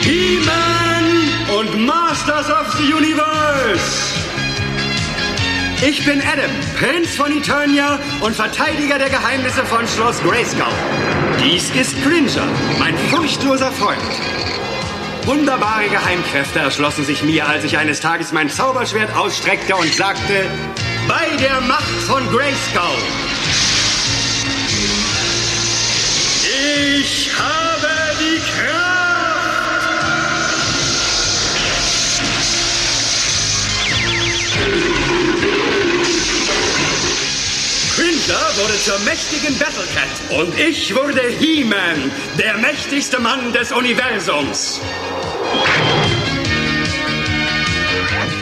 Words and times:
He-Man 0.00 1.58
und 1.58 1.86
Masters 1.86 2.48
of 2.50 2.72
the 2.78 2.92
Universe. 2.92 4.14
Ich 5.86 6.04
bin 6.04 6.20
Adam, 6.20 6.50
Prinz 6.78 7.16
von 7.16 7.30
Eternia 7.30 7.98
und 8.20 8.34
Verteidiger 8.34 8.98
der 8.98 9.10
Geheimnisse 9.10 9.64
von 9.64 9.86
Schloss 9.86 10.20
Grayskull. 10.22 10.66
Dies 11.42 11.70
ist 11.70 12.00
Cringer, 12.02 12.46
mein 12.78 12.96
furchtloser 13.10 13.70
Freund. 13.72 13.98
Wunderbare 15.24 15.88
Geheimkräfte 15.88 16.60
erschlossen 16.60 17.04
sich 17.04 17.22
mir, 17.22 17.46
als 17.46 17.64
ich 17.64 17.76
eines 17.76 18.00
Tages 18.00 18.32
mein 18.32 18.48
Zauberschwert 18.48 19.14
ausstreckte 19.16 19.76
und 19.76 19.92
sagte, 19.92 20.46
bei 21.06 21.36
der 21.38 21.60
Macht 21.60 22.00
von 22.06 22.22
Grayskull. 22.30 22.98
Ich 27.00 27.30
habe 27.38 27.88
die 28.20 28.38
Kraft! 28.38 28.97
Cringer 38.28 38.62
wurde 38.62 38.78
zur 38.82 38.98
mächtigen 39.00 39.58
Battlecat 39.58 40.38
und 40.38 40.58
ich 40.58 40.94
wurde 40.94 41.22
He-Man, 41.38 42.10
der 42.38 42.58
mächtigste 42.58 43.18
Mann 43.18 43.54
des 43.54 43.72
Universums. 43.72 44.80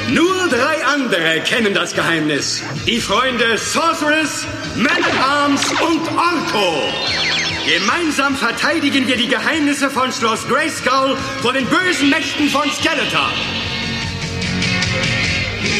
Nur 0.08 0.48
drei 0.48 0.84
andere 0.84 1.40
kennen 1.42 1.72
das 1.72 1.94
Geheimnis. 1.94 2.62
Die 2.86 3.00
Freunde 3.00 3.58
Sorceress, 3.58 4.44
Man 4.74 4.90
at 4.90 5.20
Arms 5.24 5.70
und 5.70 6.00
Orko. 6.16 6.82
Gemeinsam 7.66 8.34
verteidigen 8.34 9.06
wir 9.06 9.16
die 9.16 9.28
Geheimnisse 9.28 9.88
von 9.88 10.10
Schloss 10.10 10.48
Grayskull 10.48 11.16
vor 11.42 11.52
den 11.52 11.66
bösen 11.66 12.10
Mächten 12.10 12.48
von 12.48 12.68
Skeletor. 12.70 13.30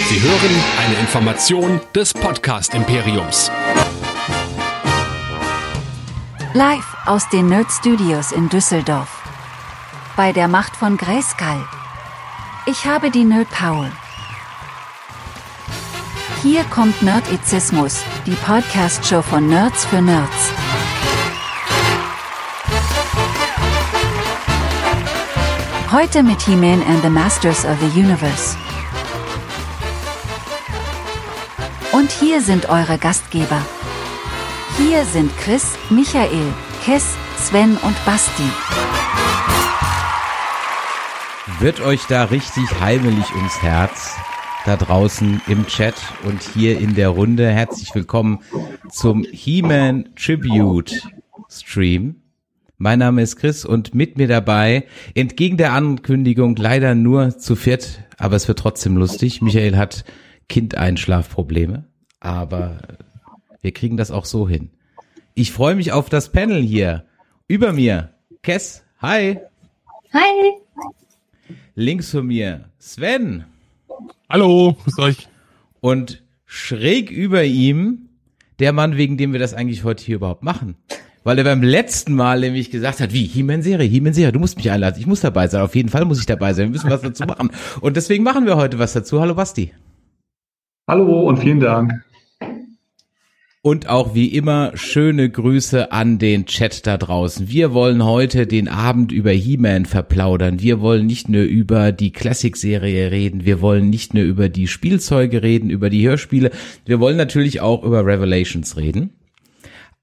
Sie 0.08 0.20
hören 0.20 0.64
eine 0.86 1.00
Information 1.00 1.80
des 1.94 2.14
Podcast 2.14 2.74
Imperiums. 2.74 3.50
Live 6.56 6.96
aus 7.04 7.28
den 7.28 7.50
Nerd 7.50 7.70
Studios 7.70 8.32
in 8.32 8.48
Düsseldorf. 8.48 9.10
Bei 10.16 10.32
der 10.32 10.48
Macht 10.48 10.74
von 10.74 10.96
Grayskull. 10.96 11.62
Ich 12.64 12.86
habe 12.86 13.10
die 13.10 13.24
Nerd 13.24 13.50
Power. 13.50 13.90
Hier 16.42 16.64
kommt 16.64 17.02
Nerdizismus, 17.02 18.02
die 18.24 18.36
Podcast-Show 18.36 19.20
von 19.20 19.48
Nerds 19.48 19.84
für 19.84 20.00
Nerds. 20.00 20.50
Heute 25.92 26.22
mit 26.22 26.40
He-Man 26.40 26.82
and 26.88 27.02
the 27.02 27.10
Masters 27.10 27.66
of 27.66 27.76
the 27.80 28.00
Universe. 28.00 28.56
Und 31.92 32.10
hier 32.10 32.40
sind 32.40 32.70
eure 32.70 32.96
Gastgeber. 32.96 33.60
Hier 34.78 35.06
sind 35.06 35.34
Chris, 35.38 35.74
Michael, 35.88 36.52
Kess, 36.84 37.16
Sven 37.38 37.78
und 37.78 37.96
Basti. 38.04 38.42
Wird 41.60 41.80
euch 41.80 42.02
da 42.10 42.24
richtig 42.24 42.64
heimelig 42.78 43.34
ums 43.34 43.62
Herz? 43.62 44.14
Da 44.66 44.76
draußen 44.76 45.40
im 45.48 45.66
Chat 45.66 45.94
und 46.24 46.42
hier 46.42 46.78
in 46.78 46.94
der 46.94 47.08
Runde. 47.08 47.48
Herzlich 47.48 47.94
willkommen 47.94 48.40
zum 48.90 49.24
He-Man 49.24 50.10
Tribute 50.14 51.00
Stream. 51.48 52.16
Mein 52.76 52.98
Name 52.98 53.22
ist 53.22 53.36
Chris 53.36 53.64
und 53.64 53.94
mit 53.94 54.18
mir 54.18 54.28
dabei, 54.28 54.84
entgegen 55.14 55.56
der 55.56 55.72
Ankündigung 55.72 56.54
leider 56.54 56.94
nur 56.94 57.38
zu 57.38 57.56
viert, 57.56 58.04
aber 58.18 58.36
es 58.36 58.46
wird 58.46 58.58
trotzdem 58.58 58.98
lustig. 58.98 59.40
Michael 59.40 59.78
hat 59.78 60.04
Kindeinschlafprobleme, 60.50 61.86
aber 62.20 62.80
wir 63.60 63.72
kriegen 63.72 63.96
das 63.96 64.10
auch 64.10 64.24
so 64.24 64.48
hin. 64.48 64.70
Ich 65.34 65.52
freue 65.52 65.74
mich 65.74 65.92
auf 65.92 66.08
das 66.08 66.32
Panel 66.32 66.62
hier. 66.62 67.04
Über 67.48 67.72
mir, 67.72 68.10
Kess, 68.42 68.84
hi. 69.00 69.38
Hi. 70.12 70.52
Links 71.74 72.10
von 72.10 72.26
mir, 72.26 72.70
Sven. 72.78 73.44
Hallo, 74.28 74.76
grüß 74.84 74.98
euch. 74.98 75.28
Und 75.80 76.22
schräg 76.46 77.10
über 77.10 77.44
ihm, 77.44 78.08
der 78.58 78.72
Mann, 78.72 78.96
wegen 78.96 79.16
dem 79.16 79.32
wir 79.32 79.40
das 79.40 79.54
eigentlich 79.54 79.84
heute 79.84 80.04
hier 80.04 80.16
überhaupt 80.16 80.42
machen. 80.42 80.76
Weil 81.22 81.38
er 81.38 81.44
beim 81.44 81.62
letzten 81.62 82.14
Mal 82.14 82.40
nämlich 82.40 82.70
gesagt 82.70 83.00
hat, 83.00 83.12
wie, 83.12 83.26
He-Man-Serie, 83.26 83.88
He-Man-Serie, 83.88 84.32
du 84.32 84.38
musst 84.38 84.56
mich 84.56 84.70
einladen, 84.70 85.00
ich 85.00 85.06
muss 85.06 85.20
dabei 85.20 85.48
sein, 85.48 85.62
auf 85.62 85.74
jeden 85.74 85.88
Fall 85.88 86.04
muss 86.04 86.20
ich 86.20 86.26
dabei 86.26 86.54
sein, 86.54 86.66
wir 86.66 86.70
müssen 86.70 86.88
was 86.88 87.02
dazu 87.02 87.24
machen. 87.24 87.50
Und 87.80 87.96
deswegen 87.96 88.22
machen 88.22 88.46
wir 88.46 88.56
heute 88.56 88.78
was 88.78 88.92
dazu. 88.92 89.20
Hallo 89.20 89.34
Basti. 89.34 89.72
Hallo 90.88 91.22
und 91.28 91.38
vielen 91.38 91.58
Dank. 91.58 91.92
Und 93.66 93.88
auch 93.88 94.14
wie 94.14 94.28
immer 94.28 94.76
schöne 94.76 95.28
Grüße 95.28 95.90
an 95.90 96.20
den 96.20 96.46
Chat 96.46 96.86
da 96.86 96.96
draußen. 96.96 97.48
Wir 97.48 97.72
wollen 97.74 98.04
heute 98.04 98.46
den 98.46 98.68
Abend 98.68 99.10
über 99.10 99.32
He-Man 99.32 99.86
verplaudern. 99.86 100.60
Wir 100.60 100.80
wollen 100.80 101.04
nicht 101.04 101.28
nur 101.28 101.42
über 101.42 101.90
die 101.90 102.12
Classic-Serie 102.12 103.10
reden. 103.10 103.44
Wir 103.44 103.60
wollen 103.60 103.90
nicht 103.90 104.14
nur 104.14 104.22
über 104.22 104.48
die 104.48 104.68
Spielzeuge 104.68 105.42
reden, 105.42 105.68
über 105.68 105.90
die 105.90 106.06
Hörspiele. 106.06 106.52
Wir 106.84 107.00
wollen 107.00 107.16
natürlich 107.16 107.60
auch 107.60 107.82
über 107.82 108.06
Revelations 108.06 108.76
reden. 108.76 109.14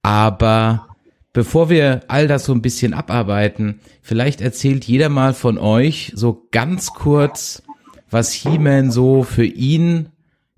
Aber 0.01 0.87
bevor 1.31 1.69
wir 1.69 2.01
all 2.09 2.27
das 2.27 2.43
so 2.43 2.51
ein 2.51 2.61
bisschen 2.61 2.93
abarbeiten, 2.93 3.79
vielleicht 4.01 4.41
erzählt 4.41 4.83
jeder 4.83 5.07
mal 5.07 5.33
von 5.33 5.57
euch 5.57 6.11
so 6.15 6.49
ganz 6.51 6.87
kurz, 6.87 7.63
was 8.09 8.33
He-Man 8.33 8.91
so 8.91 9.23
für 9.23 9.45
ihn 9.45 10.09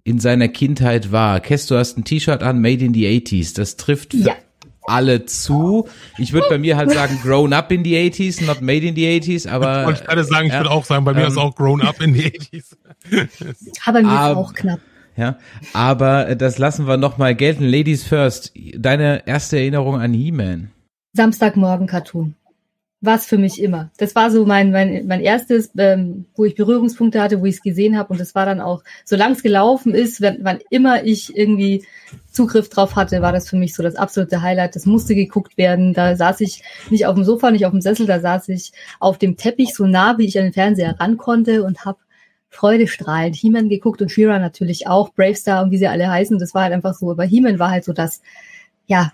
in 0.06 0.20
seiner 0.20 0.48
Kindheit 0.48 1.12
war. 1.12 1.40
Kess, 1.42 1.66
du 1.66 1.76
hast 1.76 1.98
ein 1.98 2.06
T-Shirt 2.06 2.44
an, 2.44 2.62
Made 2.62 2.86
in 2.86 2.94
the 2.94 3.06
80s. 3.06 3.54
Das 3.56 3.76
trifft 3.76 4.12
für 4.12 4.18
Ja. 4.20 4.36
alle 4.84 5.26
zu. 5.26 5.90
Ich 6.20 6.32
würde 6.32 6.46
bei 6.48 6.60
mir 6.60 6.78
halt 6.78 6.92
sagen, 6.92 7.20
grown 7.24 7.52
up 7.54 7.72
in 7.72 7.84
the 7.84 7.96
80s, 7.96 8.46
not 8.46 8.62
made 8.62 8.86
in 8.86 8.96
the 8.96 9.04
80s, 9.20 9.50
aber 9.50 9.84
Wollte 9.86 10.02
ich 10.04 10.08
gerade 10.08 10.24
sagen, 10.24 10.46
ich 10.46 10.54
ja, 10.54 10.60
würde 10.60 10.70
auch 10.72 10.86
sagen, 10.86 11.04
bei 11.06 11.14
mir 11.14 11.22
ähm, 11.24 11.28
ist 11.30 11.38
auch 11.38 11.56
grown 11.56 11.82
up 11.82 12.00
in 12.02 12.14
the 12.14 12.22
80s. 12.22 12.78
Aber 13.86 14.02
mir 14.02 14.14
ist 14.14 14.36
auch 14.38 14.54
knapp. 14.54 14.80
ja, 15.18 15.38
aber 15.74 16.30
äh, 16.30 16.36
das 16.38 16.58
lassen 16.58 16.88
wir 16.88 16.98
noch 16.98 17.18
mal 17.18 17.36
gelten. 17.36 17.64
Ladies 17.64 18.04
first. 18.04 18.52
Deine 18.76 19.28
erste 19.28 19.58
Erinnerung 19.58 20.00
an 20.00 20.14
He-Man. 20.14 20.72
Samstagmorgen 21.14 21.88
Cartoon. 21.88 22.36
War 23.01 23.16
es 23.17 23.25
für 23.25 23.38
mich 23.38 23.61
immer. 23.61 23.91
Das 23.97 24.16
war 24.16 24.31
so 24.31 24.45
mein, 24.45 24.72
mein, 24.72 25.06
mein 25.06 25.22
erstes, 25.22 25.69
ähm, 25.78 26.25
wo 26.35 26.45
ich 26.45 26.56
Berührungspunkte 26.56 27.22
hatte, 27.22 27.39
wo 27.41 27.45
ich 27.45 27.56
es 27.56 27.61
gesehen 27.61 27.97
habe. 27.97 28.13
Und 28.13 28.19
das 28.19 28.33
war 28.33 28.45
dann 28.45 28.61
auch, 28.61 28.83
solange 29.03 29.35
es 29.35 29.44
gelaufen 29.44 29.94
ist, 29.94 30.22
wenn, 30.22 30.44
wann 30.44 30.59
immer 30.69 31.03
ich 31.03 31.35
irgendwie 31.35 31.85
Zugriff 32.31 32.69
drauf 32.69 32.95
hatte, 32.95 33.22
war 33.22 33.31
das 33.31 33.50
für 33.50 33.57
mich 33.57 33.75
so 33.75 33.83
das 33.83 33.95
absolute 33.95 34.41
Highlight. 34.41 34.75
Das 34.75 34.85
musste 34.85 35.13
geguckt 35.13 35.57
werden. 35.57 35.94
Da 35.94 36.16
saß 36.16 36.41
ich 36.41 36.63
nicht 36.89 37.06
auf 37.06 37.16
dem 37.16 37.25
Sofa, 37.25 37.51
nicht 37.51 37.66
auf 37.66 37.72
dem 37.72 37.81
Sessel, 37.81 38.07
da 38.07 38.19
saß 38.19 38.50
ich 38.50 38.72
auf 39.00 39.17
dem 39.17 39.38
Teppich 39.38 39.73
so 39.73 39.85
nah, 39.85 40.17
wie 40.17 40.25
ich 40.25 40.39
an 40.39 40.45
den 40.45 40.53
Fernseher 40.53 41.00
ran 41.00 41.17
konnte 41.17 41.63
und 41.63 41.85
habe 41.85 42.00
freudestrahlend 42.56 43.35
He-Man 43.35 43.69
geguckt 43.69 44.01
und 44.01 44.09
She-Ra 44.09 44.39
natürlich 44.39 44.88
auch, 44.88 45.13
Bravestar 45.13 45.63
und 45.63 45.72
wie 45.72 45.77
sie 45.77 45.88
alle 45.88 46.09
heißen. 46.09 46.39
Das 46.39 46.53
war 46.53 46.63
halt 46.63 46.73
einfach 46.73 46.94
so, 46.94 47.12
aber 47.12 47.25
He-Man 47.25 47.59
war 47.59 47.69
halt 47.69 47.83
so 47.83 47.94
das, 47.94 48.22
ja, 48.88 49.12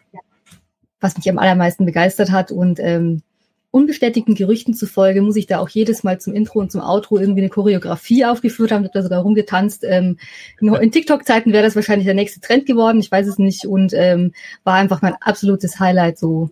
was 1.00 1.18
mich 1.18 1.30
am 1.30 1.40
allermeisten 1.40 1.86
begeistert 1.86 2.32
hat 2.32 2.52
und 2.52 2.80
ähm, 2.80 3.24
unbestätigten 3.72 4.36
Gerüchten 4.36 4.74
zufolge 4.74 5.22
muss 5.22 5.38
ich 5.38 5.48
da 5.48 5.60
auch 5.60 5.70
jedes 5.70 6.04
Mal 6.04 6.20
zum 6.20 6.34
Intro 6.34 6.60
und 6.60 6.72
zum 6.72 6.82
Outro 6.82 7.18
irgendwie 7.18 7.42
eine 7.42 7.50
Choreografie 7.50 8.26
aufgeführt 8.26 8.72
haben, 8.72 8.84
hab 8.84 8.92
da 8.92 9.02
sogar 9.02 9.22
rumgetanzt. 9.22 9.86
Ähm, 9.88 10.18
in 10.60 10.92
TikTok-Zeiten 10.92 11.54
wäre 11.54 11.64
das 11.64 11.76
wahrscheinlich 11.76 12.06
der 12.06 12.14
nächste 12.14 12.42
Trend 12.42 12.66
geworden, 12.66 13.00
ich 13.00 13.12
weiß 13.12 13.28
es 13.28 13.40
nicht 13.40 13.66
und 13.66 13.94
ähm, 13.94 14.34
war 14.64 14.76
einfach 14.76 15.02
mein 15.02 15.16
absolutes 15.22 15.80
Highlight 15.80 16.20
so 16.20 16.50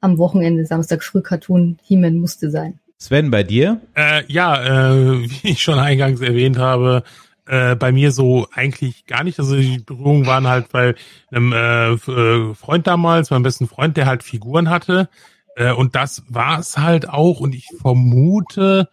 am 0.00 0.18
Wochenende, 0.18 0.66
Samstag 0.66 1.04
früh 1.04 1.20
Cartoon, 1.20 1.78
He-Man 1.82 2.16
musste 2.16 2.50
sein. 2.50 2.80
Sven, 2.98 3.30
bei 3.30 3.42
dir? 3.42 3.80
Äh, 3.94 4.22
ja, 4.28 4.92
äh, 4.92 5.22
wie 5.22 5.50
ich 5.50 5.62
schon 5.62 5.78
eingangs 5.78 6.20
erwähnt 6.20 6.58
habe, 6.58 7.02
äh, 7.46 7.74
bei 7.74 7.92
mir 7.92 8.12
so 8.12 8.46
eigentlich 8.52 9.06
gar 9.06 9.24
nicht. 9.24 9.38
Also 9.38 9.56
die 9.56 9.78
Berührungen 9.78 10.26
waren 10.26 10.46
halt 10.46 10.70
bei 10.70 10.94
einem 11.30 11.52
äh, 11.52 11.92
äh, 11.92 12.54
Freund 12.54 12.86
damals, 12.86 13.30
meinem 13.30 13.42
besten 13.42 13.66
Freund, 13.66 13.96
der 13.96 14.06
halt 14.06 14.22
Figuren 14.22 14.70
hatte. 14.70 15.08
Äh, 15.56 15.72
und 15.72 15.94
das 15.94 16.22
war 16.28 16.58
es 16.58 16.78
halt 16.78 17.08
auch. 17.08 17.40
Und 17.40 17.54
ich 17.54 17.68
vermute, 17.80 18.88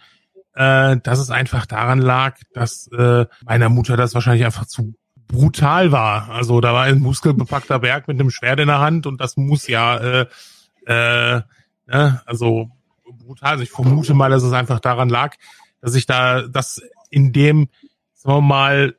äh, 0.56 0.98
dass 0.98 1.20
es 1.20 1.30
einfach 1.30 1.66
daran 1.66 2.00
lag, 2.00 2.38
dass 2.54 2.88
äh, 2.88 3.26
meiner 3.46 3.70
Mutter 3.70 3.98
das 3.98 4.14
wahrscheinlich 4.14 4.46
einfach 4.46 4.66
zu 4.66 4.94
brutal 5.28 5.92
war. 5.92 6.30
Also 6.30 6.60
da 6.60 6.74
war 6.74 6.84
ein 6.84 7.00
muskelbepackter 7.00 7.80
Berg 7.80 8.08
mit 8.08 8.20
einem 8.20 8.32
Schwert 8.32 8.60
in 8.60 8.68
der 8.68 8.80
Hand 8.80 9.06
und 9.06 9.22
das 9.22 9.38
muss 9.38 9.68
ja, 9.68 9.98
äh, 9.98 10.26
äh, 10.86 11.42
ne, 11.88 12.22
also 12.26 12.70
brutal. 13.06 13.52
Also 13.52 13.64
ich 13.64 13.72
vermute 13.72 14.14
mal, 14.14 14.32
dass 14.32 14.44
es 14.44 14.54
einfach 14.54 14.80
daran 14.80 15.08
lag, 15.08 15.36
dass 15.82 15.96
ich 15.96 16.06
da 16.06 16.42
das 16.42 16.82
in 17.10 17.32
dem, 17.32 17.70
sagen 18.16 18.38
wir 18.38 18.42
mal, 18.42 18.96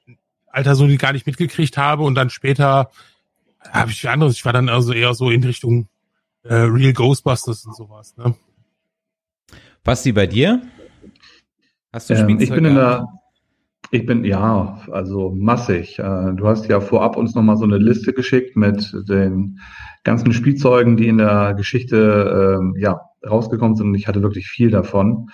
Alter 0.52 0.74
so 0.74 0.88
gar 0.96 1.12
nicht 1.12 1.26
mitgekriegt 1.26 1.76
habe 1.76 2.02
und 2.04 2.14
dann 2.14 2.30
später 2.30 2.90
habe 3.70 3.90
ich 3.90 4.08
anderes. 4.08 4.36
Ich 4.36 4.44
war 4.44 4.52
dann 4.52 4.68
also 4.68 4.92
eher 4.92 5.14
so 5.14 5.30
in 5.30 5.44
Richtung 5.44 5.88
äh, 6.44 6.54
Real 6.54 6.92
Ghostbusters 6.92 7.64
und 7.66 7.76
sowas. 7.76 8.16
Ne? 8.16 8.34
Basti, 9.84 10.12
bei 10.12 10.26
dir? 10.26 10.62
Hast 11.92 12.10
du 12.10 12.14
ähm, 12.14 12.38
Ich 12.38 12.50
bin 12.50 12.64
in 12.64 12.74
der, 12.74 13.08
ich 13.90 14.06
bin, 14.06 14.24
ja, 14.24 14.80
also 14.90 15.32
massig. 15.34 15.98
Äh, 15.98 16.32
du 16.34 16.46
hast 16.46 16.68
ja 16.68 16.80
vorab 16.80 17.16
uns 17.16 17.34
nochmal 17.34 17.56
so 17.56 17.64
eine 17.64 17.78
Liste 17.78 18.12
geschickt 18.12 18.56
mit 18.56 18.94
den 19.08 19.58
ganzen 20.04 20.32
Spielzeugen, 20.32 20.96
die 20.96 21.08
in 21.08 21.18
der 21.18 21.54
Geschichte, 21.54 22.58
ähm, 22.60 22.74
ja, 22.78 23.00
rausgekommen 23.28 23.76
sind 23.76 23.88
und 23.88 23.94
ich 23.96 24.08
hatte 24.08 24.22
wirklich 24.22 24.46
viel 24.46 24.70
davon. 24.70 25.30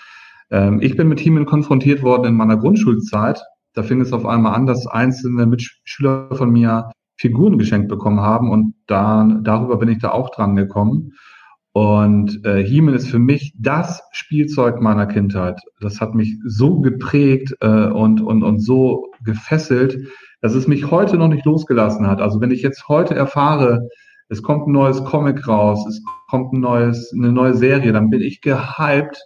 Ähm, 0.51 0.81
ich 0.81 0.97
bin 0.97 1.09
mit 1.09 1.21
He-Man 1.21 1.47
konfrontiert 1.47 2.03
worden 2.03 2.27
in 2.27 2.35
meiner 2.35 2.57
Grundschulzeit. 2.57 3.43
Da 3.75 3.83
fing 3.83 4.01
es 4.01 4.13
auf 4.13 4.25
einmal 4.25 4.55
an, 4.55 4.67
dass 4.67 4.87
einzelne 4.87 5.47
Mitschüler 5.47 6.29
von 6.35 6.51
mir 6.51 6.91
Figuren 7.17 7.59
geschenkt 7.59 7.89
bekommen 7.89 8.21
haben 8.21 8.51
und 8.51 8.75
da, 8.87 9.27
darüber 9.43 9.77
bin 9.79 9.89
ich 9.89 9.99
da 9.99 10.11
auch 10.11 10.31
dran 10.31 10.57
gekommen. 10.57 11.13
Und 11.73 12.43
äh, 12.47 12.65
He-Man 12.65 12.95
ist 12.95 13.09
für 13.09 13.19
mich 13.19 13.53
das 13.59 14.03
Spielzeug 14.11 14.81
meiner 14.81 15.07
Kindheit. 15.07 15.61
Das 15.81 16.01
hat 16.01 16.15
mich 16.15 16.39
so 16.47 16.81
geprägt 16.81 17.55
äh, 17.61 17.89
und, 17.89 18.23
und, 18.23 18.43
und 18.43 18.61
so 18.61 19.13
gefesselt, 19.23 19.99
dass 20.41 20.55
es 20.55 20.67
mich 20.67 20.91
heute 20.91 21.19
noch 21.19 21.29
nicht 21.29 21.45
losgelassen 21.45 22.07
hat. 22.07 22.23
Also 22.23 22.41
wenn 22.41 22.51
ich 22.51 22.63
jetzt 22.63 22.89
heute 22.89 23.15
erfahre, 23.15 23.89
es 24.29 24.43
kommt 24.43 24.67
ein 24.67 24.73
neues 24.73 25.05
Comic 25.05 25.47
raus, 25.47 25.87
es 25.87 26.03
kommt 26.29 26.53
ein 26.53 26.61
neues, 26.61 27.13
eine 27.13 27.31
neue 27.31 27.55
Serie, 27.55 27.93
dann 27.93 28.11
bin 28.11 28.23
ich 28.23 28.41
gehypt 28.41 29.23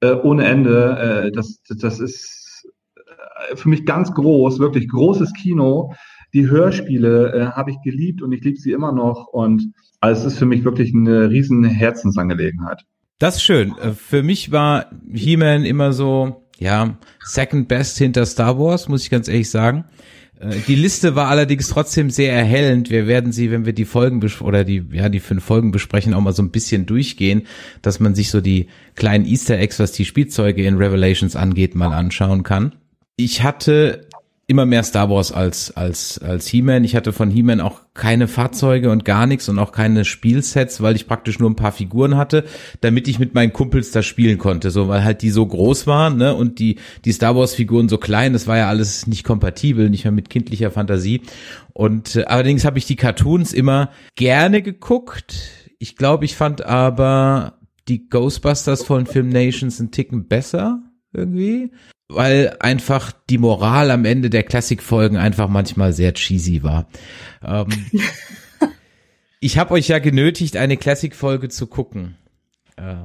äh, 0.00 0.12
ohne 0.14 0.46
Ende. 0.46 1.26
Äh, 1.26 1.32
das, 1.32 1.62
das 1.68 2.00
ist 2.00 2.68
äh, 2.96 3.56
für 3.56 3.68
mich 3.68 3.86
ganz 3.86 4.12
groß, 4.12 4.58
wirklich 4.58 4.88
großes 4.88 5.32
Kino. 5.32 5.94
Die 6.34 6.48
Hörspiele 6.48 7.32
äh, 7.32 7.46
habe 7.56 7.70
ich 7.70 7.78
geliebt 7.82 8.22
und 8.22 8.32
ich 8.32 8.42
liebe 8.42 8.58
sie 8.58 8.72
immer 8.72 8.92
noch. 8.92 9.28
Und 9.28 9.72
also 10.00 10.26
es 10.26 10.34
ist 10.34 10.38
für 10.38 10.46
mich 10.46 10.64
wirklich 10.64 10.94
eine 10.94 11.30
riesen 11.30 11.64
Herzensangelegenheit. 11.64 12.84
Das 13.18 13.36
ist 13.36 13.42
schön. 13.42 13.76
Äh, 13.78 13.92
für 13.92 14.22
mich 14.22 14.52
war 14.52 14.90
He-Man 15.12 15.64
immer 15.64 15.92
so, 15.92 16.46
ja, 16.58 16.98
second 17.20 17.68
best 17.68 17.98
hinter 17.98 18.26
Star 18.26 18.58
Wars, 18.58 18.88
muss 18.88 19.02
ich 19.02 19.10
ganz 19.10 19.28
ehrlich 19.28 19.50
sagen. 19.50 19.84
Äh, 20.40 20.54
die 20.66 20.74
Liste 20.74 21.14
war 21.14 21.28
allerdings 21.28 21.68
trotzdem 21.68 22.10
sehr 22.10 22.32
erhellend. 22.32 22.90
Wir 22.90 23.06
werden 23.06 23.32
sie, 23.32 23.50
wenn 23.50 23.66
wir 23.66 23.72
die 23.72 23.84
Folgen 23.84 24.22
oder 24.40 24.64
die, 24.64 24.84
ja, 24.92 25.08
die 25.08 25.20
fünf 25.20 25.44
Folgen 25.44 25.70
besprechen, 25.70 26.14
auch 26.14 26.20
mal 26.20 26.32
so 26.32 26.42
ein 26.42 26.50
bisschen 26.50 26.86
durchgehen, 26.86 27.42
dass 27.82 28.00
man 28.00 28.14
sich 28.14 28.30
so 28.30 28.40
die 28.40 28.68
kleinen 28.94 29.24
Easter 29.24 29.58
Eggs, 29.58 29.78
was 29.78 29.92
die 29.92 30.04
Spielzeuge 30.04 30.64
in 30.64 30.76
Revelations 30.76 31.36
angeht, 31.36 31.74
mal 31.74 31.92
anschauen 31.92 32.42
kann. 32.42 32.74
Ich 33.16 33.42
hatte 33.42 34.07
immer 34.48 34.64
mehr 34.64 34.82
Star 34.82 35.10
Wars 35.10 35.30
als 35.30 35.76
als 35.76 36.18
als 36.18 36.46
He-Man. 36.48 36.82
Ich 36.82 36.96
hatte 36.96 37.12
von 37.12 37.30
He-Man 37.30 37.60
auch 37.60 37.82
keine 37.92 38.26
Fahrzeuge 38.26 38.90
und 38.90 39.04
gar 39.04 39.26
nichts 39.26 39.48
und 39.50 39.58
auch 39.58 39.72
keine 39.72 40.06
Spielsets, 40.06 40.80
weil 40.80 40.96
ich 40.96 41.06
praktisch 41.06 41.38
nur 41.38 41.50
ein 41.50 41.54
paar 41.56 41.70
Figuren 41.70 42.16
hatte, 42.16 42.44
damit 42.80 43.08
ich 43.08 43.18
mit 43.18 43.34
meinen 43.34 43.52
Kumpels 43.52 43.90
da 43.90 44.02
spielen 44.02 44.38
konnte, 44.38 44.70
so 44.70 44.88
weil 44.88 45.04
halt 45.04 45.20
die 45.20 45.28
so 45.28 45.46
groß 45.46 45.86
waren, 45.86 46.16
ne, 46.16 46.34
und 46.34 46.58
die 46.58 46.78
die 47.04 47.12
Star 47.12 47.36
Wars 47.36 47.54
Figuren 47.54 47.90
so 47.90 47.98
klein, 47.98 48.32
das 48.32 48.46
war 48.46 48.56
ja 48.56 48.68
alles 48.68 49.06
nicht 49.06 49.22
kompatibel, 49.22 49.90
nicht 49.90 50.04
mehr 50.04 50.12
mit 50.12 50.30
kindlicher 50.30 50.70
Fantasie. 50.70 51.20
Und 51.74 52.16
äh, 52.16 52.24
allerdings 52.24 52.64
habe 52.64 52.78
ich 52.78 52.86
die 52.86 52.96
Cartoons 52.96 53.52
immer 53.52 53.90
gerne 54.16 54.62
geguckt. 54.62 55.36
Ich 55.78 55.94
glaube, 55.94 56.24
ich 56.24 56.36
fand 56.36 56.64
aber 56.64 57.58
die 57.86 58.08
Ghostbusters 58.08 58.82
von 58.82 59.04
Film 59.04 59.28
Nations 59.28 59.78
ein 59.78 59.90
Ticken 59.90 60.26
besser 60.26 60.82
irgendwie 61.12 61.70
weil 62.08 62.56
einfach 62.60 63.12
die 63.28 63.38
Moral 63.38 63.90
am 63.90 64.04
Ende 64.04 64.30
der 64.30 64.42
Klassikfolgen 64.42 65.18
einfach 65.18 65.48
manchmal 65.48 65.92
sehr 65.92 66.14
cheesy 66.14 66.62
war. 66.62 66.88
Ähm, 67.44 67.66
ich 69.40 69.58
habe 69.58 69.74
euch 69.74 69.88
ja 69.88 69.98
genötigt, 69.98 70.56
eine 70.56 70.76
Klassikfolge 70.76 71.48
zu 71.48 71.66
gucken. 71.66 72.16
Äh, 72.76 72.96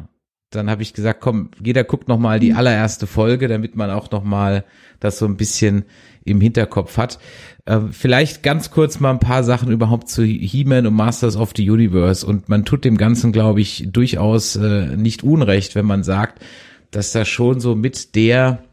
dann 0.51 0.69
habe 0.69 0.83
ich 0.83 0.94
gesagt, 0.94 1.19
komm, 1.19 1.50
jeder 1.63 1.83
guckt 1.83 2.07
noch 2.07 2.19
mal 2.19 2.39
die 2.39 2.53
allererste 2.53 3.07
Folge, 3.07 3.47
damit 3.47 3.75
man 3.75 3.89
auch 3.89 4.11
noch 4.11 4.23
mal 4.23 4.63
das 5.00 5.17
so 5.17 5.25
ein 5.25 5.35
bisschen 5.35 5.85
im 6.23 6.39
Hinterkopf 6.39 6.97
hat. 6.97 7.19
Äh, 7.65 7.79
vielleicht 7.91 8.44
ganz 8.44 8.71
kurz 8.71 8.99
mal 8.99 9.11
ein 9.11 9.19
paar 9.19 9.44
Sachen 9.44 9.71
überhaupt 9.71 10.09
zu 10.09 10.23
He-Man 10.23 10.88
und 10.88 10.94
Masters 10.94 11.35
of 11.35 11.53
the 11.56 11.69
Universe. 11.69 12.25
Und 12.25 12.49
man 12.49 12.65
tut 12.65 12.85
dem 12.85 12.97
Ganzen, 12.97 13.31
glaube 13.31 13.61
ich, 13.61 13.89
durchaus 13.91 14.56
äh, 14.56 14.95
nicht 14.95 15.23
unrecht, 15.23 15.75
wenn 15.75 15.85
man 15.85 16.03
sagt, 16.03 16.41
dass 16.91 17.11
da 17.11 17.25
schon 17.25 17.59
so 17.59 17.75
mit 17.75 18.15
der 18.15 18.63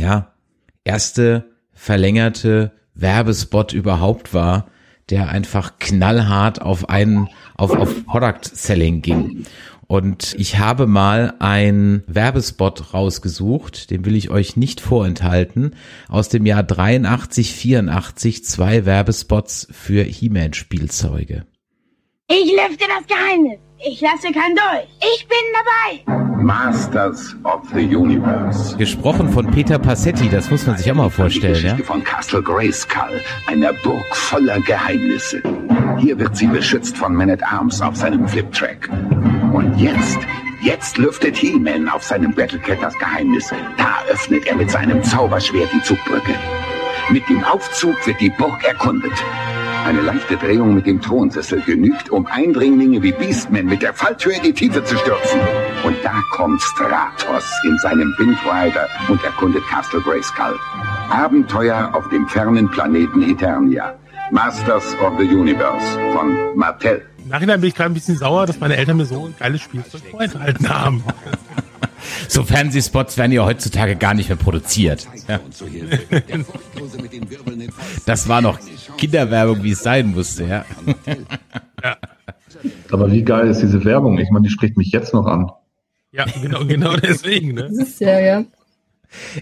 ja, 0.00 0.32
erste 0.84 1.50
verlängerte 1.72 2.72
Werbespot 2.94 3.72
überhaupt 3.72 4.34
war, 4.34 4.66
der 5.10 5.28
einfach 5.28 5.78
knallhart 5.78 6.62
auf 6.62 6.88
einen, 6.88 7.28
auf, 7.56 7.72
auf 7.76 8.06
Product 8.06 8.42
Selling 8.42 9.02
ging. 9.02 9.44
Und 9.86 10.36
ich 10.38 10.58
habe 10.58 10.86
mal 10.86 11.34
ein 11.40 12.04
Werbespot 12.06 12.94
rausgesucht, 12.94 13.90
den 13.90 14.04
will 14.04 14.14
ich 14.14 14.30
euch 14.30 14.56
nicht 14.56 14.80
vorenthalten, 14.80 15.74
aus 16.08 16.28
dem 16.28 16.46
Jahr 16.46 16.62
83, 16.62 17.52
84, 17.52 18.44
zwei 18.44 18.86
Werbespots 18.86 19.66
für 19.72 20.04
He-Man 20.04 20.52
Spielzeuge. 20.52 21.44
Ich 22.28 22.52
lüfte 22.52 22.84
das 22.86 23.06
Geheimnis. 23.08 23.58
Ich 23.82 23.98
lasse 24.02 24.30
keinen 24.30 24.56
durch. 24.56 24.86
Ich 25.00 25.26
bin 25.26 25.38
dabei. 25.54 26.36
Masters 26.36 27.34
of 27.44 27.62
the 27.72 27.96
Universe. 27.96 28.76
Gesprochen 28.76 29.30
von 29.30 29.50
Peter 29.50 29.78
Passetti, 29.78 30.28
das 30.28 30.50
muss 30.50 30.66
man 30.66 30.76
sich 30.76 30.90
auch 30.92 30.96
mal 30.96 31.08
vorstellen, 31.08 31.54
die 31.54 31.62
Geschichte 31.62 31.80
ja? 31.80 31.86
von 31.86 32.04
Castle 32.04 32.42
Grayskull, 32.42 33.22
einer 33.46 33.72
Burg 33.72 34.04
voller 34.14 34.60
Geheimnisse. 34.60 35.42
Hier 35.98 36.18
wird 36.18 36.36
sie 36.36 36.46
beschützt 36.46 36.98
von 36.98 37.14
Man 37.14 37.30
at 37.30 37.42
Arms 37.42 37.80
auf 37.80 37.96
seinem 37.96 38.28
Fliptrack. 38.28 38.90
Und 39.54 39.74
jetzt, 39.78 40.18
jetzt 40.60 40.98
lüftet 40.98 41.38
He-Man 41.38 41.88
auf 41.88 42.02
seinem 42.02 42.34
Battlecat 42.34 42.82
das 42.82 42.98
Geheimnis. 42.98 43.50
Da 43.78 44.02
öffnet 44.10 44.46
er 44.46 44.56
mit 44.56 44.70
seinem 44.70 45.02
Zauberschwert 45.02 45.70
die 45.72 45.82
Zugbrücke. 45.82 46.34
Mit 47.08 47.26
dem 47.30 47.42
Aufzug 47.44 48.06
wird 48.06 48.20
die 48.20 48.30
Burg 48.30 48.62
erkundet. 48.62 49.12
Eine 49.84 50.02
leichte 50.02 50.36
Drehung 50.36 50.74
mit 50.74 50.86
dem 50.86 51.00
Thronsessel 51.00 51.60
genügt, 51.62 52.10
um 52.10 52.26
Eindringlinge 52.26 53.02
wie 53.02 53.12
Beastman 53.12 53.66
mit 53.66 53.82
der 53.82 53.94
Falltür 53.94 54.34
in 54.34 54.42
die 54.42 54.52
Tiefe 54.52 54.84
zu 54.84 54.96
stürzen. 54.96 55.40
Und 55.82 55.96
da 56.04 56.14
kommt 56.32 56.60
Stratos 56.62 57.50
in 57.64 57.78
seinem 57.78 58.14
Windrider 58.18 58.88
und 59.08 59.22
erkundet 59.24 59.62
Castle 59.68 60.00
Grayskull. 60.00 60.58
Abenteuer 61.10 61.90
auf 61.94 62.08
dem 62.10 62.28
fernen 62.28 62.70
Planeten 62.70 63.22
Eternia. 63.22 63.94
Masters 64.30 64.96
of 65.02 65.14
the 65.18 65.24
Universe 65.24 65.98
von 66.12 66.56
Martell. 66.56 67.02
Im 67.18 67.28
Nachhinein 67.28 67.60
bin 67.60 67.68
ich 67.68 67.74
gerade 67.74 67.90
ein 67.90 67.94
bisschen 67.94 68.16
sauer, 68.16 68.46
dass 68.46 68.60
meine 68.60 68.76
Eltern 68.76 68.96
mir 68.96 69.06
so 69.06 69.26
ein 69.26 69.34
geiles 69.38 69.62
Spielzeug 69.62 70.02
vorenthalten 70.10 70.68
haben. 70.68 71.02
So 72.28 72.44
Fernsehspots 72.44 73.18
werden 73.18 73.32
ja 73.32 73.44
heutzutage 73.44 73.96
gar 73.96 74.14
nicht 74.14 74.28
mehr 74.28 74.38
produziert. 74.38 75.06
Ja. 75.28 75.40
Das 78.06 78.28
war 78.28 78.42
noch 78.42 78.58
Kinderwerbung, 78.96 79.62
wie 79.62 79.72
es 79.72 79.82
sein 79.82 80.12
musste, 80.12 80.44
ja. 80.44 80.64
ja. 81.82 81.96
Aber 82.90 83.10
wie 83.10 83.22
geil 83.22 83.48
ist 83.48 83.62
diese 83.62 83.84
Werbung? 83.84 84.18
Ich 84.18 84.30
meine, 84.30 84.44
die 84.44 84.50
spricht 84.50 84.76
mich 84.76 84.92
jetzt 84.92 85.14
noch 85.14 85.26
an. 85.26 85.50
Ja, 86.12 86.26
genau, 86.42 86.64
genau 86.64 86.96
deswegen, 86.96 87.54
ne? 87.54 87.62
Das 87.68 87.88
ist 87.88 88.00
ja, 88.00 88.18
ja. 88.18 88.44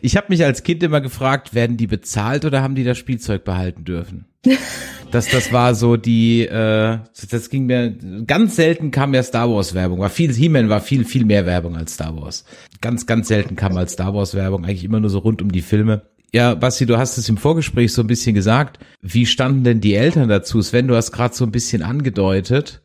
Ich 0.03 0.17
habe 0.17 0.27
mich 0.31 0.45
als 0.45 0.63
Kind 0.63 0.83
immer 0.83 1.01
gefragt, 1.01 1.55
werden 1.55 1.77
die 1.77 1.87
bezahlt 1.87 2.45
oder 2.45 2.63
haben 2.63 2.75
die 2.75 2.85
das 2.85 2.99
Spielzeug 2.99 3.45
behalten 3.45 3.85
dürfen? 3.85 4.27
das, 5.11 5.29
das 5.29 5.53
war 5.53 5.75
so 5.75 5.97
die, 5.97 6.47
äh, 6.47 6.99
das 7.31 7.51
ging 7.51 7.67
mir, 7.67 7.91
ganz 8.27 8.57
selten 8.57 8.91
kam 8.91 9.15
ja 9.15 9.23
Star 9.23 9.51
Wars 9.51 9.75
Werbung, 9.75 10.01
war 10.01 10.11
viel, 10.11 10.33
He-Man 10.33 10.69
war 10.69 10.81
viel, 10.81 11.05
viel 11.05 11.25
mehr 11.25 11.47
Werbung 11.47 11.77
als 11.77 11.95
Star 11.95 12.17
Wars. 12.17 12.45
Ganz, 12.81 13.07
ganz 13.07 13.29
selten 13.29 13.57
kam 13.57 13.77
als 13.77 13.93
Star 13.93 14.15
Wars 14.15 14.35
Werbung, 14.35 14.65
eigentlich 14.65 14.85
immer 14.85 15.01
nur 15.01 15.11
so 15.11 15.19
rund 15.19 15.43
um 15.43 15.53
die 15.53 15.63
Filme. 15.63 16.03
Ja, 16.33 16.55
Basti, 16.55 16.85
du 16.85 16.99
hast 16.99 17.17
es 17.17 17.29
im 17.29 17.39
Vorgespräch 17.39 17.93
so 17.93 18.03
ein 18.03 18.07
bisschen 18.07 18.35
gesagt. 18.35 18.79
Wie 19.01 19.25
standen 19.25 19.65
denn 19.65 19.81
die 19.81 19.95
Eltern 19.95 20.29
dazu? 20.29 20.61
Sven, 20.61 20.87
du 20.87 20.95
hast 20.95 21.11
gerade 21.11 21.35
so 21.35 21.45
ein 21.45 21.53
bisschen 21.53 21.83
angedeutet. 21.83 22.83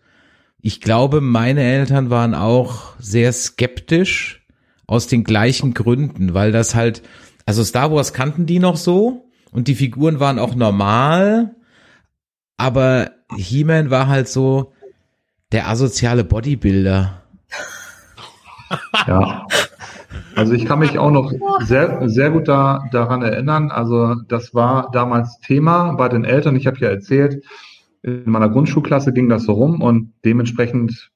Ich 0.62 0.80
glaube, 0.80 1.20
meine 1.20 1.62
Eltern 1.62 2.10
waren 2.10 2.36
auch 2.36 2.94
sehr 3.00 3.34
skeptisch 3.34 4.43
aus 4.88 5.08
den 5.08 5.24
gleichen 5.24 5.74
Gründen, 5.74 6.34
weil 6.34 6.52
das 6.52 6.76
halt, 6.76 7.02
also 7.46 7.64
Star 7.64 7.92
Wars 7.92 8.14
kannten 8.14 8.46
die 8.46 8.60
noch 8.60 8.78
so 8.78 9.30
und 9.52 9.68
die 9.68 9.76
Figuren 9.76 10.20
waren 10.20 10.40
auch 10.40 10.56
normal, 10.56 11.56
aber 12.58 13.12
He-Man 13.36 13.90
war 13.90 14.08
halt 14.08 14.28
so 14.28 14.74
der 15.52 15.70
asoziale 15.70 16.24
Bodybuilder. 16.24 17.24
Ja. 19.08 19.46
Also 20.36 20.54
ich 20.54 20.66
kann 20.66 20.80
mich 20.80 20.98
auch 20.98 21.12
noch 21.12 21.32
sehr, 21.62 22.10
sehr 22.10 22.32
gut 22.32 22.48
da, 22.48 22.84
daran 22.92 23.22
erinnern. 23.22 23.70
Also 23.72 24.16
das 24.28 24.54
war 24.54 24.90
damals 24.92 25.40
Thema 25.40 25.94
bei 25.94 26.10
den 26.10 26.26
Eltern. 26.26 26.56
Ich 26.56 26.66
habe 26.66 26.80
ja 26.80 26.90
erzählt, 26.90 27.44
in 28.02 28.24
meiner 28.26 28.50
Grundschulklasse 28.50 29.14
ging 29.14 29.30
das 29.30 29.44
so 29.44 29.54
rum 29.54 29.82
und 29.82 30.14
dementsprechend 30.26 31.12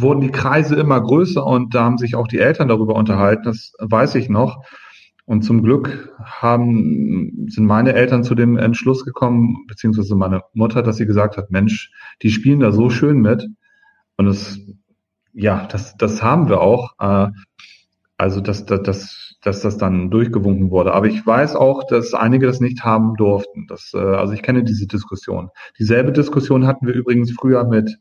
wurden 0.00 0.20
die 0.20 0.30
Kreise 0.30 0.76
immer 0.76 1.00
größer 1.00 1.44
und 1.44 1.74
da 1.74 1.84
haben 1.84 1.98
sich 1.98 2.14
auch 2.14 2.28
die 2.28 2.38
Eltern 2.38 2.68
darüber 2.68 2.94
unterhalten. 2.94 3.44
Das 3.44 3.72
weiß 3.78 4.14
ich 4.16 4.28
noch. 4.28 4.64
Und 5.26 5.42
zum 5.42 5.62
Glück 5.62 6.14
haben, 6.24 7.46
sind 7.48 7.66
meine 7.66 7.92
Eltern 7.92 8.24
zu 8.24 8.34
dem 8.34 8.56
Entschluss 8.56 9.04
gekommen, 9.04 9.64
beziehungsweise 9.68 10.14
meine 10.16 10.42
Mutter, 10.54 10.82
dass 10.82 10.96
sie 10.96 11.06
gesagt 11.06 11.36
hat, 11.36 11.50
Mensch, 11.50 11.90
die 12.22 12.30
spielen 12.30 12.60
da 12.60 12.72
so 12.72 12.90
schön 12.90 13.18
mit. 13.20 13.46
Und 14.16 14.26
das 14.26 14.58
ja, 15.34 15.66
das, 15.70 15.96
das 15.96 16.22
haben 16.22 16.48
wir 16.48 16.60
auch. 16.60 16.92
Äh, 16.98 17.28
Also 18.20 18.40
dass, 18.40 18.66
dass, 18.66 18.82
dass, 18.82 19.36
dass 19.42 19.62
das 19.62 19.78
dann 19.78 20.10
durchgewunken 20.10 20.70
wurde. 20.70 20.92
Aber 20.92 21.06
ich 21.06 21.24
weiß 21.24 21.54
auch, 21.54 21.84
dass 21.86 22.14
einige 22.14 22.46
das 22.46 22.60
nicht 22.60 22.82
haben 22.84 23.14
durften. 23.16 23.66
Das, 23.68 23.92
äh, 23.94 23.98
also 23.98 24.32
ich 24.32 24.42
kenne 24.42 24.64
diese 24.64 24.86
Diskussion. 24.88 25.50
Dieselbe 25.78 26.12
Diskussion 26.12 26.66
hatten 26.66 26.86
wir 26.86 26.94
übrigens 26.94 27.30
früher 27.32 27.64
mit 27.64 27.98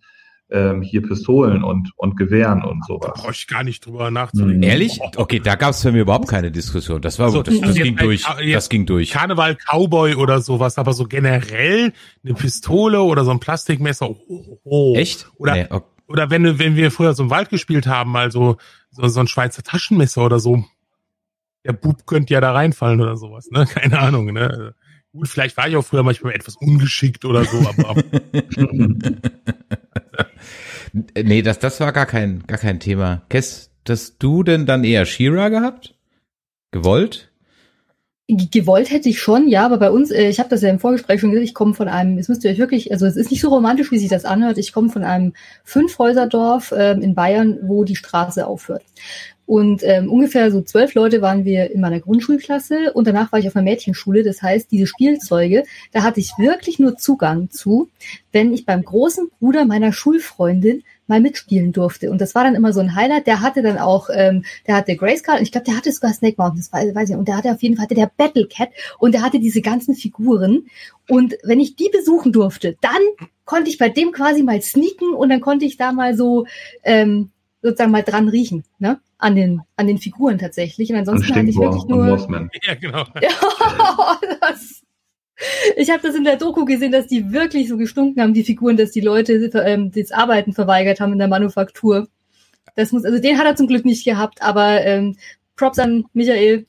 ähm, 0.50 0.82
hier 0.82 1.02
Pistolen 1.02 1.64
und, 1.64 1.92
und 1.98 2.16
Gewehren 2.16 2.64
und 2.64 2.86
sowas. 2.86 3.12
Da 3.16 3.22
brauche 3.22 3.32
ich 3.32 3.48
gar 3.48 3.64
nicht 3.64 3.86
drüber 3.86 4.12
nachzudenken. 4.12 4.64
Ehrlich? 4.64 5.00
Okay, 5.16 5.40
da 5.40 5.56
gab 5.56 5.72
es 5.72 5.82
für 5.82 5.92
mich 5.92 6.02
überhaupt 6.02 6.28
keine 6.28 6.52
Diskussion. 6.52 7.02
Das 7.02 7.20
war 7.20 7.30
So, 7.32 7.44
das, 7.44 7.60
das 7.60 7.76
jetzt 7.76 7.84
ging 7.84 7.96
durch. 7.98 8.26
Das 8.54 8.70
ging 8.70 8.86
durch. 8.86 9.12
Karneval, 9.12 9.56
Cowboy 9.56 10.16
oder 10.16 10.40
sowas, 10.42 10.78
aber 10.78 10.94
so 10.94 11.06
generell 11.06 11.92
eine 12.24 12.34
Pistole 12.34 13.02
oder 13.02 13.26
so 13.26 13.32
ein 13.32 13.40
Plastikmesser. 13.40 14.10
Oh, 14.10 14.18
oh, 14.28 14.60
oh. 14.64 14.96
Echt? 14.96 15.30
Oder, 15.38 15.54
Nee, 15.54 15.66
okay. 15.70 15.86
oder 16.08 16.30
wenn, 16.30 16.60
wenn 16.60 16.76
wir 16.76 16.92
früher 16.92 17.14
so 17.14 17.24
im 17.24 17.30
Wald 17.30 17.50
gespielt 17.50 17.88
haben, 17.88 18.16
also 18.16 18.58
so, 18.92 19.08
so 19.08 19.20
ein 19.20 19.28
Schweizer 19.28 19.64
Taschenmesser 19.64 20.24
oder 20.26 20.40
so. 20.40 20.64
Der 21.66 21.74
Bub 21.74 22.06
könnte 22.06 22.34
ja 22.34 22.40
da 22.40 22.54
reinfallen 22.54 23.02
oder 23.02 23.18
sowas, 23.18 23.50
ne? 23.52 23.66
Keine 23.74 24.00
Ahnung, 24.00 24.32
ne? 24.32 24.74
Gut, 25.18 25.28
vielleicht 25.28 25.58
war 25.58 25.68
ich 25.68 25.76
auch 25.76 25.84
früher 25.84 26.04
manchmal 26.04 26.36
etwas 26.36 26.56
ungeschickt 26.58 27.26
oder 27.26 27.44
so, 27.44 27.58
aber 27.68 28.04
Nee, 31.16 31.42
das, 31.42 31.58
das 31.60 31.80
war 31.80 31.92
gar 31.92 32.06
kein, 32.06 32.44
gar 32.46 32.60
kein 32.60 32.80
Thema. 32.80 33.24
Kess, 33.30 33.72
hast 33.90 34.18
du 34.20 34.44
denn 34.44 34.68
dann 34.68 34.84
eher 34.84 35.06
Shira 35.06 35.50
gehabt? 35.50 35.96
Gewollt? 36.72 37.32
Gewollt 38.28 38.92
hätte 38.92 39.10
ich 39.10 39.20
schon, 39.20 39.48
ja, 39.48 39.66
aber 39.66 39.78
bei 39.78 39.90
uns, 39.90 40.12
äh, 40.12 40.28
ich 40.28 40.40
habe 40.40 40.50
das 40.50 40.62
ja 40.62 40.70
im 40.70 40.80
Vorgespräch 40.80 41.20
schon 41.20 41.32
gesagt, 41.32 41.48
ich 41.48 41.56
komme 41.56 41.74
von 41.74 41.88
einem, 41.88 42.20
es 42.20 42.28
müsst 42.28 42.44
ihr 42.44 42.52
euch 42.52 42.60
wirklich, 42.60 42.92
also 42.92 43.08
es 43.08 43.16
ist 43.16 43.32
nicht 43.32 43.42
so 43.42 43.50
romantisch, 43.50 43.90
wie 43.92 43.98
sich 43.98 44.10
das 44.10 44.26
anhört, 44.26 44.60
ich 44.60 44.72
komme 44.72 44.90
von 44.90 45.04
einem 45.04 45.34
Fünfhäuserdorf 45.64 46.74
ähm, 46.78 47.02
in 47.02 47.16
Bayern, 47.16 47.58
wo 47.64 47.86
die 47.86 47.96
Straße 47.96 48.46
aufhört. 48.46 48.84
Und 49.48 49.82
ähm, 49.84 50.12
ungefähr 50.12 50.52
so 50.52 50.62
zwölf 50.62 50.94
Leute 50.94 51.22
waren 51.22 51.46
wir 51.46 51.72
in 51.72 51.80
meiner 51.80 52.02
Grundschulklasse 52.02 52.92
und 52.94 53.08
danach 53.08 53.32
war 53.32 53.40
ich 53.40 53.48
auf 53.48 53.56
einer 53.56 53.64
Mädchenschule. 53.64 54.22
Das 54.24 54.42
heißt, 54.42 54.70
diese 54.70 54.88
Spielzeuge, 54.88 55.64
da 55.94 56.04
hatte 56.04 56.20
ich 56.20 56.34
wirklich 56.38 56.80
nur 56.80 56.98
Zugang 56.98 57.50
zu, 57.50 57.88
wenn 58.34 58.54
ich 58.54 58.66
beim 58.66 58.84
großen 58.84 59.30
Bruder 59.40 59.64
meiner 59.64 59.94
Schulfreundin 59.94 60.84
mal 61.08 61.22
mitspielen 61.22 61.72
durfte. 61.72 62.12
Und 62.12 62.20
das 62.20 62.36
war 62.36 62.44
dann 62.44 62.56
immer 62.56 62.74
so 62.74 62.82
ein 62.82 62.94
Highlight. 62.94 63.26
Der 63.26 63.40
hatte 63.40 63.62
dann 63.62 63.78
auch, 63.78 64.10
ähm, 64.14 64.44
der 64.68 64.76
hatte 64.76 64.98
Grayskull 64.98 65.36
und 65.36 65.44
ich 65.44 65.54
glaube, 65.54 65.64
der 65.64 65.78
hatte 65.78 65.94
sogar 65.94 66.12
Snake 66.12 66.36
Mountain, 66.38 66.60
das 66.60 66.74
weiß, 66.74 66.94
weiß 66.94 67.10
ich. 67.12 67.16
Und 67.16 67.30
der 67.30 67.38
hatte 67.38 67.52
auf 67.52 67.64
jeden 67.64 67.78
Fall 67.78 67.86
hatte 67.86 67.96
der 67.96 68.12
Battle 68.18 68.48
Cat 68.48 68.72
und 69.00 69.14
der 69.14 69.22
hatte 69.22 69.40
diese 69.40 69.62
ganzen 69.62 69.96
Figuren. 69.96 70.68
Und 71.08 71.38
wenn 71.44 71.62
ich 71.62 71.78
die 71.78 71.90
besuchen 71.90 72.34
durfte, 72.34 72.76
dann 72.82 73.02
konnte 73.46 73.70
ich 73.70 73.78
bei 73.78 73.88
dem 73.88 74.12
quasi 74.12 74.44
mal 74.44 74.62
sneaken 74.62 75.14
und 75.14 75.30
dann 75.30 75.40
konnte 75.40 75.64
ich 75.64 75.78
da 75.78 75.94
mal 75.94 76.18
so 76.18 76.46
ähm, 76.84 77.32
sozusagen 77.62 77.92
mal 77.92 78.04
dran 78.04 78.30
riechen, 78.30 78.64
ne? 78.80 79.00
An 79.18 79.36
den, 79.36 79.62
an 79.76 79.88
den 79.88 79.98
Figuren 79.98 80.38
tatsächlich. 80.38 80.92
Und 80.92 80.98
ansonsten 80.98 81.34
hatte 81.34 81.50
ich 81.50 81.58
wirklich 81.58 81.86
nur. 81.86 82.50
Ja, 82.64 82.76
genau. 82.76 83.04
Ja, 83.22 83.32
das, 84.42 84.84
ich 85.76 85.90
habe 85.90 86.02
das 86.02 86.16
in 86.16 86.24
der 86.24 86.38
Doku 86.38 86.66
gesehen, 86.66 86.92
dass 86.92 87.08
die 87.08 87.32
wirklich 87.32 87.68
so 87.68 87.78
gestunken 87.78 88.22
haben, 88.22 88.34
die 88.34 88.44
Figuren, 88.44 88.78
dass 88.78 88.92
die 88.92 89.02
Leute 89.02 89.34
ähm, 89.66 89.92
das 89.92 90.12
Arbeiten 90.12 90.54
verweigert 90.54 91.00
haben 91.00 91.14
in 91.14 91.20
der 91.20 91.28
Manufaktur. 91.28 92.08
Das 92.76 92.92
muss, 92.92 93.06
also 93.06 93.20
den 93.20 93.38
hat 93.38 93.46
er 93.46 93.56
zum 93.56 93.68
Glück 93.68 93.86
nicht 93.86 94.06
gehabt, 94.06 94.42
aber 94.42 94.82
ähm, 94.84 95.18
Props 95.56 95.80
an 95.80 96.06
Michael, 96.14 96.66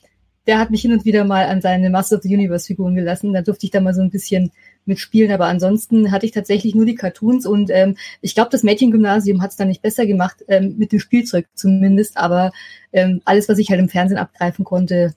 der 0.47 0.59
hat 0.59 0.71
mich 0.71 0.81
hin 0.81 0.93
und 0.93 1.05
wieder 1.05 1.25
mal 1.25 1.47
an 1.47 1.61
seine 1.61 1.91
Master 1.91 2.17
of 2.17 2.23
the 2.23 2.35
Universe 2.35 2.67
Figuren 2.67 2.95
gelassen. 2.95 3.35
Da 3.35 3.43
durfte 3.43 3.67
ich 3.67 3.71
da 3.71 3.81
mal 3.81 3.95
so 3.95 4.01
ein 4.01 4.11
bisschen 4.11 4.51
mitspielen, 4.89 5.31
aber 5.31 5.47
ansonsten 5.47 6.11
hatte 6.11 6.27
ich 6.27 6.33
tatsächlich 6.33 6.75
nur 6.75 6.87
die 6.87 6.95
Cartoons 6.95 7.47
und 7.47 7.71
ähm, 7.71 7.97
ich 8.21 8.35
glaube, 8.35 8.51
das 8.51 8.63
Mädchengymnasium 8.63 9.43
hat 9.43 9.51
es 9.51 9.57
dann 9.57 9.69
nicht 9.69 9.83
besser 9.83 10.07
gemacht, 10.07 10.45
ähm, 10.49 10.75
mit 10.79 10.93
dem 10.93 11.01
Spielzeug 11.01 11.47
zumindest, 11.55 12.17
aber 12.17 12.53
ähm, 12.93 13.21
alles, 13.25 13.49
was 13.49 13.59
ich 13.59 13.71
halt 13.71 13.81
im 13.81 13.89
Fernsehen 13.89 14.19
abgreifen 14.19 14.65
konnte, 14.65 15.15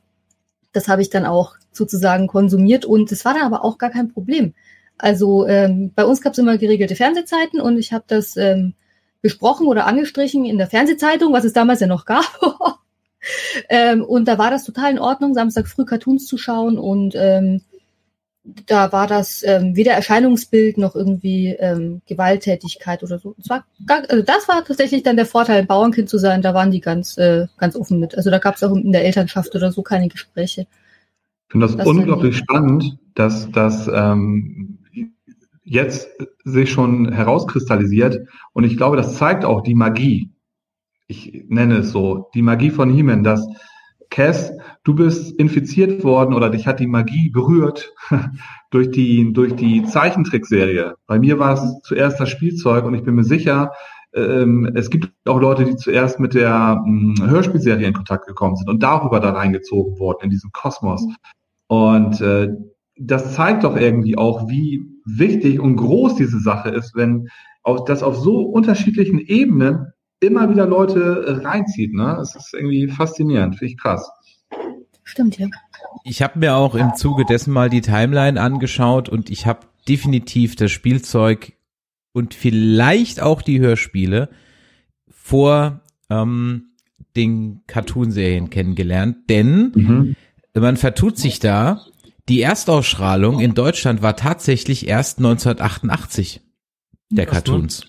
das 0.74 0.88
habe 0.88 1.02
ich 1.02 1.10
dann 1.10 1.26
auch 1.26 1.56
sozusagen 1.72 2.28
konsumiert 2.28 2.86
und 2.86 3.12
das 3.12 3.26
war 3.26 3.34
dann 3.34 3.44
aber 3.44 3.64
auch 3.64 3.78
gar 3.78 3.90
kein 3.90 4.12
Problem. 4.12 4.54
Also 4.98 5.48
ähm, 5.48 5.92
bei 5.96 6.06
uns 6.06 6.22
gab 6.22 6.34
es 6.34 6.40
immer 6.40 6.58
geregelte 6.58 6.96
Fernsehzeiten 6.96 7.60
und 7.60 7.80
ich 7.80 7.92
habe 7.92 8.04
das 8.08 8.38
ähm, 8.38 8.76
besprochen 9.22 9.68
oder 9.68 9.86
angestrichen 9.88 10.46
in 10.46 10.58
der 10.58 10.68
Fernsehzeitung, 10.68 11.34
was 11.34 11.44
es 11.44 11.54
damals 11.54 11.80
ja 11.80 11.88
noch 11.88 12.06
gab. 12.06 12.40
ähm, 13.70 14.04
und 14.04 14.28
da 14.28 14.38
war 14.38 14.52
das 14.52 14.64
total 14.64 14.92
in 14.92 15.00
Ordnung, 15.00 15.34
Samstag 15.34 15.68
früh 15.68 15.86
Cartoons 15.86 16.26
zu 16.26 16.38
schauen 16.38 16.78
und 16.78 17.14
ähm, 17.16 17.62
da 18.44 18.92
war 18.92 19.06
das 19.08 19.44
ähm, 19.46 19.76
weder 19.76 19.94
Erscheinungsbild 19.94 20.78
noch 20.78 20.96
irgendwie 20.96 21.50
ähm, 21.60 22.02
Gewalttätigkeit 22.08 23.04
oder 23.04 23.20
so. 23.20 23.36
Das 23.38 23.50
war, 23.50 23.66
gar, 23.86 24.02
also 24.10 24.24
das 24.24 24.48
war 24.48 24.66
tatsächlich 24.66 25.04
dann 25.04 25.16
der 25.16 25.28
Vorteil, 25.28 25.60
ein 25.60 25.68
Bauernkind 25.68 26.10
zu 26.10 26.18
sein. 26.18 26.42
Da 26.42 26.54
waren 26.54 26.72
die 26.72 26.82
ganz, 26.82 27.18
äh, 27.18 27.48
ganz 27.58 27.76
offen 27.76 28.00
mit. 28.00 28.16
Also 28.16 28.32
da 28.32 28.40
gab 28.40 28.56
es 28.56 28.64
auch 28.64 28.76
in 28.76 28.92
der 28.92 29.06
Elternschaft 29.06 29.56
oder 29.56 29.72
so 29.72 29.84
keine 29.84 30.08
Gespräche. 30.08 30.62
Ich 30.62 31.52
finde 31.52 31.68
das, 31.68 31.76
Das 31.76 31.88
unglaublich 31.88 32.38
spannend, 32.38 32.98
dass 33.14 33.52
das 33.52 33.88
ähm, 33.94 34.80
jetzt 35.64 36.10
sich 36.44 36.72
schon 36.72 37.12
herauskristallisiert. 37.12 38.28
Und 38.54 38.64
ich 38.64 38.76
glaube, 38.76 38.98
das 38.98 39.18
zeigt 39.18 39.46
auch 39.46 39.62
die 39.62 39.76
Magie. 39.76 40.32
Ich 41.08 41.46
nenne 41.48 41.80
es 41.80 41.92
so, 41.92 42.30
die 42.34 42.42
Magie 42.42 42.72
von 42.72 42.92
He-Man, 42.92 43.24
dass 43.24 43.46
Cass, 44.12 44.52
du 44.84 44.94
bist 44.94 45.32
infiziert 45.40 46.04
worden 46.04 46.36
oder 46.36 46.50
dich 46.50 46.68
hat 46.68 46.80
die 46.80 46.88
Magie 46.88 47.30
berührt 47.30 47.94
durch 48.70 48.92
die, 48.92 49.34
durch 49.34 49.56
die 49.56 49.84
Zeichentrickserie. 49.86 50.96
Bei 51.08 51.18
mir 51.18 51.40
war 51.40 51.54
es 51.54 51.80
zuerst 51.84 52.20
das 52.20 52.30
Spielzeug 52.30 52.86
und 52.86 52.94
ich 52.94 53.04
bin 53.04 53.16
mir 53.16 53.24
sicher, 53.24 53.72
ähm, 54.14 54.70
es 54.76 54.90
gibt 54.90 55.12
auch 55.26 55.40
Leute, 55.40 55.64
die 55.64 55.78
zuerst 55.78 56.20
mit 56.20 56.34
der 56.34 56.84
mh, 56.86 57.26
Hörspielserie 57.26 57.88
in 57.88 57.94
Kontakt 57.94 58.28
gekommen 58.28 58.58
sind 58.58 58.70
und 58.70 58.84
darüber 58.84 59.22
da 59.22 59.32
reingezogen 59.32 59.98
wurden 59.98 60.26
in 60.26 60.30
diesen 60.30 60.52
Kosmos. 60.52 61.08
Und 61.68 62.20
äh, 62.20 62.50
das 62.98 63.34
zeigt 63.34 63.64
doch 63.64 63.78
irgendwie 63.78 64.18
auch, 64.18 64.50
wie 64.50 64.84
wichtig 65.06 65.60
und 65.60 65.78
groß 65.78 66.16
diese 66.16 66.40
Sache 66.40 66.70
ist, 66.70 66.96
wenn 66.96 67.30
auch 67.64 67.86
das 67.86 68.04
auf 68.04 68.18
so 68.18 68.42
unterschiedlichen 68.42 69.20
Ebenen 69.20 69.94
immer 70.22 70.50
wieder 70.50 70.66
Leute 70.66 71.42
reinzieht. 71.44 71.94
Ne? 71.94 72.18
Es 72.22 72.36
ist 72.36 72.54
irgendwie 72.54 72.88
faszinierend, 72.88 73.58
finde 73.58 73.74
ich 73.74 73.78
krass. 73.78 74.10
Stimmt, 75.04 75.38
ja. 75.38 75.48
Ich 76.06 76.22
habe 76.22 76.40
mir 76.40 76.56
auch 76.56 76.76
im 76.76 76.96
Zuge 76.96 77.26
dessen 77.26 77.52
mal 77.52 77.70
die 77.70 77.82
Timeline 77.82 78.40
angeschaut 78.40 79.10
und 79.10 79.30
ich 79.30 79.46
habe 79.46 79.62
definitiv 79.90 80.56
das 80.56 80.72
Spielzeug 80.72 81.54
und 82.14 82.34
vielleicht 82.34 83.22
auch 83.22 83.42
die 83.42 83.60
Hörspiele 83.60 84.30
vor 85.10 85.82
ähm, 86.10 86.66
den 87.16 87.62
Cartoonserien 87.68 88.50
kennengelernt, 88.50 89.30
denn 89.30 89.72
Mhm. 89.76 90.16
man 90.56 90.78
vertut 90.78 91.18
sich 91.18 91.40
da. 91.40 91.82
Die 92.30 92.42
Erstausstrahlung 92.42 93.40
in 93.40 93.54
Deutschland 93.54 94.02
war 94.02 94.16
tatsächlich 94.16 94.88
erst 94.88 95.18
1988 95.18 96.42
der 97.10 97.26
ne? 97.26 97.32
Cartoons. 97.32 97.86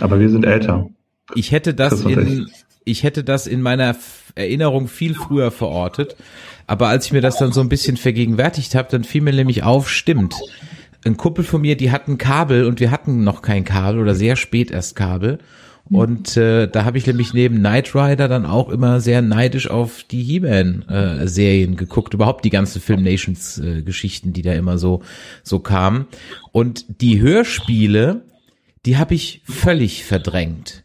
Aber 0.00 0.20
wir 0.20 0.28
sind 0.28 0.44
älter. 0.44 0.90
Ich 1.34 1.52
hätte 1.52 1.74
das 1.74 1.90
Das 1.90 2.04
in, 2.04 2.48
ich 2.84 3.02
hätte 3.02 3.24
das 3.24 3.46
in 3.46 3.62
meiner 3.62 3.96
Erinnerung 4.34 4.88
viel 4.88 5.14
früher 5.14 5.50
verortet. 5.50 6.16
Aber 6.66 6.88
als 6.88 7.06
ich 7.06 7.12
mir 7.12 7.20
das 7.20 7.36
dann 7.38 7.52
so 7.52 7.60
ein 7.60 7.68
bisschen 7.68 7.96
vergegenwärtigt 7.96 8.74
habe, 8.74 8.88
dann 8.90 9.04
fiel 9.04 9.22
mir 9.22 9.32
nämlich 9.32 9.62
auf, 9.62 9.90
stimmt. 9.90 10.34
Ein 11.04 11.16
Kumpel 11.16 11.44
von 11.44 11.60
mir, 11.62 11.76
die 11.76 11.90
hatten 11.90 12.18
Kabel 12.18 12.66
und 12.66 12.78
wir 12.78 12.90
hatten 12.90 13.24
noch 13.24 13.42
kein 13.42 13.64
Kabel 13.64 14.00
oder 14.00 14.14
sehr 14.14 14.36
spät 14.36 14.70
erst 14.70 14.96
Kabel. 14.96 15.38
Und 15.90 16.36
äh, 16.36 16.68
da 16.68 16.84
habe 16.84 16.98
ich 16.98 17.06
nämlich 17.06 17.34
neben 17.34 17.56
Knight 17.56 17.96
Rider 17.96 18.28
dann 18.28 18.46
auch 18.46 18.68
immer 18.68 19.00
sehr 19.00 19.22
neidisch 19.22 19.68
auf 19.68 20.04
die 20.04 20.22
He-Man-Serien 20.22 21.74
geguckt, 21.76 22.14
überhaupt 22.14 22.44
die 22.44 22.50
ganzen 22.50 22.80
Film 22.80 23.02
Nations-Geschichten, 23.02 24.32
die 24.32 24.42
da 24.42 24.52
immer 24.52 24.78
so 24.78 25.02
so 25.42 25.58
kamen. 25.58 26.06
Und 26.52 27.00
die 27.00 27.20
Hörspiele, 27.20 28.22
die 28.86 28.98
habe 28.98 29.14
ich 29.14 29.42
völlig 29.46 30.04
verdrängt. 30.04 30.79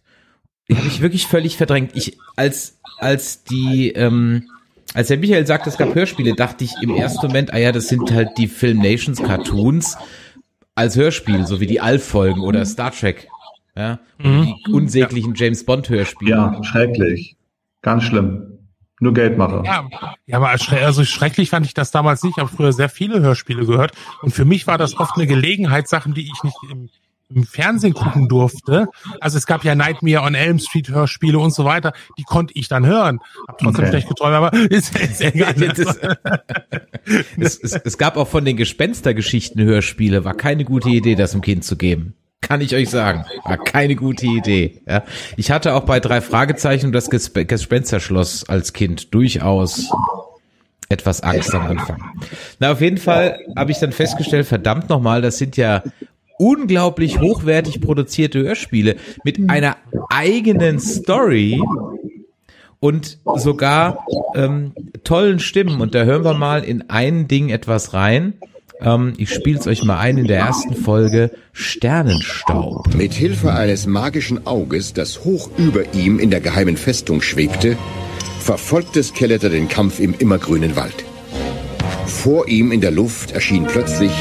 Die 0.69 0.75
habe 0.75 0.88
ich 0.88 1.01
wirklich 1.01 1.27
völlig 1.27 1.57
verdrängt. 1.57 1.91
Ich 1.95 2.17
als 2.36 2.79
als 3.00 3.43
die 3.43 3.89
ähm, 3.91 4.50
als 4.93 5.10
der 5.10 5.17
Michael 5.17 5.45
sagt, 5.45 5.67
es 5.67 5.77
gab 5.77 5.93
Hörspiele, 5.93 6.34
dachte 6.36 6.63
ich 6.63 6.74
im 6.81 6.95
ersten 6.95 7.27
Moment, 7.27 7.53
ah 7.53 7.57
ja, 7.57 7.72
das 7.72 7.88
sind 7.88 8.12
halt 8.12 8.29
die 8.38 8.48
Film 8.48 8.77
Nations 8.79 9.22
Cartoons 9.22 9.98
als 10.74 10.95
Hörspiel, 10.95 11.45
so 11.45 11.60
wie 11.60 11.67
die 11.67 11.81
Alf-Folgen 11.81 12.41
oder 12.41 12.65
Star 12.65 12.91
Trek. 12.91 13.27
Ja, 13.75 14.00
Mhm. 14.19 14.55
die 14.65 14.72
unsäglichen 14.72 15.34
James 15.36 15.65
Bond 15.65 15.89
Hörspiele. 15.89 16.31
Ja, 16.31 16.63
schrecklich. 16.63 17.36
Ganz 17.81 18.03
schlimm. 18.03 18.51
Nur 19.01 19.13
Geldmacher. 19.13 19.63
Ja, 19.65 19.89
ja, 20.25 20.38
aber 20.38 20.50
also 20.50 21.03
schrecklich 21.03 21.50
fand 21.50 21.65
ich 21.65 21.74
das 21.74 21.91
damals 21.91 22.24
nicht. 22.24 22.38
Ich 22.38 22.41
habe 22.41 22.50
früher 22.55 22.72
sehr 22.72 22.88
viele 22.88 23.19
Hörspiele 23.19 23.65
gehört 23.65 23.91
und 24.22 24.34
für 24.34 24.45
mich 24.45 24.65
war 24.67 24.77
das 24.77 24.98
oft 24.98 25.17
eine 25.17 25.27
Gelegenheit, 25.27 25.89
Sachen, 25.89 26.13
die 26.13 26.22
ich 26.24 26.43
nicht 26.43 26.55
im, 26.72 26.89
im 27.34 27.44
Fernsehen 27.44 27.94
gucken 27.94 28.27
durfte. 28.27 28.88
Also 29.20 29.38
es 29.38 29.46
gab 29.46 29.63
ja 29.63 29.75
Nightmare 29.75 30.22
on 30.22 30.36
Elm 30.36 30.60
Street 30.60 30.89
Hörspiele 30.89 31.39
und 31.39 31.53
so 31.53 31.65
weiter, 31.65 31.94
die 32.17 32.24
konnte 32.24 32.53
ich 32.55 32.67
dann 32.67 32.86
hören. 32.86 33.20
Hab 33.48 33.58
trotzdem 33.58 33.86
Okay. 33.86 33.89
schlecht 33.91 34.08
geträumt, 34.10 34.36
aber 34.36 34.53
ist, 34.70 34.98
ist 35.00 35.22
egal. 35.22 35.55
Es, 37.38 37.60
es, 37.60 37.74
es 37.74 37.98
gab 38.00 38.17
auch 38.17 38.27
von 38.27 38.46
den 38.46 38.58
Gespenstergeschichten 38.58 39.63
Hörspiele, 39.63 40.25
war 40.25 40.34
keine 40.34 40.65
gute 40.65 40.89
Idee, 40.89 41.13
das 41.13 41.32
dem 41.34 41.41
Kind 41.41 41.63
zu 41.63 41.75
geben. 41.75 42.15
Kann 42.41 42.62
ich 42.62 42.75
euch 42.75 42.89
sagen. 42.89 43.25
War 43.44 43.58
keine 43.58 43.96
gute 43.96 44.25
Idee. 44.25 44.82
Ja. 44.88 45.03
Ich 45.38 45.51
hatte 45.51 45.74
auch 45.75 45.84
bei 45.84 46.00
drei 46.00 46.22
Fragezeichen 46.22 46.91
das 46.91 47.10
Gespe 47.12 47.46
Gespensterschloss 47.46 48.48
als 48.50 48.74
Kind 48.74 49.13
durchaus 49.13 49.89
etwas 50.89 51.22
Angst 51.22 51.53
am 51.53 51.65
Anfang. 51.65 52.03
Na, 52.60 52.72
auf 52.72 52.82
jeden 52.82 52.98
Fall 52.98 53.39
habe 53.55 53.72
ich 53.72 53.79
dann 53.79 53.91
festgestellt, 53.91 54.46
verdammt 54.48 54.89
nochmal, 54.89 55.22
das 55.22 55.38
sind 55.38 55.58
ja 55.58 55.84
unglaublich 56.37 57.19
hochwertig 57.19 57.81
produzierte 57.81 58.39
Hörspiele 58.39 58.95
mit 59.23 59.49
einer 59.49 59.77
eigenen 60.09 60.79
Story 60.79 61.61
und 62.79 63.19
sogar 63.35 64.05
ähm, 64.35 64.73
tollen 65.03 65.39
Stimmen. 65.39 65.81
Und 65.81 65.95
da 65.95 66.03
hören 66.03 66.23
wir 66.23 66.33
mal 66.33 66.63
in 66.63 66.89
ein 66.89 67.27
Ding 67.27 67.49
etwas 67.49 67.93
rein. 67.93 68.33
Ähm, 68.81 69.13
ich 69.17 69.33
spiele 69.33 69.59
es 69.59 69.67
euch 69.67 69.83
mal 69.83 69.97
ein 69.97 70.17
in 70.17 70.27
der 70.27 70.39
ersten 70.39 70.75
Folge 70.75 71.31
Sternenstaub. 71.53 72.93
Mit 72.93 73.13
Hilfe 73.13 73.53
eines 73.53 73.87
magischen 73.87 74.45
Auges, 74.45 74.93
das 74.93 75.23
hoch 75.23 75.49
über 75.57 75.93
ihm 75.93 76.19
in 76.19 76.29
der 76.29 76.41
geheimen 76.41 76.77
Festung 76.77 77.21
schwebte, 77.21 77.77
verfolgte 78.39 79.01
Skeletor 79.01 79.49
den 79.49 79.67
Kampf 79.67 79.99
im 79.99 80.13
immergrünen 80.17 80.75
Wald. 80.75 81.05
Vor 82.05 82.47
ihm 82.47 82.71
in 82.71 82.81
der 82.81 82.91
Luft 82.91 83.31
erschien 83.31 83.65
plötzlich 83.65 84.11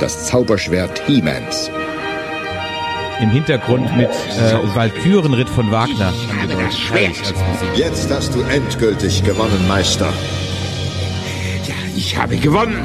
das 0.00 0.26
Zauberschwert 0.26 1.02
He-Mans. 1.06 1.70
Im 3.20 3.30
Hintergrund 3.30 3.96
mit 3.96 4.08
äh, 4.08 4.74
Walkürenritt 4.74 5.48
von 5.48 5.70
Wagner. 5.70 6.12
Jetzt 7.76 8.10
hast 8.10 8.34
du 8.34 8.42
endgültig 8.42 9.22
gewonnen, 9.22 9.66
Meister. 9.68 10.12
Ja, 11.66 11.74
ich 11.96 12.16
habe 12.16 12.36
gewonnen. 12.36 12.84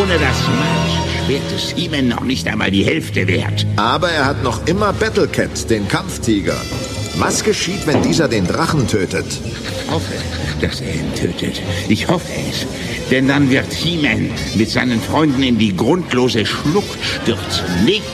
Ohne 0.00 0.12
das 0.18 0.42
magische 0.46 1.24
Schwert 1.24 1.52
ist 1.56 1.70
He-Man 1.76 2.08
noch 2.08 2.22
nicht 2.22 2.46
einmal 2.46 2.70
die 2.70 2.84
Hälfte 2.84 3.26
wert. 3.26 3.66
Aber 3.76 4.10
er 4.10 4.26
hat 4.26 4.44
noch 4.44 4.66
immer 4.66 4.92
Battlecat, 4.92 5.68
den 5.70 5.88
Kampftiger. 5.88 6.56
Was 7.20 7.44
geschieht, 7.44 7.86
wenn 7.86 8.00
dieser 8.02 8.28
den 8.28 8.46
Drachen 8.46 8.88
tötet? 8.88 9.26
Ich 9.84 9.90
hoffe, 9.90 10.14
dass 10.62 10.80
er 10.80 10.94
ihn 10.94 11.14
tötet. 11.14 11.60
Ich 11.86 12.08
hoffe 12.08 12.32
es. 12.48 12.66
Denn 13.10 13.28
dann 13.28 13.50
wird 13.50 13.70
He-Man 13.74 14.30
mit 14.54 14.70
seinen 14.70 15.02
Freunden 15.02 15.42
in 15.42 15.58
die 15.58 15.76
grundlose 15.76 16.46
Schlucht 16.46 16.98
stürzen. 17.22 17.84
Nichts, 17.84 18.06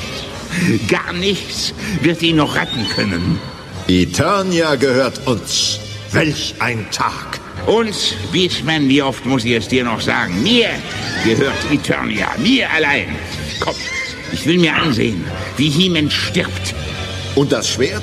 gar 0.88 1.12
nichts 1.12 1.72
wird 2.02 2.20
ihn 2.20 2.34
noch 2.34 2.56
retten 2.56 2.84
können. 2.96 3.38
Eternia 3.86 4.74
gehört 4.74 5.24
uns. 5.28 5.78
Welch 6.10 6.56
ein 6.58 6.84
Tag. 6.90 7.38
Uns, 7.66 8.14
Beachman, 8.32 8.88
wie 8.88 9.02
oft 9.02 9.24
muss 9.24 9.44
ich 9.44 9.52
es 9.52 9.68
dir 9.68 9.84
noch 9.84 10.00
sagen? 10.00 10.42
Mir 10.42 10.70
gehört 11.24 11.54
Eternia, 11.70 12.26
mir 12.38 12.68
allein. 12.72 13.14
Komm, 13.60 13.76
ich 14.32 14.44
will 14.46 14.58
mir 14.58 14.74
ansehen, 14.74 15.24
wie 15.56 15.70
He-Man 15.70 16.10
stirbt. 16.10 16.74
Und 17.36 17.52
das 17.52 17.68
Schwert? 17.68 18.02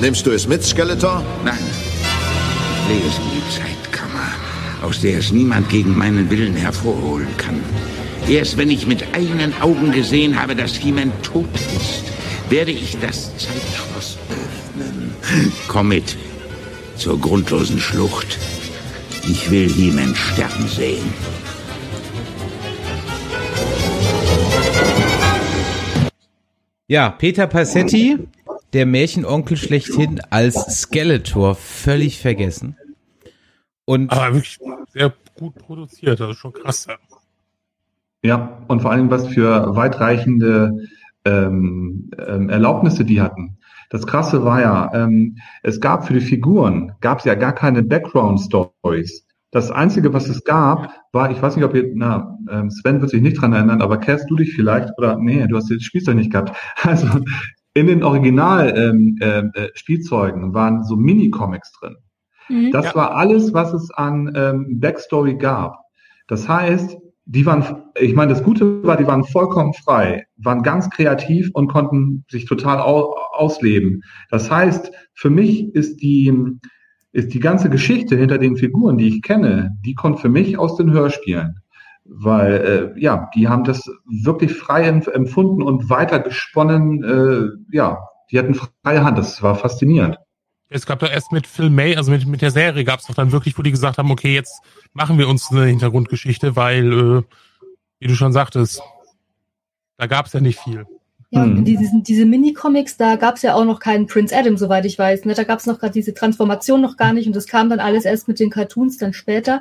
Nimmst 0.00 0.24
du 0.26 0.30
es 0.30 0.46
mit, 0.46 0.62
Skeletor? 0.62 1.24
Nein, 1.44 1.58
ich 1.58 2.88
lege 2.88 3.08
es 3.08 3.18
in 3.18 3.24
die 3.34 3.42
Zeitkammer, 3.50 4.28
aus 4.80 5.00
der 5.00 5.18
es 5.18 5.32
niemand 5.32 5.68
gegen 5.70 5.96
meinen 5.98 6.30
Willen 6.30 6.54
hervorholen 6.54 7.28
kann. 7.36 7.60
Erst 8.28 8.56
wenn 8.56 8.70
ich 8.70 8.86
mit 8.86 9.02
eigenen 9.12 9.52
Augen 9.60 9.90
gesehen 9.90 10.40
habe, 10.40 10.54
dass 10.54 10.76
He-Man 10.76 11.10
tot 11.22 11.48
ist, 11.76 12.04
werde 12.48 12.70
ich 12.70 12.96
das 13.00 13.36
Zeitschloss 13.38 14.18
öffnen. 14.30 15.14
Komm 15.66 15.88
mit 15.88 16.16
zur 16.96 17.20
grundlosen 17.20 17.80
Schlucht. 17.80 18.38
Ich 19.26 19.50
will 19.50 19.68
He-Man 19.68 20.14
sterben 20.14 20.68
sehen. 20.68 21.12
Ja, 26.86 27.10
Peter 27.10 27.46
Passetti, 27.46 28.16
der 28.72 28.86
Märchenonkel 28.86 29.56
schlechthin 29.56 30.20
als 30.30 30.54
Skeletor 30.82 31.54
völlig 31.54 32.20
vergessen. 32.20 32.76
Und 33.84 34.12
Aber 34.12 34.34
wirklich 34.34 34.58
sehr 34.92 35.12
gut 35.34 35.54
produziert, 35.54 36.20
das 36.20 36.30
ist 36.30 36.38
schon 36.38 36.52
krass. 36.52 36.86
ja. 36.86 36.96
Ja, 38.22 38.64
und 38.66 38.82
vor 38.82 38.90
allem 38.90 39.10
was 39.10 39.28
für 39.28 39.76
weitreichende 39.76 40.88
ähm, 41.24 42.10
ähm, 42.26 42.48
Erlaubnisse 42.48 43.04
die 43.04 43.20
hatten. 43.20 43.58
Das 43.90 44.06
Krasse 44.06 44.44
war 44.44 44.60
ja, 44.60 44.90
ähm, 44.92 45.38
es 45.62 45.80
gab 45.80 46.06
für 46.06 46.14
die 46.14 46.20
Figuren, 46.20 46.92
gab 47.00 47.20
es 47.20 47.24
ja 47.24 47.34
gar 47.34 47.52
keine 47.54 47.82
Background-Stories. 47.82 49.24
Das 49.50 49.70
Einzige, 49.70 50.12
was 50.12 50.28
es 50.28 50.44
gab, 50.44 50.90
war, 51.12 51.30
ich 51.30 51.40
weiß 51.40 51.56
nicht, 51.56 51.64
ob 51.64 51.74
ihr, 51.74 51.90
na, 51.94 52.36
ähm, 52.50 52.70
Sven 52.70 53.00
wird 53.00 53.10
sich 53.10 53.22
nicht 53.22 53.40
dran 53.40 53.54
erinnern, 53.54 53.80
aber 53.80 53.96
kennst 53.96 54.28
du 54.28 54.36
dich 54.36 54.52
vielleicht, 54.52 54.90
oder 54.98 55.16
nee, 55.16 55.46
du 55.46 55.56
hast 55.56 55.70
das 55.70 55.82
Spielzeug 55.82 56.16
nicht 56.16 56.32
gehabt. 56.32 56.54
Also 56.82 57.06
in 57.78 57.86
den 57.86 58.02
Original 58.02 58.74
ähm, 58.76 59.16
ähm, 59.20 59.52
äh, 59.54 59.68
waren 60.54 60.82
so 60.84 60.96
Mini-Comics 60.96 61.72
drin. 61.78 61.96
Mhm. 62.48 62.70
Das 62.72 62.86
Ja. 62.86 62.94
war 62.94 63.14
alles, 63.16 63.52
was 63.54 63.72
es 63.72 63.90
an 63.90 64.32
ähm, 64.34 64.80
Backstory 64.80 65.36
gab. 65.36 65.78
Das 66.26 66.48
heißt, 66.48 66.96
die 67.30 67.44
waren, 67.44 67.62
ich 68.00 68.14
meine, 68.14 68.32
das 68.32 68.42
Gute 68.42 68.82
war, 68.84 68.96
die 68.96 69.06
waren 69.06 69.22
vollkommen 69.24 69.74
frei, 69.74 70.24
waren 70.38 70.62
ganz 70.62 70.88
kreativ 70.88 71.50
und 71.52 71.68
konnten 71.68 72.24
sich 72.30 72.46
total 72.46 72.80
au 72.80 73.14
ausleben. 73.32 74.02
Das 74.30 74.50
heißt, 74.50 74.90
für 75.14 75.30
mich 75.30 75.74
ist 75.74 76.00
die, 76.00 76.32
ist 77.12 77.34
die 77.34 77.40
ganze 77.40 77.68
Geschichte 77.68 78.16
hinter 78.16 78.38
den 78.38 78.56
Figuren, 78.56 78.96
die 78.96 79.08
ich 79.08 79.22
kenne, 79.22 79.76
die 79.84 79.94
kommt 79.94 80.20
für 80.20 80.30
mich 80.30 80.58
aus 80.58 80.76
den 80.76 80.90
Hörspielen. 80.90 81.60
Weil, 82.10 82.94
äh, 82.96 83.00
ja, 83.00 83.30
die 83.34 83.48
haben 83.48 83.64
das 83.64 83.82
wirklich 84.06 84.54
frei 84.54 84.88
empf- 84.88 85.10
empfunden 85.10 85.62
und 85.62 85.90
weiter 85.90 86.20
gesponnen, 86.20 87.04
äh, 87.04 87.76
ja, 87.76 87.98
die 88.30 88.38
hatten 88.38 88.54
freie 88.54 89.04
Hand, 89.04 89.18
das 89.18 89.42
war 89.42 89.54
faszinierend. 89.54 90.18
Es 90.70 90.86
gab 90.86 90.98
doch 90.98 91.10
erst 91.10 91.32
mit 91.32 91.46
Phil 91.46 91.70
May, 91.70 91.96
also 91.96 92.10
mit, 92.10 92.26
mit 92.26 92.42
der 92.42 92.50
Serie 92.50 92.84
gab 92.84 93.00
es 93.00 93.06
doch 93.06 93.14
dann 93.14 93.32
wirklich, 93.32 93.58
wo 93.58 93.62
die 93.62 93.70
gesagt 93.70 93.98
haben, 93.98 94.10
okay, 94.10 94.34
jetzt 94.34 94.60
machen 94.92 95.18
wir 95.18 95.28
uns 95.28 95.50
eine 95.50 95.64
Hintergrundgeschichte, 95.64 96.56
weil, 96.56 96.92
äh, 96.92 97.22
wie 98.00 98.06
du 98.06 98.14
schon 98.14 98.32
sagtest, 98.32 98.82
da 99.96 100.06
gab 100.06 100.26
es 100.26 100.32
ja 100.32 100.40
nicht 100.40 100.58
viel. 100.60 100.86
Ja, 101.30 101.44
Hm. 101.44 101.62
diese, 101.64 101.90
diese 102.00 102.24
Mini-Comics, 102.24 102.96
da 102.96 103.16
gab 103.16 103.36
es 103.36 103.42
ja 103.42 103.54
auch 103.54 103.64
noch 103.66 103.80
keinen 103.80 104.06
Prince 104.06 104.34
Adam, 104.34 104.56
soweit 104.56 104.86
ich 104.86 104.98
weiß. 104.98 105.26
Ne? 105.26 105.34
Da 105.34 105.44
gab 105.44 105.58
es 105.58 105.66
noch 105.66 105.78
gerade 105.78 105.92
diese 105.92 106.14
Transformation 106.14 106.80
noch 106.80 106.96
gar 106.96 107.12
nicht 107.12 107.26
und 107.26 107.36
das 107.36 107.46
kam 107.46 107.68
dann 107.68 107.80
alles 107.80 108.06
erst 108.06 108.28
mit 108.28 108.40
den 108.40 108.48
Cartoons 108.48 108.96
dann 108.96 109.12
später. 109.12 109.60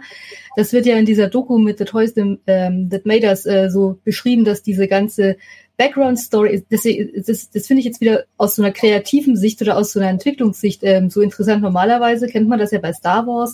Das 0.55 0.71
wird 0.71 0.85
ja 0.85 0.95
in 0.95 1.05
dieser 1.05 1.27
Doku 1.27 1.57
mit 1.57 1.77
The 1.77 1.83
Toys 1.83 2.13
That, 2.13 2.39
ähm, 2.47 2.89
That 2.89 3.05
Made 3.05 3.27
Us 3.27 3.45
äh, 3.45 3.69
so 3.69 3.99
beschrieben, 4.05 4.45
dass 4.45 4.63
diese 4.63 4.87
ganze 4.87 5.35
Background-Story, 5.77 6.65
das, 6.69 6.83
das, 7.25 7.49
das 7.51 7.67
finde 7.67 7.79
ich 7.79 7.85
jetzt 7.85 8.01
wieder 8.01 8.25
aus 8.37 8.55
so 8.55 8.63
einer 8.63 8.71
kreativen 8.71 9.37
Sicht 9.37 9.61
oder 9.61 9.77
aus 9.77 9.93
so 9.93 9.99
einer 9.99 10.09
Entwicklungssicht 10.09 10.81
ähm, 10.83 11.09
so 11.11 11.21
interessant. 11.21 11.61
Normalerweise 11.61 12.27
kennt 12.27 12.49
man 12.49 12.57
das 12.57 12.71
ja 12.71 12.79
bei 12.79 12.93
Star 12.93 13.27
Wars. 13.27 13.53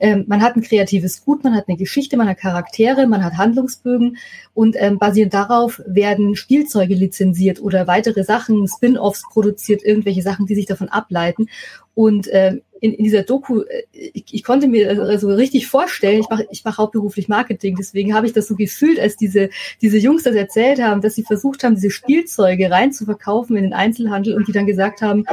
Ähm, 0.00 0.24
man 0.26 0.42
hat 0.42 0.56
ein 0.56 0.62
kreatives 0.62 1.24
Gut, 1.24 1.44
man 1.44 1.54
hat 1.54 1.68
eine 1.68 1.76
Geschichte, 1.76 2.16
man 2.16 2.28
hat 2.28 2.38
Charaktere, 2.38 3.06
man 3.06 3.24
hat 3.24 3.34
Handlungsbögen 3.34 4.16
und 4.52 4.74
ähm, 4.78 4.98
basierend 4.98 5.32
darauf 5.32 5.80
werden 5.86 6.34
Spielzeuge 6.34 6.94
lizenziert 6.94 7.60
oder 7.60 7.86
weitere 7.86 8.24
Sachen, 8.24 8.66
Spin-offs 8.66 9.22
produziert, 9.30 9.84
irgendwelche 9.84 10.22
Sachen, 10.22 10.46
die 10.46 10.56
sich 10.56 10.66
davon 10.66 10.88
ableiten. 10.88 11.48
Und 11.94 12.28
ähm, 12.32 12.62
in, 12.80 12.94
in 12.94 13.04
dieser 13.04 13.22
Doku, 13.22 13.62
äh, 13.62 13.84
ich, 13.92 14.24
ich 14.32 14.44
konnte 14.44 14.68
mir 14.68 14.88
also 14.88 15.02
also 15.02 15.28
richtig 15.28 15.66
vorstellen, 15.66 16.20
ich 16.20 16.28
mache 16.28 16.46
ich 16.50 16.64
mach 16.64 16.78
hauptberuflich 16.78 17.28
Marketing, 17.28 17.76
deswegen 17.76 18.14
habe 18.14 18.26
ich 18.26 18.32
das 18.32 18.48
so 18.48 18.56
gefühlt, 18.56 18.98
als 18.98 19.16
diese, 19.16 19.50
diese 19.82 19.98
Jungs 19.98 20.22
das 20.22 20.34
erzählt 20.34 20.80
haben, 20.80 21.00
dass 21.00 21.14
sie 21.14 21.22
versucht 21.22 21.64
haben, 21.64 21.74
diese 21.74 21.90
Spielzeuge 21.90 22.70
rein 22.70 22.92
zu 22.92 23.04
verkaufen 23.04 23.56
in 23.56 23.64
den 23.64 23.72
Einzelhandel 23.72 24.34
und 24.34 24.48
die 24.48 24.52
dann 24.52 24.66
gesagt 24.66 25.02
haben, 25.02 25.24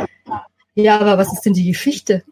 ja, 0.76 1.00
aber 1.00 1.18
was 1.18 1.34
ist 1.34 1.42
denn 1.42 1.54
die 1.54 1.68
Geschichte? 1.68 2.24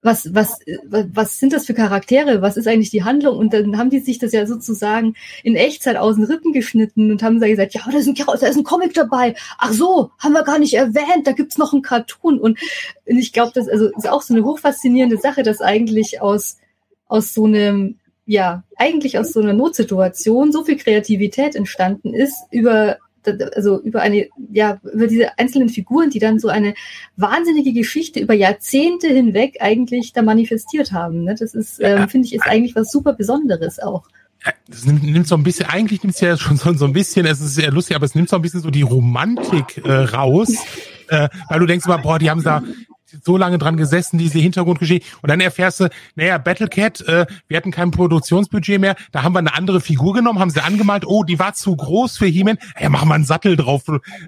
Was, 0.00 0.32
was, 0.32 0.60
äh, 0.66 0.78
was 1.12 1.38
sind 1.38 1.52
das 1.52 1.66
für 1.66 1.74
Charaktere? 1.74 2.40
Was 2.40 2.56
ist 2.56 2.68
eigentlich 2.68 2.90
die 2.90 3.02
Handlung? 3.02 3.36
Und 3.36 3.52
dann 3.52 3.78
haben 3.78 3.90
die 3.90 3.98
sich 3.98 4.18
das 4.18 4.32
ja 4.32 4.46
sozusagen 4.46 5.14
in 5.42 5.56
Echtzeit 5.56 5.96
aus 5.96 6.14
den 6.14 6.24
Rippen 6.24 6.52
geschnitten 6.52 7.10
und 7.10 7.22
haben 7.22 7.40
da 7.40 7.48
gesagt, 7.48 7.74
ja, 7.74 7.82
da 7.90 7.98
ist 7.98 8.06
ein, 8.06 8.14
da 8.14 8.46
ist 8.46 8.56
ein 8.56 8.64
Comic 8.64 8.94
dabei. 8.94 9.34
Ach 9.58 9.72
so, 9.72 10.10
haben 10.18 10.32
wir 10.32 10.44
gar 10.44 10.58
nicht 10.58 10.74
erwähnt, 10.74 11.26
da 11.26 11.32
gibt's 11.32 11.58
noch 11.58 11.72
einen 11.72 11.82
Cartoon. 11.82 12.38
Und 12.38 12.58
und 13.08 13.18
ich 13.18 13.32
glaube, 13.32 13.52
das 13.54 13.68
also 13.68 13.86
ist 13.86 14.08
auch 14.08 14.22
so 14.22 14.34
eine 14.34 14.44
hochfaszinierende 14.44 15.16
Sache, 15.16 15.42
dass 15.42 15.60
eigentlich 15.60 16.20
aus, 16.20 16.58
aus 17.06 17.32
so 17.32 17.46
einem, 17.46 17.98
ja, 18.26 18.64
eigentlich 18.76 19.18
aus 19.18 19.32
so 19.32 19.40
einer 19.40 19.54
Notsituation 19.54 20.52
so 20.52 20.64
viel 20.64 20.76
Kreativität 20.76 21.54
entstanden 21.54 22.12
ist 22.12 22.36
über 22.50 22.98
also 23.54 23.80
über 23.80 24.00
eine, 24.00 24.28
ja, 24.52 24.80
über 24.92 25.06
diese 25.06 25.38
einzelnen 25.38 25.68
Figuren, 25.68 26.10
die 26.10 26.18
dann 26.18 26.38
so 26.38 26.48
eine 26.48 26.74
wahnsinnige 27.16 27.72
Geschichte 27.72 28.20
über 28.20 28.34
Jahrzehnte 28.34 29.08
hinweg 29.08 29.56
eigentlich 29.60 30.12
da 30.12 30.22
manifestiert 30.22 30.92
haben. 30.92 31.24
Ne? 31.24 31.34
Das 31.38 31.54
ist, 31.54 31.80
ähm, 31.80 32.08
finde 32.08 32.26
ich, 32.26 32.34
ist 32.34 32.46
eigentlich 32.46 32.76
was 32.76 32.90
super 32.90 33.12
Besonderes 33.12 33.78
auch. 33.78 34.04
Ja, 34.44 34.52
Das 34.68 34.84
nimmt, 34.86 35.02
nimmt 35.02 35.26
so 35.26 35.36
ein 35.36 35.42
bisschen, 35.42 35.66
eigentlich 35.66 36.02
nimmt 36.02 36.14
es 36.14 36.20
ja 36.20 36.36
schon 36.36 36.56
so, 36.56 36.72
so 36.72 36.84
ein 36.84 36.92
bisschen, 36.92 37.26
es 37.26 37.40
ist 37.40 37.54
sehr 37.54 37.72
lustig, 37.72 37.96
aber 37.96 38.06
es 38.06 38.14
nimmt 38.14 38.28
so 38.28 38.36
ein 38.36 38.42
bisschen 38.42 38.60
so 38.60 38.70
die 38.70 38.82
Romantik 38.82 39.84
äh, 39.84 39.92
raus, 39.92 40.54
äh, 41.08 41.28
weil 41.48 41.60
du 41.60 41.66
denkst 41.66 41.86
immer, 41.86 41.98
boah, 41.98 42.18
die 42.18 42.30
haben 42.30 42.42
da 42.42 42.62
so 43.22 43.36
lange 43.36 43.58
dran 43.58 43.76
gesessen, 43.76 44.18
diese 44.18 44.38
Hintergrundgeschichte. 44.38 45.06
Und 45.22 45.28
dann 45.30 45.40
erfährst 45.40 45.80
du, 45.80 45.88
naja, 46.14 46.38
Battlecat, 46.38 47.00
äh, 47.02 47.26
wir 47.46 47.56
hatten 47.56 47.70
kein 47.70 47.90
Produktionsbudget 47.90 48.80
mehr, 48.80 48.96
da 49.12 49.22
haben 49.22 49.34
wir 49.34 49.40
eine 49.40 49.54
andere 49.54 49.80
Figur 49.80 50.14
genommen, 50.14 50.38
haben 50.38 50.50
sie 50.50 50.62
angemalt, 50.62 51.04
oh, 51.06 51.24
die 51.24 51.38
war 51.38 51.54
zu 51.54 51.74
groß 51.74 52.18
für 52.18 52.26
He-Man, 52.26 52.58
ja, 52.80 52.88
machen 52.88 53.08
wir 53.08 53.14
einen 53.14 53.24
Sattel 53.24 53.56
drauf. 53.56 53.82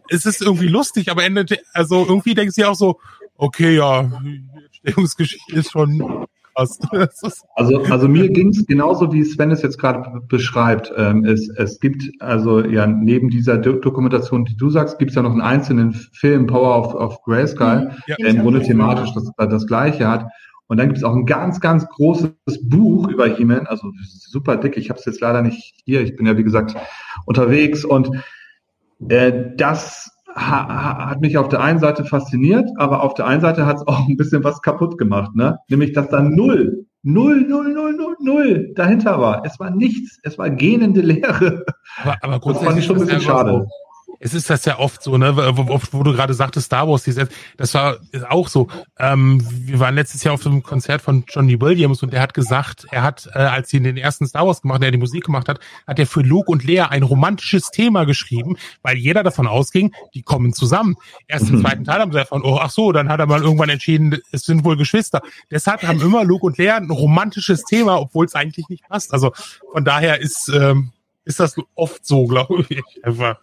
Es 0.09 0.27
ist 0.27 0.43
irgendwie 0.43 0.69
lustig, 0.69 1.11
aber 1.11 1.25
endet, 1.25 1.61
also 1.73 2.07
irgendwie 2.07 2.35
denkst 2.35 2.57
du 2.57 2.63
ja 2.63 2.69
auch 2.69 2.75
so, 2.75 3.01
okay, 3.37 3.77
ja, 3.77 4.03
die 4.03 4.45
Entstehungsgeschichte 4.85 5.55
ist 5.55 5.73
schon 5.73 6.27
krass. 6.55 6.79
Also, 7.55 7.83
also 7.85 8.09
mir 8.09 8.29
ging 8.31 8.49
es 8.49 8.65
genauso, 8.67 9.13
wie 9.13 9.25
Sven 9.25 9.51
es 9.51 9.63
jetzt 9.63 9.79
gerade 9.79 10.21
beschreibt. 10.29 10.93
Ähm, 10.97 11.25
es, 11.25 11.49
es 11.49 11.81
gibt 11.81 12.11
also 12.21 12.65
ja 12.65 12.87
neben 12.87 13.29
dieser 13.29 13.59
Do 13.59 13.73
Dokumentation, 13.75 14.45
die 14.45 14.57
du 14.57 14.71
sagst, 14.71 14.99
gibt 14.99 15.11
es 15.11 15.15
ja 15.15 15.23
noch 15.23 15.33
einen 15.33 15.41
einzelnen 15.41 15.93
Film, 15.93 16.47
Power 16.47 16.79
of, 16.79 16.95
of 16.95 17.23
Grayskull, 17.25 17.91
Ja. 18.07 18.17
der 18.17 18.29
im 18.29 18.41
Grunde 18.41 18.63
thematisch 18.63 19.13
das, 19.15 19.31
das 19.37 19.67
gleiche 19.67 20.09
hat. 20.09 20.27
Und 20.69 20.77
dann 20.77 20.87
gibt 20.87 20.99
es 20.99 21.05
auch 21.05 21.17
ein 21.17 21.27
ganz, 21.27 21.61
ganz 21.61 21.87
großes 21.89 22.31
Buch 22.63 23.09
über 23.09 23.27
He-Man, 23.27 23.67
also 23.67 23.91
super 24.07 24.57
dick. 24.57 24.77
Ich 24.77 24.89
habe 24.89 25.01
es 25.01 25.05
jetzt 25.05 25.21
leider 25.21 25.43
nicht 25.43 25.75
hier. 25.85 26.01
Ich 26.01 26.15
bin 26.15 26.27
ja 26.27 26.37
wie 26.37 26.45
gesagt 26.45 26.77
unterwegs 27.27 27.85
und 27.85 28.11
äh, 29.09 29.33
das 29.57 30.11
hat 30.35 31.21
mich 31.21 31.37
auf 31.39 31.49
der 31.49 31.61
einen 31.61 31.79
Seite 31.79 32.05
fasziniert, 32.05 32.69
aber 32.77 33.03
auf 33.03 33.15
der 33.15 33.27
einen 33.27 33.41
Seite 33.41 33.67
hat 33.67 33.77
es 33.77 33.87
auch 33.87 34.09
ein 34.09 34.17
bisschen 34.17 34.45
was 34.45 34.63
kaputt 34.63 34.99
gemacht, 34.99 35.35
ne? 35.35 35.59
Nämlich, 35.69 35.93
dass 35.93 36.09
da 36.09 36.21
null, 36.21 36.87
null, 37.03 37.47
null, 37.49 37.73
null, 37.73 37.95
null, 37.95 38.17
null 38.21 38.73
dahinter 38.75 39.21
war. 39.21 39.43
Es 39.45 39.59
war 39.59 39.71
nichts, 39.71 40.19
es 40.23 40.39
war 40.39 40.51
gähnende 40.51 41.01
Leere. 41.01 41.65
Aber, 42.03 42.17
aber 42.23 42.53
Das 42.53 42.63
fand 42.63 42.79
ich 42.79 42.85
schon 42.85 42.97
ein 42.97 43.07
bisschen 43.07 43.21
schade. 43.21 43.51
So. 43.51 43.67
Es 44.23 44.35
ist 44.35 44.51
das 44.51 44.67
ja 44.67 44.79
oft 44.79 45.03
so, 45.03 45.17
ne, 45.17 45.35
wo, 45.35 45.67
wo, 45.67 45.81
wo 45.93 46.03
du 46.03 46.13
gerade 46.13 46.35
sagtest, 46.35 46.67
Star 46.67 46.87
Wars, 46.87 47.05
dieses, 47.05 47.29
das 47.57 47.73
war 47.73 47.97
auch 48.29 48.49
so. 48.49 48.69
Ähm, 48.99 49.43
wir 49.51 49.81
waren 49.81 49.95
letztes 49.95 50.23
Jahr 50.23 50.35
auf 50.35 50.45
einem 50.47 50.63
Konzert 50.63 51.01
von 51.01 51.25
Johnny 51.27 51.59
Williams 51.59 52.03
und 52.03 52.13
der 52.13 52.21
hat 52.21 52.35
gesagt, 52.35 52.87
er 52.91 53.03
hat, 53.03 53.29
äh, 53.35 53.39
als 53.39 53.71
sie 53.71 53.81
den 53.81 53.97
ersten 53.97 54.27
Star 54.27 54.47
Wars 54.47 54.61
gemacht, 54.61 54.83
der 54.83 54.91
die 54.91 54.99
Musik 54.99 55.25
gemacht 55.25 55.49
hat, 55.49 55.59
hat 55.87 55.99
er 55.99 56.07
für 56.07 56.21
Luke 56.21 56.51
und 56.53 56.65
Lea 56.65 56.81
ein 56.83 57.03
romantisches 57.03 57.71
Thema 57.71 58.05
geschrieben, 58.05 58.57
weil 58.83 58.99
jeder 58.99 59.23
davon 59.23 59.47
ausging, 59.47 59.93
die 60.15 60.23
kommen 60.23 60.53
zusammen. 60.53 60.97
Erst 61.27 61.49
im 61.49 61.57
Mhm. 61.57 61.61
zweiten 61.63 61.85
Teil 61.85 62.01
haben 62.01 62.13
sie 62.13 62.19
davon, 62.19 62.43
oh, 62.45 62.59
ach 62.61 62.71
so, 62.71 62.93
dann 62.93 63.09
hat 63.09 63.21
er 63.21 63.27
mal 63.27 63.41
irgendwann 63.43 63.71
entschieden, 63.71 64.19
es 64.33 64.43
sind 64.43 64.65
wohl 64.65 64.77
Geschwister. 64.77 65.23
Deshalb 65.51 65.83
haben 65.83 66.01
immer 66.03 66.25
Luke 66.25 66.45
und 66.45 66.59
Lea 66.59 66.73
ein 66.73 66.91
romantisches 66.91 67.65
Thema, 67.65 67.99
obwohl 67.99 68.27
es 68.27 68.35
eigentlich 68.35 68.69
nicht 68.69 68.87
passt. 68.87 69.15
Also 69.15 69.33
von 69.73 69.85
daher 69.85 70.21
ist, 70.21 70.49
ähm, 70.55 70.93
ist 71.25 71.41
das 71.41 71.57
oft 71.75 72.05
so, 72.05 72.27
glaube 72.27 72.67
ich, 72.69 72.83
einfach. 73.03 73.39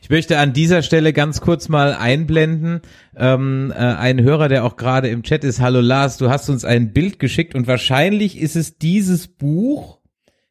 Ich 0.00 0.08
möchte 0.08 0.38
an 0.38 0.52
dieser 0.52 0.82
Stelle 0.82 1.12
ganz 1.12 1.40
kurz 1.40 1.68
mal 1.68 1.94
einblenden. 1.94 2.80
Ähm, 3.16 3.72
äh, 3.74 3.78
ein 3.78 4.22
Hörer, 4.22 4.48
der 4.48 4.64
auch 4.64 4.76
gerade 4.76 5.08
im 5.08 5.22
Chat 5.22 5.44
ist. 5.44 5.60
Hallo 5.60 5.80
Lars, 5.80 6.16
du 6.16 6.30
hast 6.30 6.48
uns 6.48 6.64
ein 6.64 6.92
Bild 6.92 7.18
geschickt 7.18 7.54
und 7.54 7.66
wahrscheinlich 7.66 8.40
ist 8.40 8.56
es 8.56 8.78
dieses 8.78 9.26
Buch, 9.28 9.98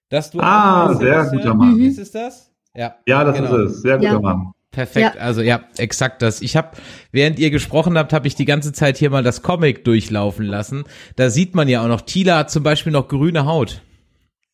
das 0.09 0.31
du 0.31 0.39
Ah, 0.41 0.93
sehr 0.95 1.25
guter? 1.25 1.53
Mann. 1.53 1.79
Ist 1.79 1.99
es 1.99 2.11
das? 2.11 2.51
Ja. 2.75 2.95
Ja, 3.07 3.23
das 3.23 3.37
Genau. 3.37 3.55
ist 3.57 3.71
es. 3.71 3.81
Sehr 3.81 3.97
guter 3.97 4.11
Ja. 4.13 4.19
Mann. 4.19 4.51
Perfekt, 4.71 5.15
Ja. 5.15 5.21
also 5.21 5.41
ja, 5.41 5.63
exakt 5.77 6.21
das. 6.21 6.41
Ich 6.41 6.55
habe, 6.55 6.69
während 7.11 7.39
ihr 7.39 7.49
gesprochen 7.51 7.97
habt, 7.97 8.13
habe 8.13 8.27
ich 8.27 8.35
die 8.35 8.45
ganze 8.45 8.71
Zeit 8.71 8.97
hier 8.97 9.09
mal 9.09 9.23
das 9.23 9.41
Comic 9.41 9.83
durchlaufen 9.83 10.45
lassen. 10.45 10.83
Da 11.17 11.29
sieht 11.29 11.55
man 11.55 11.67
ja 11.67 11.83
auch 11.83 11.89
noch, 11.89 12.01
Tila 12.01 12.37
hat 12.37 12.51
zum 12.51 12.63
Beispiel 12.63 12.93
noch 12.93 13.07
grüne 13.09 13.45
Haut. 13.45 13.81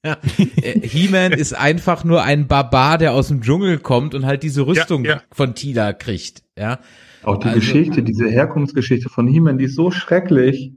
Ja. 0.05 0.17
Äh, 0.61 0.79
He-Man 0.87 1.31
ist 1.33 1.53
einfach 1.53 2.03
nur 2.03 2.23
ein 2.23 2.47
Barbar, 2.47 2.97
der 2.97 3.13
aus 3.13 3.27
dem 3.29 3.41
Dschungel 3.41 3.79
kommt 3.79 4.15
und 4.15 4.25
halt 4.25 4.43
diese 4.43 4.65
Rüstung 4.67 5.03
ja. 5.05 5.21
von 5.31 5.55
Tila 5.55 5.93
kriegt. 5.93 6.43
Ja, 6.57 6.79
Auch 7.23 7.37
die 7.37 7.47
Also- 7.47 7.59
Geschichte, 7.59 8.03
diese 8.03 8.27
Herkunftsgeschichte 8.29 9.09
von 9.09 9.27
He-Man, 9.27 9.57
die 9.57 9.65
ist 9.65 9.75
so 9.75 9.91
schrecklich. 9.91 10.73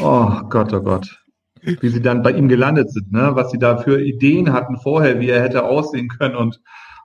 Oh 0.00 0.30
Gott, 0.48 0.72
oh 0.72 0.82
Gott. 0.82 1.16
Wie 1.62 1.88
sie 1.88 2.00
dann 2.00 2.22
bei 2.22 2.32
ihm 2.32 2.48
gelandet 2.48 2.90
sind, 2.90 3.12
ne? 3.12 3.30
Was 3.34 3.50
sie 3.50 3.58
da 3.58 3.76
für 3.76 4.00
Ideen 4.02 4.52
hatten 4.52 4.78
vorher, 4.78 5.20
wie 5.20 5.28
er 5.28 5.42
hätte 5.42 5.64
aussehen 5.64 6.08
können 6.08 6.34
und 6.34 6.60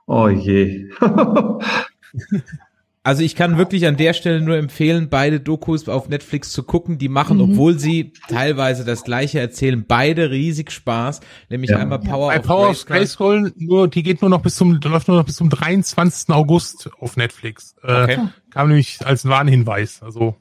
oh 0.06 0.28
je. 0.28 0.88
Also 3.06 3.22
ich 3.22 3.36
kann 3.36 3.56
wirklich 3.56 3.86
an 3.86 3.96
der 3.96 4.12
Stelle 4.14 4.40
nur 4.40 4.56
empfehlen, 4.56 5.08
beide 5.08 5.38
Dokus 5.40 5.88
auf 5.88 6.08
Netflix 6.08 6.50
zu 6.50 6.64
gucken. 6.64 6.98
Die 6.98 7.08
machen, 7.08 7.36
Mhm. 7.36 7.44
obwohl 7.52 7.78
sie 7.78 8.12
teilweise 8.28 8.84
das 8.84 9.04
gleiche 9.04 9.38
erzählen, 9.38 9.84
beide 9.86 10.30
riesig 10.30 10.70
Spaß. 10.72 11.20
Nämlich 11.48 11.70
Ja. 11.70 11.78
einmal 11.78 12.00
Power 12.00 12.28
Bei 12.28 12.40
of 12.40 12.46
Power 12.46 12.70
of 12.70 12.84
Grayskull. 12.86 13.42
Grayskull, 13.42 13.52
nur, 13.58 13.88
die 13.88 14.02
geht 14.02 14.20
nur 14.22 14.30
noch 14.30 14.42
bis 14.42 14.56
zum, 14.56 14.80
läuft 14.82 15.08
nur 15.08 15.16
noch 15.18 15.24
bis 15.24 15.36
zum 15.36 15.50
23. 15.50 16.34
August 16.34 16.90
auf 16.98 17.16
Netflix. 17.16 17.76
Äh, 17.82 18.02
Okay. 18.02 18.18
Kam 18.50 18.68
nämlich 18.68 18.98
als 19.06 19.24
Warnhinweis. 19.26 20.02
Also, 20.02 20.36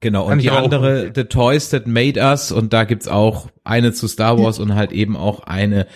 Genau, 0.00 0.26
und 0.30 0.42
die 0.42 0.50
andere. 0.50 1.12
The 1.14 1.24
Toys 1.24 1.70
That 1.70 1.86
Made 1.86 2.20
Us, 2.20 2.52
und 2.52 2.74
da 2.74 2.84
gibt's 2.84 3.08
auch 3.08 3.48
eine 3.64 3.94
zu 3.94 4.06
Star 4.08 4.38
Wars 4.38 4.58
und 4.58 4.74
halt 4.74 4.92
eben 4.92 5.16
auch 5.16 5.40
eine 5.44 5.86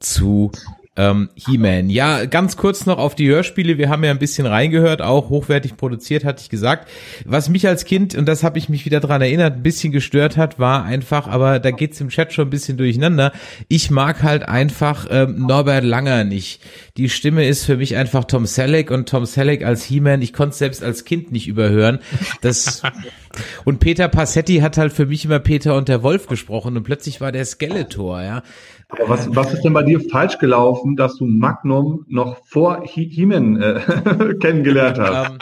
zu 0.00 0.50
ähm, 0.98 1.30
He-Man. 1.36 1.88
Ja, 1.88 2.26
ganz 2.26 2.56
kurz 2.56 2.84
noch 2.84 2.98
auf 2.98 3.14
die 3.14 3.28
Hörspiele. 3.28 3.78
Wir 3.78 3.88
haben 3.88 4.04
ja 4.04 4.10
ein 4.10 4.18
bisschen 4.18 4.46
reingehört, 4.46 5.00
auch 5.00 5.30
hochwertig 5.30 5.76
produziert, 5.76 6.24
hatte 6.24 6.42
ich 6.42 6.50
gesagt. 6.50 6.88
Was 7.24 7.48
mich 7.48 7.66
als 7.66 7.84
Kind, 7.84 8.16
und 8.16 8.26
das 8.26 8.42
habe 8.42 8.58
ich 8.58 8.68
mich 8.68 8.84
wieder 8.84 9.00
dran 9.00 9.22
erinnert, 9.22 9.54
ein 9.54 9.62
bisschen 9.62 9.92
gestört 9.92 10.36
hat, 10.36 10.58
war 10.58 10.84
einfach, 10.84 11.28
aber 11.28 11.60
da 11.60 11.70
geht's 11.70 12.00
im 12.00 12.08
Chat 12.08 12.32
schon 12.32 12.48
ein 12.48 12.50
bisschen 12.50 12.76
durcheinander. 12.76 13.32
Ich 13.68 13.90
mag 13.90 14.22
halt 14.24 14.42
einfach 14.48 15.06
ähm, 15.10 15.46
Norbert 15.46 15.84
Langer 15.84 16.24
nicht. 16.24 16.60
Die 16.96 17.08
Stimme 17.08 17.46
ist 17.46 17.64
für 17.64 17.76
mich 17.76 17.96
einfach 17.96 18.24
Tom 18.24 18.44
Selleck 18.44 18.90
und 18.90 19.08
Tom 19.08 19.24
Selleck 19.24 19.64
als 19.64 19.84
He-Man, 19.84 20.20
ich 20.20 20.32
konnte 20.32 20.56
selbst 20.56 20.82
als 20.82 21.04
Kind 21.04 21.30
nicht 21.30 21.46
überhören. 21.46 22.00
Das 22.40 22.82
und 23.64 23.78
Peter 23.78 24.08
Passetti 24.08 24.56
hat 24.56 24.76
halt 24.76 24.92
für 24.92 25.06
mich 25.06 25.24
immer 25.24 25.38
Peter 25.38 25.76
und 25.76 25.88
der 25.88 26.02
Wolf 26.02 26.26
gesprochen 26.26 26.76
und 26.76 26.82
plötzlich 26.82 27.20
war 27.20 27.30
der 27.30 27.44
Skeletor, 27.44 28.20
ja. 28.22 28.42
Aber 28.90 29.08
was, 29.08 29.28
was 29.36 29.52
ist 29.52 29.62
denn 29.64 29.74
bei 29.74 29.82
dir 29.82 30.00
falsch 30.00 30.38
gelaufen, 30.38 30.96
dass 30.96 31.16
du 31.16 31.26
Magnum 31.26 32.04
noch 32.08 32.38
vor 32.46 32.82
He- 32.84 33.08
He-Man 33.08 33.60
äh, 33.60 34.34
kennengelernt 34.40 34.98
hast? 34.98 35.30
Ähm, 35.32 35.38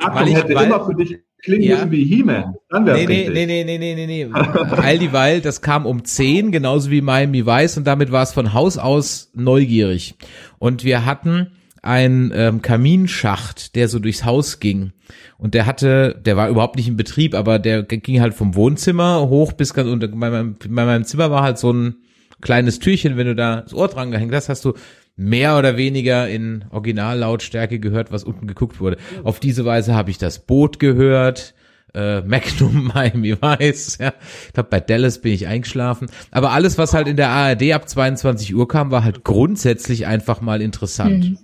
Magnum 0.00 0.28
ich- 0.28 0.34
hätte 0.36 0.54
weil- 0.54 0.66
immer 0.66 0.84
für 0.86 0.94
dich 0.94 1.18
klingen 1.42 1.62
Ja. 1.64 1.76
müssen 1.76 1.90
wie 1.92 2.04
He-Man. 2.04 2.54
Dann 2.70 2.86
wär's 2.86 2.98
Nee, 2.98 3.06
nee, 3.06 3.28
nee, 3.30 3.46
nee, 3.46 3.78
nee, 3.78 3.94
nee, 3.94 4.06
nee, 4.06 4.24
nee. 4.24 4.32
All 4.32 4.98
dieweil, 4.98 5.40
das 5.40 5.60
kam 5.60 5.86
um 5.86 6.04
10, 6.04 6.50
genauso 6.50 6.90
wie 6.90 7.00
Miami 7.02 7.46
Vice 7.46 7.76
und 7.76 7.86
damit 7.86 8.10
war 8.10 8.22
es 8.22 8.32
von 8.32 8.54
Haus 8.54 8.78
aus 8.78 9.30
neugierig. 9.34 10.14
Und 10.58 10.82
wir 10.82 11.04
hatten 11.04 11.48
einen 11.82 12.32
ähm, 12.34 12.60
Kaminschacht, 12.62 13.76
der 13.76 13.88
so 13.88 13.98
durchs 14.00 14.24
Haus 14.24 14.58
ging. 14.60 14.92
Und 15.38 15.54
der 15.54 15.64
hatte, 15.66 16.20
der 16.24 16.36
war 16.36 16.48
überhaupt 16.48 16.76
nicht 16.76 16.88
in 16.88 16.96
Betrieb, 16.96 17.34
aber 17.34 17.58
der 17.60 17.82
ging 17.84 18.20
halt 18.20 18.34
vom 18.34 18.54
Wohnzimmer 18.56 19.28
hoch 19.28 19.52
bis 19.52 19.72
ganz 19.74 19.88
unter. 19.88 20.08
Bei 20.08 20.30
meinem, 20.30 20.56
bei 20.58 20.84
meinem 20.84 21.04
Zimmer 21.04 21.30
war 21.30 21.42
halt 21.42 21.58
so 21.58 21.72
ein 21.72 21.96
kleines 22.40 22.78
Türchen, 22.78 23.16
wenn 23.16 23.26
du 23.26 23.34
da 23.34 23.62
das 23.62 23.74
Ohr 23.74 23.88
dran 23.88 24.10
gehängt 24.10 24.34
hast, 24.34 24.48
hast 24.48 24.64
du 24.64 24.74
mehr 25.16 25.58
oder 25.58 25.76
weniger 25.76 26.28
in 26.28 26.64
Originallautstärke 26.70 27.80
gehört, 27.80 28.12
was 28.12 28.24
unten 28.24 28.46
geguckt 28.46 28.80
wurde. 28.80 28.98
Auf 29.24 29.40
diese 29.40 29.64
Weise 29.64 29.94
habe 29.94 30.10
ich 30.10 30.18
das 30.18 30.38
Boot 30.38 30.78
gehört, 30.78 31.54
äh, 31.94 32.20
Magnum 32.20 32.84
Miami 32.94 33.36
Vice, 33.40 33.98
ja. 33.98 34.12
Ich 34.46 34.52
glaube, 34.52 34.68
bei 34.70 34.80
Dallas 34.80 35.20
bin 35.20 35.32
ich 35.32 35.46
eingeschlafen. 35.46 36.08
Aber 36.30 36.52
alles, 36.52 36.78
was 36.78 36.94
halt 36.94 37.08
in 37.08 37.16
der 37.16 37.30
ARD 37.30 37.72
ab 37.72 37.88
22 37.88 38.54
Uhr 38.54 38.68
kam, 38.68 38.90
war 38.90 39.02
halt 39.02 39.24
grundsätzlich 39.24 40.06
einfach 40.06 40.40
mal 40.40 40.62
interessant. 40.62 41.30
Mhm. 41.30 41.38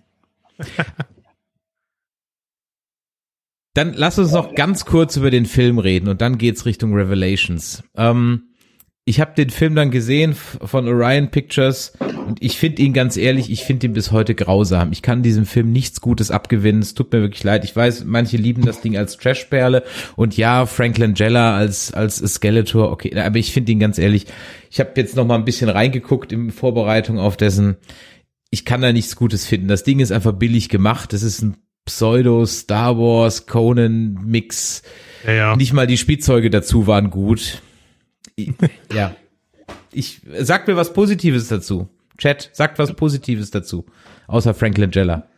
Dann 3.75 3.93
lass 3.93 4.21
uns 4.21 4.31
noch 4.31 4.55
ganz 4.55 4.85
kurz 4.85 5.17
über 5.17 5.33
den 5.33 5.47
Film 5.47 5.81
reden 5.81 6.09
und 6.09 6.21
dann 6.21 6.39
geht's 6.39 6.65
Richtung 6.65 6.95
Revelations. 6.95 7.83
Ähm, 7.97 8.54
ich 9.07 9.21
habe 9.21 9.35
den 9.37 9.51
Film 9.51 9.75
dann 9.75 9.91
gesehen 9.91 10.35
von 10.35 10.89
Orion 10.89 11.31
Pictures 11.31 11.93
und 12.27 12.43
ich 12.43 12.57
finde 12.57 12.81
ihn 12.81 12.95
ganz 12.95 13.19
ehrlich, 13.19 13.51
ich 13.51 13.65
finde 13.65 13.87
ihn 13.87 13.93
bis 13.93 14.13
heute 14.13 14.35
grausam. 14.35 14.93
Ich 14.93 15.03
kann 15.03 15.23
diesem 15.23 15.45
Film 15.45 15.73
nichts 15.73 16.01
Gutes 16.01 16.31
abgewinnen. 16.31 16.81
Es 16.81 16.95
tut 16.95 17.13
mir 17.13 17.21
wirklich 17.21 17.45
leid. 17.45 17.65
Ich 17.65 17.77
weiß, 17.77 18.05
manche 18.07 18.39
lieben 18.39 18.65
das 18.65 18.81
Ding 18.81 18.97
als 18.97 19.19
Trashperle 19.19 19.83
und 20.17 20.39
ja, 20.39 20.65
Franklin 20.65 21.15
Jella 21.15 21.55
als 21.55 21.93
als 21.93 22.17
Skeletor, 22.17 22.91
okay, 22.91 23.15
aber 23.19 23.37
ich 23.37 23.53
finde 23.53 23.73
ihn 23.73 23.81
ganz 23.81 23.99
ehrlich. 23.99 24.27
Ich 24.71 24.81
habe 24.81 24.93
jetzt 24.97 25.17
noch 25.17 25.27
mal 25.27 25.37
ein 25.37 25.45
bisschen 25.45 25.69
reingeguckt 25.69 26.33
in 26.33 26.51
Vorbereitung 26.51 27.19
auf 27.19 27.37
dessen. 27.37 27.77
Ich 28.51 28.65
kann 28.65 28.81
da 28.81 28.93
nichts 28.93 29.17
Gutes 29.17 29.47
finden. 29.47 29.69
Das 29.69 29.85
Ding 29.85 30.01
ist 30.01 30.13
einfach 30.13 30.33
billig 30.33 30.71
gemacht. 30.71 31.13
Das 31.13 31.23
ist 31.23 31.43
ein 31.43 31.57
Pseudo 31.85 32.47
Star 32.47 32.97
Wars 32.97 33.47
Conan 33.47 34.15
Mix. 34.25 34.83
ja, 35.27 35.33
ja. 35.33 35.57
Nicht 35.57 35.75
mal 35.75 35.87
die 35.87 35.99
Spielzeuge 35.99 36.49
dazu 36.49 36.87
waren 36.87 37.11
gut. 37.11 37.61
Ja. 38.93 39.15
Ich 39.93 40.21
sag 40.41 40.67
mir 40.67 40.77
was 40.77 40.93
Positives 40.93 41.49
dazu. 41.49 41.89
Chat, 42.19 42.51
sagt 42.53 42.79
was 42.79 42.95
Positives 42.95 43.51
dazu. 43.51 43.87
Außer 44.27 44.55
Franklin 44.55 44.91
Jella. 44.93 45.29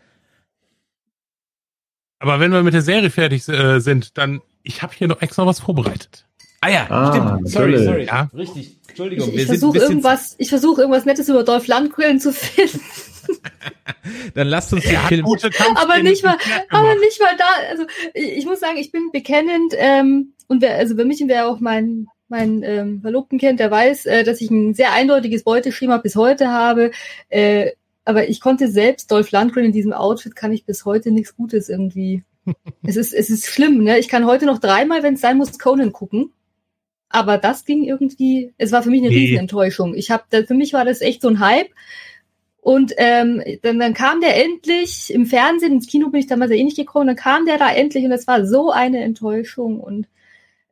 Aber 2.18 2.40
wenn 2.40 2.53
wir 2.53 2.62
mit 2.62 2.75
der 2.75 2.83
Serie 2.83 3.11
fertig 3.11 3.49
äh, 3.49 3.79
sind, 3.81 4.16
dann, 4.18 4.40
ich 4.62 4.83
habe 4.83 4.94
hier 4.94 5.09
noch 5.09 5.20
extra 5.22 5.46
was 5.46 5.61
vorbereitet. 5.61 6.27
Ah 6.61 6.70
ja, 6.70 6.87
Ah, 6.90 7.12
stimmt. 7.12 7.51
Sorry, 7.51 7.85
sorry. 7.85 8.05
Ja. 8.07 8.31
Richtig. 8.35 8.79
Entschuldigung. 8.88 9.29
Ich, 9.29 9.35
wir 9.35 9.42
ich 9.42 9.46
versuche 9.46 9.79
irgendwas, 9.79 10.35
ich 10.38 10.49
versuche 10.49 10.81
irgendwas 10.81 11.05
Nettes 11.05 11.29
über 11.29 11.44
Dolph 11.44 11.66
Lundgren 11.68 12.18
zu 12.18 12.33
finden. 12.33 12.81
Dann 14.35 14.49
lasst 14.49 14.72
uns 14.72 14.85
den 14.85 14.99
Film. 15.01 15.27
aber 15.75 16.03
nicht 16.03 16.25
mal, 16.25 16.37
aber 16.70 16.94
nicht 16.94 17.20
mal 17.20 17.37
da. 17.37 17.44
Also 17.70 17.85
ich, 18.14 18.38
ich 18.38 18.46
muss 18.46 18.61
sagen, 18.61 18.79
ich 18.79 18.90
bin 18.92 19.11
bekennend 19.12 19.75
ähm, 19.77 20.33
und 20.46 20.62
wer, 20.62 20.77
also 20.77 20.96
bei 20.96 21.05
mich 21.05 21.22
wer 21.27 21.49
auch 21.49 21.61
mein 21.61 22.07
mein 22.28 22.62
ähm, 22.62 23.00
Verlobten 23.02 23.38
kennt, 23.38 23.60
der 23.60 23.70
weiß, 23.70 24.06
äh, 24.06 24.24
dass 24.24 24.40
ich 24.40 24.50
ein 24.50 24.74
sehr 24.74 24.92
eindeutiges 24.92 25.44
Beuteschema 25.44 25.98
bis 25.98 26.16
heute 26.16 26.48
habe. 26.48 26.90
Äh, 27.28 27.72
aber 28.04 28.28
ich 28.28 28.40
konnte 28.40 28.68
selbst 28.68 29.10
Dolph 29.10 29.32
Lundgren 29.32 29.64
in 29.64 29.72
diesem 29.72 29.92
Outfit 29.92 30.36
kann 30.36 30.52
ich 30.52 30.64
bis 30.64 30.84
heute 30.84 31.10
nichts 31.10 31.36
Gutes 31.36 31.68
irgendwie. 31.68 32.22
es 32.84 32.96
ist 32.96 33.12
es 33.12 33.30
ist 33.30 33.46
schlimm, 33.46 33.82
ne? 33.82 33.98
Ich 33.98 34.08
kann 34.08 34.26
heute 34.26 34.46
noch 34.46 34.58
dreimal, 34.58 35.02
wenn 35.02 35.14
es 35.14 35.20
sein 35.20 35.36
muss, 35.36 35.58
Conan 35.58 35.92
gucken. 35.92 36.32
Aber 37.08 37.38
das 37.38 37.64
ging 37.64 37.84
irgendwie, 37.84 38.52
es 38.58 38.72
war 38.72 38.82
für 38.82 38.90
mich 38.90 39.00
eine 39.00 39.10
Nee. 39.10 39.16
Riesenenttäuschung. 39.16 39.94
Ich 39.94 40.10
habe, 40.10 40.24
für 40.44 40.54
mich 40.54 40.72
war 40.72 40.84
das 40.84 41.00
echt 41.00 41.22
so 41.22 41.28
ein 41.28 41.40
Hype. 41.40 41.70
Und 42.60 42.92
ähm, 42.96 43.42
dann, 43.62 43.78
dann 43.78 43.94
kam 43.94 44.20
der 44.20 44.44
endlich 44.44 45.14
im 45.14 45.24
Fernsehen, 45.26 45.72
ins 45.72 45.86
Kino 45.86 46.08
bin 46.10 46.18
ich 46.18 46.26
damals 46.26 46.50
ja 46.50 46.56
eh 46.56 46.64
nicht 46.64 46.76
gekommen, 46.76 47.06
dann 47.06 47.14
kam 47.14 47.46
der 47.46 47.58
da 47.58 47.72
endlich 47.72 48.04
und 48.04 48.10
es 48.10 48.26
war 48.26 48.44
so 48.44 48.72
eine 48.72 49.04
Enttäuschung 49.04 49.78
und 49.78 50.08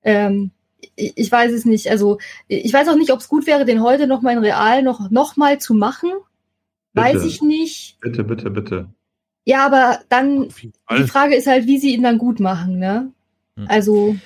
ähm, 0.02 0.50
ich, 0.97 1.31
weiß 1.31 1.53
es 1.53 1.64
nicht. 1.64 1.90
Also 1.90 2.18
ich 2.49 2.73
weiß 2.73 2.88
auch 2.88 2.97
nicht, 2.97 3.12
ob 3.12 3.20
es 3.20 3.29
gut 3.29 3.47
wäre, 3.47 3.64
den 3.64 3.83
heute 3.83 4.07
noch 4.07 4.23
mal 4.23 4.33
in 4.33 4.38
Real 4.38 4.83
noch, 4.83 5.11
noch 5.11 5.37
mal 5.37 5.59
zu 5.59 5.75
machen. 5.75 6.11
Weiß 6.94 7.14
Bitte. 7.14 7.27
ich 7.27 7.42
nicht. 7.42 7.99
Bitte, 8.01 8.25
bitte, 8.25 8.51
bitte. 8.51 8.88
Ja, 9.44 9.66
aber 9.66 9.99
dann, 10.09 10.49
die. 10.59 11.05
Frage 11.05 11.35
ist 11.35 11.47
halt, 11.47 11.66
wie 11.66 11.79
sie 11.79 11.94
ihn 11.94 12.03
dann 12.03 12.18
gut 12.18 12.40
machen, 12.40 12.79
ne? 12.79 13.12
Hm. 13.57 13.66
Also 13.68 14.16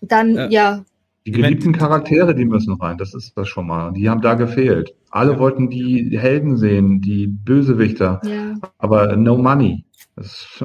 dann, 0.00 0.36
Äh, 0.36 0.48
ja, 0.50 0.84
Die 1.26 1.30
geliebten 1.30 1.72
Charaktere, 1.72 2.34
die 2.34 2.44
müssen 2.44 2.74
rein, 2.74 2.98
das 2.98 3.14
ist 3.14 3.36
das 3.36 3.48
schon 3.48 3.66
mal. 3.68 3.92
Die 3.92 4.08
haben 4.08 4.20
da 4.20 4.34
gefehlt. 4.34 4.94
Alle 5.10 5.38
wollten 5.38 5.70
die 5.70 6.18
Helden 6.18 6.56
sehen, 6.56 7.00
die 7.00 7.26
Bösewichter, 7.28 8.20
ja. 8.24 8.54
aber 8.78 9.16
no 9.16 9.36
money. 9.36 9.84
Das, 10.16 10.64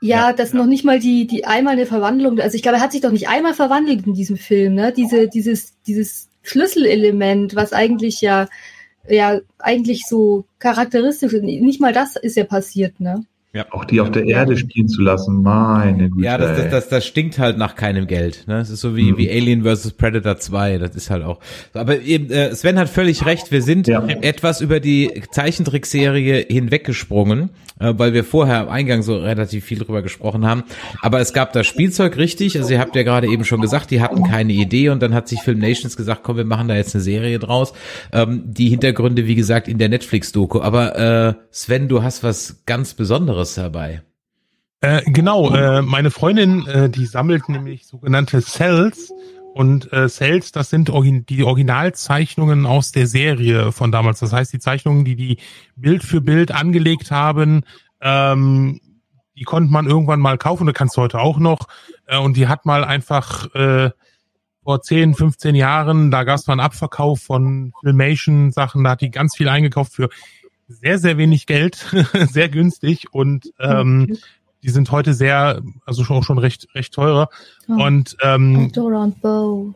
Ja, 0.00 0.32
das 0.32 0.52
noch 0.52 0.66
nicht 0.66 0.84
mal 0.84 1.00
die, 1.00 1.26
die 1.26 1.44
einmal 1.44 1.72
eine 1.72 1.86
Verwandlung, 1.86 2.38
also 2.38 2.54
ich 2.54 2.62
glaube, 2.62 2.78
er 2.78 2.82
hat 2.82 2.92
sich 2.92 3.00
doch 3.00 3.10
nicht 3.10 3.28
einmal 3.28 3.54
verwandelt 3.54 4.06
in 4.06 4.14
diesem 4.14 4.36
Film, 4.36 4.74
ne? 4.74 4.92
Diese, 4.92 5.28
dieses, 5.28 5.72
dieses 5.86 6.28
Schlüsselelement, 6.42 7.56
was 7.56 7.72
eigentlich 7.72 8.20
ja, 8.20 8.48
ja, 9.08 9.40
eigentlich 9.58 10.04
so 10.06 10.44
charakteristisch 10.60 11.32
ist. 11.32 11.42
Nicht 11.42 11.80
mal 11.80 11.92
das 11.92 12.16
ist 12.16 12.36
ja 12.36 12.44
passiert, 12.44 13.00
ne? 13.00 13.24
Auch 13.70 13.84
die 13.84 14.00
auf 14.00 14.10
der 14.10 14.24
Erde 14.26 14.56
spielen 14.56 14.88
zu 14.88 15.00
lassen, 15.02 15.42
meine 15.42 16.10
Güte. 16.10 16.24
Ja, 16.24 16.38
das, 16.38 16.56
das, 16.58 16.70
das, 16.70 16.88
das 16.90 17.06
stinkt 17.06 17.38
halt 17.38 17.58
nach 17.58 17.74
keinem 17.74 18.06
Geld. 18.06 18.44
Ne? 18.46 18.58
Es 18.60 18.70
ist 18.70 18.80
so 18.80 18.94
wie, 18.94 19.12
Mhm. 19.12 19.18
wie 19.18 19.30
Alien 19.30 19.64
vs. 19.64 19.92
Predator 19.92 20.36
2. 20.36 20.78
Das 20.78 20.94
ist 20.94 21.10
halt 21.10 21.24
auch. 21.24 21.40
Aber 21.74 22.00
eben, 22.00 22.30
äh, 22.30 22.54
Sven 22.54 22.78
hat 22.78 22.88
völlig 22.88 23.26
recht. 23.26 23.50
Wir 23.50 23.62
sind 23.62 23.88
Ja. 23.88 24.06
etwas 24.06 24.60
über 24.60 24.78
die 24.80 25.22
Zeichentrickserie 25.32 26.46
hinweggesprungen, 26.48 27.50
äh, 27.80 27.94
weil 27.96 28.12
wir 28.12 28.22
vorher 28.22 28.60
am 28.60 28.68
Eingang 28.68 29.02
so 29.02 29.16
relativ 29.16 29.64
viel 29.64 29.78
drüber 29.78 30.02
gesprochen 30.02 30.46
haben. 30.46 30.62
Aber 31.02 31.18
es 31.20 31.32
gab 31.32 31.52
das 31.52 31.66
Spielzeug 31.66 32.16
richtig. 32.16 32.56
Also 32.58 32.72
ihr 32.72 32.78
habt 32.80 32.94
ja 32.94 33.02
gerade 33.02 33.26
eben 33.28 33.44
schon 33.44 33.60
gesagt, 33.60 33.90
die 33.90 34.00
hatten 34.00 34.24
keine 34.24 34.52
Idee 34.52 34.90
und 34.90 35.02
dann 35.02 35.14
hat 35.14 35.26
sich 35.26 35.40
Film 35.40 35.58
Nations 35.58 35.96
gesagt, 35.96 36.20
komm, 36.22 36.36
wir 36.36 36.44
machen 36.44 36.68
da 36.68 36.76
jetzt 36.76 36.94
eine 36.94 37.02
Serie 37.02 37.38
draus. 37.38 37.72
Ähm, 38.12 38.42
die 38.46 38.68
Hintergründe, 38.68 39.26
wie 39.26 39.34
gesagt, 39.34 39.68
in 39.68 39.78
der 39.78 39.88
Netflix-Doku. 39.88 40.60
Aber 40.60 40.96
äh, 40.98 41.34
Sven, 41.50 41.88
du 41.88 42.02
hast 42.02 42.22
was 42.22 42.62
ganz 42.66 42.94
Besonderes 42.94 43.47
dabei. 43.54 44.02
Äh, 44.80 45.02
genau, 45.06 45.54
äh, 45.54 45.82
meine 45.82 46.10
Freundin, 46.10 46.66
äh, 46.66 46.88
die 46.88 47.06
sammelt 47.06 47.48
nämlich 47.48 47.86
sogenannte 47.86 48.40
Cells. 48.40 49.12
Und 49.54 49.92
äh, 49.92 50.08
Cells, 50.08 50.52
das 50.52 50.70
sind 50.70 50.88
origin 50.88 51.26
die 51.26 51.42
Originalzeichnungen 51.42 52.64
aus 52.64 52.92
der 52.92 53.08
Serie 53.08 53.72
von 53.72 53.90
damals. 53.90 54.20
Das 54.20 54.32
heißt, 54.32 54.52
die 54.52 54.60
Zeichnungen, 54.60 55.04
die 55.04 55.16
die 55.16 55.38
Bild 55.74 56.04
für 56.04 56.20
Bild 56.20 56.52
angelegt 56.52 57.10
haben, 57.10 57.62
ähm, 58.00 58.80
die 59.36 59.44
konnte 59.44 59.72
man 59.72 59.86
irgendwann 59.86 60.20
mal 60.20 60.38
kaufen, 60.38 60.66
da 60.66 60.72
kannst 60.72 60.96
du 60.96 61.00
heute 61.00 61.18
auch 61.18 61.38
noch. 61.38 61.66
Äh, 62.06 62.18
und 62.18 62.36
die 62.36 62.46
hat 62.46 62.66
mal 62.66 62.84
einfach 62.84 63.52
äh, 63.54 63.90
vor 64.62 64.82
10, 64.82 65.14
15 65.14 65.54
Jahren, 65.54 66.10
da 66.10 66.24
gab 66.24 66.38
es 66.38 66.46
mal 66.46 66.52
einen 66.52 66.60
Abverkauf 66.60 67.20
von 67.20 67.72
Filmation-Sachen, 67.80 68.84
da 68.84 68.90
hat 68.90 69.00
die 69.00 69.10
ganz 69.10 69.36
viel 69.36 69.48
eingekauft 69.48 69.94
für 69.94 70.08
sehr, 70.68 70.98
sehr 70.98 71.18
wenig 71.18 71.46
Geld, 71.46 71.86
sehr 72.30 72.48
günstig 72.48 73.12
und 73.12 73.52
ähm, 73.58 74.18
die 74.62 74.70
sind 74.70 74.90
heute 74.90 75.14
sehr, 75.14 75.62
also 75.86 76.04
schon 76.04 76.16
auch 76.16 76.24
schon 76.24 76.38
recht, 76.38 76.68
recht 76.74 76.92
teurer. 76.92 77.30
Oh. 77.68 77.84
Und 77.84 78.16
ähm, 78.22 78.70
Dora 78.72 79.04
und 79.04 79.20
Bo. 79.20 79.74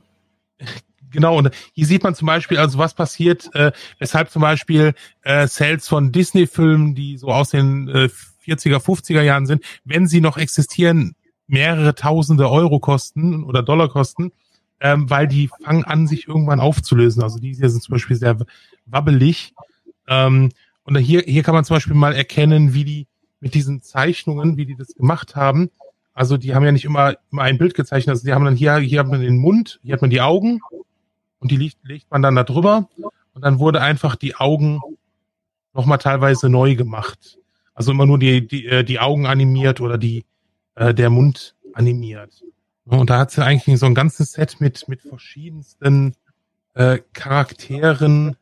genau, 1.11 1.39
und 1.39 1.51
hier 1.73 1.87
sieht 1.87 2.03
man 2.03 2.15
zum 2.15 2.27
Beispiel, 2.27 2.59
also 2.59 2.79
was 2.79 2.95
passiert, 2.95 3.49
äh, 3.55 3.73
weshalb 3.99 4.31
zum 4.31 4.43
Beispiel 4.43 4.95
äh, 5.23 5.47
Sales 5.47 5.89
von 5.89 6.13
Disney-Filmen, 6.13 6.95
die 6.95 7.17
so 7.17 7.29
aus 7.29 7.51
den 7.51 7.89
äh, 7.89 8.09
40er, 8.45 8.79
50er 8.79 9.23
Jahren 9.23 9.47
sind, 9.47 9.65
wenn 9.85 10.07
sie 10.07 10.21
noch 10.21 10.37
existieren, 10.37 11.15
mehrere 11.47 11.95
tausende 11.95 12.51
Euro 12.51 12.81
kosten 12.81 13.45
oder 13.45 13.63
Dollar 13.63 13.89
kosten, 13.89 14.33
ähm, 14.81 15.09
weil 15.11 15.29
die 15.29 15.49
fangen 15.49 15.85
an, 15.85 16.09
sich 16.09 16.27
irgendwann 16.27 16.61
aufzulösen. 16.61 17.23
Also 17.23 17.39
die 17.39 17.55
hier 17.55 17.71
sind 17.71 17.83
zum 17.83 17.93
Beispiel 17.93 18.17
sehr 18.17 18.37
wabbelig. 18.87 19.55
Ähm, 20.09 20.51
und 20.85 20.97
hier, 20.99 21.23
hier 21.23 21.42
kann 21.42 21.55
man 21.55 21.64
zum 21.64 21.77
Beispiel 21.77 21.95
mal 21.95 22.14
erkennen, 22.14 22.75
wie 22.75 22.85
die 22.85 23.07
mit 23.40 23.55
diesen 23.55 23.83
Zeichnungen, 23.83 24.57
wie 24.57 24.66
die 24.66 24.77
das 24.77 24.95
gemacht 24.95 25.37
haben. 25.37 25.71
Also 26.14 26.37
die 26.37 26.55
haben 26.55 26.64
ja 26.64 26.73
nicht 26.73 26.85
immer, 26.85 27.16
immer 27.31 27.42
ein 27.42 27.59
Bild 27.59 27.75
gezeichnet. 27.75 28.14
Also 28.14 28.25
die 28.25 28.33
haben 28.33 28.45
dann 28.45 28.57
hier, 28.57 28.77
hier 28.77 29.01
hat 29.01 29.09
man 29.09 29.21
den 29.21 29.38
Mund, 29.38 29.81
hier 29.83 29.95
hat 29.95 30.01
man 30.01 30.11
die 30.11 30.21
Augen 30.21 30.61
und 31.38 31.51
die 31.51 31.57
legt, 31.57 31.79
legt 31.83 32.11
man 32.11 32.23
dann 32.23 32.37
da 32.37 32.45
drüber 32.45 32.88
und 33.35 33.42
dann 33.45 33.59
wurde 33.59 33.81
einfach 33.81 34.16
die 34.16 34.37
Augen 34.37 34.81
nochmal 35.73 35.99
teilweise 35.99 36.49
neu 36.49 36.77
gemacht. 36.77 37.38
Also 37.75 37.92
immer 37.92 38.07
nur 38.07 38.18
die, 38.18 38.47
die, 38.47 38.66
äh, 38.66 38.85
die 38.85 39.01
Augen 39.01 39.27
animiert 39.27 39.81
oder 39.81 39.99
die, 39.99 40.25
äh, 40.75 40.92
der 40.92 41.11
Mund 41.11 41.57
animiert. 41.73 42.45
Und 42.85 43.11
da 43.11 43.18
hat 43.18 43.31
sie 43.31 43.45
eigentlich 43.45 43.79
so 43.79 43.87
ein 43.87 43.95
ganzes 43.95 44.33
Set 44.33 44.61
mit, 44.61 44.88
mit 44.88 45.01
verschiedensten 45.01 46.14
äh, 46.75 46.99
Charakteren. 47.12 48.37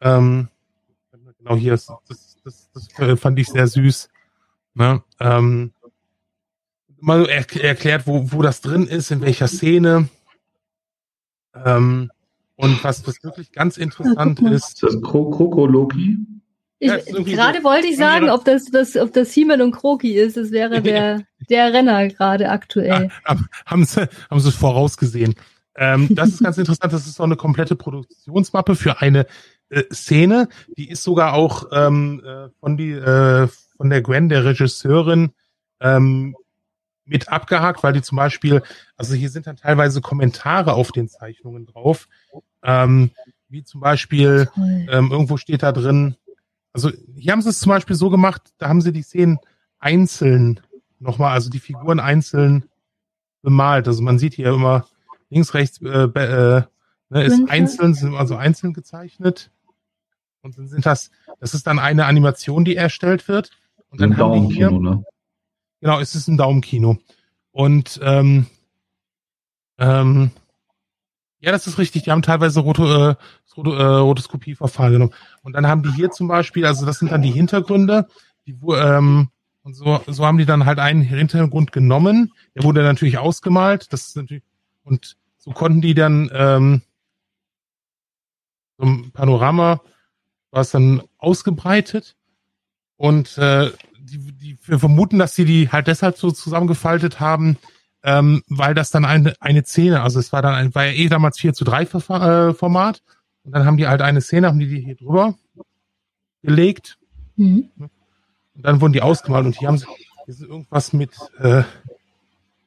Ähm, 0.00 0.48
genau 1.40 1.56
hier 1.56 1.74
ist, 1.74 1.90
das, 2.08 2.36
das, 2.44 2.70
das 2.72 2.98
äh, 2.98 3.16
fand 3.16 3.38
ich 3.38 3.48
sehr 3.48 3.66
süß. 3.66 4.08
Ne? 4.74 5.02
Ähm, 5.18 5.72
mal 7.00 7.26
er, 7.26 7.44
erklärt, 7.62 8.06
wo, 8.06 8.30
wo 8.32 8.42
das 8.42 8.60
drin 8.60 8.86
ist, 8.86 9.10
in 9.10 9.20
welcher 9.20 9.48
Szene. 9.48 10.08
Ähm, 11.64 12.10
und 12.56 12.84
was, 12.84 13.06
was 13.06 13.22
wirklich 13.24 13.52
ganz 13.52 13.76
interessant 13.78 14.40
mal. 14.42 14.52
ist, 14.52 14.74
Ist 14.74 14.82
das 14.82 15.02
Kro 15.02 15.30
Krokoloki? 15.30 16.18
Ich, 16.78 16.88
Ja, 16.90 16.96
gerade 16.98 17.58
so- 17.58 17.64
wollte 17.64 17.88
ich 17.88 17.96
sagen, 17.96 18.26
Ja. 18.26 18.34
ob 18.34 18.44
das, 18.44 18.66
das, 18.66 18.96
ob 18.96 19.12
das 19.12 19.32
He-Man 19.32 19.60
und 19.62 19.72
Kroki 19.72 20.14
ist. 20.16 20.36
Das 20.36 20.50
wäre 20.50 20.80
der, 20.82 21.24
der 21.48 21.72
Renner 21.72 22.08
gerade 22.08 22.48
aktuell. 22.48 23.10
Ah, 23.24 23.36
haben 23.66 23.84
sie, 23.84 24.08
haben 24.30 24.40
sie 24.40 24.48
es 24.48 24.54
vorausgesehen. 24.54 25.34
Ähm, 25.76 26.08
das 26.10 26.30
ist 26.30 26.42
ganz 26.42 26.58
interessant. 26.58 26.92
Das 26.92 27.06
ist 27.06 27.14
so 27.14 27.22
eine 27.22 27.36
komplette 27.36 27.76
Produktionsmappe 27.76 28.76
für 28.76 29.00
eine 29.00 29.26
äh, 29.70 29.84
Szene. 29.92 30.48
Die 30.76 30.90
ist 30.90 31.02
sogar 31.02 31.34
auch 31.34 31.66
ähm, 31.72 32.22
äh, 32.24 32.48
von 32.60 32.76
die 32.76 32.92
äh, 32.92 33.48
von 33.76 33.90
der 33.90 34.02
Gwen, 34.02 34.28
der 34.28 34.44
Regisseurin, 34.44 35.32
ähm, 35.80 36.36
mit 37.06 37.28
abgehakt, 37.30 37.82
weil 37.82 37.94
die 37.94 38.02
zum 38.02 38.16
Beispiel, 38.16 38.62
also 38.96 39.14
hier 39.14 39.30
sind 39.30 39.46
dann 39.46 39.56
teilweise 39.56 40.00
Kommentare 40.00 40.74
auf 40.74 40.92
den 40.92 41.08
Zeichnungen 41.08 41.66
drauf, 41.66 42.06
ähm, 42.62 43.10
wie 43.48 43.64
zum 43.64 43.80
Beispiel 43.80 44.50
ähm, 44.56 45.10
irgendwo 45.10 45.38
steht 45.38 45.62
da 45.62 45.72
drin, 45.72 46.16
also 46.72 46.90
hier 47.16 47.32
haben 47.32 47.42
sie 47.42 47.48
es 47.48 47.58
zum 47.58 47.70
Beispiel 47.70 47.96
so 47.96 48.10
gemacht, 48.10 48.42
da 48.58 48.68
haben 48.68 48.80
sie 48.80 48.92
die 48.92 49.02
Szenen 49.02 49.38
einzeln 49.78 50.60
nochmal, 50.98 51.32
also 51.32 51.50
die 51.50 51.58
Figuren 51.58 52.00
einzeln 52.00 52.66
bemalt. 53.42 53.88
Also 53.88 54.02
man 54.02 54.18
sieht 54.18 54.34
hier 54.34 54.52
immer 54.52 54.86
links, 55.30 55.54
rechts, 55.54 55.80
äh, 55.82 55.86
äh, 55.86 56.62
ne, 57.08 57.24
ist 57.24 57.48
einzeln, 57.48 57.94
sind 57.94 58.14
also 58.14 58.36
einzeln 58.36 58.72
gezeichnet. 58.72 59.50
Und 60.42 60.56
dann 60.56 60.68
sind 60.68 60.86
das, 60.86 61.10
das 61.38 61.54
ist 61.54 61.66
dann 61.66 61.78
eine 61.78 62.06
Animation, 62.06 62.64
die 62.64 62.76
erstellt 62.76 63.28
wird. 63.28 63.50
Und 63.90 64.00
dann 64.00 64.12
Ein 64.12 64.18
haben 64.18 64.48
die 64.48 64.54
hier, 64.54 64.70
ne? 64.70 65.04
Genau, 65.80 65.98
es 65.98 66.14
ist 66.14 66.28
ein 66.28 66.36
Daumenkino. 66.36 66.98
Und 67.52 68.00
ähm, 68.02 68.46
ähm, 69.78 70.30
ja, 71.40 71.52
das 71.52 71.66
ist 71.66 71.78
richtig. 71.78 72.02
Die 72.02 72.10
haben 72.10 72.22
teilweise 72.22 72.60
Roto, 72.60 72.84
äh, 72.84 73.14
Roto, 73.56 73.74
äh, 73.74 73.82
Rotoskopieverfahren 73.82 74.92
genommen. 74.92 75.14
Und 75.42 75.54
dann 75.54 75.66
haben 75.66 75.82
die 75.82 75.92
hier 75.92 76.10
zum 76.10 76.28
Beispiel, 76.28 76.66
also 76.66 76.84
das 76.84 76.98
sind 76.98 77.12
dann 77.12 77.22
die 77.22 77.30
Hintergründe, 77.30 78.06
die, 78.46 78.58
ähm, 78.74 79.28
und 79.62 79.74
so, 79.74 80.00
so 80.06 80.26
haben 80.26 80.38
die 80.38 80.46
dann 80.46 80.66
halt 80.66 80.78
einen 80.78 81.02
Hintergrund 81.02 81.72
genommen. 81.72 82.32
Der 82.54 82.62
wurde 82.62 82.82
natürlich 82.82 83.18
ausgemalt. 83.18 83.92
Das 83.92 84.08
ist 84.08 84.16
natürlich, 84.16 84.42
und 84.84 85.16
so 85.38 85.52
konnten 85.52 85.80
die 85.80 85.94
dann 85.94 86.30
ähm, 86.32 86.82
so 88.78 88.84
ein 88.84 89.10
Panorama 89.12 89.80
war 90.50 90.62
es 90.62 90.70
dann 90.70 91.02
ausgebreitet. 91.18 92.16
Und 92.96 93.38
äh, 93.38 93.70
die, 93.98 94.32
die, 94.32 94.58
wir 94.64 94.78
vermuten, 94.78 95.18
dass 95.18 95.34
sie 95.34 95.44
die 95.44 95.70
halt 95.70 95.86
deshalb 95.86 96.16
so 96.16 96.30
zusammengefaltet 96.30 97.20
haben, 97.20 97.56
ähm, 98.02 98.42
weil 98.48 98.74
das 98.74 98.90
dann 98.90 99.04
eine, 99.04 99.34
eine 99.40 99.64
Szene, 99.64 100.02
also 100.02 100.18
es 100.18 100.32
war 100.32 100.42
dann 100.42 100.54
ein, 100.54 100.74
war 100.74 100.86
ja 100.86 100.92
eh 100.92 101.08
damals 101.08 101.38
4 101.38 101.54
zu 101.54 101.64
3 101.64 101.86
Verfa 101.86 102.48
äh, 102.48 102.54
Format. 102.54 103.02
Und 103.44 103.52
dann 103.52 103.64
haben 103.64 103.76
die 103.76 103.86
halt 103.86 104.02
eine 104.02 104.20
Szene, 104.20 104.48
haben 104.48 104.58
die 104.58 104.68
die 104.68 104.80
hier 104.80 104.96
drüber 104.96 105.34
gelegt. 106.42 106.98
Mhm. 107.36 107.70
Und 108.54 108.66
dann 108.66 108.80
wurden 108.80 108.92
die 108.92 109.02
ausgemalt 109.02 109.46
und 109.46 109.56
hier 109.56 109.68
haben 109.68 109.78
sie 109.78 109.86
hier 109.86 110.10
ist 110.30 110.42
irgendwas 110.42 110.92
mit, 110.92 111.10
äh, 111.38 111.62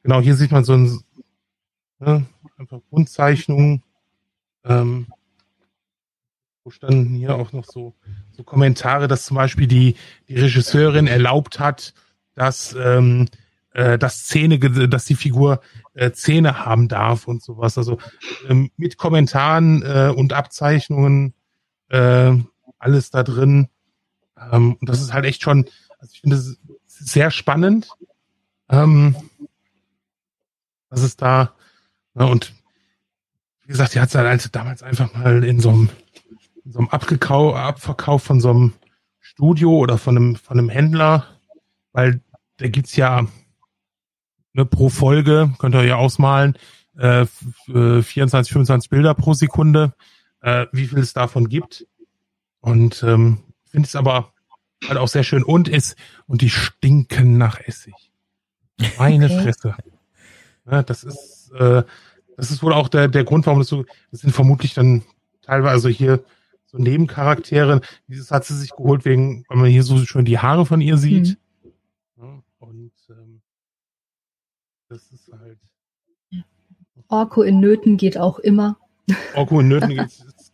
genau, 0.02 0.20
hier 0.20 0.36
sieht 0.36 0.52
man 0.52 0.64
so 0.64 0.74
ein, 0.74 1.00
ne, 1.98 2.26
einfach 2.58 2.80
Grundzeichnungen, 2.90 3.82
ähm, 4.64 5.06
wo 6.64 6.70
standen 6.70 7.14
hier 7.14 7.36
auch 7.36 7.52
noch 7.52 7.66
so, 7.66 7.94
so 8.32 8.42
Kommentare, 8.42 9.06
dass 9.06 9.26
zum 9.26 9.36
Beispiel 9.36 9.66
die, 9.66 9.96
die 10.28 10.36
Regisseurin 10.36 11.06
erlaubt 11.06 11.60
hat, 11.60 11.92
dass, 12.34 12.74
ähm, 12.78 13.28
äh, 13.74 13.98
dass 13.98 14.26
Zähne, 14.26 14.58
dass 14.58 15.04
die 15.04 15.14
Figur 15.14 15.60
äh, 15.92 16.12
Zähne 16.12 16.64
haben 16.64 16.88
darf 16.88 17.28
und 17.28 17.42
sowas. 17.42 17.76
Also 17.76 17.98
ähm, 18.48 18.70
mit 18.76 18.96
Kommentaren 18.96 19.82
äh, 19.82 20.12
und 20.14 20.32
Abzeichnungen 20.32 21.34
äh, 21.90 22.32
alles 22.78 23.10
da 23.10 23.22
drin. 23.22 23.68
Ähm, 24.50 24.76
und 24.80 24.88
das 24.88 25.02
ist 25.02 25.12
halt 25.12 25.26
echt 25.26 25.42
schon, 25.42 25.66
also 25.98 26.12
ich 26.12 26.22
finde 26.22 26.36
es 26.36 26.58
sehr 26.86 27.30
spannend. 27.30 27.90
Ähm, 28.70 29.14
was 30.88 31.02
ist 31.02 31.20
da? 31.20 31.54
Ne, 32.14 32.26
und 32.26 32.54
wie 33.64 33.68
gesagt, 33.68 33.94
die 33.94 34.00
hat 34.00 34.08
es 34.08 34.14
halt 34.14 34.26
also 34.26 34.48
damals 34.50 34.82
einfach 34.82 35.12
mal 35.14 35.42
in 35.44 35.60
so 35.60 35.70
einem, 35.70 35.88
in 35.88 36.03
so 36.64 36.78
einem 36.78 36.88
Abgekau 36.88 37.54
Abverkauf 37.54 38.22
von 38.22 38.40
so 38.40 38.50
einem 38.50 38.72
Studio 39.20 39.76
oder 39.78 39.98
von 39.98 40.16
einem, 40.16 40.36
von 40.36 40.58
einem 40.58 40.68
Händler, 40.68 41.26
weil 41.92 42.20
da 42.58 42.68
gibt's 42.68 42.96
ja 42.96 43.26
ne, 44.52 44.64
pro 44.64 44.88
Folge, 44.88 45.52
könnt 45.58 45.74
ihr 45.74 45.84
ja 45.84 45.96
ausmalen, 45.96 46.56
äh, 46.96 47.22
f- 47.22 47.68
äh, 47.68 48.02
24, 48.02 48.52
25 48.52 48.90
Bilder 48.90 49.14
pro 49.14 49.34
Sekunde, 49.34 49.94
äh, 50.40 50.66
wie 50.72 50.86
viel 50.86 50.98
es 50.98 51.12
davon 51.12 51.48
gibt. 51.48 51.86
Und 52.60 53.02
ähm, 53.02 53.38
finde 53.66 53.86
es 53.86 53.96
aber 53.96 54.32
halt 54.88 54.98
auch 54.98 55.08
sehr 55.08 55.24
schön 55.24 55.42
und 55.42 55.68
ist 55.68 55.96
und 56.26 56.40
die 56.40 56.50
stinken 56.50 57.36
nach 57.36 57.60
Essig. 57.60 57.94
Meine 58.98 59.26
Okay. 59.26 59.42
Fresse. 59.42 59.76
Ja, 60.70 60.82
das 60.82 61.04
ist 61.04 61.52
äh, 61.58 61.82
das 62.36 62.50
ist 62.50 62.62
wohl 62.62 62.72
auch 62.72 62.88
der 62.88 63.08
der 63.08 63.24
Grund, 63.24 63.46
warum 63.46 63.58
das 63.60 63.68
so 63.68 63.84
das 64.10 64.20
sind 64.20 64.32
vermutlich 64.32 64.72
dann 64.74 65.02
teilweise 65.42 65.90
hier 65.90 66.24
so 66.76 66.82
Nebencharaktere. 66.82 67.80
Dieses 68.08 68.30
hat 68.32 68.44
sie 68.44 68.56
sich 68.56 68.70
geholt 68.70 69.04
wegen, 69.04 69.44
weil 69.48 69.58
man 69.58 69.70
hier 69.70 69.84
so 69.84 69.96
schön 69.98 70.24
die 70.24 70.38
Haare 70.40 70.66
von 70.66 70.80
ihr 70.80 70.96
sieht. 70.96 71.38
Ja, 72.16 72.42
und 72.58 72.90
ähm, 73.10 73.40
das 74.88 75.10
ist 75.12 75.30
halt 75.32 75.58
Orko 77.08 77.42
in 77.42 77.60
Nöten 77.60 77.96
geht 77.96 78.18
auch 78.18 78.38
immer. 78.38 78.76
Orko 79.34 79.60
in 79.60 79.68
Nöten 79.68 79.90
geht, 79.90 80.08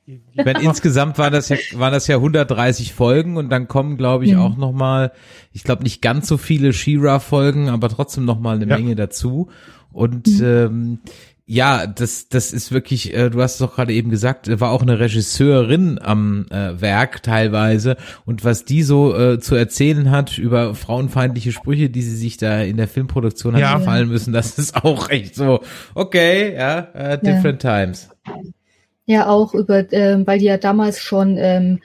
Ich 0.06 0.44
meine, 0.44 0.60
insgesamt 0.62 1.16
war 1.18 1.30
das 1.30 1.48
ja, 1.48 1.56
waren 1.74 1.92
das 1.92 2.06
ja 2.06 2.16
130 2.16 2.92
Folgen 2.92 3.36
und 3.36 3.48
dann 3.48 3.68
kommen, 3.68 3.96
glaube 3.96 4.24
ich, 4.24 4.32
Mhm. 4.34 4.40
auch 4.40 4.56
noch 4.56 4.72
mal, 4.72 5.12
ich 5.52 5.62
glaube 5.64 5.84
nicht 5.84 6.02
ganz 6.02 6.26
so 6.28 6.36
viele 6.36 6.72
She-Ra-Folgen, 6.72 7.68
aber 7.68 7.88
trotzdem 7.88 8.24
noch 8.24 8.40
mal 8.40 8.56
eine 8.56 8.66
Ja. 8.66 8.76
Menge 8.76 8.94
dazu. 8.96 9.48
Und 9.92 10.28
ähm, 10.42 11.00
ja, 11.52 11.88
das, 11.88 12.28
das 12.28 12.52
ist 12.52 12.70
wirklich, 12.70 13.12
äh, 13.12 13.28
du 13.28 13.42
hast 13.42 13.54
es 13.54 13.58
doch 13.58 13.74
gerade 13.74 13.92
eben 13.92 14.08
gesagt, 14.08 14.46
äh, 14.46 14.60
war 14.60 14.70
auch 14.70 14.82
eine 14.82 15.00
Regisseurin 15.00 15.98
am 16.00 16.46
äh, 16.48 16.80
Werk 16.80 17.24
teilweise. 17.24 17.96
Und 18.24 18.44
was 18.44 18.64
die 18.64 18.84
so 18.84 19.18
äh, 19.18 19.40
zu 19.40 19.56
erzählen 19.56 20.12
hat 20.12 20.38
über 20.38 20.76
frauenfeindliche 20.76 21.50
Sprüche, 21.50 21.90
die 21.90 22.02
sie 22.02 22.14
sich 22.14 22.36
da 22.36 22.60
in 22.60 22.76
der 22.76 22.86
Filmproduktion 22.86 23.54
hat 23.54 23.62
Ja. 23.62 23.78
gefallen 23.78 24.08
müssen, 24.08 24.32
das 24.32 24.60
ist 24.60 24.76
auch 24.84 25.10
echt 25.10 25.34
so, 25.34 25.58
okay, 25.96 26.54
ja, 26.54 26.86
äh, 26.94 27.18
different 27.18 27.60
times. 27.60 28.10
Ja, 29.06 29.26
auch 29.26 29.52
über, 29.52 29.92
ähm, 29.92 30.28
weil 30.28 30.38
die 30.38 30.44
ja 30.44 30.56
damals 30.56 31.00
schon 31.00 31.36
ähm, 31.36 31.80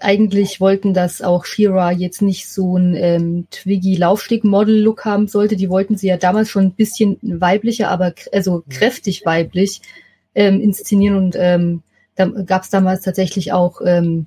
eigentlich 0.00 0.60
wollten, 0.60 0.94
dass 0.94 1.22
auch 1.22 1.44
Shira 1.44 1.92
jetzt 1.92 2.22
nicht 2.22 2.48
so 2.48 2.76
ein 2.76 2.94
ähm, 2.94 3.46
Twiggy-Laufsteg-Model-Look 3.50 5.04
haben 5.04 5.28
sollte. 5.28 5.56
Die 5.56 5.70
wollten 5.70 5.96
sie 5.96 6.08
ja 6.08 6.16
damals 6.16 6.50
schon 6.50 6.64
ein 6.64 6.72
bisschen 6.72 7.18
weiblicher, 7.22 7.90
aber 7.90 8.14
also 8.32 8.64
kräftig 8.68 9.24
weiblich 9.24 9.80
ähm, 10.34 10.60
inszenieren 10.60 11.16
und 11.16 11.36
ähm, 11.38 11.82
da 12.14 12.26
gab 12.26 12.62
es 12.62 12.70
damals 12.70 13.02
tatsächlich 13.02 13.52
auch, 13.52 13.80
ähm, 13.84 14.26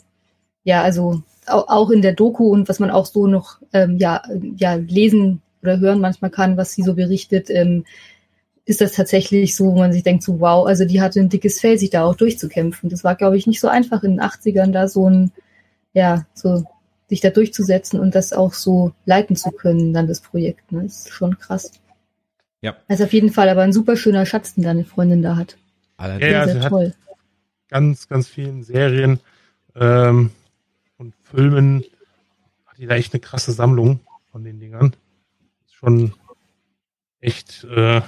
ja, 0.63 0.82
also 0.82 1.21
auch, 1.45 1.67
auch 1.67 1.89
in 1.89 2.02
der 2.02 2.13
Doku 2.13 2.50
und 2.50 2.69
was 2.69 2.80
man 2.80 2.89
auch 2.89 3.06
so 3.06 3.28
noch 3.28 3.58
ähm, 3.74 3.97
ja, 3.97 4.21
ja 4.56 4.76
lesen 4.76 5.41
oder 5.62 5.80
hören 5.80 6.00
manchmal 6.00 6.32
kann, 6.32 6.58
was 6.58 6.74
sie 6.74 6.84
so 6.84 6.93
berichtet, 6.93 7.50
ähm, 7.50 7.84
ist 8.65 8.82
das 8.82 8.93
tatsächlich 8.93 9.56
so, 9.56 9.65
wo 9.65 9.80
man 9.80 9.91
sich 9.91 10.04
denkt, 10.04 10.24
so 10.24 10.39
wow, 10.39 10.65
also 10.65 10.86
die 10.86 11.02
hatte 11.02 11.19
ein 11.19 11.30
dickes 11.30 11.60
Fell, 11.60 11.78
sich 11.78 11.89
da 11.89 12.06
auch 12.06 12.15
durchzukämpfen. 12.15 12.89
Das 12.89 13.04
war, 13.04 13.15
glaube 13.15 13.38
ich, 13.38 13.47
nicht 13.47 13.60
so 13.60 13.67
einfach 13.67 14.04
in 14.04 14.12
den 14.12 14.21
80ern 14.21 14.71
da 14.71 14.88
so 14.88 15.10
ein, 15.10 15.32
ja, 15.94 16.26
so 16.34 16.66
sich 17.08 17.20
da 17.22 17.30
durchzusetzen 17.30 18.00
und 18.00 18.16
das 18.16 18.32
auch 18.32 18.54
so 18.54 18.94
leiten 19.06 19.36
zu 19.36 19.52
können, 19.52 19.94
dann 19.94 20.08
das 20.08 20.22
Projekt. 20.22 20.72
Ne? 20.72 20.84
Das 20.84 21.00
ist 21.00 21.10
schon 21.12 21.38
krass. 21.38 21.72
Ja. 22.62 22.78
Also 22.88 23.04
auf 23.04 23.14
jeden 23.14 23.32
Fall 23.32 23.50
aber 23.50 23.64
ein 23.64 23.74
super 23.74 23.98
schöner 23.98 24.26
Schatz, 24.26 24.54
den 24.54 24.64
deine 24.64 24.86
Freundin 24.86 25.22
da 25.22 25.36
hat. 25.36 25.58
Allerdings. 25.98 26.32
Ja, 26.32 26.32
ja, 26.32 26.46
sehr, 26.46 26.54
sie 26.54 26.60
sehr 26.60 26.64
hat- 26.64 26.70
toll. 26.70 26.94
ganz, 27.68 28.08
ganz 28.08 28.28
vielen 28.30 28.64
Serien 28.64 29.20
ähm, 29.76 30.32
und 30.98 31.14
Filmen 31.24 31.84
hat 32.66 32.78
die 32.78 32.88
da 32.88 32.96
echt 32.96 33.14
eine 33.14 33.20
krasse 33.20 33.52
Sammlung 33.52 34.00
von 34.32 34.44
den 34.44 34.60
Dingern. 34.60 34.96
Ist 35.66 35.76
schon 35.76 36.14
echt, 37.20 37.66
äh, 37.66 38.02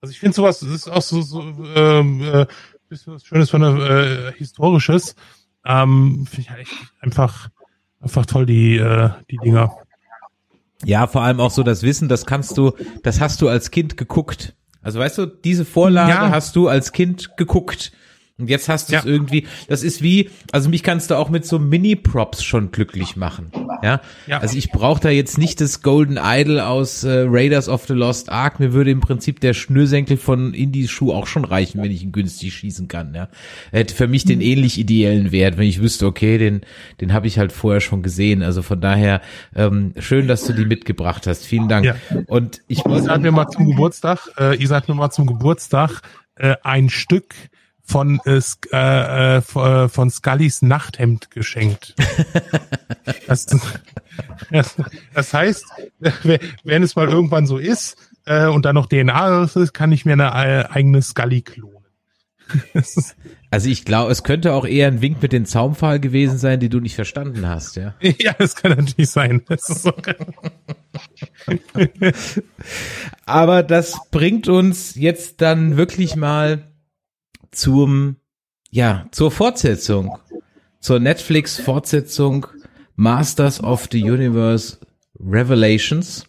also 0.00 0.10
ich 0.10 0.18
finde 0.20 0.34
sowas, 0.36 0.60
das 0.60 0.68
ist 0.68 0.88
auch 0.88 1.02
so, 1.02 1.22
so 1.22 1.40
ähm, 1.42 2.20
äh, 2.22 2.46
bisschen 2.88 3.14
was 3.14 3.24
Schönes 3.24 3.48
von 3.50 3.62
äh, 3.62 4.32
Historisches. 4.36 5.16
Ähm, 5.66 6.26
finde 6.30 6.50
ich 6.52 6.58
echt 6.58 6.72
einfach, 7.00 7.48
einfach 8.00 8.24
toll, 8.26 8.46
die, 8.46 8.76
äh, 8.76 9.10
die 9.30 9.36
Dinger. 9.38 9.76
Ja, 10.84 11.06
vor 11.06 11.22
allem 11.22 11.40
auch 11.40 11.50
so 11.50 11.62
das 11.62 11.82
Wissen, 11.82 12.08
das 12.08 12.26
kannst 12.26 12.56
du, 12.58 12.72
das 13.02 13.20
hast 13.20 13.42
du 13.42 13.48
als 13.48 13.70
Kind 13.70 13.96
geguckt. 13.96 14.54
Also 14.82 15.00
weißt 15.00 15.18
du, 15.18 15.26
diese 15.26 15.64
Vorlage 15.64 16.10
Ja. 16.12 16.30
hast 16.30 16.54
du 16.54 16.68
als 16.68 16.92
Kind 16.92 17.36
geguckt. 17.36 17.92
Und 18.38 18.50
jetzt 18.50 18.68
hast 18.68 18.90
du 18.90 18.96
es 18.96 19.04
Ja. 19.04 19.10
irgendwie, 19.10 19.46
das 19.66 19.82
ist 19.82 20.02
wie, 20.02 20.28
also 20.52 20.68
mich 20.68 20.82
kannst 20.82 21.10
du 21.10 21.14
auch 21.14 21.30
mit 21.30 21.46
so 21.46 21.58
Mini-Props 21.58 22.42
schon 22.44 22.70
glücklich 22.70 23.16
machen. 23.16 23.50
Ja, 23.82 24.02
Ja. 24.26 24.38
also 24.40 24.58
ich 24.58 24.70
brauche 24.70 25.00
da 25.00 25.08
jetzt 25.08 25.38
nicht 25.38 25.58
das 25.62 25.80
Golden 25.80 26.18
Idol 26.22 26.60
aus 26.60 27.02
äh, 27.04 27.24
Raiders 27.26 27.68
of 27.70 27.86
the 27.86 27.94
Lost 27.94 28.28
Ark. 28.28 28.60
Mir 28.60 28.74
würde 28.74 28.90
im 28.90 29.00
Prinzip 29.00 29.40
der 29.40 29.54
Schnürsenkel 29.54 30.18
von 30.18 30.52
Indies 30.52 30.90
Schuh 30.90 31.12
auch 31.12 31.26
schon 31.26 31.46
reichen, 31.46 31.82
wenn 31.82 31.90
ich 31.90 32.02
ihn 32.02 32.12
günstig 32.12 32.52
schießen 32.52 32.88
kann. 32.88 33.14
Ja, 33.14 33.28
er 33.72 33.80
hätte 33.80 33.94
für 33.94 34.06
mich 34.06 34.24
den 34.26 34.42
ähnlich 34.42 34.78
ideellen 34.78 35.32
Wert, 35.32 35.56
wenn 35.56 35.66
ich 35.66 35.80
wüsste, 35.80 36.04
okay, 36.06 36.36
den, 36.36 36.60
den 37.00 37.14
habe 37.14 37.26
ich 37.28 37.38
halt 37.38 37.52
vorher 37.52 37.80
schon 37.80 38.02
gesehen. 38.02 38.42
Also 38.42 38.60
von 38.60 38.82
daher 38.82 39.22
ähm, 39.54 39.94
schön, 39.98 40.28
dass 40.28 40.44
du 40.44 40.52
die 40.52 40.66
mitgebracht 40.66 41.26
hast. 41.26 41.46
Vielen 41.46 41.68
Dank. 41.68 41.86
Ja. 41.86 41.96
Und 42.26 42.60
ich 42.68 42.80
Isa 42.80 42.88
muss 42.90 43.08
hat 43.08 43.22
mir 43.22 43.32
mal 43.32 43.48
zum 43.48 43.66
Geburtstag, 43.70 44.28
äh, 44.38 44.62
Isa 44.62 44.76
hat 44.76 44.88
mir 44.88 44.94
mal 44.94 45.10
zum 45.10 45.26
Geburtstag 45.26 46.02
äh, 46.34 46.54
ein 46.62 46.90
Stück 46.90 47.34
von 47.86 48.20
äh, 48.24 48.40
äh, 48.72 49.36
äh, 49.36 49.40
von 49.40 49.88
von 49.88 50.10
Scullys 50.10 50.62
Nachthemd 50.62 51.30
geschenkt. 51.30 51.94
das, 53.26 53.46
das, 54.50 54.76
das 55.14 55.34
heißt, 55.34 55.64
äh, 56.00 56.38
wenn 56.64 56.82
es 56.82 56.96
mal 56.96 57.08
irgendwann 57.08 57.46
so 57.46 57.58
ist 57.58 57.96
äh, 58.24 58.46
und 58.46 58.64
da 58.64 58.72
noch 58.72 58.86
DNA 58.86 59.44
ist, 59.44 59.72
kann 59.72 59.92
ich 59.92 60.04
mir 60.04 60.14
eine 60.14 60.26
äh, 60.26 60.64
eigene 60.68 61.02
Scully 61.02 61.42
klonen. 61.42 61.76
Also 63.50 63.70
ich 63.70 63.84
glaube, 63.84 64.10
es 64.10 64.24
könnte 64.24 64.52
auch 64.52 64.66
eher 64.66 64.88
ein 64.88 65.00
Wink 65.00 65.22
mit 65.22 65.32
den 65.32 65.46
Zaumfall 65.46 66.00
gewesen 66.00 66.36
sein, 66.36 66.60
die 66.60 66.68
du 66.68 66.80
nicht 66.80 66.96
verstanden 66.96 67.46
hast, 67.46 67.76
ja. 67.76 67.94
ja, 68.00 68.34
das 68.38 68.56
kann 68.56 68.72
natürlich 68.72 69.08
sein. 69.08 69.42
Das 69.48 69.66
so, 69.66 69.92
Aber 73.24 73.62
das 73.62 73.98
bringt 74.10 74.48
uns 74.48 74.94
jetzt 74.96 75.40
dann 75.40 75.76
wirklich 75.76 76.16
mal 76.16 76.64
zum, 77.56 78.16
ja, 78.70 79.06
zur 79.10 79.30
Fortsetzung, 79.30 80.18
zur 80.80 81.00
Netflix-Fortsetzung 81.00 82.46
Masters 82.94 83.62
of 83.62 83.88
the 83.90 84.02
Universe 84.02 84.78
Revelations. 85.18 86.26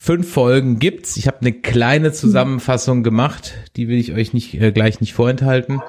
Fünf 0.00 0.32
Folgen 0.32 0.78
gibt's. 0.78 1.16
Ich 1.16 1.26
habe 1.26 1.40
eine 1.40 1.52
kleine 1.52 2.12
Zusammenfassung 2.12 3.02
gemacht, 3.02 3.54
die 3.76 3.88
will 3.88 3.98
ich 3.98 4.12
euch 4.12 4.32
nicht 4.32 4.54
äh, 4.54 4.72
gleich 4.72 5.00
nicht 5.00 5.12
vorenthalten. 5.12 5.80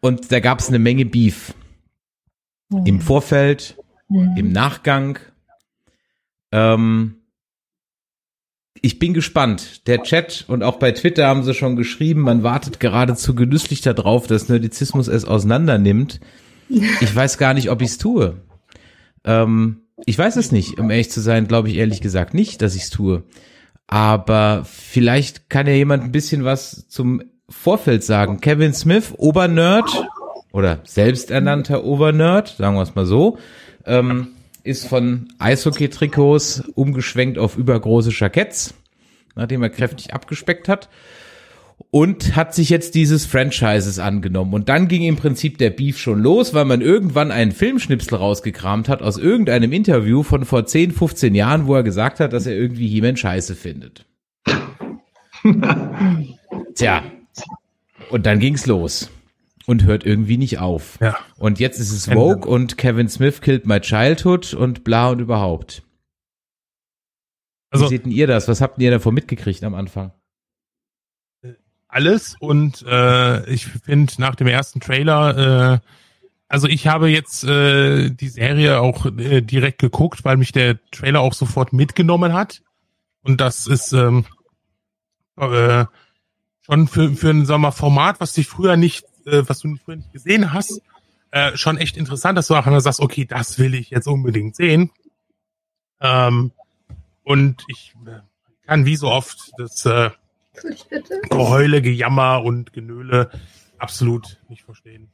Und 0.00 0.30
da 0.30 0.40
gab's 0.40 0.68
eine 0.68 0.78
Menge 0.78 1.06
Beef 1.06 1.54
im 2.84 3.00
Vorfeld, 3.00 3.76
im 4.08 4.52
Nachgang. 4.52 5.18
Ähm, 6.52 7.16
ich 8.86 9.00
bin 9.00 9.14
gespannt. 9.14 9.86
Der 9.88 10.04
Chat 10.04 10.44
und 10.46 10.62
auch 10.62 10.76
bei 10.76 10.92
Twitter 10.92 11.26
haben 11.26 11.42
sie 11.42 11.54
schon 11.54 11.74
geschrieben, 11.74 12.20
man 12.20 12.44
wartet 12.44 12.78
geradezu 12.78 13.34
genüsslich 13.34 13.80
darauf, 13.80 14.28
dass 14.28 14.48
Nerdizismus 14.48 15.08
es 15.08 15.24
auseinander 15.24 15.76
nimmt. 15.76 16.20
Ich 16.68 17.14
weiß 17.14 17.36
gar 17.36 17.52
nicht, 17.52 17.68
ob 17.70 17.82
ich 17.82 17.88
es 17.88 17.98
tue. 17.98 18.36
Ähm, 19.24 19.82
ich 20.04 20.16
weiß 20.16 20.36
es 20.36 20.52
nicht, 20.52 20.78
um 20.78 20.90
ehrlich 20.90 21.10
zu 21.10 21.20
sein, 21.20 21.48
glaube 21.48 21.68
ich 21.68 21.76
ehrlich 21.76 22.00
gesagt 22.00 22.32
nicht, 22.32 22.62
dass 22.62 22.76
ich 22.76 22.82
es 22.82 22.90
tue. 22.90 23.24
Aber 23.88 24.64
vielleicht 24.64 25.50
kann 25.50 25.66
ja 25.66 25.72
jemand 25.72 26.04
ein 26.04 26.12
bisschen 26.12 26.44
was 26.44 26.86
zum 26.88 27.22
Vorfeld 27.48 28.04
sagen. 28.04 28.40
Kevin 28.40 28.72
Smith, 28.72 29.14
Obernerd 29.16 29.90
oder 30.52 30.78
selbsternannter 30.84 31.84
Overnerd, 31.84 32.54
sagen 32.56 32.76
wir 32.76 32.82
es 32.82 32.94
mal 32.94 33.06
so, 33.06 33.38
ähm, 33.84 34.28
ist 34.66 34.86
von 34.86 35.28
Eishockey-Trikots 35.38 36.64
umgeschwenkt 36.74 37.38
auf 37.38 37.56
übergroße 37.56 38.10
Jacketts, 38.10 38.74
nachdem 39.34 39.62
er 39.62 39.70
kräftig 39.70 40.12
abgespeckt 40.12 40.68
hat 40.68 40.88
und 41.90 42.36
hat 42.36 42.54
sich 42.54 42.70
jetzt 42.70 42.94
dieses 42.94 43.26
Franchises 43.26 43.98
angenommen. 43.98 44.54
Und 44.54 44.68
dann 44.68 44.88
ging 44.88 45.02
im 45.02 45.16
Prinzip 45.16 45.58
der 45.58 45.70
Beef 45.70 45.98
schon 45.98 46.20
los, 46.20 46.54
weil 46.54 46.64
man 46.64 46.80
irgendwann 46.80 47.30
einen 47.30 47.52
Filmschnipsel 47.52 48.16
rausgekramt 48.18 48.88
hat 48.88 49.02
aus 49.02 49.18
irgendeinem 49.18 49.72
Interview 49.72 50.22
von 50.22 50.44
vor 50.44 50.66
10, 50.66 50.92
15 50.92 51.34
Jahren, 51.34 51.66
wo 51.66 51.74
er 51.74 51.82
gesagt 51.82 52.20
hat, 52.20 52.32
dass 52.32 52.46
er 52.46 52.54
irgendwie 52.54 52.88
He-Man 52.88 53.16
scheiße 53.16 53.54
findet. 53.54 54.06
Tja. 56.74 57.02
Und 58.10 58.26
dann 58.26 58.38
ging's 58.40 58.66
los. 58.66 59.10
Und 59.66 59.84
hört 59.84 60.06
irgendwie 60.06 60.36
nicht 60.38 60.58
auf. 60.58 60.98
Ja. 61.00 61.16
Und 61.38 61.58
jetzt 61.58 61.80
ist 61.80 61.90
es 61.90 62.06
Vogue 62.06 62.48
und 62.48 62.78
Kevin 62.78 63.08
Smith 63.08 63.40
killed 63.40 63.66
my 63.66 63.80
childhood 63.80 64.54
und 64.54 64.84
bla 64.84 65.08
und 65.10 65.18
überhaupt. 65.20 65.82
Also- 67.70 67.86
Wie 67.86 67.88
seht 67.88 68.04
denn 68.04 68.12
ihr 68.12 68.26
das? 68.28 68.46
Was 68.46 68.60
habt 68.60 68.80
ihr 68.80 68.90
davon 68.92 69.14
mitgekriegt 69.14 69.64
am 69.64 69.74
Anfang? 69.74 70.12
alles 71.88 72.36
und 72.40 72.82
äh, 72.86 73.48
ich 73.50 73.66
finde 73.66 74.12
nach 74.18 74.34
dem 74.34 74.48
ersten 74.48 74.80
Trailer, 74.80 75.74
äh, 75.74 75.78
also 76.48 76.68
ich 76.68 76.86
habe 76.88 77.08
jetzt 77.08 77.44
äh, 77.44 78.10
die 78.10 78.28
Serie 78.28 78.80
auch 78.80 79.06
äh, 79.06 79.40
direkt 79.40 79.78
geguckt, 79.78 80.24
weil 80.24 80.36
mich 80.36 80.52
der 80.52 80.78
Trailer 80.90 81.20
auch 81.20 81.32
sofort 81.32 81.72
mitgenommen 81.72 82.32
hat 82.34 82.62
und 83.22 83.40
das 83.40 83.66
ist 83.66 83.92
ähm, 83.92 84.26
äh, 85.38 85.86
schon 86.62 86.88
für 86.88 87.14
für 87.14 87.30
ein 87.30 87.46
sagen 87.46 87.62
wir, 87.62 87.68
mal, 87.68 87.70
Format, 87.70 88.20
was 88.20 88.34
dich 88.34 88.46
früher 88.46 88.76
nicht, 88.76 89.06
äh, 89.26 89.48
was 89.48 89.60
du 89.60 89.76
früher 89.76 89.96
nicht 89.96 90.12
gesehen 90.12 90.52
hast, 90.52 90.80
äh, 91.30 91.56
schon 91.56 91.76
echt 91.76 91.96
interessant, 91.96 92.38
dass 92.38 92.46
du 92.46 92.54
auch 92.54 92.80
sagst, 92.80 93.00
okay, 93.00 93.24
das 93.24 93.58
will 93.58 93.74
ich 93.74 93.90
jetzt 93.90 94.06
unbedingt 94.06 94.56
sehen. 94.56 94.90
Ähm, 96.00 96.52
und 97.24 97.64
ich 97.68 97.94
äh, 98.06 98.20
kann 98.66 98.86
wie 98.86 98.96
so 98.96 99.10
oft 99.10 99.52
das 99.58 99.84
äh, 99.86 100.10
Geheule, 101.28 101.82
Gejammer 101.82 102.42
und 102.42 102.72
Genöle 102.72 103.30
absolut 103.78 104.38
nicht 104.48 104.62
verstehen. 104.62 105.10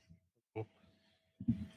So. 0.54 0.66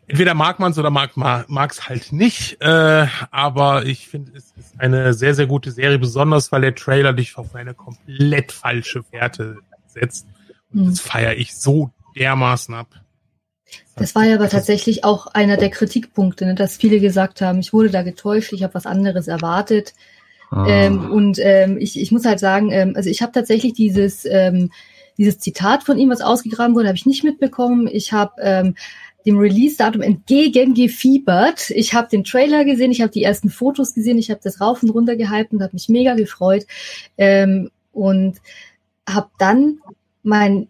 Entweder 0.08 0.34
mag 0.34 0.60
man 0.60 0.72
es 0.72 0.78
oder 0.78 0.92
mag 0.92 1.72
es 1.72 1.88
halt 1.88 2.12
nicht, 2.12 2.62
äh, 2.62 3.08
aber 3.32 3.86
ich 3.86 4.08
finde, 4.08 4.34
es 4.36 4.54
ist 4.58 4.80
eine 4.80 5.14
sehr, 5.14 5.34
sehr 5.34 5.48
gute 5.48 5.72
Serie, 5.72 5.98
besonders 5.98 6.52
weil 6.52 6.62
der 6.62 6.76
Trailer 6.76 7.14
dich 7.14 7.38
auf 7.38 7.56
eine 7.56 7.74
komplett 7.74 8.52
falsche 8.52 9.04
Fährte 9.04 9.58
setzt. 9.88 10.28
Und 10.72 10.82
Mhm. 10.82 10.90
das 10.90 11.00
feiere 11.00 11.36
ich 11.38 11.56
so 11.56 11.92
dermaßen 12.16 12.74
ab. 12.74 12.88
Das 13.96 14.14
war 14.14 14.24
ja 14.24 14.36
aber 14.36 14.50
tatsächlich 14.50 15.04
auch 15.04 15.28
einer 15.28 15.58
der 15.58 15.70
Kritikpunkte, 15.70 16.46
ne, 16.46 16.56
dass 16.56 16.78
viele 16.78 17.00
gesagt 17.00 17.42
haben, 17.42 17.60
ich 17.60 17.74
wurde 17.74 17.90
da 17.90 18.04
getäuscht, 18.04 18.54
ich 18.54 18.64
habe 18.64 18.74
was 18.74 18.86
anderes 18.86 19.28
erwartet. 19.28 19.94
Ah. 20.52 20.66
Ähm, 20.68 21.12
und 21.12 21.40
ähm, 21.40 21.78
ich, 21.80 22.00
ich 22.00 22.12
muss 22.12 22.26
halt 22.26 22.40
sagen, 22.40 22.72
ähm, 22.72 22.94
also 22.96 23.10
ich 23.10 23.22
habe 23.22 23.32
tatsächlich 23.32 23.74
dieses, 23.74 24.26
ähm, 24.26 24.72
dieses 25.18 25.40
Zitat 25.40 25.84
von 25.84 25.98
ihm, 25.98 26.10
was 26.10 26.22
ausgegraben 26.22 26.76
wurde, 26.76 26.88
habe 26.88 26.98
ich 26.98 27.06
nicht 27.06 27.24
mitbekommen. 27.24 27.88
Ich 27.92 28.12
habe 28.12 28.34
ähm, 28.42 28.76
dem 29.26 29.38
Release-Datum 29.38 30.02
entgegengefiebert. 30.02 31.72
Ich 31.72 31.94
habe 31.94 32.10
den 32.10 32.24
Trailer 32.24 32.66
gesehen, 32.66 32.92
ich 32.92 33.02
habe 33.02 33.12
die 33.12 33.24
ersten 33.24 33.50
Fotos 33.50 33.94
gesehen, 33.94 34.18
ich 34.18 34.30
habe 34.30 34.42
das 34.44 34.62
rauf 34.62 34.84
und 34.84 34.90
runter 34.90 35.16
gehypt 35.16 35.54
und 35.54 35.64
habe 35.64 35.74
mich 35.74 35.90
mega 35.90 36.16
gefreut. 36.16 36.66
Ähm, 37.18 37.72
und 37.92 38.38
habe 39.08 39.30
dann 39.40 39.80
mein 40.22 40.68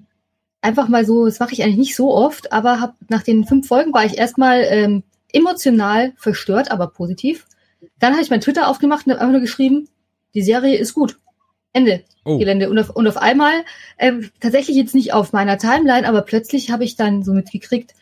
einfach 0.66 0.88
mal 0.88 1.06
so, 1.06 1.26
das 1.26 1.40
mache 1.40 1.54
ich 1.54 1.64
eigentlich 1.64 1.78
nicht 1.78 1.96
so 1.96 2.14
oft, 2.14 2.52
aber 2.52 2.82
hab, 2.82 2.96
nach 3.08 3.22
den 3.22 3.46
fünf 3.46 3.68
Folgen 3.68 3.94
war 3.94 4.04
ich 4.04 4.18
erstmal 4.18 4.66
ähm, 4.68 5.04
emotional 5.32 6.14
verstört, 6.18 6.72
aber 6.72 6.88
positiv. 6.88 7.46
Dann 8.00 8.14
habe 8.14 8.24
ich 8.24 8.32
mein 8.32 8.42
Twitter 8.42 8.68
aufgemacht 8.68 9.06
und 9.06 9.14
habe 9.14 9.22
einfach 9.22 9.34
nur 9.34 9.42
geschrieben, 9.42 9.88
die 10.34 10.42
Serie 10.42 10.78
ist 10.78 10.94
gut. 10.94 11.20
Ende. 11.72 12.04
Oh. 12.24 12.40
Gelände. 12.40 12.70
Und 12.70 12.80
auf, 12.80 12.90
und 12.90 13.08
auf 13.08 13.18
einmal, 13.18 13.54
ähm, 14.00 14.32
tatsächlich 14.40 14.76
jetzt 14.76 14.96
nicht 14.96 15.14
auf 15.14 15.34
meiner 15.34 15.58
Timeline, 15.58 16.08
aber 16.08 16.22
plötzlich 16.22 16.72
habe 16.72 16.84
ich 16.84 16.96
dann 16.96 17.24
so 17.24 17.34
mitgekriegt, 17.34 17.94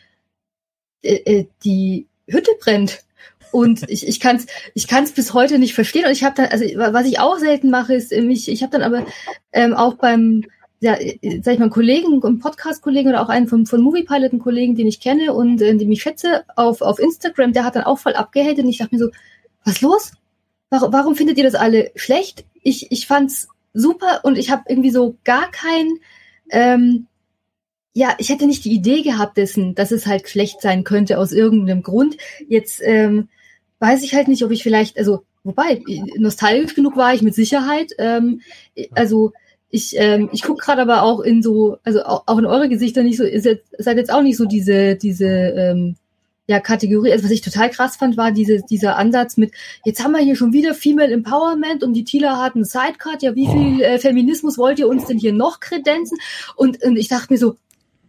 äh, 1.01 1.15
äh, 1.15 1.47
die 1.63 2.07
Hütte 2.27 2.51
brennt. 2.59 3.03
Und 3.51 3.87
ich, 3.89 4.07
ich 4.07 4.19
kann 4.19 4.37
es 4.37 4.47
ich 4.73 4.87
kann's 4.87 5.11
bis 5.11 5.33
heute 5.33 5.59
nicht 5.59 5.73
verstehen. 5.73 6.05
Und 6.05 6.11
ich 6.11 6.23
habe 6.23 6.35
dann, 6.35 6.47
also 6.47 6.65
was 6.65 7.05
ich 7.05 7.19
auch 7.19 7.37
selten 7.37 7.69
mache, 7.69 7.93
ist, 7.93 8.11
ich, 8.11 8.49
ich 8.49 8.63
habe 8.63 8.71
dann 8.71 8.81
aber 8.81 9.05
ähm, 9.51 9.73
auch 9.73 9.95
beim, 9.95 10.43
ja, 10.83 10.95
äh, 10.95 11.41
sag 11.41 11.53
ich 11.53 11.59
mal, 11.59 11.69
Kollegen, 11.69 12.19
Podcast-Kollegen 12.39 13.09
oder 13.09 13.21
auch 13.21 13.29
einen 13.29 13.47
von, 13.47 13.65
von 13.65 13.81
Moviepilot, 13.81 14.33
einen 14.33 14.41
Kollegen, 14.41 14.75
den 14.75 14.85
ich 14.85 14.99
kenne 14.99 15.33
und 15.33 15.61
äh, 15.61 15.75
den 15.77 15.91
ich 15.91 16.01
schätze, 16.01 16.43
auf, 16.57 16.81
auf 16.81 16.99
Instagram, 16.99 17.53
der 17.53 17.63
hat 17.63 17.75
dann 17.75 17.83
auch 17.83 17.99
voll 17.99 18.13
abgehatet 18.13 18.65
und 18.65 18.69
ich 18.69 18.79
dachte 18.79 18.93
mir 18.93 18.99
so, 18.99 19.09
was 19.63 19.79
los? 19.79 20.11
Warum, 20.69 20.91
warum 20.91 21.15
findet 21.15 21.37
ihr 21.37 21.45
das 21.45 21.55
alle 21.55 21.91
schlecht? 21.95 22.43
Ich, 22.63 22.91
ich 22.91 23.07
fand's 23.07 23.47
super 23.73 24.21
und 24.23 24.37
ich 24.37 24.51
habe 24.51 24.63
irgendwie 24.67 24.91
so 24.91 25.15
gar 25.23 25.49
kein, 25.51 25.99
ähm, 26.49 27.07
ja, 27.93 28.15
ich 28.17 28.27
hätte 28.27 28.45
nicht 28.45 28.65
die 28.65 28.73
Idee 28.73 29.03
gehabt 29.03 29.37
dessen, 29.37 29.75
dass 29.75 29.91
es 29.91 30.05
halt 30.05 30.27
schlecht 30.27 30.61
sein 30.61 30.83
könnte 30.83 31.17
aus 31.17 31.31
irgendeinem 31.31 31.81
Grund. 31.81 32.17
Jetzt 32.49 32.81
ähm, 32.83 33.29
weiß 33.79 34.03
ich 34.03 34.15
halt 34.15 34.27
nicht, 34.27 34.43
ob 34.43 34.51
ich 34.51 34.63
vielleicht, 34.63 34.97
also 34.97 35.23
wobei 35.45 35.81
nostalgisch 36.17 36.75
genug 36.75 36.97
war 36.97 37.13
ich 37.13 37.21
mit 37.21 37.35
Sicherheit. 37.35 37.93
Ähm, 37.99 38.41
also 38.91 39.31
ich 39.73 39.95
ähm, 39.97 40.29
ich 40.31 40.43
gucke 40.43 40.63
gerade 40.63 40.83
aber 40.83 41.01
auch 41.01 41.19
in 41.19 41.41
so, 41.41 41.77
also 41.83 42.03
auch, 42.03 42.23
auch 42.27 42.37
in 42.37 42.45
eure 42.45 42.69
Gesichter 42.69 43.01
nicht 43.01 43.17
so, 43.17 43.23
ist 43.23 43.45
jetzt, 43.45 43.65
seid 43.79 43.97
jetzt 43.97 44.13
auch 44.13 44.21
nicht 44.21 44.37
so 44.37 44.45
diese 44.45 44.95
diese 44.95 45.25
ähm, 45.25 45.95
ja, 46.45 46.59
Kategorie, 46.59 47.11
also 47.11 47.23
was 47.23 47.31
ich 47.31 47.41
total 47.41 47.71
krass 47.71 47.95
fand, 47.95 48.15
war 48.15 48.31
diese, 48.31 48.61
dieser 48.69 48.97
Ansatz 48.97 49.37
mit, 49.37 49.53
jetzt 49.85 50.03
haben 50.03 50.11
wir 50.11 50.19
hier 50.19 50.35
schon 50.35 50.53
wieder 50.53 50.75
Female 50.75 51.11
Empowerment 51.11 51.83
und 51.83 51.93
die 51.93 52.03
Tila 52.03 52.37
hat 52.37 52.55
einen 52.55 52.65
Sidecut, 52.65 53.21
ja, 53.21 53.33
wie 53.33 53.47
viel 53.47 53.81
äh, 53.81 53.97
Feminismus 53.97 54.57
wollt 54.57 54.77
ihr 54.77 54.89
uns 54.89 55.05
denn 55.05 55.17
hier 55.17 55.33
noch 55.33 55.61
kredenzen? 55.61 56.17
Und, 56.55 56.83
und 56.83 56.97
ich 56.97 57.07
dachte 57.07 57.31
mir 57.31 57.39
so, 57.39 57.55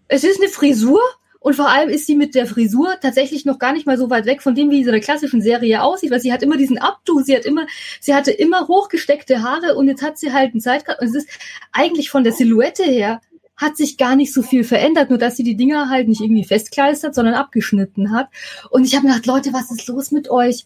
es 0.08 0.24
ist 0.24 0.40
eine 0.40 0.50
Frisur 0.50 1.00
und 1.44 1.54
vor 1.56 1.68
allem 1.68 1.90
ist 1.90 2.06
sie 2.06 2.16
mit 2.16 2.34
der 2.34 2.46
Frisur 2.46 2.94
tatsächlich 3.02 3.44
noch 3.44 3.58
gar 3.58 3.74
nicht 3.74 3.86
mal 3.86 3.98
so 3.98 4.08
weit 4.08 4.24
weg 4.24 4.40
von 4.40 4.54
dem, 4.54 4.70
wie 4.70 4.82
so 4.82 4.90
eine 4.90 5.02
klassischen 5.02 5.42
Serie 5.42 5.82
aussieht, 5.82 6.10
weil 6.10 6.20
sie 6.20 6.32
hat 6.32 6.42
immer 6.42 6.56
diesen 6.56 6.78
Abdu, 6.78 7.20
sie 7.20 7.36
hat 7.36 7.44
immer, 7.44 7.66
sie 8.00 8.14
hatte 8.14 8.30
immer 8.30 8.66
hochgesteckte 8.66 9.42
Haare 9.42 9.74
und 9.74 9.86
jetzt 9.86 10.02
hat 10.02 10.16
sie 10.16 10.32
halt 10.32 10.52
einen 10.52 10.60
Sidecut 10.60 11.00
und 11.00 11.08
es 11.08 11.14
ist 11.14 11.28
eigentlich 11.70 12.08
von 12.08 12.24
der 12.24 12.32
Silhouette 12.32 12.84
her 12.84 13.20
hat 13.58 13.76
sich 13.76 13.98
gar 13.98 14.16
nicht 14.16 14.32
so 14.32 14.40
viel 14.40 14.64
verändert, 14.64 15.10
nur 15.10 15.18
dass 15.18 15.36
sie 15.36 15.42
die 15.42 15.54
Dinger 15.54 15.90
halt 15.90 16.08
nicht 16.08 16.22
irgendwie 16.22 16.44
festkleistert, 16.44 17.14
sondern 17.14 17.34
abgeschnitten 17.34 18.10
hat. 18.10 18.28
Und 18.70 18.86
ich 18.86 18.96
habe 18.96 19.06
mir 19.06 19.12
gedacht, 19.12 19.26
Leute, 19.26 19.52
was 19.52 19.70
ist 19.70 19.86
los 19.86 20.12
mit 20.12 20.30
euch? 20.30 20.64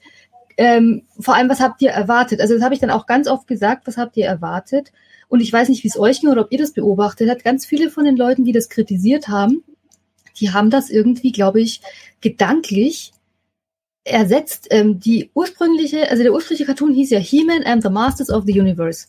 Ähm, 0.58 1.02
vor 1.18 1.34
allem, 1.34 1.48
was 1.48 1.58
habt 1.58 1.82
ihr 1.82 1.90
erwartet? 1.90 2.40
Also 2.40 2.54
das 2.54 2.62
habe 2.62 2.74
ich 2.74 2.80
dann 2.80 2.90
auch 2.90 3.06
ganz 3.06 3.26
oft 3.26 3.48
gesagt, 3.48 3.88
was 3.88 3.96
habt 3.96 4.16
ihr 4.16 4.26
erwartet? 4.26 4.92
Und 5.26 5.40
ich 5.40 5.52
weiß 5.52 5.70
nicht, 5.70 5.82
wie 5.82 5.88
es 5.88 5.98
euch 5.98 6.20
ging 6.20 6.30
oder 6.30 6.42
ob 6.42 6.52
ihr 6.52 6.58
das 6.58 6.72
beobachtet 6.72 7.28
habt. 7.28 7.42
Ganz 7.42 7.66
viele 7.66 7.90
von 7.90 8.04
den 8.04 8.16
Leuten, 8.16 8.44
die 8.44 8.52
das 8.52 8.68
kritisiert 8.68 9.26
haben, 9.26 9.64
die 10.40 10.50
haben 10.52 10.70
das 10.70 10.90
irgendwie, 10.90 11.32
glaube 11.32 11.60
ich, 11.60 11.80
gedanklich 12.20 13.12
ersetzt. 14.04 14.68
Ähm, 14.70 15.00
die 15.00 15.30
ursprüngliche, 15.34 16.10
also 16.10 16.22
der 16.22 16.32
ursprüngliche 16.32 16.66
Cartoon 16.66 16.94
hieß 16.94 17.10
ja 17.10 17.18
He-Man 17.18 17.64
and 17.64 17.82
the 17.82 17.90
Masters 17.90 18.30
of 18.30 18.44
the 18.46 18.58
Universe. 18.58 19.06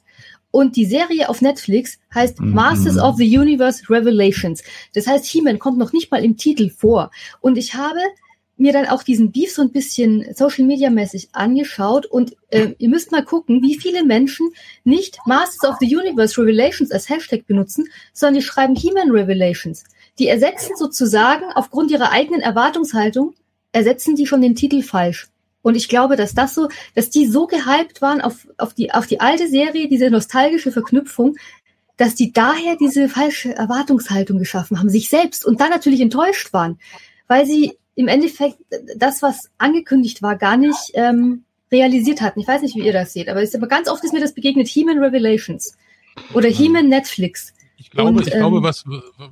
Und 0.51 0.75
die 0.75 0.85
Serie 0.85 1.29
auf 1.29 1.41
Netflix 1.41 1.99
heißt 2.13 2.39
Mhm. 2.39 2.53
Masters 2.53 2.97
of 2.97 3.17
the 3.17 3.37
Universe 3.37 3.83
Revelations. 3.89 4.63
Das 4.93 5.07
heißt, 5.07 5.25
He-Man 5.25 5.59
kommt 5.59 5.77
noch 5.77 5.93
nicht 5.93 6.11
mal 6.11 6.23
im 6.23 6.37
Titel 6.37 6.69
vor. 6.69 7.11
Und 7.39 7.57
ich 7.57 7.75
habe 7.75 7.99
mir 8.57 8.73
dann 8.73 8.87
auch 8.87 9.03
diesen 9.03 9.31
Beef 9.31 9.53
so 9.53 9.61
ein 9.61 9.71
bisschen 9.71 10.33
Social 10.35 10.65
Media 10.65 10.89
mäßig 10.89 11.29
angeschaut 11.31 12.05
und 12.05 12.35
äh, 12.49 12.73
ihr 12.77 12.89
müsst 12.89 13.11
mal 13.11 13.23
gucken, 13.23 13.61
wie 13.61 13.79
viele 13.79 14.03
Menschen 14.03 14.49
nicht 14.83 15.17
Masters 15.25 15.69
of 15.69 15.77
the 15.79 15.95
Universe 15.95 16.39
Revelations 16.39 16.91
als 16.91 17.07
Hashtag 17.07 17.47
benutzen, 17.47 17.87
sondern 18.11 18.41
die 18.41 18.45
schreiben 18.45 18.75
He-Man 18.75 19.11
Revelations. 19.11 19.85
Die 20.19 20.27
ersetzen 20.27 20.75
sozusagen 20.75 21.45
aufgrund 21.55 21.91
ihrer 21.91 22.11
eigenen 22.11 22.41
Erwartungshaltung, 22.41 23.33
ersetzen 23.71 24.15
die 24.15 24.27
schon 24.27 24.41
den 24.41 24.55
Titel 24.55 24.81
falsch. 24.81 25.29
Und 25.61 25.75
ich 25.75 25.89
glaube, 25.89 26.15
dass 26.15 26.33
das 26.33 26.55
so, 26.55 26.69
dass 26.95 27.09
die 27.09 27.25
so 27.25 27.47
gehypt 27.47 28.01
waren 28.01 28.21
auf, 28.21 28.47
auf, 28.57 28.73
die, 28.73 28.93
auf 28.93 29.07
die 29.07 29.19
alte 29.19 29.47
Serie, 29.47 29.87
diese 29.87 30.09
nostalgische 30.09 30.71
Verknüpfung, 30.71 31.35
dass 31.97 32.15
die 32.15 32.31
daher 32.31 32.77
diese 32.77 33.09
falsche 33.09 33.55
Erwartungshaltung 33.55 34.39
geschaffen 34.39 34.79
haben, 34.79 34.89
sich 34.89 35.09
selbst 35.09 35.45
und 35.45 35.59
dann 35.59 35.69
natürlich 35.69 35.99
enttäuscht 35.99 36.53
waren, 36.53 36.79
weil 37.27 37.45
sie 37.45 37.77
im 37.95 38.07
Endeffekt 38.07 38.57
das, 38.95 39.21
was 39.21 39.49
angekündigt 39.57 40.21
war, 40.21 40.37
gar 40.37 40.55
nicht 40.55 40.91
ähm, 40.93 41.43
realisiert 41.71 42.21
hatten. 42.21 42.39
Ich 42.39 42.47
weiß 42.47 42.61
nicht, 42.61 42.75
wie 42.75 42.85
ihr 42.85 42.93
das 42.93 43.11
seht, 43.11 43.27
aber, 43.27 43.41
es 43.41 43.49
ist 43.49 43.55
aber 43.55 43.67
ganz 43.67 43.89
oft 43.89 44.03
ist 44.03 44.13
mir 44.13 44.21
das 44.21 44.33
begegnet, 44.33 44.69
He-Man 44.69 44.99
Revelations 44.99 45.73
oder 46.33 46.47
He-Man 46.47 46.87
Netflix. 46.87 47.53
Ich 47.79 47.89
glaube, 47.89 48.09
Und, 48.09 48.27
ich 48.27 48.33
glaube, 48.33 48.57
ähm, 48.57 48.63
was, 48.63 48.83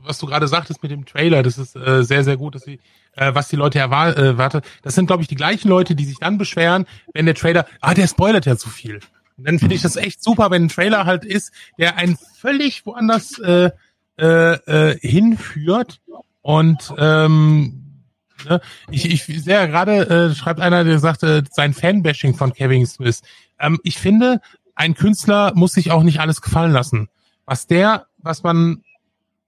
was 0.04 0.18
du 0.20 0.26
gerade 0.26 0.48
sagtest 0.48 0.82
mit 0.82 0.92
dem 0.92 1.06
Trailer, 1.06 1.44
das 1.44 1.58
ist 1.58 1.76
äh, 1.76 2.04
sehr, 2.04 2.24
sehr 2.24 2.38
gut, 2.38 2.56
dass 2.56 2.64
sie, 2.64 2.80
äh, 3.16 3.36
was 3.36 3.50
die 3.50 3.58
Leute 3.58 3.80
erwarten. 3.80 4.60
Äh, 4.60 4.62
das 4.84 4.96
sind, 4.96 5.08
glaube 5.08 5.22
ich, 5.22 5.28
die 5.28 5.36
gleichen 5.36 5.68
Leute, 5.70 5.96
die 5.96 6.06
sich 6.06 6.18
dann 6.18 6.38
beschweren, 6.38 6.86
wenn 7.14 7.26
der 7.26 7.36
Trailer, 7.36 7.66
ah, 7.82 7.94
der 7.94 8.08
spoilert 8.08 8.46
ja 8.46 8.56
zu 8.56 8.70
viel. 8.70 9.02
Und 9.38 9.48
dann 9.48 9.60
finde 9.60 9.76
ich 9.76 9.82
das 9.82 9.98
echt 9.98 10.24
super, 10.24 10.50
wenn 10.50 10.64
ein 10.64 10.70
Trailer 10.70 11.06
halt 11.06 11.26
ist, 11.26 11.52
der 11.78 11.98
einen 11.98 12.18
völlig 12.40 12.86
woanders 12.86 13.38
äh, 13.40 13.72
äh, 14.18 14.54
äh, 14.54 14.98
hinführt 15.00 16.00
Und 16.42 16.94
ähm, 16.98 18.04
ne, 18.48 18.62
ich, 18.90 19.12
ich 19.12 19.26
sehe 19.26 19.54
ja 19.54 19.66
gerade, 19.66 20.10
äh, 20.10 20.36
schreibt 20.36 20.60
einer, 20.60 20.84
der 20.84 21.00
sagte, 21.00 21.44
sein 21.52 21.74
Fanbashing 21.74 22.34
von 22.34 22.54
Kevin 22.54 22.86
Smith. 22.88 23.22
Ähm, 23.60 23.80
ich 23.84 23.98
finde, 23.98 24.42
ein 24.74 24.96
Künstler 24.96 25.52
muss 25.54 25.74
sich 25.74 25.92
auch 25.92 26.04
nicht 26.04 26.20
alles 26.20 26.42
gefallen 26.42 26.72
lassen. 26.72 27.10
Was 27.46 27.68
der, 27.68 28.08
was 28.28 28.44
man 28.44 28.84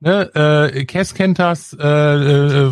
Ne, 0.02 0.32
äh, 0.74 0.86
Cass 0.86 1.14
kennt 1.14 1.40
das, 1.40 1.76
äh, 1.78 1.86
äh, 1.86 2.72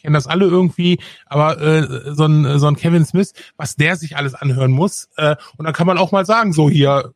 kennen 0.00 0.14
das 0.14 0.28
alle 0.28 0.46
irgendwie, 0.46 1.00
aber 1.26 1.60
äh, 1.60 2.14
so, 2.14 2.26
ein, 2.26 2.60
so 2.60 2.68
ein 2.68 2.76
Kevin 2.76 3.04
Smith, 3.04 3.32
was 3.56 3.74
der 3.74 3.96
sich 3.96 4.16
alles 4.16 4.34
anhören 4.34 4.70
muss, 4.70 5.08
äh, 5.16 5.34
und 5.56 5.64
dann 5.64 5.74
kann 5.74 5.88
man 5.88 5.98
auch 5.98 6.12
mal 6.12 6.24
sagen, 6.24 6.52
so 6.52 6.70
hier, 6.70 7.12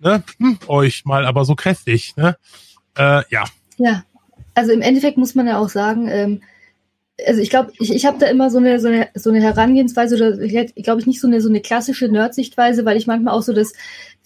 ne, 0.00 0.22
hm, 0.38 0.58
euch 0.66 1.06
mal, 1.06 1.24
aber 1.24 1.46
so 1.46 1.54
kräftig, 1.54 2.14
ne, 2.16 2.36
äh, 2.98 3.22
ja. 3.30 3.44
Ja, 3.78 4.04
also 4.54 4.72
im 4.72 4.82
Endeffekt 4.82 5.16
muss 5.16 5.34
man 5.34 5.46
ja 5.46 5.56
auch 5.56 5.70
sagen, 5.70 6.08
ähm, 6.08 6.42
also 7.26 7.40
ich 7.40 7.48
glaube, 7.48 7.72
ich, 7.78 7.94
ich 7.94 8.04
habe 8.04 8.18
da 8.18 8.26
immer 8.26 8.50
so 8.50 8.58
eine, 8.58 8.78
so 8.78 8.88
eine 8.88 9.08
so 9.14 9.30
eine 9.30 9.40
Herangehensweise 9.40 10.16
oder 10.16 10.38
ich 10.38 10.84
glaube 10.84 11.00
ich 11.00 11.06
nicht 11.06 11.20
so 11.20 11.26
eine 11.26 11.40
so 11.40 11.48
eine 11.48 11.62
klassische 11.62 12.08
Nerd-Sichtweise, 12.08 12.84
weil 12.84 12.98
ich 12.98 13.06
manchmal 13.06 13.32
auch 13.32 13.42
so 13.42 13.54
das 13.54 13.72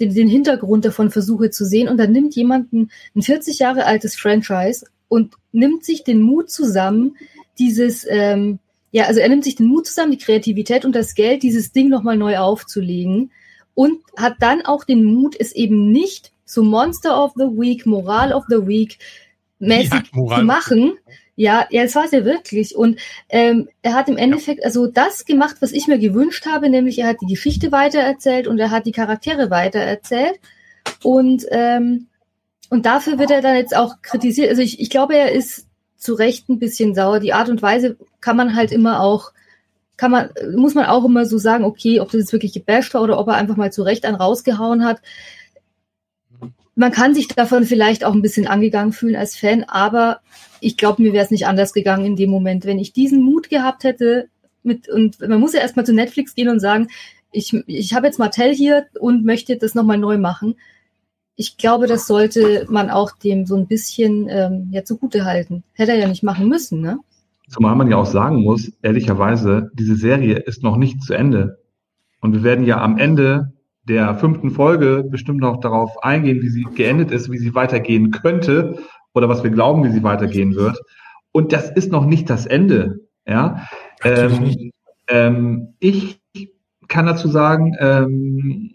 den, 0.00 0.14
den 0.14 0.28
Hintergrund 0.28 0.84
davon 0.84 1.10
versuche 1.10 1.50
zu 1.50 1.64
sehen. 1.64 1.88
Und 1.88 1.98
dann 1.98 2.12
nimmt 2.12 2.34
jemand 2.34 2.72
ein, 2.72 2.90
ein 3.14 3.22
40 3.22 3.58
Jahre 3.58 3.84
altes 3.84 4.16
Franchise 4.16 4.86
und 5.08 5.34
nimmt 5.52 5.84
sich 5.84 6.04
den 6.04 6.20
Mut 6.20 6.50
zusammen, 6.50 7.16
dieses 7.58 8.06
ähm, 8.08 8.58
ja, 8.92 9.04
also 9.04 9.20
er 9.20 9.28
nimmt 9.28 9.44
sich 9.44 9.56
den 9.56 9.66
Mut 9.66 9.86
zusammen, 9.86 10.12
die 10.12 10.18
Kreativität 10.18 10.84
und 10.84 10.94
das 10.94 11.14
Geld, 11.14 11.42
dieses 11.42 11.72
Ding 11.72 11.88
nochmal 11.88 12.16
neu 12.16 12.38
aufzulegen 12.38 13.30
und 13.74 13.98
hat 14.16 14.34
dann 14.40 14.62
auch 14.62 14.84
den 14.84 15.04
Mut, 15.04 15.36
es 15.38 15.52
eben 15.52 15.92
nicht 15.92 16.32
so 16.44 16.64
Monster 16.64 17.22
of 17.22 17.32
the 17.36 17.44
Week, 17.44 17.86
Moral 17.86 18.32
of 18.32 18.44
the 18.48 18.66
Week 18.66 18.98
mäßig 19.60 20.10
ja, 20.12 20.38
zu 20.38 20.44
machen, 20.44 20.94
ja, 21.36 21.66
ja, 21.70 21.82
es 21.82 21.94
war 21.94 22.04
es 22.04 22.10
ja 22.10 22.24
wirklich. 22.24 22.76
Und 22.76 22.98
ähm, 23.28 23.68
er 23.82 23.94
hat 23.94 24.08
im 24.08 24.16
Endeffekt 24.16 24.64
also 24.64 24.86
das 24.86 25.24
gemacht, 25.24 25.56
was 25.60 25.72
ich 25.72 25.86
mir 25.86 25.98
gewünscht 25.98 26.46
habe, 26.46 26.68
nämlich 26.68 26.98
er 26.98 27.08
hat 27.08 27.20
die 27.22 27.32
Geschichte 27.32 27.72
weitererzählt 27.72 28.46
und 28.46 28.58
er 28.58 28.70
hat 28.70 28.86
die 28.86 28.92
Charaktere 28.92 29.50
weitererzählt. 29.50 30.38
Und, 31.02 31.46
ähm, 31.50 32.08
und 32.68 32.86
dafür 32.86 33.18
wird 33.18 33.30
er 33.30 33.42
dann 33.42 33.56
jetzt 33.56 33.76
auch 33.76 34.02
kritisiert. 34.02 34.50
Also 34.50 34.62
ich, 34.62 34.80
ich 34.80 34.90
glaube, 34.90 35.16
er 35.16 35.32
ist 35.32 35.66
zu 35.96 36.14
Recht 36.14 36.48
ein 36.48 36.58
bisschen 36.58 36.94
sauer. 36.94 37.20
Die 37.20 37.32
Art 37.32 37.48
und 37.48 37.62
Weise 37.62 37.96
kann 38.20 38.36
man 38.36 38.54
halt 38.54 38.72
immer 38.72 39.00
auch, 39.00 39.32
kann 39.96 40.10
man, 40.10 40.30
muss 40.56 40.74
man 40.74 40.86
auch 40.86 41.04
immer 41.04 41.26
so 41.26 41.38
sagen, 41.38 41.64
okay, 41.64 42.00
ob 42.00 42.10
das 42.10 42.20
jetzt 42.20 42.32
wirklich 42.32 42.52
gebasht 42.52 42.94
war 42.94 43.02
oder 43.02 43.18
ob 43.18 43.28
er 43.28 43.34
einfach 43.34 43.56
mal 43.56 43.72
zu 43.72 43.82
Recht 43.82 44.04
einen 44.04 44.16
rausgehauen 44.16 44.84
hat 44.84 45.00
man 46.80 46.92
kann 46.92 47.14
sich 47.14 47.28
davon 47.28 47.64
vielleicht 47.64 48.06
auch 48.06 48.14
ein 48.14 48.22
bisschen 48.22 48.46
angegangen 48.46 48.94
fühlen 48.94 49.14
als 49.14 49.36
Fan, 49.36 49.64
aber 49.68 50.20
ich 50.60 50.78
glaube, 50.78 51.02
mir 51.02 51.12
wäre 51.12 51.24
es 51.24 51.30
nicht 51.30 51.46
anders 51.46 51.74
gegangen 51.74 52.06
in 52.06 52.16
dem 52.16 52.30
Moment, 52.30 52.64
wenn 52.64 52.78
ich 52.78 52.94
diesen 52.94 53.22
Mut 53.22 53.50
gehabt 53.50 53.84
hätte 53.84 54.28
mit 54.62 54.88
und 54.88 55.20
man 55.20 55.40
muss 55.40 55.52
ja 55.52 55.60
erstmal 55.60 55.84
zu 55.84 55.92
Netflix 55.92 56.34
gehen 56.34 56.48
und 56.48 56.58
sagen, 56.58 56.88
ich, 57.32 57.52
ich 57.66 57.92
habe 57.92 58.06
jetzt 58.06 58.18
Martell 58.18 58.54
hier 58.54 58.86
und 58.98 59.26
möchte 59.26 59.58
das 59.58 59.74
nochmal 59.74 59.98
neu 59.98 60.16
machen. 60.16 60.56
Ich 61.36 61.58
glaube, 61.58 61.86
das 61.86 62.06
sollte 62.06 62.66
man 62.70 62.88
auch 62.88 63.12
dem 63.12 63.44
so 63.44 63.56
ein 63.56 63.66
bisschen 63.66 64.26
ähm, 64.30 64.68
ja 64.70 64.82
zugute 64.82 65.26
halten. 65.26 65.62
Hätte 65.74 65.92
er 65.92 65.98
ja 65.98 66.08
nicht 66.08 66.22
machen 66.22 66.48
müssen, 66.48 66.80
ne? 66.80 66.98
Zumal 67.48 67.76
man 67.76 67.90
ja 67.90 67.98
auch 67.98 68.06
sagen 68.06 68.42
muss, 68.42 68.72
ehrlicherweise, 68.80 69.70
diese 69.74 69.96
Serie 69.96 70.36
ist 70.36 70.62
noch 70.62 70.78
nicht 70.78 71.02
zu 71.02 71.12
Ende. 71.12 71.58
Und 72.22 72.32
wir 72.32 72.42
werden 72.42 72.64
ja 72.64 72.80
am 72.80 72.96
Ende 72.96 73.52
der 73.90 74.14
fünften 74.14 74.50
Folge 74.50 75.04
bestimmt 75.04 75.40
noch 75.40 75.58
darauf 75.58 76.02
eingehen, 76.04 76.40
wie 76.42 76.48
sie 76.48 76.62
geendet 76.62 77.10
ist, 77.10 77.30
wie 77.30 77.38
sie 77.38 77.56
weitergehen 77.56 78.12
könnte 78.12 78.78
oder 79.14 79.28
was 79.28 79.42
wir 79.42 79.50
glauben, 79.50 79.82
wie 79.82 79.90
sie 79.90 80.04
weitergehen 80.04 80.54
wird. 80.54 80.80
Und 81.32 81.52
das 81.52 81.68
ist 81.70 81.90
noch 81.90 82.06
nicht 82.06 82.30
das 82.30 82.46
Ende. 82.46 83.00
Ja, 83.26 83.66
ähm, 84.04 84.70
ähm, 85.08 85.74
ich 85.80 86.20
kann 86.88 87.06
dazu 87.06 87.28
sagen, 87.28 87.74
ähm, 87.80 88.70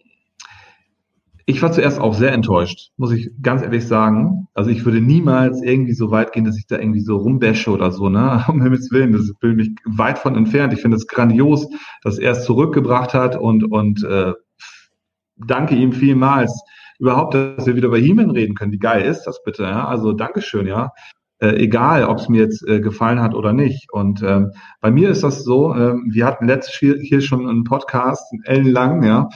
ich 1.46 1.62
war 1.62 1.72
zuerst 1.72 2.00
auch 2.00 2.14
sehr 2.14 2.34
enttäuscht, 2.34 2.92
muss 2.98 3.12
ich 3.12 3.30
ganz 3.42 3.62
ehrlich 3.62 3.88
sagen. 3.88 4.48
Also 4.54 4.70
ich 4.70 4.84
würde 4.84 5.00
niemals 5.00 5.62
irgendwie 5.62 5.94
so 5.94 6.12
weit 6.12 6.34
gehen, 6.34 6.44
dass 6.44 6.58
ich 6.58 6.66
da 6.68 6.78
irgendwie 6.78 7.02
so 7.02 7.18
rumbäsche 7.18 7.72
oder 7.72 7.92
so, 7.92 8.10
ne? 8.10 8.44
Um 8.50 8.62
Himmels 8.62 8.92
Willen, 8.92 9.14
das 9.14 9.32
bin 9.40 9.56
mich 9.56 9.70
weit 9.86 10.20
von 10.20 10.36
entfernt. 10.36 10.74
Ich 10.74 10.82
finde 10.82 10.98
es 10.98 11.08
grandios, 11.08 11.68
dass 12.02 12.18
er 12.18 12.32
es 12.32 12.44
zurückgebracht 12.44 13.14
hat 13.14 13.38
und, 13.38 13.64
und 13.64 14.04
äh, 14.04 14.34
danke 15.38 15.76
ihm 15.76 15.92
vielmals 15.92 16.64
überhaupt, 17.00 17.34
dass 17.34 17.66
wir 17.66 17.76
wieder 17.76 17.88
über 17.88 17.98
He-Man 17.98 18.32
reden 18.32 18.56
können. 18.56 18.72
Wie 18.72 18.80
geil 18.80 19.04
ist 19.04 19.24
das 19.24 19.44
bitte? 19.44 19.64
Ja? 19.64 19.88
Also 19.88 20.14
Dankeschön, 20.14 20.68
ja. 20.68 20.92
Äh, 21.40 21.58
egal, 21.58 22.06
ob 22.06 22.20
es 22.20 22.30
mir 22.30 22.42
jetzt 22.42 22.66
äh, 22.66 22.80
gefallen 22.80 23.20
hat 23.20 23.36
oder 23.36 23.52
nicht. 23.52 23.92
Und 23.92 24.24
ähm, 24.24 24.52
bei 24.80 24.90
mir 24.90 25.10
ist 25.10 25.24
das 25.24 25.44
so, 25.44 25.76
ähm, 25.76 26.10
wir 26.10 26.26
hatten 26.26 26.48
letztes 26.48 26.76
hier 26.78 27.22
schon 27.22 27.50
einen 27.50 27.66
Podcast, 27.66 28.24
ellenlang, 28.46 29.04
ja, 29.04 29.28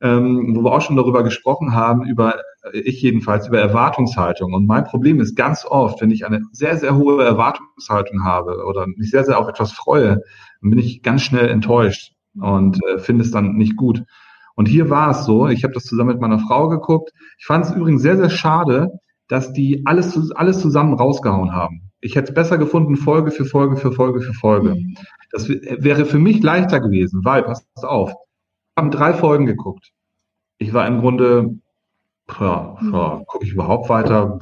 ähm, 0.00 0.54
wo 0.54 0.62
wir 0.62 0.72
auch 0.72 0.80
schon 0.80 0.96
darüber 0.96 1.22
gesprochen 1.22 1.72
haben, 1.72 2.04
über, 2.06 2.40
äh, 2.72 2.78
ich 2.80 3.00
jedenfalls, 3.00 3.46
über 3.46 3.60
Erwartungshaltung. 3.60 4.52
Und 4.52 4.66
mein 4.66 4.84
Problem 4.84 5.20
ist 5.20 5.36
ganz 5.36 5.64
oft, 5.64 6.00
wenn 6.00 6.10
ich 6.10 6.26
eine 6.26 6.42
sehr, 6.52 6.76
sehr 6.76 6.96
hohe 6.96 7.24
Erwartungshaltung 7.24 8.24
habe 8.24 8.64
oder 8.66 8.86
mich 8.86 9.10
sehr, 9.10 9.24
sehr 9.24 9.38
auf 9.38 9.48
etwas 9.48 9.72
freue, 9.72 10.20
dann 10.60 10.70
bin 10.70 10.78
ich 10.78 11.02
ganz 11.02 11.22
schnell 11.22 11.48
enttäuscht 11.48 12.12
und 12.40 12.84
äh, 12.84 12.98
finde 12.98 13.22
es 13.22 13.30
dann 13.30 13.54
nicht 13.54 13.76
gut. 13.76 14.02
Und 14.54 14.66
hier 14.66 14.90
war 14.90 15.10
es 15.10 15.24
so, 15.24 15.48
ich 15.48 15.64
habe 15.64 15.74
das 15.74 15.84
zusammen 15.84 16.10
mit 16.10 16.20
meiner 16.20 16.38
Frau 16.38 16.68
geguckt. 16.68 17.12
Ich 17.38 17.46
fand 17.46 17.66
es 17.66 17.72
übrigens 17.72 18.02
sehr, 18.02 18.16
sehr 18.16 18.30
schade, 18.30 18.90
dass 19.28 19.52
die 19.52 19.82
alles, 19.86 20.30
alles 20.32 20.60
zusammen 20.60 20.94
rausgehauen 20.94 21.52
haben. 21.52 21.90
Ich 22.00 22.16
hätte 22.16 22.28
es 22.28 22.34
besser 22.34 22.58
gefunden, 22.58 22.96
Folge 22.96 23.30
für 23.30 23.46
Folge 23.46 23.76
für 23.76 23.92
Folge 23.92 24.20
für 24.20 24.34
Folge. 24.34 24.74
Mhm. 24.74 24.96
Das 25.32 25.48
wäre 25.48 26.04
für 26.04 26.18
mich 26.18 26.42
leichter 26.42 26.80
gewesen, 26.80 27.24
weil, 27.24 27.42
passt 27.42 27.66
auf, 27.82 28.10
wir 28.10 28.82
haben 28.82 28.90
drei 28.90 29.14
Folgen 29.14 29.46
geguckt. 29.46 29.90
Ich 30.58 30.72
war 30.72 30.86
im 30.86 31.00
Grunde, 31.00 31.58
ja, 32.40 32.76
ja 32.92 33.22
gucke 33.26 33.44
ich 33.44 33.52
überhaupt 33.52 33.88
weiter? 33.88 34.38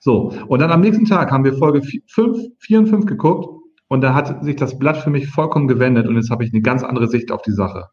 So, 0.00 0.32
und 0.46 0.60
dann 0.60 0.70
am 0.70 0.80
nächsten 0.80 1.04
Tag 1.04 1.32
haben 1.32 1.44
wir 1.44 1.54
Folge 1.54 1.82
5, 2.06 2.38
4 2.58 2.78
und 2.78 2.86
5 2.86 3.06
geguckt 3.06 3.48
und 3.88 4.00
da 4.00 4.14
hat 4.14 4.44
sich 4.44 4.56
das 4.56 4.78
Blatt 4.78 4.98
für 4.98 5.10
mich 5.10 5.28
vollkommen 5.28 5.68
gewendet 5.68 6.06
und 6.06 6.16
jetzt 6.16 6.30
habe 6.30 6.44
ich 6.44 6.52
eine 6.52 6.62
ganz 6.62 6.82
andere 6.82 7.08
Sicht 7.08 7.32
auf 7.32 7.42
die 7.42 7.52
Sache. 7.52 7.88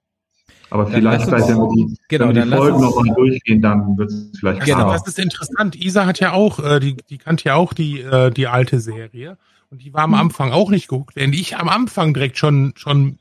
Aber 0.72 0.88
vielleicht 0.88 1.28
gleich, 1.28 1.48
wenn 1.50 1.58
wir 1.58 1.70
die, 1.76 1.98
genau, 2.08 2.30
wenn 2.30 2.36
wir 2.36 2.46
die 2.46 2.52
Folgen 2.52 2.80
noch 2.80 3.04
mal 3.04 3.14
durchgehen, 3.14 3.62
dann 3.62 3.98
wird 3.98 4.10
es 4.10 4.32
vielleicht 4.40 4.64
Genau, 4.64 4.78
klar. 4.78 4.94
das 4.94 5.06
ist 5.06 5.20
interessant. 5.20 5.76
Isa 5.76 6.06
hat 6.06 6.22
ja 6.22 6.32
auch, 6.32 6.60
äh, 6.60 6.80
die, 6.80 6.96
die 7.10 7.18
kannte 7.18 7.44
ja 7.44 7.56
auch 7.56 7.74
die, 7.74 8.00
äh, 8.00 8.32
die 8.32 8.48
alte 8.48 8.80
Serie. 8.80 9.38
Und 9.70 9.84
die 9.84 9.94
war 9.94 10.04
am 10.04 10.14
hm. 10.14 10.20
Anfang 10.20 10.52
auch 10.52 10.70
nicht 10.70 10.88
geguckt, 10.88 11.16
während 11.16 11.36
ich 11.36 11.58
am 11.58 11.68
Anfang 11.68 12.14
direkt 12.14 12.38
schon, 12.38 12.72
schon 12.76 13.20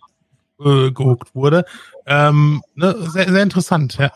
äh, 0.60 0.92
geguckt 0.92 1.34
wurde. 1.34 1.64
Ähm, 2.06 2.62
ne, 2.76 2.94
sehr, 3.10 3.30
sehr 3.30 3.42
interessant, 3.42 3.98
ja. 3.98 4.12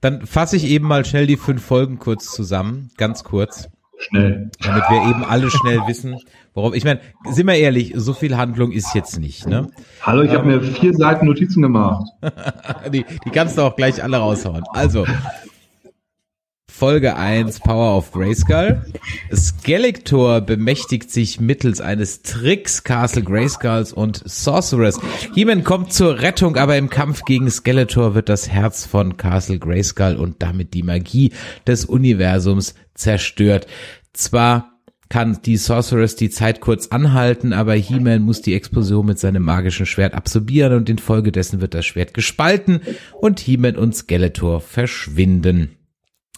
Dann 0.00 0.26
fasse 0.26 0.56
ich 0.56 0.64
eben 0.64 0.86
mal 0.86 1.04
schnell 1.04 1.26
die 1.26 1.36
fünf 1.36 1.62
Folgen 1.62 1.98
kurz 1.98 2.30
zusammen, 2.30 2.90
ganz 2.96 3.24
kurz. 3.24 3.68
Schnell. 3.98 4.50
Damit 4.60 4.84
wir 4.88 5.10
eben 5.10 5.24
alle 5.24 5.50
schnell 5.50 5.80
wissen, 5.88 6.18
worauf. 6.54 6.74
Ich 6.74 6.84
meine, 6.84 7.00
sind 7.28 7.46
wir 7.46 7.54
ehrlich, 7.54 7.92
so 7.96 8.12
viel 8.12 8.36
Handlung 8.36 8.70
ist 8.70 8.94
jetzt 8.94 9.18
nicht, 9.18 9.48
ne? 9.48 9.70
Hallo, 10.02 10.22
ich 10.22 10.30
ähm, 10.30 10.38
habe 10.38 10.46
mir 10.46 10.62
vier 10.62 10.94
Seiten 10.94 11.26
Notizen 11.26 11.62
gemacht. 11.62 12.06
die, 12.92 13.04
die 13.24 13.30
kannst 13.30 13.58
du 13.58 13.62
auch 13.62 13.74
gleich 13.74 14.02
alle 14.02 14.18
raushauen. 14.18 14.62
Also, 14.72 15.04
Folge 16.78 17.16
1 17.16 17.58
Power 17.58 17.96
of 17.96 18.12
Grayskull. 18.12 18.80
Skeletor 19.34 20.42
bemächtigt 20.42 21.10
sich 21.10 21.40
mittels 21.40 21.80
eines 21.80 22.22
Tricks 22.22 22.84
Castle 22.84 23.24
Grayskulls 23.24 23.92
und 23.92 24.22
Sorceress. 24.24 25.00
He-Man 25.34 25.64
kommt 25.64 25.92
zur 25.92 26.20
Rettung, 26.20 26.56
aber 26.56 26.78
im 26.78 26.88
Kampf 26.88 27.24
gegen 27.24 27.50
Skeletor 27.50 28.14
wird 28.14 28.28
das 28.28 28.48
Herz 28.48 28.86
von 28.86 29.16
Castle 29.16 29.58
Grayskull 29.58 30.14
und 30.14 30.40
damit 30.40 30.72
die 30.72 30.84
Magie 30.84 31.32
des 31.66 31.84
Universums 31.84 32.76
zerstört. 32.98 33.66
Zwar 34.12 34.78
kann 35.08 35.38
die 35.44 35.56
Sorceress 35.56 36.16
die 36.16 36.30
Zeit 36.30 36.60
kurz 36.60 36.88
anhalten, 36.88 37.52
aber 37.52 37.74
He-Man 37.74 38.22
muss 38.22 38.42
die 38.42 38.54
Explosion 38.54 39.06
mit 39.06 39.18
seinem 39.18 39.42
magischen 39.42 39.86
Schwert 39.86 40.14
absorbieren 40.14 40.74
und 40.74 40.90
infolgedessen 40.90 41.60
wird 41.60 41.74
das 41.74 41.86
Schwert 41.86 42.12
gespalten 42.12 42.80
und 43.20 43.40
He-Man 43.40 43.76
und 43.76 43.96
Skeletor 43.96 44.60
verschwinden. 44.60 45.78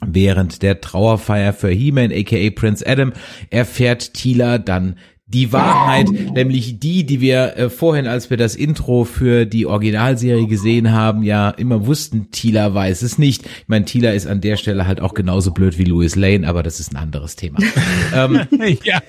Während 0.07 0.63
der 0.63 0.81
Trauerfeier 0.81 1.53
für 1.53 1.69
He-Man 1.69 2.13
aka 2.13 2.51
Prince 2.55 2.87
Adam 2.87 3.13
erfährt 3.51 4.15
Tila 4.15 4.59
dann 4.59 4.97
die 5.33 5.53
Wahrheit, 5.53 6.09
nämlich 6.35 6.81
die, 6.81 7.05
die 7.05 7.21
wir 7.21 7.57
äh, 7.57 7.71
vorhin, 7.71 8.07
als 8.07 8.31
wir 8.31 8.37
das 8.37 8.57
Intro 8.57 9.05
für 9.05 9.47
die 9.47 9.67
Originalserie 9.67 10.47
gesehen 10.47 10.93
haben, 10.93 11.23
ja 11.23 11.51
immer 11.51 11.87
wussten, 11.87 12.31
Tila 12.33 12.75
weiß 12.75 13.03
es 13.03 13.17
nicht. 13.17 13.47
Ich 13.47 13.69
meine, 13.69 13.85
Tila 13.85 14.11
ist 14.11 14.27
an 14.27 14.41
der 14.41 14.57
Stelle 14.57 14.87
halt 14.87 15.01
auch 15.01 15.15
genauso 15.15 15.53
blöd 15.53 15.79
wie 15.79 15.85
Louis 15.85 16.17
Lane, 16.17 16.49
aber 16.49 16.63
das 16.63 16.81
ist 16.81 16.93
ein 16.93 16.97
anderes 16.97 17.37
Thema. 17.37 17.59
ähm, 18.15 18.41
ja, 18.83 19.01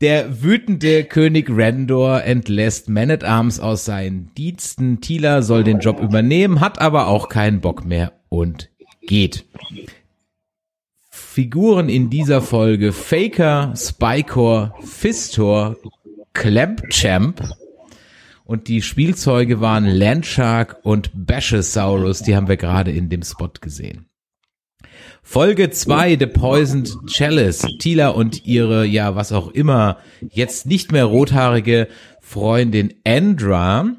der 0.00 0.42
wütende 0.42 1.04
König 1.04 1.48
Randor 1.50 2.22
entlässt 2.22 2.88
Man 2.88 3.10
at 3.10 3.24
Arms 3.24 3.58
aus 3.60 3.84
seinen 3.84 4.30
Diensten. 4.36 5.00
Tila 5.00 5.42
soll 5.42 5.64
den 5.64 5.80
Job 5.80 6.00
übernehmen, 6.00 6.60
hat 6.60 6.78
aber 6.78 7.08
auch 7.08 7.28
keinen 7.28 7.60
Bock 7.60 7.84
mehr 7.84 8.12
und 8.28 8.68
geht. 9.06 9.44
Figuren 11.38 11.88
in 11.88 12.10
dieser 12.10 12.42
Folge 12.42 12.90
Faker, 12.92 13.72
Spycore, 13.76 14.74
Fistor, 14.80 15.76
Clampchamp 16.32 17.40
und 18.44 18.66
die 18.66 18.82
Spielzeuge 18.82 19.60
waren 19.60 19.84
Landshark 19.84 20.80
und 20.82 21.12
Bashosaurus, 21.14 22.22
die 22.22 22.34
haben 22.34 22.48
wir 22.48 22.56
gerade 22.56 22.90
in 22.90 23.08
dem 23.08 23.22
Spot 23.22 23.52
gesehen. 23.60 24.06
Folge 25.22 25.70
2, 25.70 26.16
The 26.18 26.26
Poisoned 26.26 26.92
Chalice. 27.06 27.64
Tila 27.78 28.08
und 28.08 28.44
ihre, 28.44 28.84
ja, 28.84 29.14
was 29.14 29.30
auch 29.30 29.52
immer, 29.52 29.98
jetzt 30.20 30.66
nicht 30.66 30.90
mehr 30.90 31.04
rothaarige 31.04 31.86
Freundin 32.20 32.94
Andra 33.06 33.92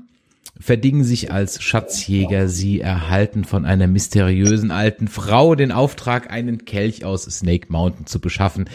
verdingen 0.60 1.04
sich 1.04 1.32
als 1.32 1.62
Schatzjäger. 1.62 2.48
Sie 2.50 2.82
erhalten 2.82 3.46
von 3.46 3.66
einer 3.66 3.88
mysteriösen 3.88 4.72
alten 4.72 5.08
Frau 5.08 5.56
den 5.56 5.72
Auftrag, 5.72 6.32
einen 6.32 6.66
Kelch 6.66 7.06
aus 7.06 7.24
Snake 7.24 7.68
Mountain 7.70 8.06
zu 8.06 8.20
beschaffen. 8.20 8.70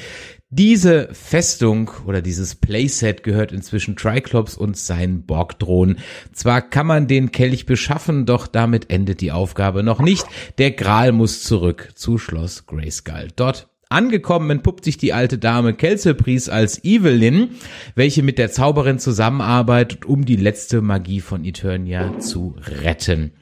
Diese 0.48 1.08
Festung 1.12 1.90
oder 2.06 2.22
dieses 2.22 2.54
Playset 2.54 3.24
gehört 3.24 3.50
inzwischen 3.50 3.96
Triclops 3.96 4.56
und 4.56 4.76
seinen 4.76 5.26
Borgdrohnen. 5.26 5.98
Zwar 6.32 6.62
kann 6.62 6.86
man 6.86 7.08
den 7.08 7.32
Kelch 7.32 7.66
beschaffen, 7.66 8.24
doch 8.24 8.46
damit 8.46 8.88
endet 8.88 9.20
die 9.20 9.32
Aufgabe 9.32 9.82
noch 9.82 10.00
nicht. 10.00 10.24
Der 10.58 10.70
Gral 10.70 11.10
muss 11.12 11.42
zurück 11.42 11.90
zu 11.96 12.18
Schloss 12.18 12.66
Grayskull. 12.66 13.28
Dort 13.34 13.68
Angekommen 13.88 14.50
entpuppt 14.50 14.84
sich 14.84 14.96
die 14.96 15.12
alte 15.12 15.38
Dame 15.38 15.74
Kelcepries 15.74 16.48
als 16.48 16.82
Evelyn, 16.84 17.50
welche 17.94 18.22
mit 18.22 18.38
der 18.38 18.50
Zauberin 18.50 18.98
zusammenarbeitet, 18.98 20.04
um 20.04 20.24
die 20.24 20.36
letzte 20.36 20.80
Magie 20.80 21.20
von 21.20 21.44
Eternia 21.44 22.18
zu 22.18 22.56
retten. 22.82 23.32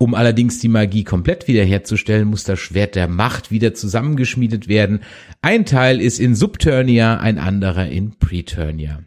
Um 0.00 0.14
allerdings 0.14 0.60
die 0.60 0.68
Magie 0.68 1.02
komplett 1.02 1.48
wiederherzustellen, 1.48 2.28
muss 2.28 2.44
das 2.44 2.60
Schwert 2.60 2.94
der 2.94 3.08
Macht 3.08 3.50
wieder 3.50 3.74
zusammengeschmiedet 3.74 4.68
werden. 4.68 5.00
Ein 5.42 5.64
Teil 5.64 6.00
ist 6.00 6.20
in 6.20 6.36
Subturnia, 6.36 7.18
ein 7.18 7.38
anderer 7.38 7.88
in 7.88 8.16
Preturnia. 8.18 9.02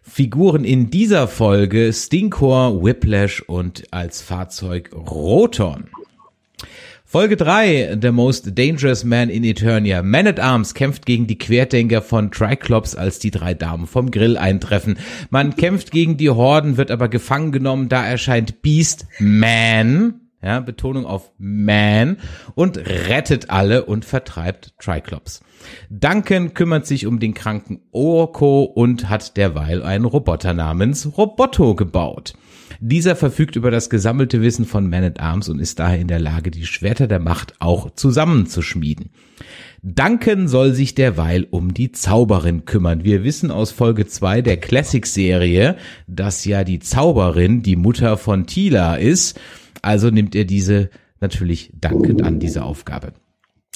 Figuren 0.00 0.64
in 0.64 0.90
dieser 0.90 1.28
Folge 1.28 1.92
Stinkor, 1.92 2.82
Whiplash 2.82 3.42
und 3.42 3.84
als 3.92 4.22
Fahrzeug 4.22 4.90
Roton. 4.94 5.84
Folge 7.12 7.36
3, 7.36 7.98
The 8.00 8.10
Most 8.10 8.56
Dangerous 8.58 9.04
Man 9.04 9.28
in 9.28 9.44
Eternia. 9.44 10.02
Man 10.02 10.26
at 10.26 10.40
Arms 10.40 10.72
kämpft 10.72 11.04
gegen 11.04 11.26
die 11.26 11.36
Querdenker 11.36 12.00
von 12.00 12.30
Triclops, 12.30 12.94
als 12.94 13.18
die 13.18 13.30
drei 13.30 13.52
Damen 13.52 13.86
vom 13.86 14.10
Grill 14.10 14.38
eintreffen. 14.38 14.96
Man 15.28 15.54
kämpft 15.56 15.90
gegen 15.90 16.16
die 16.16 16.30
Horden, 16.30 16.78
wird 16.78 16.90
aber 16.90 17.10
gefangen 17.10 17.52
genommen, 17.52 17.90
da 17.90 18.02
erscheint 18.02 18.62
Beast 18.62 19.04
Man, 19.18 20.22
ja, 20.42 20.60
Betonung 20.60 21.04
auf 21.04 21.32
Man, 21.36 22.16
und 22.54 22.78
rettet 22.78 23.50
alle 23.50 23.84
und 23.84 24.06
vertreibt 24.06 24.72
Triclops. 24.78 25.42
Duncan 25.90 26.54
kümmert 26.54 26.86
sich 26.86 27.06
um 27.06 27.20
den 27.20 27.34
kranken 27.34 27.82
Orko 27.90 28.62
und 28.62 29.10
hat 29.10 29.36
derweil 29.36 29.82
einen 29.82 30.06
Roboter 30.06 30.54
namens 30.54 31.18
Roboto 31.18 31.74
gebaut. 31.74 32.32
Dieser 32.84 33.14
verfügt 33.14 33.54
über 33.54 33.70
das 33.70 33.90
gesammelte 33.90 34.42
Wissen 34.42 34.64
von 34.64 34.90
Man 34.90 35.04
at 35.04 35.20
Arms 35.20 35.48
und 35.48 35.60
ist 35.60 35.78
daher 35.78 36.00
in 36.00 36.08
der 36.08 36.18
Lage, 36.18 36.50
die 36.50 36.66
Schwerter 36.66 37.06
der 37.06 37.20
Macht 37.20 37.54
auch 37.60 37.94
zusammenzuschmieden. 37.94 39.10
Duncan 39.84 40.48
soll 40.48 40.72
sich 40.72 40.96
derweil 40.96 41.46
um 41.48 41.74
die 41.74 41.92
Zauberin 41.92 42.64
kümmern. 42.64 43.04
Wir 43.04 43.22
wissen 43.22 43.52
aus 43.52 43.70
Folge 43.70 44.08
2 44.08 44.42
der 44.42 44.56
Classic-Serie, 44.56 45.76
dass 46.08 46.44
ja 46.44 46.64
die 46.64 46.80
Zauberin 46.80 47.62
die 47.62 47.76
Mutter 47.76 48.16
von 48.16 48.48
Tila 48.48 48.96
ist. 48.96 49.38
Also 49.80 50.10
nimmt 50.10 50.34
er 50.34 50.44
diese 50.44 50.90
natürlich 51.20 51.70
dankend 51.80 52.24
an, 52.24 52.40
diese 52.40 52.64
Aufgabe. 52.64 53.12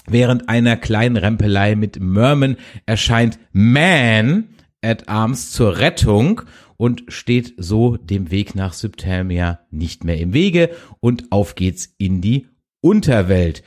Während 0.08 0.48
einer 0.48 0.76
kleinen 0.76 1.16
Rempelei 1.16 1.76
mit 1.76 2.00
Merman 2.00 2.56
erscheint 2.86 3.38
Man 3.52 4.48
at 4.82 5.08
Arms 5.08 5.52
zur 5.52 5.78
Rettung 5.78 6.42
und 6.76 7.04
steht 7.08 7.54
so 7.56 7.96
dem 7.96 8.30
Weg 8.30 8.54
nach 8.54 8.72
Subtermia 8.72 9.60
nicht 9.70 10.04
mehr 10.04 10.18
im 10.18 10.32
Wege 10.32 10.70
und 11.00 11.32
auf 11.32 11.54
geht's 11.54 11.94
in 11.98 12.20
die 12.20 12.46
Unterwelt. 12.80 13.62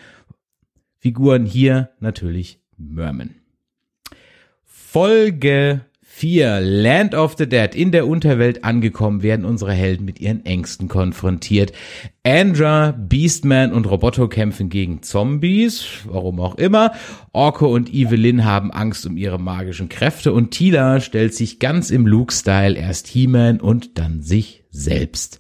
Figuren 0.99 1.45
hier 1.45 1.91
natürlich 1.99 2.61
Merman. 2.77 3.35
Folge 4.63 5.85
4. 6.19 6.59
Land 6.59 7.15
of 7.15 7.35
the 7.37 7.47
Dead. 7.47 7.73
In 7.73 7.93
der 7.93 8.05
Unterwelt 8.05 8.65
angekommen 8.65 9.23
werden 9.23 9.45
unsere 9.45 9.71
Helden 9.71 10.03
mit 10.03 10.19
ihren 10.19 10.45
Ängsten 10.45 10.89
konfrontiert. 10.89 11.71
Andra, 12.23 12.91
Beastman 12.91 13.71
und 13.71 13.89
Roboto 13.89 14.27
kämpfen 14.27 14.67
gegen 14.67 15.01
Zombies, 15.01 15.85
warum 16.03 16.41
auch 16.41 16.55
immer. 16.55 16.91
Orko 17.31 17.73
und 17.73 17.93
Evelyn 17.93 18.43
haben 18.43 18.69
Angst 18.69 19.05
um 19.05 19.15
ihre 19.15 19.39
magischen 19.39 19.87
Kräfte 19.87 20.33
und 20.33 20.51
Tila 20.51 20.99
stellt 20.99 21.35
sich 21.35 21.57
ganz 21.57 21.89
im 21.89 22.05
Luke-Style 22.05 22.77
erst 22.77 23.07
He-Man 23.07 23.61
und 23.61 23.97
dann 23.97 24.21
sich 24.21 24.65
selbst. 24.71 25.39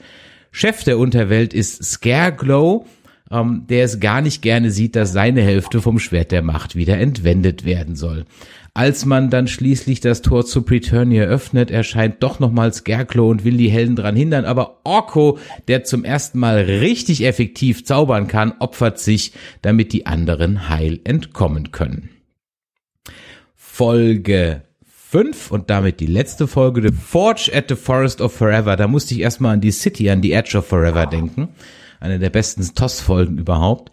Chef 0.49 0.85
der 0.85 0.97
Unterwelt 0.97 1.53
ist 1.53 1.83
Scareglow, 1.83 2.85
ähm, 3.31 3.65
der 3.67 3.83
es 3.83 3.99
gar 3.99 4.21
nicht 4.21 4.41
gerne 4.41 4.71
sieht, 4.71 4.95
dass 4.95 5.11
seine 5.11 5.41
Hälfte 5.41 5.81
vom 5.81 5.99
Schwert 5.99 6.31
der 6.31 6.41
Macht 6.41 6.77
wieder 6.77 6.97
entwendet 6.97 7.65
werden 7.65 7.95
soll. 7.97 8.23
Als 8.79 9.03
man 9.03 9.29
dann 9.29 9.49
schließlich 9.49 9.99
das 9.99 10.21
Tor 10.21 10.45
zu 10.45 10.61
Preturnia 10.61 11.25
öffnet, 11.25 11.69
erscheint 11.69 12.23
doch 12.23 12.39
nochmals 12.39 12.77
Scarecrow 12.77 13.29
und 13.29 13.43
will 13.43 13.57
die 13.57 13.69
Helden 13.69 13.97
dran 13.97 14.15
hindern, 14.15 14.45
aber 14.45 14.79
Orko, 14.85 15.37
der 15.67 15.83
zum 15.83 16.05
ersten 16.05 16.39
Mal 16.39 16.59
richtig 16.59 17.25
effektiv 17.25 17.83
zaubern 17.83 18.29
kann, 18.29 18.53
opfert 18.59 18.97
sich, 18.97 19.33
damit 19.61 19.91
die 19.91 20.05
anderen 20.05 20.69
heil 20.69 21.01
entkommen 21.03 21.73
können. 21.73 22.07
Folge 23.53 24.61
5 24.85 25.51
und 25.51 25.69
damit 25.69 25.99
die 25.99 26.05
letzte 26.05 26.47
Folge, 26.47 26.81
The 26.81 26.95
Forge 26.95 27.51
at 27.53 27.65
the 27.67 27.75
Forest 27.75 28.21
of 28.21 28.31
Forever. 28.31 28.77
Da 28.77 28.87
musste 28.87 29.13
ich 29.13 29.19
erstmal 29.19 29.55
an 29.55 29.61
die 29.61 29.71
City, 29.71 30.09
an 30.09 30.21
die 30.21 30.31
Edge 30.31 30.57
of 30.57 30.65
Forever 30.65 31.05
denken. 31.05 31.49
Eine 31.99 32.17
der 32.17 32.29
besten 32.29 32.63
TOS-Folgen 32.73 33.39
überhaupt. 33.39 33.91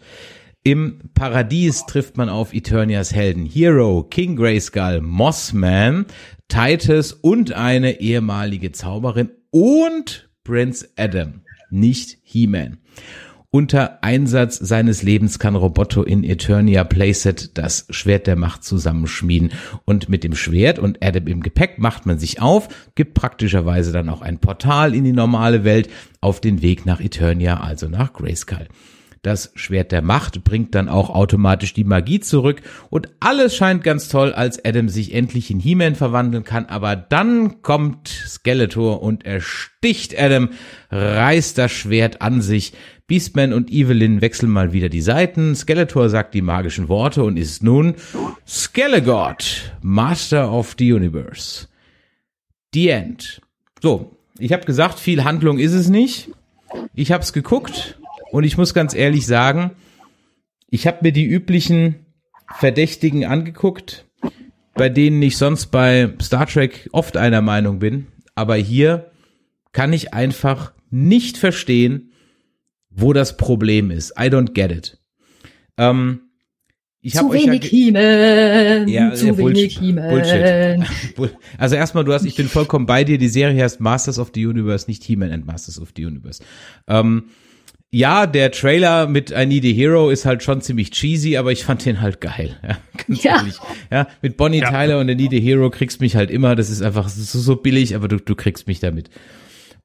Im 0.63 0.99
Paradies 1.13 1.85
trifft 1.85 2.17
man 2.17 2.29
auf 2.29 2.53
Eternias 2.53 3.13
Helden 3.13 3.45
Hero, 3.45 4.03
King 4.03 4.35
Grayskull, 4.35 5.01
Mossman, 5.01 6.05
Titus 6.49 7.13
und 7.13 7.53
eine 7.53 8.01
ehemalige 8.01 8.71
Zauberin 8.71 9.29
und 9.51 10.29
Prince 10.43 10.89
Adam, 10.97 11.41
nicht 11.69 12.17
He-Man. 12.23 12.79
Unter 13.49 14.03
Einsatz 14.03 14.57
seines 14.57 15.03
Lebens 15.03 15.39
kann 15.39 15.55
Roboto 15.55 16.03
in 16.03 16.25
Eternia 16.25 16.83
Playset 16.83 17.57
das 17.57 17.87
Schwert 17.89 18.27
der 18.27 18.35
Macht 18.35 18.65
zusammenschmieden. 18.65 19.53
Und 19.85 20.09
mit 20.09 20.25
dem 20.25 20.35
Schwert 20.35 20.79
und 20.79 21.01
Adam 21.01 21.27
im 21.27 21.41
Gepäck 21.41 21.79
macht 21.79 22.05
man 22.05 22.19
sich 22.19 22.41
auf, 22.41 22.67
gibt 22.95 23.13
praktischerweise 23.13 23.93
dann 23.93 24.09
auch 24.09 24.21
ein 24.21 24.39
Portal 24.39 24.93
in 24.93 25.05
die 25.05 25.13
normale 25.13 25.63
Welt 25.63 25.89
auf 26.19 26.41
den 26.41 26.61
Weg 26.61 26.85
nach 26.85 26.99
Eternia, 26.99 27.61
also 27.61 27.87
nach 27.87 28.11
Grayskull. 28.11 28.67
Das 29.27 29.51
Schwert 29.55 29.91
der 29.91 30.01
Macht 30.01 30.45
bringt 30.45 30.73
dann 30.73 30.87
auch 30.87 31.09
automatisch 31.09 31.73
die 31.73 31.83
Magie 31.83 32.21
zurück 32.21 32.61
und 32.89 33.09
alles 33.19 33.57
scheint 33.57 33.83
ganz 33.83 34.07
toll, 34.07 34.31
als 34.31 34.63
Adam 34.63 34.87
sich 34.87 35.13
endlich 35.13 35.51
in 35.51 35.59
He-Man 35.59 35.95
verwandeln 35.95 36.45
kann, 36.45 36.67
aber 36.67 36.95
dann 36.95 37.61
kommt 37.61 38.07
Skeletor 38.07 39.03
und 39.03 39.25
ersticht 39.25 40.17
Adam, 40.17 40.51
reißt 40.91 41.57
das 41.57 41.73
Schwert 41.73 42.21
an 42.21 42.39
sich. 42.41 42.71
Beastman 43.05 43.51
und 43.51 43.69
Evelyn 43.69 44.21
wechseln 44.21 44.49
mal 44.49 44.71
wieder 44.71 44.87
die 44.87 45.01
Seiten. 45.01 45.57
Skeletor 45.57 46.07
sagt 46.07 46.33
die 46.33 46.41
magischen 46.41 46.87
Worte 46.87 47.25
und 47.25 47.35
ist 47.35 47.61
nun 47.61 47.95
Skelegod, 48.47 49.73
Master 49.81 50.53
of 50.53 50.73
the 50.79 50.93
Universe. 50.93 51.67
The 52.73 52.87
End. 52.87 53.41
So, 53.81 54.15
ich 54.39 54.53
habe 54.53 54.63
gesagt, 54.63 54.99
viel 54.99 55.25
Handlung 55.25 55.59
ist 55.59 55.73
es 55.73 55.89
nicht. 55.89 56.29
Ich 56.93 57.11
habe 57.11 57.23
es 57.23 57.33
geguckt 57.33 57.97
und 58.31 58.43
ich 58.43 58.57
muss 58.57 58.73
ganz 58.73 58.93
ehrlich 58.93 59.25
sagen, 59.25 59.71
ich 60.69 60.87
habe 60.87 60.99
mir 61.01 61.11
die 61.11 61.25
üblichen 61.25 62.05
Verdächtigen 62.55 63.25
angeguckt, 63.25 64.05
bei 64.73 64.89
denen 64.89 65.21
ich 65.21 65.37
sonst 65.37 65.67
bei 65.67 66.13
Star 66.21 66.45
Trek 66.45 66.89
oft 66.91 67.17
einer 67.17 67.41
Meinung 67.41 67.79
bin. 67.79 68.07
Aber 68.35 68.55
hier 68.55 69.11
kann 69.71 69.93
ich 69.93 70.13
einfach 70.13 70.73
nicht 70.89 71.37
verstehen, 71.37 72.11
wo 72.89 73.13
das 73.13 73.37
Problem 73.37 73.91
ist. 73.91 74.11
I 74.11 74.23
don't 74.23 74.53
get 74.53 74.71
it. 74.71 74.97
Ähm, 75.77 76.21
ich 77.01 77.13
zu 77.13 77.31
wenig 77.31 77.63
ja 77.63 77.69
He-Man, 77.69 78.87
ja, 78.87 79.13
zu 79.13 79.27
ja, 79.27 79.37
wenig. 79.37 79.77
He-Man. 79.79 80.09
Bullshit. 80.09 81.31
Also 81.57 81.75
erstmal, 81.75 82.03
du 82.03 82.13
hast, 82.13 82.25
ich 82.25 82.35
bin 82.35 82.47
vollkommen 82.47 82.85
bei 82.85 83.03
dir. 83.03 83.17
Die 83.17 83.29
Serie 83.29 83.63
heißt 83.63 83.79
Masters 83.79 84.19
of 84.19 84.31
the 84.33 84.45
Universe, 84.45 84.87
nicht 84.87 85.03
He-Man 85.03 85.31
and 85.31 85.45
Masters 85.45 85.79
of 85.79 85.93
the 85.95 86.05
Universe. 86.05 86.43
Ähm, 86.87 87.29
ja, 87.89 88.27
der 88.27 88.51
Trailer 88.51 89.07
mit 89.07 89.31
I 89.31 89.45
Need 89.45 89.63
a 89.63 89.67
Hero 89.67 90.09
ist 90.09 90.25
halt 90.25 90.43
schon 90.43 90.61
ziemlich 90.61 90.91
cheesy, 90.91 91.37
aber 91.37 91.51
ich 91.51 91.63
fand 91.63 91.85
den 91.85 92.01
halt 92.01 92.19
geil. 92.21 92.57
Ja, 92.67 92.77
ganz 93.07 93.23
Ja. 93.23 93.37
ehrlich. 93.37 93.55
Ja, 93.91 94.07
mit 94.21 94.35
Bonnie 94.37 94.59
Ja. 94.59 94.69
Tyler 94.69 94.99
und 94.99 95.07
I 95.09 95.15
Need 95.15 95.33
a 95.33 95.37
Hero 95.37 95.69
kriegst 95.69 96.01
mich 96.01 96.15
halt 96.15 96.29
immer. 96.29 96.55
Das 96.55 96.69
ist 96.69 96.81
einfach 96.81 97.07
so, 97.09 97.39
so 97.39 97.55
billig, 97.55 97.95
aber 97.95 98.07
du, 98.07 98.17
du 98.17 98.35
kriegst 98.35 98.67
mich 98.67 98.79
damit. 98.79 99.09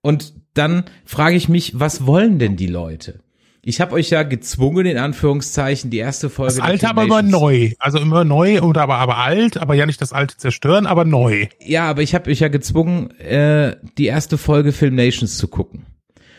Und 0.00 0.34
dann 0.54 0.84
frage 1.04 1.36
ich 1.36 1.48
mich, 1.48 1.78
was 1.78 2.06
wollen 2.06 2.38
denn 2.40 2.56
die 2.56 2.66
Leute? 2.66 3.20
Ich 3.64 3.80
habe 3.80 3.92
euch 3.94 4.10
ja 4.10 4.24
gezwungen, 4.24 4.86
in 4.86 4.98
Anführungszeichen, 4.98 5.88
die 5.90 5.98
erste 5.98 6.28
Folge. 6.28 6.54
Das 6.56 6.60
alte 6.64 6.88
aber 6.88 7.04
immer 7.04 7.22
neu. 7.22 7.70
Also 7.78 7.98
immer 8.00 8.24
neu 8.24 8.60
oder 8.60 8.82
aber, 8.82 8.96
aber 8.96 9.18
alt, 9.18 9.56
aber 9.56 9.74
ja 9.74 9.86
nicht 9.86 10.00
das 10.00 10.12
alte 10.12 10.36
zerstören, 10.36 10.86
aber 10.86 11.04
neu. 11.04 11.46
Ja, 11.64 11.88
aber 11.88 12.02
ich 12.02 12.16
habe 12.16 12.28
euch 12.32 12.40
ja 12.40 12.48
gezwungen, 12.48 13.12
äh, 13.20 13.76
die 13.98 14.06
erste 14.06 14.36
Folge 14.36 14.72
Film 14.72 14.96
Nations 14.96 15.38
zu 15.38 15.46
gucken. 15.46 15.86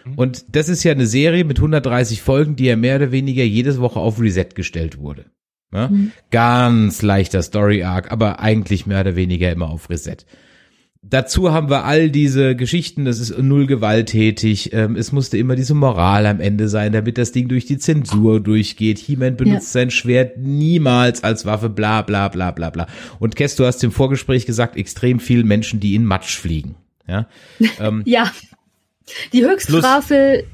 Mhm. 0.06 0.14
Und 0.16 0.56
das 0.56 0.70
ist 0.70 0.84
ja 0.84 0.91
eine 0.91 1.08
Serie 1.08 1.43
mit 1.43 1.58
130 1.58 2.22
Folgen, 2.22 2.56
die 2.56 2.66
ja 2.66 2.76
mehr 2.76 2.97
oder 2.97 3.12
weniger 3.12 3.43
jede 3.43 3.78
Woche 3.80 3.99
auf 3.99 4.20
Reset 4.20 4.49
gestellt 4.56 4.97
wurde. 4.97 5.26
Ja? 5.74 5.89
Mhm. 5.89 6.12
Ganz 6.32 7.01
leichter 7.01 7.41
Story 7.41 7.84
Arc, 7.84 8.12
aber 8.12 8.39
eigentlich 8.39 8.86
mehr 8.86 9.01
oder 9.01 9.16
weniger 9.16 9.51
immer 9.51 9.70
auf 9.70 9.89
Reset. 9.89 10.18
Dazu 11.06 11.51
haben 11.51 11.70
wir 11.70 11.84
all 11.84 12.10
diese 12.10 12.56
Geschichten, 12.56 13.04
das 13.04 13.20
ist 13.20 13.38
null 13.38 13.68
gewalttätig, 13.68 14.72
ähm, 14.72 14.95
es 14.95 15.12
musste 15.12 15.38
immer 15.38 15.58
diese 15.58 15.74
Moral 15.74 16.26
am 16.26 16.39
Ende 16.39 16.70
sein, 16.70 16.93
damit 16.93 17.18
das 17.18 17.34
Ding 17.34 17.49
durch 17.49 17.66
die 17.66 17.78
Zensur 17.78 18.39
durchgeht. 18.39 18.99
He-Man 18.99 19.36
benutzt 19.36 19.76
ja. 19.76 19.82
sein 19.82 19.91
Schwert 19.91 20.38
niemals 20.38 21.22
als 21.22 21.45
Waffe, 21.45 21.70
bla 21.70 22.04
bla 22.04 22.30
bla 22.30 22.51
bla 22.51 22.70
bla. 22.70 22.88
Und 23.20 23.36
Kess, 23.36 23.58
du 23.58 23.66
hast 23.66 23.84
im 23.84 23.91
Vorgespräch 23.91 24.45
gesagt, 24.45 24.78
extrem 24.78 25.20
viele 25.20 25.43
Menschen, 25.43 25.82
die 25.82 25.95
in 25.95 26.06
Matsch 26.06 26.38
fliegen. 26.38 26.76
Ja, 27.06 27.28
ähm, 27.82 28.04
ja. 28.06 28.32
Die 29.32 29.43
Höchststrafe 29.43 30.45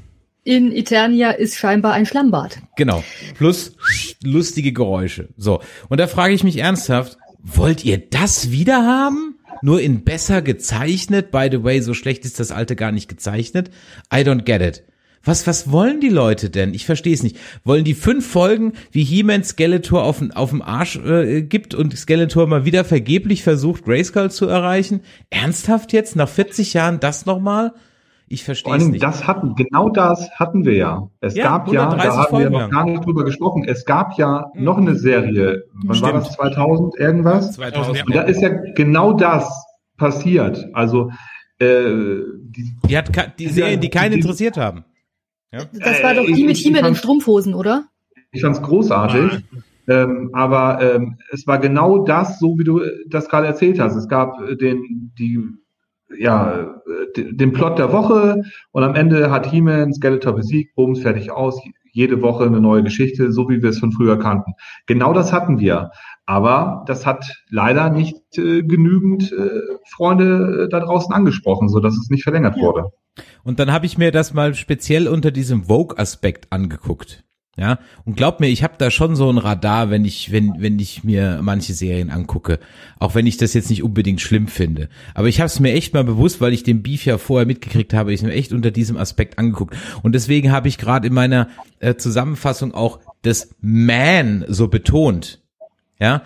in 0.44 0.72
Eternia 0.72 1.30
ist 1.30 1.56
scheinbar 1.56 1.92
ein 1.92 2.06
Schlammbad. 2.06 2.58
Genau. 2.76 3.04
Plus 3.36 3.76
lustige 4.22 4.72
Geräusche. 4.72 5.28
So. 5.36 5.60
Und 5.88 6.00
da 6.00 6.06
frage 6.06 6.34
ich 6.34 6.44
mich 6.44 6.56
ernsthaft, 6.56 7.18
wollt 7.42 7.84
ihr 7.84 7.98
das 7.98 8.50
wieder 8.50 8.84
haben? 8.84 9.36
Nur 9.62 9.80
in 9.80 10.04
besser 10.04 10.40
gezeichnet? 10.40 11.30
By 11.30 11.48
the 11.50 11.62
way, 11.62 11.80
so 11.82 11.92
schlecht 11.92 12.24
ist 12.24 12.40
das 12.40 12.50
alte 12.50 12.76
gar 12.76 12.92
nicht 12.92 13.08
gezeichnet. 13.08 13.70
I 14.12 14.18
don't 14.18 14.42
get 14.42 14.62
it. 14.62 14.84
Was, 15.22 15.46
was 15.46 15.70
wollen 15.70 16.00
die 16.00 16.08
Leute 16.08 16.48
denn? 16.48 16.72
Ich 16.72 16.86
verstehe 16.86 17.12
es 17.12 17.22
nicht. 17.22 17.36
Wollen 17.62 17.84
die 17.84 17.94
fünf 17.94 18.26
Folgen, 18.26 18.72
wie 18.90 19.04
He-Man 19.04 19.44
Skeletor 19.44 20.02
auf, 20.02 20.22
auf 20.34 20.48
dem 20.48 20.62
Arsch 20.62 20.96
äh, 20.96 21.42
gibt 21.42 21.74
und 21.74 21.96
Skeletor 21.96 22.46
mal 22.46 22.64
wieder 22.64 22.86
vergeblich 22.86 23.42
versucht, 23.42 23.84
Grayskull 23.84 24.30
zu 24.30 24.46
erreichen? 24.46 25.00
Ernsthaft 25.28 25.92
jetzt? 25.92 26.16
Nach 26.16 26.28
40 26.28 26.72
Jahren 26.72 27.00
das 27.00 27.26
nochmal? 27.26 27.74
Ich 28.32 28.44
verstehe 28.44 28.76
es 28.76 28.86
nicht. 28.86 29.02
Das 29.02 29.26
hatten, 29.26 29.56
genau 29.56 29.88
das 29.88 30.30
hatten 30.30 30.64
wir 30.64 30.74
ja. 30.74 31.10
Es 31.20 31.34
ja, 31.34 31.46
gab 31.46 31.66
ja, 31.66 31.92
da 31.96 32.16
haben 32.16 32.28
Folgen 32.30 32.52
wir 32.52 32.60
noch 32.60 32.70
gar 32.70 32.84
nicht 32.84 33.04
drüber 33.04 33.24
gesprochen, 33.24 33.64
es 33.66 33.84
gab 33.84 34.16
ja 34.18 34.52
mhm. 34.54 34.62
noch 34.62 34.78
eine 34.78 34.94
Serie, 34.94 35.64
wann 35.72 35.96
Stimmt. 35.96 36.12
war 36.12 36.20
das, 36.20 36.32
2000 36.34 36.94
irgendwas? 36.96 37.52
2000. 37.54 38.06
Und 38.06 38.14
da 38.14 38.22
ist 38.22 38.40
ja 38.40 38.50
genau 38.50 39.14
das 39.14 39.66
passiert. 39.96 40.64
Also, 40.74 41.10
äh, 41.58 42.20
die, 42.44 42.76
die 42.88 42.96
hat 42.96 43.10
die 43.36 43.48
Serien, 43.48 43.80
die 43.80 43.90
keinen 43.90 44.12
interessiert 44.12 44.56
haben. 44.56 44.84
Ja? 45.52 45.64
Das 45.72 46.00
war 46.00 46.14
doch 46.14 46.24
die 46.24 46.44
mit 46.44 46.56
Himmel 46.56 46.86
in 46.86 46.94
Strumpfhosen, 46.94 47.52
oder? 47.52 47.86
Ich 48.30 48.42
fand's 48.42 48.62
großartig. 48.62 49.44
Ähm, 49.88 50.30
aber 50.34 50.80
ähm, 50.80 51.18
es 51.32 51.48
war 51.48 51.58
genau 51.58 52.04
das, 52.04 52.38
so 52.38 52.56
wie 52.56 52.64
du 52.64 52.80
das 53.08 53.28
gerade 53.28 53.48
erzählt 53.48 53.80
hast. 53.80 53.96
Es 53.96 54.06
gab 54.06 54.38
den, 54.60 55.10
die 55.18 55.40
ja, 56.18 56.80
den 57.16 57.52
Plot 57.52 57.78
der 57.78 57.92
Woche 57.92 58.42
und 58.72 58.82
am 58.82 58.94
Ende 58.94 59.30
hat 59.30 59.50
He-Man 59.50 59.92
Skeletor 59.92 60.34
besiegt, 60.34 60.74
bums, 60.74 61.00
fertig 61.00 61.30
aus, 61.30 61.60
jede 61.92 62.22
Woche 62.22 62.44
eine 62.44 62.60
neue 62.60 62.82
Geschichte, 62.82 63.32
so 63.32 63.48
wie 63.48 63.62
wir 63.62 63.70
es 63.70 63.78
von 63.78 63.92
früher 63.92 64.18
kannten. 64.18 64.52
Genau 64.86 65.12
das 65.12 65.32
hatten 65.32 65.58
wir. 65.58 65.90
Aber 66.26 66.84
das 66.86 67.06
hat 67.06 67.42
leider 67.48 67.90
nicht 67.90 68.16
äh, 68.38 68.62
genügend 68.62 69.32
äh, 69.32 69.60
Freunde 69.88 70.66
äh, 70.66 70.68
da 70.68 70.80
draußen 70.80 71.12
angesprochen, 71.12 71.68
so 71.68 71.80
dass 71.80 71.94
es 71.94 72.08
nicht 72.08 72.22
verlängert 72.22 72.56
ja. 72.56 72.62
wurde. 72.62 72.84
Und 73.42 73.58
dann 73.58 73.72
habe 73.72 73.86
ich 73.86 73.98
mir 73.98 74.12
das 74.12 74.32
mal 74.32 74.54
speziell 74.54 75.08
unter 75.08 75.30
diesem 75.32 75.64
Vogue-Aspekt 75.64 76.52
angeguckt. 76.52 77.24
Ja, 77.60 77.78
und 78.06 78.16
glaub 78.16 78.40
mir, 78.40 78.46
ich 78.46 78.62
habe 78.62 78.76
da 78.78 78.90
schon 78.90 79.16
so 79.16 79.30
ein 79.30 79.36
Radar, 79.36 79.90
wenn 79.90 80.06
ich, 80.06 80.32
wenn, 80.32 80.54
wenn 80.60 80.78
ich 80.78 81.04
mir 81.04 81.40
manche 81.42 81.74
Serien 81.74 82.08
angucke, 82.08 82.58
auch 82.98 83.14
wenn 83.14 83.26
ich 83.26 83.36
das 83.36 83.52
jetzt 83.52 83.68
nicht 83.68 83.82
unbedingt 83.82 84.22
schlimm 84.22 84.48
finde. 84.48 84.88
Aber 85.12 85.28
ich 85.28 85.40
habe 85.40 85.48
es 85.48 85.60
mir 85.60 85.74
echt 85.74 85.92
mal 85.92 86.02
bewusst, 86.02 86.40
weil 86.40 86.54
ich 86.54 86.62
den 86.62 86.82
Beef 86.82 87.04
ja 87.04 87.18
vorher 87.18 87.46
mitgekriegt 87.46 87.92
habe, 87.92 88.14
ich 88.14 88.22
mir 88.22 88.32
echt 88.32 88.54
unter 88.54 88.70
diesem 88.70 88.96
Aspekt 88.96 89.38
angeguckt. 89.38 89.76
Und 90.02 90.14
deswegen 90.14 90.52
habe 90.52 90.68
ich 90.68 90.78
gerade 90.78 91.08
in 91.08 91.12
meiner 91.12 91.48
äh, 91.80 91.96
Zusammenfassung 91.96 92.72
auch 92.72 92.98
das 93.20 93.54
Man 93.60 94.46
so 94.48 94.68
betont. 94.68 95.42
Ja, 96.00 96.22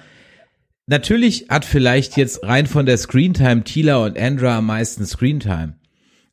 natürlich 0.87 1.47
hat 1.49 1.64
vielleicht 1.64 2.16
jetzt 2.16 2.45
rein 2.45 2.68
von 2.68 2.87
der 2.87 2.97
Screentime 2.97 3.64
Tila 3.64 3.97
und 3.97 4.16
Andra 4.16 4.59
am 4.59 4.66
meisten 4.66 5.05
Screentime. 5.05 5.74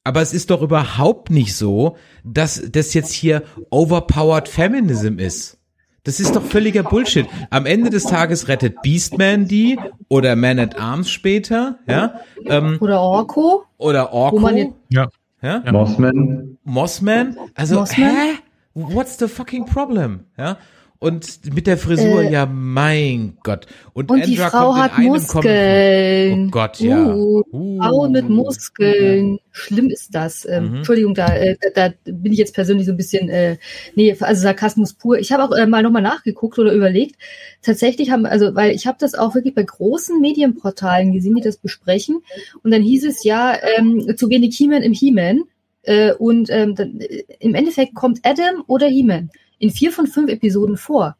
Aber 0.03 0.21
es 0.21 0.33
ist 0.33 0.49
doch 0.49 0.61
überhaupt 0.61 1.29
nicht 1.29 1.55
so, 1.55 1.95
dass 2.23 2.61
das 2.71 2.93
jetzt 2.93 3.11
hier 3.11 3.43
overpowered 3.69 4.47
Feminism 4.47 5.19
ist. 5.19 5.59
Das 6.03 6.19
ist 6.19 6.35
doch 6.35 6.41
völliger 6.41 6.81
Bullshit. 6.81 7.27
Am 7.51 7.67
Ende 7.67 7.91
des 7.91 8.05
Tages 8.05 8.47
rettet 8.47 8.81
Beastman 8.81 9.47
die 9.47 9.77
oder 10.09 10.35
Man 10.35 10.57
at 10.57 10.79
Arms 10.79 11.11
später, 11.11 11.77
ja. 11.87 12.15
Ähm, 12.45 12.77
oder 12.81 13.01
Orko. 13.01 13.65
Oder 13.77 14.11
Orko. 14.11 14.49
Ja. 14.89 15.09
ja. 15.43 15.63
Mossman. 15.71 16.57
Mossman. 16.63 17.37
Also, 17.53 17.75
Mossman? 17.75 18.09
hä? 18.09 18.39
What's 18.73 19.19
the 19.19 19.27
fucking 19.27 19.65
problem? 19.65 20.21
Ja. 20.37 20.57
Und 21.03 21.51
mit 21.55 21.65
der 21.65 21.79
Frisur, 21.79 22.21
äh, 22.21 22.31
ja, 22.31 22.45
mein 22.45 23.35
Gott. 23.41 23.65
Und, 23.93 24.11
und 24.11 24.23
die 24.27 24.37
Frau 24.37 24.75
hat 24.75 24.99
Muskeln. 24.99 26.45
Oh 26.45 26.51
Gott, 26.51 26.79
ja. 26.79 27.15
Uh, 27.15 27.41
uh. 27.51 27.81
Frauen 27.81 28.11
mit 28.11 28.29
Muskeln. 28.29 29.39
Schlimm 29.51 29.89
ist 29.89 30.13
das. 30.13 30.47
Ähm, 30.47 30.69
mhm. 30.69 30.75
Entschuldigung, 30.75 31.15
da, 31.15 31.35
äh, 31.35 31.57
da, 31.73 31.89
da 31.89 31.95
bin 32.05 32.31
ich 32.31 32.37
jetzt 32.37 32.53
persönlich 32.53 32.85
so 32.85 32.91
ein 32.91 32.97
bisschen, 32.97 33.29
äh, 33.29 33.57
nee, 33.95 34.15
also 34.19 34.43
Sarkasmus 34.43 34.93
pur. 34.93 35.17
Ich 35.17 35.31
habe 35.31 35.43
auch 35.43 35.51
äh, 35.57 35.65
mal 35.65 35.81
nochmal 35.81 36.03
nachgeguckt 36.03 36.59
oder 36.59 36.71
überlegt. 36.71 37.15
Tatsächlich 37.63 38.11
haben, 38.11 38.27
also, 38.27 38.53
weil 38.53 38.69
ich 38.69 38.85
habe 38.85 38.99
das 38.99 39.15
auch 39.15 39.33
wirklich 39.33 39.55
bei 39.55 39.63
großen 39.63 40.21
Medienportalen 40.21 41.13
gesehen, 41.13 41.33
die 41.33 41.41
das 41.41 41.57
besprechen. 41.57 42.21
Und 42.61 42.69
dann 42.69 42.83
hieß 42.83 43.05
es 43.05 43.23
ja, 43.23 43.55
ähm, 43.75 44.15
zu 44.17 44.29
wenig 44.29 44.55
He-Man 44.55 44.83
im 44.83 44.93
He-Man. 44.93 45.45
Äh, 45.81 46.13
und 46.13 46.51
ähm, 46.51 46.75
dann, 46.75 46.99
äh, 46.99 47.23
im 47.39 47.55
Endeffekt 47.55 47.95
kommt 47.95 48.19
Adam 48.21 48.63
oder 48.67 48.85
He-Man 48.85 49.31
in 49.61 49.69
vier 49.69 49.91
von 49.91 50.07
fünf 50.07 50.29
Episoden 50.29 50.75
vor. 50.75 51.15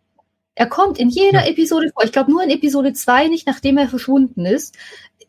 Er 0.56 0.66
kommt 0.66 0.98
in 1.00 1.10
jeder 1.10 1.46
ja. 1.46 1.48
Episode 1.48 1.92
vor. 1.94 2.04
Ich 2.04 2.12
glaube 2.12 2.32
nur 2.32 2.44
in 2.44 2.50
Episode 2.50 2.92
zwei 2.94 3.28
nicht, 3.28 3.48
nachdem 3.48 3.78
er 3.78 3.88
verschwunden 3.88 4.46
ist, 4.46 4.78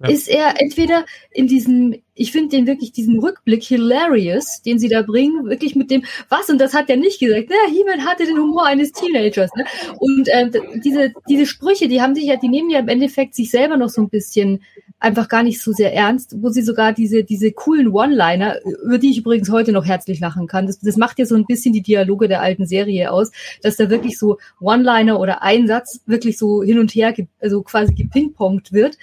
ist 0.09 0.29
er 0.29 0.61
entweder 0.61 1.05
in 1.31 1.47
diesem, 1.47 1.97
ich 2.15 2.33
finde 2.33 2.57
den 2.57 2.67
wirklich 2.67 2.93
diesen 2.93 3.19
Rückblick 3.19 3.63
hilarious, 3.63 4.63
den 4.63 4.79
sie 4.79 4.89
da 4.89 5.03
bringen, 5.03 5.49
wirklich 5.49 5.75
mit 5.75 5.91
dem, 5.91 6.05
was, 6.29 6.49
und 6.51 6.59
das 6.59 6.75
hat 6.75 6.91
er 6.91 6.97
nicht 6.97 7.21
gesagt, 7.21 7.49
na, 7.49 7.73
He-Man 7.73 8.05
hatte 8.05 8.27
den 8.27 8.39
Humor 8.39 8.67
eines 8.67 8.93
Teenagers, 8.93 9.51
ne? 9.57 9.65
Und 9.99 10.29
ähm, 10.33 10.53
diese, 10.85 11.13
diese 11.29 11.47
Sprüche, 11.47 11.89
die 11.89 12.01
haben 12.03 12.15
sich 12.15 12.25
ja, 12.25 12.37
die 12.37 12.49
nehmen 12.49 12.71
ja 12.71 12.81
im 12.81 12.89
Endeffekt 12.89 13.35
sich 13.35 13.51
selber 13.51 13.77
noch 13.77 13.89
so 13.89 14.03
ein 14.03 14.09
bisschen 14.09 14.61
einfach 15.03 15.29
gar 15.29 15.43
nicht 15.43 15.61
so 15.61 15.73
sehr 15.73 15.93
ernst, 15.93 16.37
wo 16.41 16.49
sie 16.49 16.63
sogar 16.63 16.93
diese, 16.93 17.25
diese 17.25 17.51
coolen 17.53 17.89
One-Liner, 17.89 18.59
über 18.85 18.99
die 18.99 19.11
ich 19.11 19.19
übrigens 19.19 19.51
heute 19.51 19.73
noch 19.73 19.85
herzlich 19.85 20.21
lachen 20.21 20.47
kann, 20.47 20.67
das, 20.67 20.79
das 20.79 20.97
macht 20.97 21.19
ja 21.19 21.27
so 21.27 21.35
ein 21.35 21.45
bisschen 21.45 21.73
die 21.73 21.83
Dialoge 21.83 22.29
der 22.29 22.41
alten 22.41 22.67
Serie 22.67 23.11
aus, 23.11 23.33
dass 23.63 23.77
da 23.77 23.91
wirklich 23.91 24.19
so 24.19 24.39
One-Liner 24.61 25.19
oder 25.19 25.43
Einsatz 25.43 26.01
wirklich 26.07 26.39
so 26.39 26.63
hin 26.63 26.79
und 26.79 26.95
her, 26.95 27.15
also 27.41 27.63
quasi 27.63 27.95
gepingpongt 27.95 28.73
wird. 28.73 28.97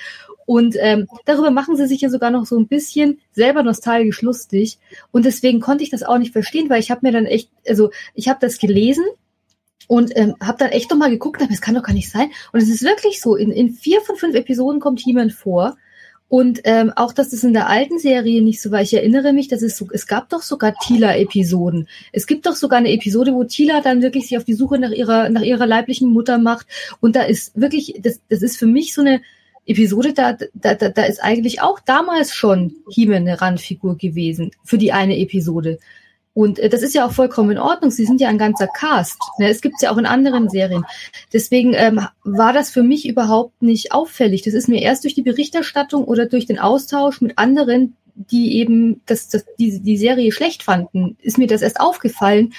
Und 0.49 0.75
ähm, 0.79 1.07
darüber 1.25 1.51
machen 1.51 1.75
sie 1.75 1.85
sich 1.85 2.01
ja 2.01 2.09
sogar 2.09 2.31
noch 2.31 2.47
so 2.47 2.57
ein 2.57 2.65
bisschen 2.65 3.19
selber 3.33 3.61
nostalgisch 3.61 4.23
lustig. 4.23 4.79
Und 5.11 5.25
deswegen 5.25 5.59
konnte 5.59 5.83
ich 5.83 5.91
das 5.91 6.01
auch 6.01 6.17
nicht 6.17 6.33
verstehen, 6.33 6.71
weil 6.71 6.79
ich 6.79 6.89
habe 6.89 7.01
mir 7.03 7.11
dann 7.11 7.27
echt, 7.27 7.51
also 7.67 7.91
ich 8.15 8.29
habe 8.29 8.39
das 8.41 8.57
gelesen 8.57 9.03
und 9.87 10.09
ähm, 10.17 10.33
habe 10.41 10.57
dann 10.57 10.69
echt 10.69 10.89
nochmal 10.89 11.11
geguckt, 11.11 11.39
aber 11.39 11.51
es 11.51 11.61
kann 11.61 11.75
doch 11.75 11.83
gar 11.83 11.93
nicht 11.93 12.09
sein. 12.09 12.31
Und 12.51 12.63
es 12.63 12.69
ist 12.69 12.81
wirklich 12.81 13.21
so, 13.21 13.35
in, 13.35 13.51
in 13.51 13.69
vier 13.69 14.01
von 14.01 14.15
fünf 14.15 14.33
Episoden 14.33 14.79
kommt 14.79 15.05
jemand 15.05 15.33
vor 15.33 15.77
und 16.29 16.61
ähm, 16.63 16.91
auch, 16.95 17.13
dass 17.13 17.31
es 17.31 17.43
in 17.43 17.53
der 17.53 17.69
alten 17.69 17.99
Serie 17.99 18.41
nicht 18.41 18.59
so 18.59 18.71
war. 18.71 18.81
Ich 18.81 18.95
erinnere 18.95 19.33
mich, 19.33 19.49
dass 19.49 19.61
es 19.61 19.77
so, 19.77 19.87
es 19.93 20.07
gab 20.07 20.29
doch 20.29 20.41
sogar 20.41 20.73
Tila-Episoden. 20.73 21.87
Es 22.11 22.25
gibt 22.25 22.47
doch 22.47 22.55
sogar 22.55 22.79
eine 22.79 22.91
Episode, 22.91 23.35
wo 23.35 23.43
Tila 23.43 23.81
dann 23.81 24.01
wirklich 24.01 24.27
sich 24.27 24.37
auf 24.39 24.45
die 24.45 24.55
Suche 24.55 24.79
nach 24.79 24.89
ihrer, 24.89 25.29
nach 25.29 25.43
ihrer 25.43 25.67
leiblichen 25.67 26.09
Mutter 26.09 26.39
macht. 26.39 26.65
Und 27.01 27.15
da 27.15 27.21
ist 27.21 27.51
wirklich, 27.61 27.99
das, 28.01 28.19
das 28.29 28.41
ist 28.41 28.57
für 28.57 28.65
mich 28.65 28.95
so 28.95 29.01
eine 29.01 29.21
Episode, 29.65 30.13
da, 30.13 30.33
da, 30.53 30.73
da, 30.73 30.89
da 30.89 31.03
ist 31.03 31.23
eigentlich 31.23 31.61
auch 31.61 31.79
damals 31.79 32.33
schon 32.33 32.75
Hime 32.89 33.17
eine 33.17 33.41
Randfigur 33.41 33.97
gewesen 33.97 34.51
für 34.63 34.77
die 34.77 34.91
eine 34.91 35.17
Episode. 35.17 35.79
Und 36.33 36.59
äh, 36.59 36.69
das 36.69 36.83
ist 36.83 36.95
ja 36.95 37.05
auch 37.05 37.11
vollkommen 37.11 37.51
in 37.51 37.57
Ordnung. 37.57 37.91
Sie 37.91 38.05
sind 38.05 38.21
ja 38.21 38.29
ein 38.29 38.37
ganzer 38.37 38.67
Cast. 38.67 39.17
Ne? 39.39 39.49
Es 39.49 39.61
gibt 39.61 39.81
ja 39.81 39.91
auch 39.91 39.97
in 39.97 40.05
anderen 40.05 40.49
Serien. 40.49 40.85
Deswegen 41.33 41.73
ähm, 41.73 42.01
war 42.23 42.53
das 42.53 42.69
für 42.69 42.83
mich 42.83 43.07
überhaupt 43.07 43.61
nicht 43.61 43.91
auffällig. 43.91 44.43
Das 44.43 44.53
ist 44.53 44.69
mir 44.69 44.81
erst 44.81 45.03
durch 45.03 45.15
die 45.15 45.21
Berichterstattung 45.21 46.03
oder 46.03 46.25
durch 46.27 46.45
den 46.45 46.59
Austausch 46.59 47.21
mit 47.21 47.37
anderen, 47.37 47.95
die 48.15 48.57
eben 48.57 49.01
das, 49.05 49.29
das, 49.29 49.45
die, 49.57 49.81
die 49.81 49.97
Serie 49.97 50.31
schlecht 50.31 50.63
fanden, 50.63 51.17
ist 51.21 51.37
mir 51.37 51.47
das 51.47 51.61
erst 51.61 51.79
aufgefallen. 51.79 52.53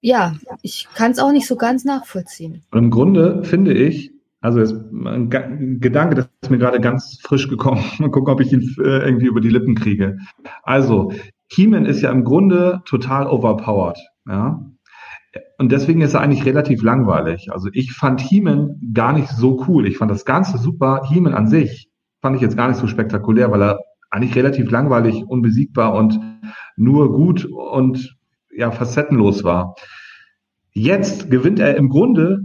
Ja, 0.00 0.36
ich 0.62 0.86
kann 0.94 1.10
es 1.10 1.18
auch 1.18 1.32
nicht 1.32 1.46
so 1.46 1.56
ganz 1.56 1.84
nachvollziehen. 1.84 2.62
Im 2.72 2.90
Grunde 2.90 3.44
finde 3.44 3.74
ich, 3.74 4.12
also 4.40 4.60
ist 4.60 4.72
ein 4.72 5.30
Gedanke, 5.80 6.14
das 6.14 6.28
ist 6.42 6.50
mir 6.50 6.58
gerade 6.58 6.80
ganz 6.80 7.18
frisch 7.22 7.48
gekommen. 7.48 7.82
Mal 7.98 8.10
gucken, 8.10 8.32
ob 8.32 8.40
ich 8.40 8.52
ihn 8.52 8.62
äh, 8.78 9.04
irgendwie 9.04 9.26
über 9.26 9.40
die 9.40 9.50
Lippen 9.50 9.74
kriege. 9.74 10.18
Also, 10.62 11.12
He-Man 11.50 11.86
ist 11.86 12.02
ja 12.02 12.10
im 12.10 12.24
Grunde 12.24 12.82
total 12.84 13.26
overpowered. 13.26 13.98
Ja. 14.26 14.64
Und 15.58 15.72
deswegen 15.72 16.00
ist 16.02 16.14
er 16.14 16.20
eigentlich 16.20 16.44
relativ 16.44 16.82
langweilig. 16.82 17.52
Also 17.52 17.68
ich 17.72 17.92
fand 17.92 18.20
He-Man 18.20 18.92
gar 18.92 19.12
nicht 19.12 19.28
so 19.28 19.64
cool. 19.66 19.86
Ich 19.86 19.98
fand 19.98 20.10
das 20.10 20.24
Ganze 20.24 20.58
super. 20.58 21.02
He-Man 21.08 21.34
an 21.34 21.48
sich 21.48 21.90
fand 22.20 22.36
ich 22.36 22.42
jetzt 22.42 22.56
gar 22.56 22.68
nicht 22.68 22.78
so 22.78 22.86
spektakulär, 22.86 23.50
weil 23.50 23.62
er 23.62 23.80
eigentlich 24.10 24.36
relativ 24.36 24.70
langweilig, 24.70 25.24
unbesiegbar 25.26 25.94
und 25.94 26.18
nur 26.76 27.12
gut 27.12 27.44
und 27.44 28.16
ja, 28.50 28.70
facettenlos 28.70 29.44
war. 29.44 29.74
Jetzt 30.72 31.30
gewinnt 31.30 31.58
er 31.58 31.76
im 31.76 31.88
Grunde 31.88 32.42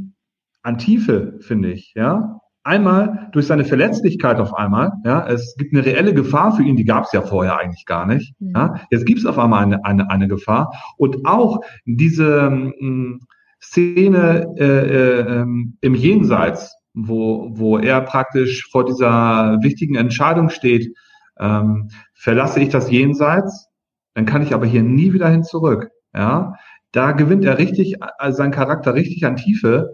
an 0.64 0.78
Tiefe, 0.78 1.38
finde 1.41 1.72
ich, 1.72 1.93
ja. 1.95 2.39
Einmal 2.66 3.30
durch 3.34 3.47
seine 3.47 3.66
Verletzlichkeit 3.66 4.39
auf 4.39 4.53
einmal, 4.53 4.93
ja, 5.03 5.28
es 5.28 5.55
gibt 5.57 5.74
eine 5.74 5.86
reelle 5.86 6.14
Gefahr 6.14 6.55
für 6.55 6.64
ihn, 6.64 6.78
die 6.78 6.86
gab 6.86 7.03
es 7.03 7.11
ja 7.11 7.22
vorher 7.22 7.59
eigentlich 7.59 7.86
gar 7.86 8.05
nicht. 8.05 8.34
Mhm. 8.39 8.53
Ja. 8.55 8.76
Jetzt 8.89 9.05
gibt 9.05 9.20
es 9.20 9.26
auf 9.26 9.38
einmal 9.38 9.64
eine, 9.64 9.84
eine, 9.84 10.09
eine 10.09 10.30
Gefahr. 10.30 10.72
Und 10.97 11.26
auch 11.26 11.59
diese 11.86 12.49
mh, 12.49 12.72
hm, 12.80 13.20
Szene 13.61 14.47
äh, 14.57 14.64
äh, 14.64 15.41
ähm, 15.41 15.78
im 15.82 15.95
Jenseits, 15.95 16.76
wo, 16.93 17.49
wo 17.51 17.80
er 17.80 17.99
praktisch 18.01 18.68
vor 18.72 18.86
dieser 18.86 19.57
wichtigen 19.61 19.95
Entscheidung 19.95 20.49
steht, 20.49 20.95
ähm, 21.39 21.89
verlasse 22.14 22.61
ich 22.61 22.70
das 22.70 22.89
Jenseits, 22.89 23.68
dann 24.14 24.26
kann 24.26 24.41
ich 24.41 24.53
aber 24.53 24.66
hier 24.66 24.84
nie 24.84 25.11
wieder 25.11 25.28
hin 25.28 25.43
zurück. 25.43 25.89
Ja, 26.14 26.53
da 26.91 27.11
gewinnt 27.11 27.43
er 27.43 27.57
richtig, 27.57 27.95
also 28.20 28.38
sein 28.38 28.51
Charakter 28.51 28.93
richtig 28.93 29.26
an 29.26 29.36
Tiefe. 29.36 29.93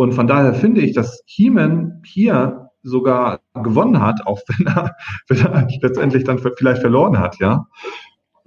Und 0.00 0.14
von 0.14 0.26
daher 0.26 0.54
finde 0.54 0.80
ich, 0.80 0.94
dass 0.94 1.22
He-Man 1.26 2.00
hier 2.06 2.70
sogar 2.82 3.40
gewonnen 3.52 4.00
hat, 4.00 4.26
auch 4.26 4.40
wenn 4.48 4.66
er, 4.66 4.96
wenn 5.28 5.38
er 5.40 5.68
letztendlich 5.82 6.24
dann 6.24 6.38
vielleicht 6.38 6.80
verloren 6.80 7.18
hat, 7.18 7.38
ja. 7.38 7.66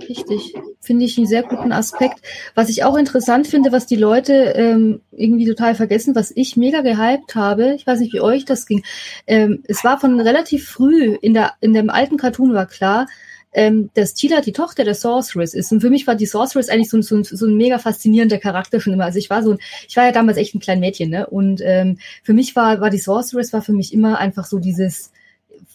Richtig, 0.02 0.56
finde 0.82 1.06
ich 1.06 1.16
einen 1.20 1.28
sehr 1.28 1.44
guten 1.44 1.72
Aspekt. 1.72 2.24
Was 2.56 2.70
ich 2.70 2.84
auch 2.84 2.98
interessant 2.98 3.46
finde, 3.46 3.72
was 3.72 3.86
die 3.86 3.98
Leute 3.98 4.34
ähm, 4.56 5.02
irgendwie 5.12 5.46
total 5.46 5.76
vergessen, 5.76 6.16
was 6.16 6.32
ich 6.36 6.58
mega 6.58 6.82
gehypt 6.82 7.36
habe, 7.36 7.76
ich 7.76 7.86
weiß 7.86 8.00
nicht, 8.00 8.14
wie 8.14 8.22
euch 8.22 8.46
das 8.46 8.66
ging. 8.66 8.84
Ähm, 9.28 9.62
es 9.68 9.84
war 9.84 10.00
von 10.00 10.20
relativ 10.20 10.68
früh 10.68 11.16
in 11.22 11.36
der 11.36 11.52
in 11.62 11.76
dem 11.76 11.92
alten 11.92 12.18
Cartoon 12.18 12.56
war 12.56 12.66
klar, 12.66 13.06
ähm, 13.54 13.90
dass 13.94 14.14
Tila 14.14 14.42
die 14.42 14.52
Tochter 14.52 14.84
der 14.84 14.96
Sorceress 14.96 15.54
ist. 15.54 15.72
Und 15.72 15.82
für 15.82 15.90
mich 15.90 16.08
war 16.08 16.16
die 16.16 16.26
Sorceress 16.26 16.70
eigentlich 16.70 16.90
so, 16.90 17.02
so, 17.02 17.24
so 17.24 17.46
ein 17.46 17.56
mega 17.56 17.78
faszinierender 17.78 18.38
Charakter 18.38 18.80
schon 18.80 18.94
immer. 18.94 19.06
Also 19.06 19.20
ich 19.20 19.30
war 19.30 19.44
so 19.44 19.52
ein, 19.52 19.60
ich 19.88 19.96
war 19.96 20.06
ja 20.06 20.12
damals 20.12 20.38
echt 20.38 20.56
ein 20.56 20.60
kleines 20.60 20.82
Mädchen, 20.82 21.10
ne? 21.10 21.28
Und 21.28 21.62
ähm, 21.64 21.98
für 22.24 22.34
mich 22.34 22.56
war, 22.56 22.82
war 22.82 22.90
die 22.90 23.00
Sorceress 23.00 23.54
war 23.54 23.62
für 23.62 23.74
mich 23.74 23.94
immer 23.94 24.18
einfach 24.20 24.46
so 24.46 24.60
dieses, 24.60 25.12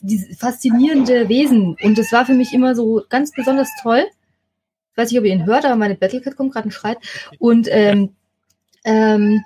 dieses 0.01 0.37
faszinierende 0.39 1.29
Wesen. 1.29 1.77
Und 1.83 1.99
das 1.99 2.13
war 2.13 2.27
für 2.27 2.35
mich 2.35 2.53
immer 2.53 2.75
so 2.75 3.03
ganz 3.09 3.33
besonders 3.33 3.69
toll. 3.83 4.05
Ich 4.93 4.97
weiß 4.97 5.11
nicht, 5.11 5.21
ob 5.21 5.27
ihr 5.27 5.33
ihn 5.33 5.47
hört, 5.47 5.65
aber 5.65 5.77
meine 5.77 5.95
Battlecat 5.95 6.37
kommt 6.37 6.53
gerade 6.53 6.67
und 6.67 6.73
schreit. 6.73 6.99
Und 7.39 7.69
ähm, 7.71 8.11
ähm, 8.85 9.45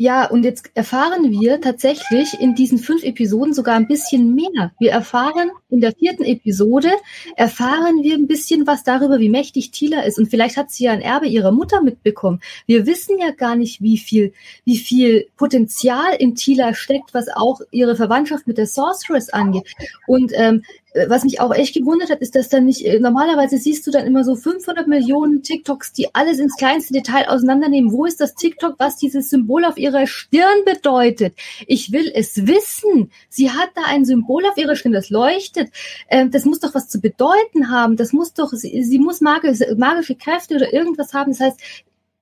ja, 0.00 0.24
und 0.24 0.46
jetzt 0.46 0.70
erfahren 0.72 1.30
wir 1.30 1.60
tatsächlich 1.60 2.32
in 2.40 2.54
diesen 2.54 2.78
fünf 2.78 3.04
Episoden 3.04 3.52
sogar 3.52 3.76
ein 3.76 3.86
bisschen 3.86 4.34
mehr. 4.34 4.72
Wir 4.78 4.92
erfahren 4.92 5.50
in 5.68 5.82
der 5.82 5.92
vierten 5.92 6.24
Episode, 6.24 6.88
erfahren 7.36 8.02
wir 8.02 8.14
ein 8.14 8.26
bisschen 8.26 8.66
was 8.66 8.82
darüber, 8.82 9.18
wie 9.18 9.28
mächtig 9.28 9.72
Tila 9.72 10.00
ist. 10.00 10.18
Und 10.18 10.30
vielleicht 10.30 10.56
hat 10.56 10.70
sie 10.70 10.84
ja 10.84 10.92
ein 10.92 11.02
Erbe 11.02 11.26
ihrer 11.26 11.52
Mutter 11.52 11.82
mitbekommen. 11.82 12.40
Wir 12.64 12.86
wissen 12.86 13.18
ja 13.18 13.30
gar 13.32 13.56
nicht, 13.56 13.82
wie 13.82 13.98
viel, 13.98 14.32
wie 14.64 14.78
viel 14.78 15.26
Potenzial 15.36 16.14
in 16.18 16.34
Tila 16.34 16.72
steckt, 16.72 17.12
was 17.12 17.28
auch 17.28 17.60
ihre 17.70 17.94
Verwandtschaft 17.94 18.46
mit 18.46 18.56
der 18.56 18.66
Sorceress 18.66 19.28
angeht. 19.28 19.70
Und 20.06 20.32
ähm, 20.34 20.62
äh, 20.89 20.89
was 21.08 21.24
mich 21.24 21.40
auch 21.40 21.54
echt 21.54 21.74
gewundert 21.74 22.10
hat, 22.10 22.20
ist, 22.20 22.34
dass 22.34 22.48
dann 22.48 22.64
nicht, 22.64 22.84
äh, 22.84 22.98
normalerweise 22.98 23.58
siehst 23.58 23.86
du 23.86 23.90
dann 23.90 24.06
immer 24.06 24.24
so 24.24 24.34
500 24.34 24.88
Millionen 24.88 25.42
TikToks, 25.42 25.92
die 25.92 26.14
alles 26.14 26.38
ins 26.38 26.56
kleinste 26.56 26.92
Detail 26.92 27.28
auseinandernehmen. 27.28 27.92
Wo 27.92 28.04
ist 28.04 28.20
das 28.20 28.34
TikTok, 28.34 28.74
was 28.78 28.96
dieses 28.96 29.30
Symbol 29.30 29.64
auf 29.64 29.78
ihrer 29.78 30.06
Stirn 30.06 30.64
bedeutet? 30.64 31.34
Ich 31.66 31.92
will 31.92 32.10
es 32.14 32.46
wissen. 32.46 33.10
Sie 33.28 33.50
hat 33.50 33.70
da 33.76 33.82
ein 33.86 34.04
Symbol 34.04 34.44
auf 34.46 34.56
ihrer 34.56 34.74
Stirn, 34.74 34.92
das 34.92 35.10
leuchtet. 35.10 35.70
Ähm, 36.08 36.30
das 36.30 36.44
muss 36.44 36.60
doch 36.60 36.74
was 36.74 36.88
zu 36.88 37.00
bedeuten 37.00 37.70
haben. 37.70 37.96
Das 37.96 38.12
muss 38.12 38.32
doch, 38.34 38.52
sie, 38.52 38.82
sie 38.82 38.98
muss 38.98 39.20
magische, 39.20 39.74
magische 39.76 40.16
Kräfte 40.16 40.56
oder 40.56 40.72
irgendwas 40.72 41.14
haben. 41.14 41.32
Das 41.32 41.40
heißt, 41.40 41.60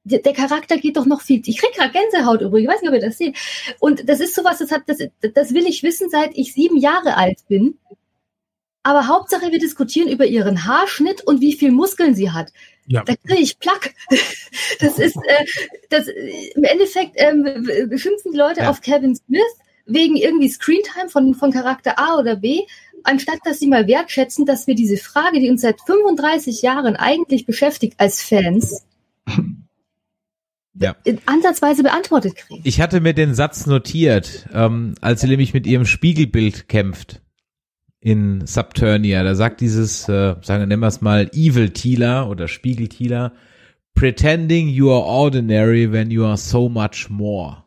der, 0.05 0.21
der 0.21 0.33
Charakter 0.33 0.77
geht 0.79 0.97
doch 0.97 1.07
noch 1.07 1.21
viel. 1.21 1.43
Ich 1.45 1.59
krieg 1.59 1.73
gerade 1.75 1.93
Gänsehaut 1.93 2.41
übrigens, 2.41 2.69
ich 2.69 2.75
weiß 2.75 2.83
nicht, 2.83 2.91
ob 2.91 2.95
ihr 2.97 3.07
das 3.07 3.19
seht. 3.19 3.37
Und 3.81 4.09
das 4.09 4.21
ist 4.21 4.35
sowas, 4.35 4.59
das 4.59 4.71
hat, 4.71 4.83
das, 4.87 4.99
das 5.35 5.55
will 5.55 5.66
ich 5.66 5.83
wissen, 5.83 6.09
seit 6.11 6.37
ich 6.37 6.53
sieben 6.53 6.77
Jahre 6.77 7.16
alt 7.16 7.39
bin. 7.49 7.79
Aber 8.89 9.07
Hauptsache, 9.07 9.53
wir 9.53 9.59
diskutieren 9.59 10.09
über 10.09 10.24
ihren 10.24 10.64
Haarschnitt 10.64 11.20
und 11.20 11.43
wie 11.43 11.53
viel 11.53 11.72
Muskeln 11.72 12.14
sie 12.14 12.30
hat. 12.30 12.55
Ja. 12.86 13.05
Da 13.05 13.16
kriege 13.16 13.43
ich 13.43 13.59
Plack. 13.59 13.95
Das 14.80 14.99
ist, 14.99 15.16
äh, 15.16 15.45
das, 15.91 16.07
im 16.09 16.64
Endeffekt 16.64 17.12
ähm, 17.16 17.68
beschimpfen 17.91 18.32
die 18.32 18.39
Leute 18.39 18.61
ja. 18.61 18.70
auf 18.70 18.80
Kevin 18.80 19.14
Smith 19.14 19.43
wegen 19.84 20.16
irgendwie 20.16 20.49
Screentime 20.49 21.11
von, 21.11 21.34
von 21.34 21.53
Charakter 21.53 21.99
A 21.99 22.16
oder 22.16 22.36
B, 22.36 22.61
anstatt 23.03 23.41
dass 23.45 23.59
sie 23.59 23.66
mal 23.66 23.86
wertschätzen, 23.86 24.47
dass 24.47 24.66
wir 24.66 24.74
diese 24.74 24.97
Frage, 24.97 25.39
die 25.39 25.51
uns 25.51 25.61
seit 25.61 25.80
35 25.82 26.62
Jahren 26.62 26.97
eigentlich 26.97 27.45
beschäftigt 27.45 27.95
als 27.99 28.22
Fans, 28.22 28.86
ja. 30.74 30.97
ansatzweise 31.26 31.82
beantwortet 31.82 32.36
kriegen. 32.36 32.62
Ich 32.64 32.80
hatte 32.80 33.01
mir 33.01 33.12
den 33.12 33.34
Satz 33.34 33.66
notiert, 33.66 34.49
ähm, 34.55 34.95
als 35.03 35.20
sie 35.20 35.28
nämlich 35.28 35.53
mit 35.53 35.66
ihrem 35.66 35.84
Spiegelbild 35.84 36.68
kämpft 36.68 37.20
in 38.01 38.47
Subternia. 38.47 39.23
Da 39.23 39.35
sagt 39.35 39.61
dieses, 39.61 40.09
äh, 40.09 40.37
sagen 40.43 40.69
nennen 40.69 40.81
wir 40.81 40.87
es 40.87 41.01
mal, 41.01 41.31
Evil 41.33 41.71
Tila 41.71 42.27
oder 42.27 42.49
Spiegel 42.49 42.89
Tila, 42.89 43.33
pretending 43.95 44.69
you 44.69 44.91
are 44.91 45.05
ordinary 45.05 45.91
when 45.91 46.11
you 46.11 46.25
are 46.25 46.37
so 46.37 46.69
much 46.69 47.11
more. 47.11 47.65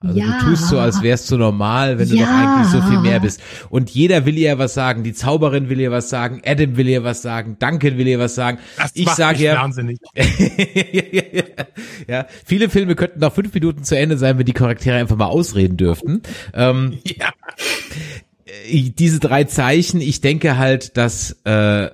Also 0.00 0.20
ja. 0.20 0.38
du 0.38 0.50
tust 0.50 0.68
so, 0.68 0.78
als 0.78 1.02
wärst 1.02 1.30
du 1.30 1.38
normal, 1.38 1.98
wenn 1.98 2.08
du 2.08 2.16
ja. 2.16 2.26
doch 2.26 2.32
eigentlich 2.32 2.70
so 2.70 2.82
viel 2.82 3.00
mehr 3.00 3.18
bist. 3.18 3.40
Und 3.70 3.88
jeder 3.88 4.26
will 4.26 4.36
ihr 4.36 4.58
was 4.58 4.74
sagen. 4.74 5.02
Die 5.04 5.14
Zauberin 5.14 5.70
will 5.70 5.80
ihr 5.80 5.90
was 5.90 6.10
sagen. 6.10 6.42
Adam 6.44 6.76
will 6.76 6.86
ihr 6.86 7.02
was 7.02 7.22
sagen. 7.22 7.56
Duncan 7.58 7.96
will 7.96 8.06
ihr 8.06 8.18
was 8.18 8.34
sagen. 8.34 8.58
Das 8.76 8.90
ich 8.94 9.08
sage 9.08 9.42
ja, 9.42 9.54
wahnsinnig. 9.62 9.98
ja, 12.06 12.26
viele 12.44 12.68
Filme 12.68 12.94
könnten 12.94 13.20
noch 13.20 13.32
fünf 13.32 13.54
Minuten 13.54 13.84
zu 13.84 13.96
Ende 13.96 14.18
sein, 14.18 14.38
wenn 14.38 14.44
die 14.44 14.52
Charaktere 14.52 14.96
einfach 14.96 15.16
mal 15.16 15.26
ausreden 15.26 15.78
dürften. 15.78 16.20
Ähm, 16.52 16.98
ja 17.04 17.30
diese 18.70 19.20
drei 19.20 19.44
Zeichen, 19.44 20.00
ich 20.00 20.20
denke 20.20 20.56
halt, 20.56 20.96
dass 20.96 21.40
äh, 21.44 21.90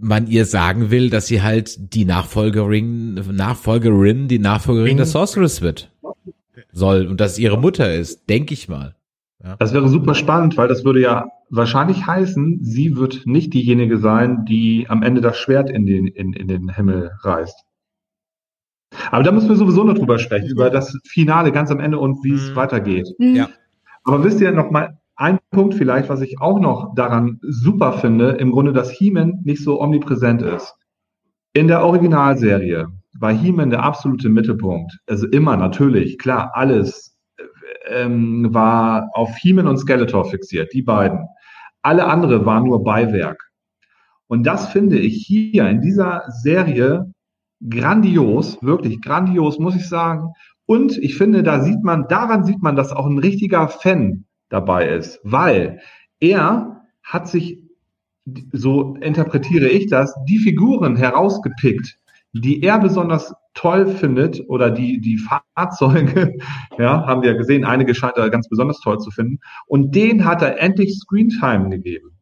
man 0.00 0.26
ihr 0.26 0.44
sagen 0.44 0.90
will, 0.90 1.10
dass 1.10 1.26
sie 1.26 1.42
halt 1.42 1.94
die 1.94 2.04
Nachfolgerin, 2.04 3.14
Nachfolgerin, 3.14 4.28
die 4.28 4.38
Nachfolgerin 4.38 4.96
der 4.96 5.06
Sorceress 5.06 5.62
wird. 5.62 5.92
Soll 6.72 7.06
und 7.06 7.20
dass 7.20 7.38
ihre 7.38 7.58
Mutter 7.58 7.92
ist, 7.94 8.28
denke 8.28 8.54
ich 8.54 8.68
mal. 8.68 8.94
Ja. 9.42 9.56
Das 9.56 9.72
wäre 9.72 9.88
super 9.88 10.14
spannend, 10.14 10.56
weil 10.56 10.68
das 10.68 10.84
würde 10.84 11.00
ja 11.00 11.30
wahrscheinlich 11.48 12.06
heißen, 12.06 12.60
sie 12.62 12.96
wird 12.96 13.26
nicht 13.26 13.54
diejenige 13.54 13.98
sein, 13.98 14.44
die 14.44 14.86
am 14.88 15.02
Ende 15.02 15.20
das 15.20 15.38
Schwert 15.38 15.70
in 15.70 15.86
den, 15.86 16.06
in, 16.06 16.32
in 16.32 16.46
den 16.46 16.68
Himmel 16.68 17.12
reißt. 17.22 17.64
Aber 19.10 19.22
da 19.22 19.32
müssen 19.32 19.48
wir 19.48 19.56
sowieso 19.56 19.84
noch 19.84 19.94
drüber 19.94 20.18
sprechen, 20.18 20.48
über 20.48 20.68
das 20.68 20.98
Finale 21.04 21.52
ganz 21.52 21.70
am 21.70 21.80
Ende 21.80 21.98
und 21.98 22.22
wie 22.22 22.34
es 22.34 22.50
mhm. 22.50 22.56
weitergeht. 22.56 23.08
Mhm. 23.18 23.34
Ja. 23.34 23.48
Aber 24.04 24.22
wisst 24.24 24.40
ihr 24.40 24.52
noch 24.52 24.70
mal, 24.70 24.99
ein 25.20 25.38
Punkt 25.50 25.74
vielleicht, 25.74 26.08
was 26.08 26.22
ich 26.22 26.40
auch 26.40 26.58
noch 26.60 26.94
daran 26.94 27.38
super 27.42 27.92
finde, 27.92 28.30
im 28.30 28.52
Grunde, 28.52 28.72
dass 28.72 28.90
He-Man 28.90 29.40
nicht 29.44 29.62
so 29.62 29.78
omnipräsent 29.78 30.40
ist. 30.40 30.74
In 31.52 31.68
der 31.68 31.84
Originalserie 31.84 32.86
war 33.18 33.30
He-Man 33.30 33.68
der 33.68 33.82
absolute 33.82 34.30
Mittelpunkt. 34.30 34.98
Also 35.06 35.26
immer 35.28 35.58
natürlich, 35.58 36.16
klar, 36.16 36.52
alles 36.54 37.18
ähm, 37.86 38.48
war 38.54 39.10
auf 39.12 39.36
He-Man 39.36 39.66
und 39.66 39.76
Skeletor 39.76 40.24
fixiert, 40.24 40.72
die 40.72 40.82
beiden. 40.82 41.26
Alle 41.82 42.06
andere 42.06 42.46
waren 42.46 42.64
nur 42.64 42.82
Beiwerk. 42.82 43.50
Und 44.26 44.46
das 44.46 44.68
finde 44.68 44.98
ich 44.98 45.26
hier 45.26 45.68
in 45.68 45.82
dieser 45.82 46.22
Serie 46.28 47.12
grandios, 47.68 48.56
wirklich 48.62 49.02
grandios, 49.02 49.58
muss 49.58 49.76
ich 49.76 49.86
sagen. 49.86 50.32
Und 50.64 50.96
ich 50.96 51.16
finde, 51.18 51.42
da 51.42 51.60
sieht 51.60 51.82
man, 51.82 52.06
daran 52.08 52.44
sieht 52.44 52.62
man, 52.62 52.74
dass 52.74 52.92
auch 52.92 53.06
ein 53.06 53.18
richtiger 53.18 53.68
Fan 53.68 54.24
dabei 54.50 54.88
ist, 54.88 55.18
weil 55.22 55.80
er 56.20 56.82
hat 57.02 57.28
sich, 57.28 57.62
so 58.52 58.94
interpretiere 59.00 59.68
ich 59.68 59.88
das, 59.88 60.14
die 60.28 60.38
Figuren 60.38 60.96
herausgepickt, 60.96 61.98
die 62.32 62.62
er 62.62 62.78
besonders 62.78 63.34
toll 63.54 63.86
findet 63.88 64.44
oder 64.48 64.70
die, 64.70 65.00
die 65.00 65.18
Fahrzeuge, 65.18 66.34
ja, 66.78 67.06
haben 67.06 67.22
wir 67.22 67.34
gesehen, 67.34 67.64
einige 67.64 67.94
scheint 67.94 68.16
er 68.16 68.30
ganz 68.30 68.48
besonders 68.48 68.80
toll 68.80 68.98
zu 68.98 69.10
finden 69.10 69.40
und 69.66 69.94
den 69.94 70.24
hat 70.24 70.42
er 70.42 70.60
endlich 70.60 70.96
Screentime 70.98 71.70
gegeben. 71.70 72.18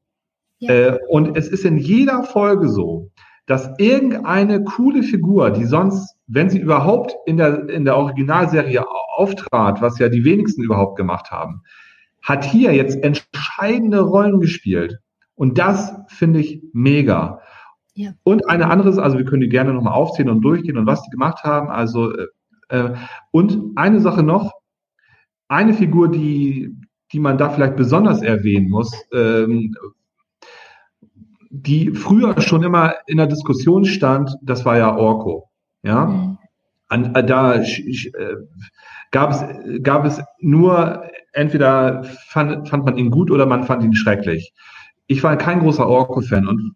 Ja. 0.59 0.73
Äh, 0.73 0.99
und 1.09 1.37
es 1.37 1.49
ist 1.49 1.65
in 1.65 1.77
jeder 1.77 2.23
Folge 2.23 2.69
so, 2.69 3.11
dass 3.47 3.71
irgendeine 3.79 4.63
coole 4.63 5.03
Figur, 5.03 5.51
die 5.51 5.65
sonst, 5.65 6.17
wenn 6.27 6.51
sie 6.51 6.59
überhaupt 6.59 7.15
in 7.27 7.39
der, 7.39 7.69
in 7.69 7.85
der 7.85 7.97
Originalserie 7.97 8.85
auftrat, 9.17 9.81
was 9.81 9.99
ja 9.99 10.09
die 10.09 10.25
wenigsten 10.25 10.63
überhaupt 10.63 10.97
gemacht 10.97 11.31
haben, 11.31 11.63
hat 12.29 12.45
hier 12.45 12.75
jetzt 12.75 13.03
entscheidende 13.03 14.01
Rollen 14.01 14.39
gespielt. 14.39 14.99
Und 15.35 15.57
das 15.57 15.95
finde 16.09 16.41
ich 16.41 16.63
mega. 16.75 17.41
Ja. 17.95 18.13
Und 18.23 18.51
eine 18.51 18.69
andere, 18.69 19.03
also 19.03 19.17
wir 19.17 19.25
können 19.25 19.41
die 19.41 19.49
gerne 19.49 19.73
nochmal 19.73 19.95
aufzählen 19.95 20.29
und 20.29 20.43
durchgehen 20.43 20.77
und 20.77 20.87
was 20.87 21.03
die 21.03 21.11
gemacht 21.11 21.43
haben. 21.43 21.71
Also 21.71 22.13
äh, 22.15 22.27
äh, 22.69 22.95
und 23.31 23.77
eine 23.77 24.01
Sache 24.01 24.23
noch, 24.23 24.53
eine 25.49 25.73
Figur, 25.73 26.11
die, 26.11 26.77
die 27.13 27.19
man 27.19 27.39
da 27.39 27.49
vielleicht 27.49 27.77
besonders 27.77 28.21
erwähnen 28.21 28.69
muss, 28.69 28.93
ähm, 29.15 29.75
die 31.49 31.93
früher 31.93 32.39
schon 32.43 32.63
immer 32.63 32.97
in 33.07 33.17
der 33.17 33.27
Diskussion 33.27 33.87
stand, 33.87 34.37
das 34.43 34.67
war 34.67 34.77
ja 34.77 34.95
Orko. 34.95 35.49
Ja. 35.83 36.07
Mhm. 36.07 36.39
An, 36.89 37.15
äh, 37.15 37.25
da 37.25 37.55
äh, 37.55 38.37
gab, 39.13 39.31
es, 39.31 39.83
gab 39.83 40.05
es 40.05 40.21
nur, 40.41 41.05
entweder 41.33 42.05
fand, 42.05 42.69
fand 42.69 42.85
man 42.85 42.97
ihn 42.97 43.11
gut 43.11 43.31
oder 43.31 43.47
man 43.47 43.65
fand 43.65 43.83
ihn 43.85 43.95
schrecklich. 43.95 44.53
Ich 45.07 45.23
war 45.23 45.37
kein 45.37 45.61
großer 45.61 45.87
Orko-Fan 45.87 46.47
und 46.47 46.75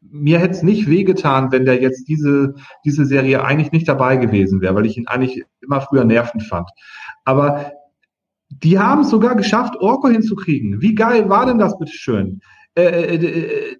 mir 0.00 0.38
hätte 0.38 0.52
es 0.52 0.62
nicht 0.62 0.88
wehgetan, 0.88 1.52
wenn 1.52 1.64
der 1.64 1.80
jetzt 1.80 2.06
diese, 2.06 2.54
diese 2.84 3.06
Serie 3.06 3.44
eigentlich 3.44 3.72
nicht 3.72 3.88
dabei 3.88 4.16
gewesen 4.16 4.60
wäre, 4.60 4.74
weil 4.74 4.86
ich 4.86 4.98
ihn 4.98 5.06
eigentlich 5.06 5.42
immer 5.62 5.80
früher 5.80 6.04
nervend 6.04 6.42
fand. 6.42 6.68
Aber 7.24 7.72
die 8.50 8.78
haben 8.78 9.02
es 9.02 9.10
sogar 9.10 9.34
geschafft, 9.36 9.76
Orko 9.76 10.08
hinzukriegen. 10.08 10.82
Wie 10.82 10.94
geil 10.94 11.30
war 11.30 11.46
denn 11.46 11.58
das, 11.58 11.78
bitteschön? 11.78 12.42
Äh, 12.74 13.14
äh, 13.14 13.26
äh 13.26 13.76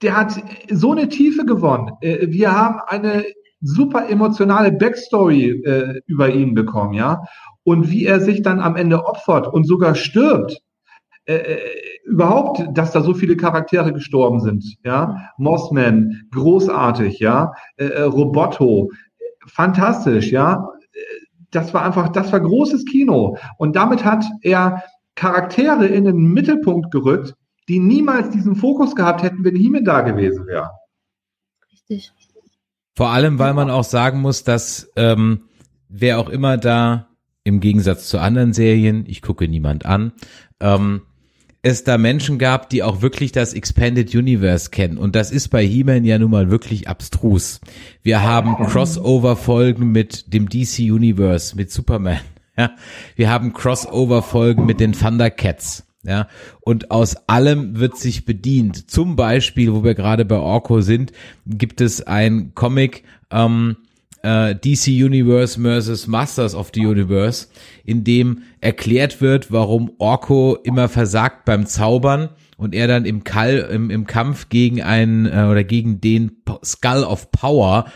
der 0.00 0.16
hat 0.16 0.40
so 0.70 0.92
eine 0.92 1.08
Tiefe 1.08 1.44
gewonnen. 1.44 1.90
Äh, 2.00 2.28
wir 2.30 2.52
haben 2.52 2.80
eine 2.86 3.24
super 3.60 4.08
emotionale 4.08 4.72
Backstory 4.72 5.62
äh, 5.64 6.00
über 6.06 6.30
ihn 6.30 6.54
bekommen, 6.54 6.94
ja. 6.94 7.22
Und 7.64 7.90
wie 7.90 8.06
er 8.06 8.20
sich 8.20 8.42
dann 8.42 8.60
am 8.60 8.76
Ende 8.76 9.04
opfert 9.04 9.46
und 9.46 9.66
sogar 9.66 9.94
stirbt, 9.94 10.60
äh, 11.26 11.34
äh, 11.34 11.58
überhaupt, 12.04 12.64
dass 12.72 12.92
da 12.92 13.02
so 13.02 13.12
viele 13.12 13.36
Charaktere 13.36 13.92
gestorben 13.92 14.40
sind, 14.40 14.64
ja. 14.84 15.30
Mossman, 15.36 16.22
großartig, 16.32 17.18
ja. 17.18 17.52
Äh, 17.76 17.86
äh 17.86 18.02
Roboto, 18.02 18.90
fantastisch, 19.46 20.30
ja. 20.30 20.66
Das 21.50 21.72
war 21.74 21.82
einfach, 21.82 22.08
das 22.10 22.32
war 22.32 22.40
großes 22.40 22.84
Kino. 22.86 23.36
Und 23.58 23.76
damit 23.76 24.04
hat 24.04 24.24
er 24.42 24.82
Charaktere 25.16 25.86
in 25.86 26.04
den 26.04 26.32
Mittelpunkt 26.32 26.90
gerückt, 26.90 27.34
die 27.68 27.78
niemals 27.78 28.30
diesen 28.30 28.56
Fokus 28.56 28.94
gehabt 28.94 29.22
hätten, 29.22 29.44
wenn 29.44 29.56
Himmel 29.56 29.82
da 29.82 30.00
gewesen 30.00 30.46
wäre. 30.46 30.70
Richtig. 31.70 32.12
Vor 32.98 33.10
allem, 33.10 33.38
weil 33.38 33.54
man 33.54 33.70
auch 33.70 33.84
sagen 33.84 34.20
muss, 34.20 34.42
dass 34.42 34.90
ähm, 34.96 35.42
wer 35.88 36.18
auch 36.18 36.28
immer 36.28 36.56
da 36.56 37.10
im 37.44 37.60
Gegensatz 37.60 38.08
zu 38.08 38.18
anderen 38.18 38.52
Serien, 38.52 39.04
ich 39.06 39.22
gucke 39.22 39.46
niemand 39.46 39.86
an, 39.86 40.10
ähm, 40.58 41.02
es 41.62 41.84
da 41.84 41.96
Menschen 41.96 42.40
gab, 42.40 42.68
die 42.70 42.82
auch 42.82 43.00
wirklich 43.00 43.30
das 43.30 43.54
Expanded 43.54 44.12
Universe 44.16 44.70
kennen. 44.70 44.98
Und 44.98 45.14
das 45.14 45.30
ist 45.30 45.46
bei 45.50 45.64
He-Man 45.64 46.02
ja 46.02 46.18
nun 46.18 46.32
mal 46.32 46.50
wirklich 46.50 46.88
abstrus. 46.88 47.60
Wir 48.02 48.24
haben 48.24 48.56
Crossover-Folgen 48.56 49.92
mit 49.92 50.34
dem 50.34 50.48
DC 50.48 50.90
Universe, 50.90 51.54
mit 51.54 51.70
Superman. 51.70 52.18
Ja, 52.56 52.72
wir 53.14 53.30
haben 53.30 53.52
Crossover-Folgen 53.52 54.66
mit 54.66 54.80
den 54.80 54.90
Thundercats. 54.90 55.87
Ja, 56.04 56.28
und 56.60 56.90
aus 56.92 57.16
allem 57.28 57.80
wird 57.80 57.96
sich 57.96 58.24
bedient. 58.24 58.90
Zum 58.90 59.16
Beispiel, 59.16 59.72
wo 59.72 59.82
wir 59.82 59.94
gerade 59.94 60.24
bei 60.24 60.36
Orko 60.36 60.80
sind, 60.80 61.12
gibt 61.44 61.80
es 61.80 62.06
ein 62.06 62.52
Comic, 62.54 63.02
ähm, 63.30 63.76
äh, 64.22 64.54
DC 64.54 64.88
Universe 64.88 65.60
versus 65.60 66.06
Masters 66.06 66.54
of 66.54 66.70
the 66.74 66.86
Universe, 66.86 67.48
in 67.84 68.04
dem 68.04 68.42
erklärt 68.60 69.20
wird, 69.20 69.52
warum 69.52 69.92
Orko 69.98 70.56
immer 70.62 70.88
versagt 70.88 71.44
beim 71.44 71.66
Zaubern 71.66 72.30
und 72.56 72.74
er 72.74 72.86
dann 72.86 73.04
im, 73.04 73.24
Kall, 73.24 73.68
im, 73.70 73.90
im 73.90 74.06
Kampf 74.06 74.48
gegen 74.48 74.82
einen 74.82 75.26
äh, 75.26 75.46
oder 75.50 75.64
gegen 75.64 76.00
den 76.00 76.42
Skull 76.64 77.04
of 77.04 77.30
Power 77.32 77.86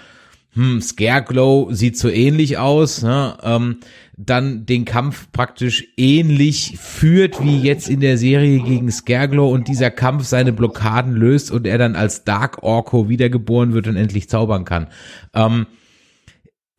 hm, 0.54 0.82
Scareglow 0.82 1.72
sieht 1.72 1.96
so 1.96 2.08
ähnlich 2.10 2.58
aus, 2.58 3.02
ne? 3.02 3.38
ähm, 3.42 3.78
dann 4.16 4.66
den 4.66 4.84
Kampf 4.84 5.32
praktisch 5.32 5.88
ähnlich 5.96 6.76
führt 6.78 7.42
wie 7.42 7.60
jetzt 7.60 7.88
in 7.88 8.00
der 8.00 8.18
Serie 8.18 8.60
gegen 8.60 8.90
Scareglow 8.90 9.50
und 9.50 9.68
dieser 9.68 9.90
Kampf 9.90 10.24
seine 10.24 10.52
Blockaden 10.52 11.14
löst 11.14 11.50
und 11.50 11.66
er 11.66 11.78
dann 11.78 11.96
als 11.96 12.24
Dark 12.24 12.62
Orko 12.62 13.08
wiedergeboren 13.08 13.72
wird 13.72 13.88
und 13.88 13.96
endlich 13.96 14.28
zaubern 14.28 14.64
kann. 14.64 14.88
Ähm, 15.34 15.66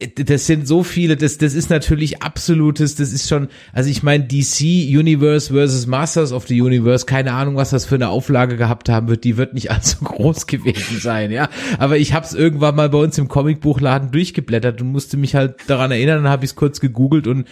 das 0.08 0.46
sind 0.46 0.68
so 0.68 0.84
viele, 0.84 1.18
das, 1.18 1.38
das 1.38 1.54
ist 1.54 1.70
natürlich 1.70 2.22
absolutes, 2.22 2.96
das 2.96 3.12
ist 3.12 3.28
schon, 3.28 3.48
also 3.72 3.90
ich 3.90 4.04
meine, 4.04 4.26
DC 4.26 4.62
Universe 4.62 5.54
versus 5.54 5.88
Masters 5.88 6.32
of 6.32 6.48
the 6.48 6.62
Universe, 6.62 7.06
keine 7.06 7.34
Ahnung, 7.34 7.56
was 7.56 7.70
das 7.72 7.86
für 7.86 7.96
eine 7.96 8.10
Auflage 8.10 8.58
gehabt 8.58 8.90
haben 8.90 9.08
wird, 9.08 9.24
die 9.24 9.38
wird 9.38 9.54
nicht 9.54 9.72
allzu 9.72 10.04
groß 10.04 10.48
gewesen 10.48 11.00
sein, 11.00 11.32
ja. 11.32 11.50
Aber 11.80 11.98
ich 11.98 12.14
habe 12.14 12.26
es 12.26 12.34
irgendwann 12.34 12.76
mal 12.76 12.90
bei 12.90 12.98
uns 12.98 13.18
im 13.18 13.28
Comicbuchladen 13.28 14.12
durchgeblättert 14.12 14.82
und 14.82 14.92
musste 14.92 15.18
mich 15.18 15.36
halt 15.36 15.56
daran 15.68 15.92
erinnern, 15.92 16.24
dann 16.24 16.32
habe 16.32 16.46
ich 16.46 16.52
es 16.52 16.56
kurz 16.56 16.80
gegoogelt 16.80 17.28
und 17.28 17.48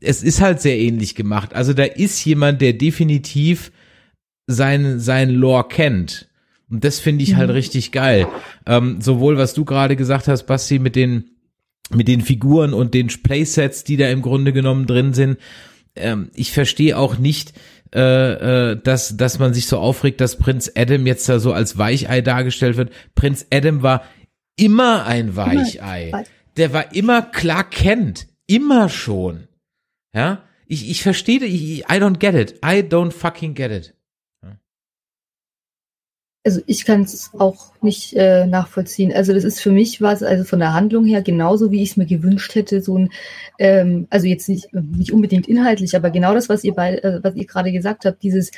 es 0.00 0.22
ist 0.22 0.40
halt 0.40 0.60
sehr 0.60 0.78
ähnlich 0.78 1.14
gemacht. 1.14 1.54
Also 1.54 1.72
da 1.72 1.84
ist 1.84 2.24
jemand, 2.24 2.60
der 2.60 2.72
definitiv 2.72 3.72
sein, 4.46 4.98
sein 4.98 5.30
Lore 5.30 5.68
kennt. 5.68 6.28
Und 6.70 6.84
das 6.84 7.00
finde 7.00 7.24
ich 7.24 7.34
halt 7.34 7.48
mhm. 7.48 7.54
richtig 7.54 7.92
geil. 7.92 8.28
Ähm, 8.64 9.00
sowohl 9.00 9.36
was 9.36 9.54
du 9.54 9.64
gerade 9.64 9.96
gesagt 9.96 10.28
hast, 10.28 10.44
Basti, 10.44 10.78
mit 10.78 10.96
den 10.96 11.30
mit 11.90 12.08
den 12.08 12.20
Figuren 12.20 12.72
und 12.72 12.94
den 12.94 13.08
Playsets, 13.08 13.84
die 13.84 13.96
da 13.96 14.08
im 14.10 14.22
Grunde 14.22 14.52
genommen 14.52 14.86
drin 14.86 15.12
sind. 15.12 15.38
Ähm, 15.96 16.30
ich 16.34 16.52
verstehe 16.52 16.96
auch 16.96 17.18
nicht, 17.18 17.52
äh, 17.94 18.70
äh, 18.72 18.80
dass, 18.82 19.16
dass 19.16 19.38
man 19.38 19.52
sich 19.54 19.66
so 19.66 19.78
aufregt, 19.78 20.20
dass 20.20 20.36
Prinz 20.36 20.70
Adam 20.76 21.06
jetzt 21.06 21.28
da 21.28 21.38
so 21.38 21.52
als 21.52 21.78
Weichei 21.78 22.20
dargestellt 22.20 22.76
wird. 22.76 22.92
Prinz 23.14 23.46
Adam 23.52 23.82
war 23.82 24.04
immer 24.56 25.06
ein 25.06 25.36
Weichei. 25.36 26.12
Der 26.56 26.72
war 26.72 26.94
immer 26.94 27.22
Clark 27.22 27.72
Kent. 27.72 28.28
Immer 28.46 28.88
schon. 28.88 29.48
Ja? 30.14 30.42
Ich, 30.66 30.88
ich 30.90 31.02
verstehe, 31.02 31.44
I 31.44 31.82
don't 31.88 32.18
get 32.18 32.34
it. 32.34 32.60
I 32.64 32.80
don't 32.82 33.12
fucking 33.12 33.54
get 33.54 33.70
it 33.70 33.94
also 36.44 36.60
ich 36.66 36.84
kann 36.86 37.02
es 37.02 37.30
auch 37.38 37.72
nicht 37.82 38.14
äh, 38.14 38.46
nachvollziehen. 38.46 39.12
Also 39.12 39.34
das 39.34 39.44
ist 39.44 39.60
für 39.60 39.70
mich 39.70 40.00
was, 40.00 40.22
also 40.22 40.44
von 40.44 40.58
der 40.58 40.72
Handlung 40.72 41.04
her 41.04 41.22
genauso, 41.22 41.70
wie 41.70 41.82
ich 41.82 41.90
es 41.90 41.96
mir 41.96 42.06
gewünscht 42.06 42.54
hätte, 42.54 42.80
so 42.80 42.96
ein, 42.98 43.10
ähm, 43.58 44.06
also 44.10 44.26
jetzt 44.26 44.48
nicht, 44.48 44.72
nicht 44.72 45.12
unbedingt 45.12 45.48
inhaltlich, 45.48 45.94
aber 45.96 46.10
genau 46.10 46.32
das, 46.34 46.48
was 46.48 46.64
ihr 46.64 46.74
bei, 46.74 46.96
äh, 46.96 47.20
was 47.22 47.34
ihr 47.36 47.46
gerade 47.46 47.72
gesagt 47.72 48.06
habt, 48.06 48.22
dieses 48.22 48.52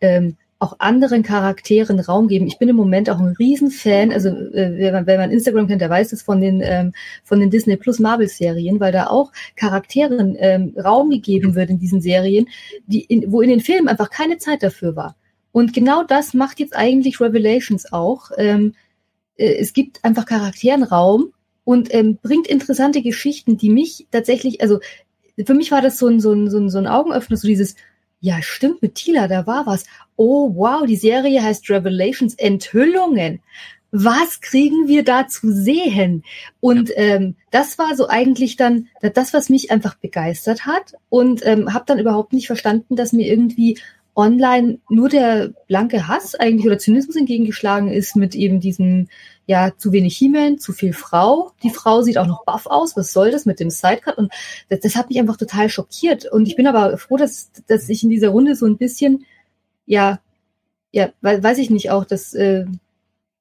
ähm, 0.00 0.36
auch 0.60 0.76
anderen 0.80 1.22
Charakteren 1.22 2.00
Raum 2.00 2.26
geben. 2.28 2.46
Ich 2.46 2.58
bin 2.58 2.68
im 2.68 2.76
Moment 2.76 3.10
auch 3.10 3.20
ein 3.20 3.36
Riesenfan, 3.38 4.10
also 4.10 4.30
äh, 4.30 4.78
wenn, 4.78 4.92
man, 4.92 5.06
wenn 5.06 5.20
man 5.20 5.30
Instagram 5.30 5.68
kennt, 5.68 5.82
der 5.82 5.90
weiß 5.90 6.12
es 6.12 6.22
von 6.22 6.40
den 6.40 6.62
ähm, 6.64 6.94
von 7.22 7.38
den 7.40 7.50
Disney 7.50 7.76
Plus 7.76 8.00
Marvel 8.00 8.26
Serien, 8.26 8.80
weil 8.80 8.90
da 8.90 9.06
auch 9.06 9.32
Charakteren 9.54 10.34
ähm, 10.38 10.74
Raum 10.76 11.10
gegeben 11.10 11.54
wird 11.54 11.70
in 11.70 11.78
diesen 11.78 12.00
Serien, 12.00 12.48
die 12.86 13.02
in, 13.02 13.30
wo 13.30 13.40
in 13.42 13.50
den 13.50 13.60
Filmen 13.60 13.86
einfach 13.88 14.10
keine 14.10 14.38
Zeit 14.38 14.62
dafür 14.62 14.96
war. 14.96 15.14
Und 15.52 15.72
genau 15.72 16.02
das 16.02 16.34
macht 16.34 16.60
jetzt 16.60 16.76
eigentlich 16.76 17.20
Revelations 17.20 17.92
auch. 17.92 18.30
Ähm, 18.36 18.74
äh, 19.36 19.54
es 19.54 19.72
gibt 19.72 20.04
einfach 20.04 20.26
Charakteren 20.26 20.82
Raum 20.82 21.32
und 21.64 21.92
ähm, 21.94 22.18
bringt 22.22 22.46
interessante 22.46 23.02
Geschichten, 23.02 23.56
die 23.56 23.70
mich 23.70 24.06
tatsächlich, 24.10 24.60
also 24.60 24.80
für 25.44 25.54
mich 25.54 25.70
war 25.70 25.82
das 25.82 25.98
so 25.98 26.08
ein, 26.08 26.20
so 26.20 26.32
ein, 26.32 26.50
so 26.50 26.58
ein, 26.58 26.70
so 26.70 26.78
ein 26.78 26.86
Augenöffner, 26.86 27.36
so 27.36 27.46
dieses, 27.46 27.76
ja, 28.20 28.42
stimmt, 28.42 28.82
mit 28.82 28.96
Tila, 28.96 29.28
da 29.28 29.46
war 29.46 29.66
was. 29.66 29.84
Oh, 30.16 30.52
wow, 30.54 30.84
die 30.86 30.96
Serie 30.96 31.42
heißt 31.42 31.70
Revelations 31.70 32.34
Enthüllungen. 32.34 33.40
Was 33.90 34.40
kriegen 34.40 34.88
wir 34.88 35.02
da 35.02 35.28
zu 35.28 35.52
sehen? 35.52 36.24
Und 36.60 36.90
ähm, 36.96 37.36
das 37.50 37.78
war 37.78 37.96
so 37.96 38.08
eigentlich 38.08 38.56
dann 38.56 38.88
das, 39.14 39.32
was 39.32 39.48
mich 39.48 39.70
einfach 39.70 39.94
begeistert 39.94 40.66
hat 40.66 40.94
und 41.08 41.46
ähm, 41.46 41.72
habe 41.72 41.84
dann 41.86 41.98
überhaupt 41.98 42.32
nicht 42.32 42.48
verstanden, 42.48 42.96
dass 42.96 43.12
mir 43.12 43.26
irgendwie 43.26 43.78
online 44.18 44.80
nur 44.90 45.08
der 45.08 45.52
blanke 45.68 46.08
Hass 46.08 46.34
eigentlich 46.34 46.66
oder 46.66 46.78
Zynismus 46.78 47.14
entgegengeschlagen 47.14 47.88
ist 47.88 48.16
mit 48.16 48.34
eben 48.34 48.58
diesem, 48.58 49.06
ja, 49.46 49.72
zu 49.78 49.92
wenig 49.92 50.16
He-Man, 50.16 50.58
zu 50.58 50.72
viel 50.72 50.92
Frau. 50.92 51.52
Die 51.62 51.70
Frau 51.70 52.02
sieht 52.02 52.18
auch 52.18 52.26
noch 52.26 52.44
buff 52.44 52.66
aus. 52.66 52.96
Was 52.96 53.12
soll 53.12 53.30
das 53.30 53.46
mit 53.46 53.60
dem 53.60 53.70
Sidecut? 53.70 54.18
Und 54.18 54.32
das, 54.68 54.80
das 54.80 54.96
hat 54.96 55.08
mich 55.08 55.20
einfach 55.20 55.36
total 55.36 55.68
schockiert. 55.68 56.26
Und 56.26 56.48
ich 56.48 56.56
bin 56.56 56.66
aber 56.66 56.98
froh, 56.98 57.16
dass, 57.16 57.52
dass 57.68 57.88
ich 57.88 58.02
in 58.02 58.10
dieser 58.10 58.30
Runde 58.30 58.56
so 58.56 58.66
ein 58.66 58.76
bisschen, 58.76 59.24
ja, 59.86 60.18
ja, 60.90 61.10
weiß 61.20 61.58
ich 61.58 61.70
nicht 61.70 61.92
auch, 61.92 62.04
dass, 62.04 62.34
äh, 62.34 62.66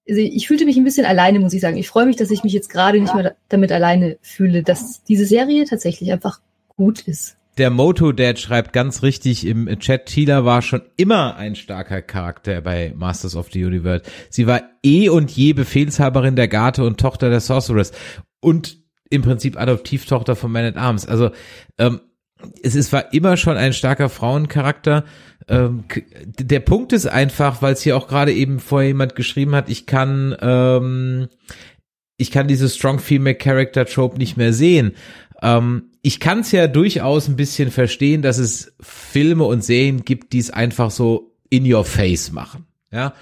also 0.08 0.22
ich 0.22 0.48
fühlte 0.48 0.66
mich 0.66 0.78
ein 0.78 0.84
bisschen 0.84 1.08
alleine, 1.08 1.40
muss 1.40 1.54
ich 1.54 1.62
sagen. 1.62 1.78
Ich 1.78 1.90
freue 1.90 2.06
mich, 2.06 2.18
dass 2.18 2.30
ich 2.30 2.44
mich 2.44 2.54
jetzt 2.54 2.70
gerade 2.70 3.02
nicht 3.02 3.16
mehr 3.16 3.36
damit 3.50 3.72
alleine 3.72 4.20
fühle, 4.22 4.62
dass 4.62 5.04
diese 5.04 5.26
Serie 5.26 5.66
tatsächlich 5.66 6.12
einfach 6.12 6.40
gut 6.76 7.02
ist 7.02 7.37
der 7.58 7.70
Moto 7.70 8.12
Dad 8.12 8.40
schreibt 8.40 8.74
ganz 8.74 9.04
richtig 9.04 9.46
im 9.46 9.68
Chat, 9.80 10.06
Tila 10.06 10.46
war 10.46 10.62
schon 10.62 10.82
immer 10.96 11.36
ein 11.36 11.56
starker 11.56 12.02
Charakter 12.02 12.62
bei 12.62 12.94
Masters 12.96 13.36
of 13.36 13.50
the 13.52 13.66
Universe. 13.66 14.04
Sie 14.30 14.48
war 14.48 14.62
eh 14.84 15.10
und 15.10 15.32
je 15.32 15.54
Befehlshaberin 15.54 16.36
der 16.36 16.48
Garte 16.48 16.84
und 16.84 17.00
Tochter 17.00 17.30
der 17.30 17.42
Sorceress 17.42 17.92
und 18.40 18.78
im 19.10 19.22
Prinzip 19.22 19.60
Adoptivtochter 19.60 20.36
von 20.36 20.52
Man 20.52 20.66
at 20.66 20.78
Arms. 20.78 21.08
Also 21.08 21.32
ähm, 21.78 22.02
es 22.62 22.76
ist, 22.76 22.94
war 22.94 23.14
immer 23.14 23.38
schon 23.38 23.58
ein 23.58 23.74
starker 23.74 24.10
Frauencharakter. 24.10 25.06
Ähm, 25.48 25.86
der 26.40 26.60
Punkt 26.60 26.94
ist 26.94 27.08
einfach, 27.08 27.62
weil 27.62 27.74
es 27.74 27.82
hier 27.82 27.98
auch 27.98 28.08
gerade 28.08 28.34
eben 28.34 28.60
vorher 28.60 28.90
jemand 28.90 29.16
geschrieben 29.16 29.56
hat, 29.56 29.70
ich 29.70 29.86
kann, 29.86 30.36
ähm, 30.42 31.30
ich 32.18 32.32
kann 32.32 32.48
diese 32.48 32.70
Strong 32.70 33.00
Female 33.00 33.36
Character 33.36 33.86
Trope 33.86 34.18
nicht 34.18 34.38
mehr 34.38 34.54
sehen. 34.54 34.94
Ähm, 35.42 35.92
ich 36.02 36.20
kann 36.20 36.40
es 36.40 36.52
ja 36.52 36.68
durchaus 36.68 37.28
ein 37.28 37.36
bisschen 37.36 37.72
verstehen, 37.72 38.22
dass 38.22 38.38
es 38.38 38.74
Filme 38.80 39.44
und 39.44 39.64
Serien 39.64 40.06
gibt, 40.06 40.34
die 40.34 40.40
es 40.40 40.50
einfach 40.50 40.92
so 40.92 41.36
in 41.50 41.72
your 41.72 41.86
face 41.86 42.32
machen. 42.32 42.66
Ja, 42.92 43.14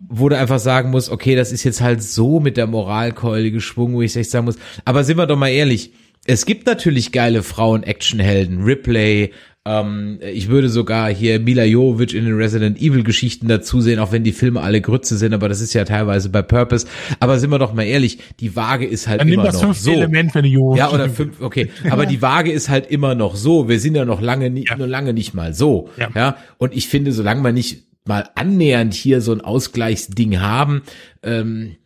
wo 0.00 0.28
du 0.28 0.36
einfach 0.36 0.58
sagen 0.58 0.90
musst, 0.90 1.10
okay, 1.10 1.34
das 1.34 1.52
ist 1.52 1.64
jetzt 1.64 1.80
halt 1.80 2.02
so 2.02 2.40
mit 2.40 2.56
der 2.56 2.66
Moralkeule 2.66 3.50
geschwungen, 3.50 3.94
wo 3.94 4.02
ich 4.02 4.16
echt 4.16 4.30
sagen 4.30 4.44
muss. 4.44 4.58
Aber 4.84 5.04
sind 5.04 5.16
wir 5.16 5.26
doch 5.26 5.36
mal 5.36 5.48
ehrlich, 5.48 5.92
es 6.24 6.46
gibt 6.46 6.66
natürlich 6.66 7.12
geile 7.12 7.42
Frauen-Actionhelden, 7.42 8.62
Ripley, 8.62 9.32
ähm, 9.68 10.18
ich 10.22 10.48
würde 10.48 10.70
sogar 10.70 11.10
hier 11.10 11.40
Mila 11.40 11.62
Jovovich 11.62 12.14
in 12.14 12.24
den 12.24 12.36
Resident 12.36 12.80
Evil 12.80 13.02
Geschichten 13.02 13.48
dazu 13.48 13.82
sehen, 13.82 13.98
auch 13.98 14.12
wenn 14.12 14.24
die 14.24 14.32
Filme 14.32 14.62
alle 14.62 14.80
Grütze 14.80 15.18
sind, 15.18 15.34
aber 15.34 15.50
das 15.50 15.60
ist 15.60 15.74
ja 15.74 15.84
teilweise 15.84 16.30
bei 16.30 16.40
Purpose. 16.40 16.86
Aber 17.20 17.38
sind 17.38 17.50
wir 17.50 17.58
doch 17.58 17.74
mal 17.74 17.82
ehrlich, 17.82 18.18
die 18.40 18.56
Waage 18.56 18.86
ist 18.86 19.08
halt 19.08 19.20
Dann 19.20 19.28
nimm 19.28 19.40
immer 19.40 19.44
das 19.44 19.60
noch 19.60 19.74
so. 19.74 19.92
Element, 19.92 20.34
wenn 20.34 20.44
du 20.44 20.48
Jo. 20.48 20.74
Ja, 20.74 20.90
oder 20.90 21.10
fünf, 21.10 21.42
okay. 21.42 21.68
Aber 21.90 22.06
die 22.06 22.22
Waage 22.22 22.50
ist 22.50 22.70
halt 22.70 22.90
immer 22.90 23.14
noch 23.14 23.36
so. 23.36 23.68
Wir 23.68 23.78
sind 23.78 23.94
ja 23.94 24.06
noch 24.06 24.22
lange, 24.22 24.48
nicht, 24.48 24.74
nur 24.78 24.86
lange 24.86 25.12
nicht 25.12 25.34
mal 25.34 25.52
so. 25.52 25.90
Ja. 25.98 26.08
ja. 26.14 26.36
Und 26.56 26.74
ich 26.74 26.88
finde, 26.88 27.12
solange 27.12 27.42
wir 27.42 27.52
nicht 27.52 27.84
mal 28.06 28.30
annähernd 28.36 28.94
hier 28.94 29.20
so 29.20 29.32
ein 29.32 29.42
Ausgleichsding 29.42 30.40
haben, 30.40 30.80
ähm, 31.22 31.76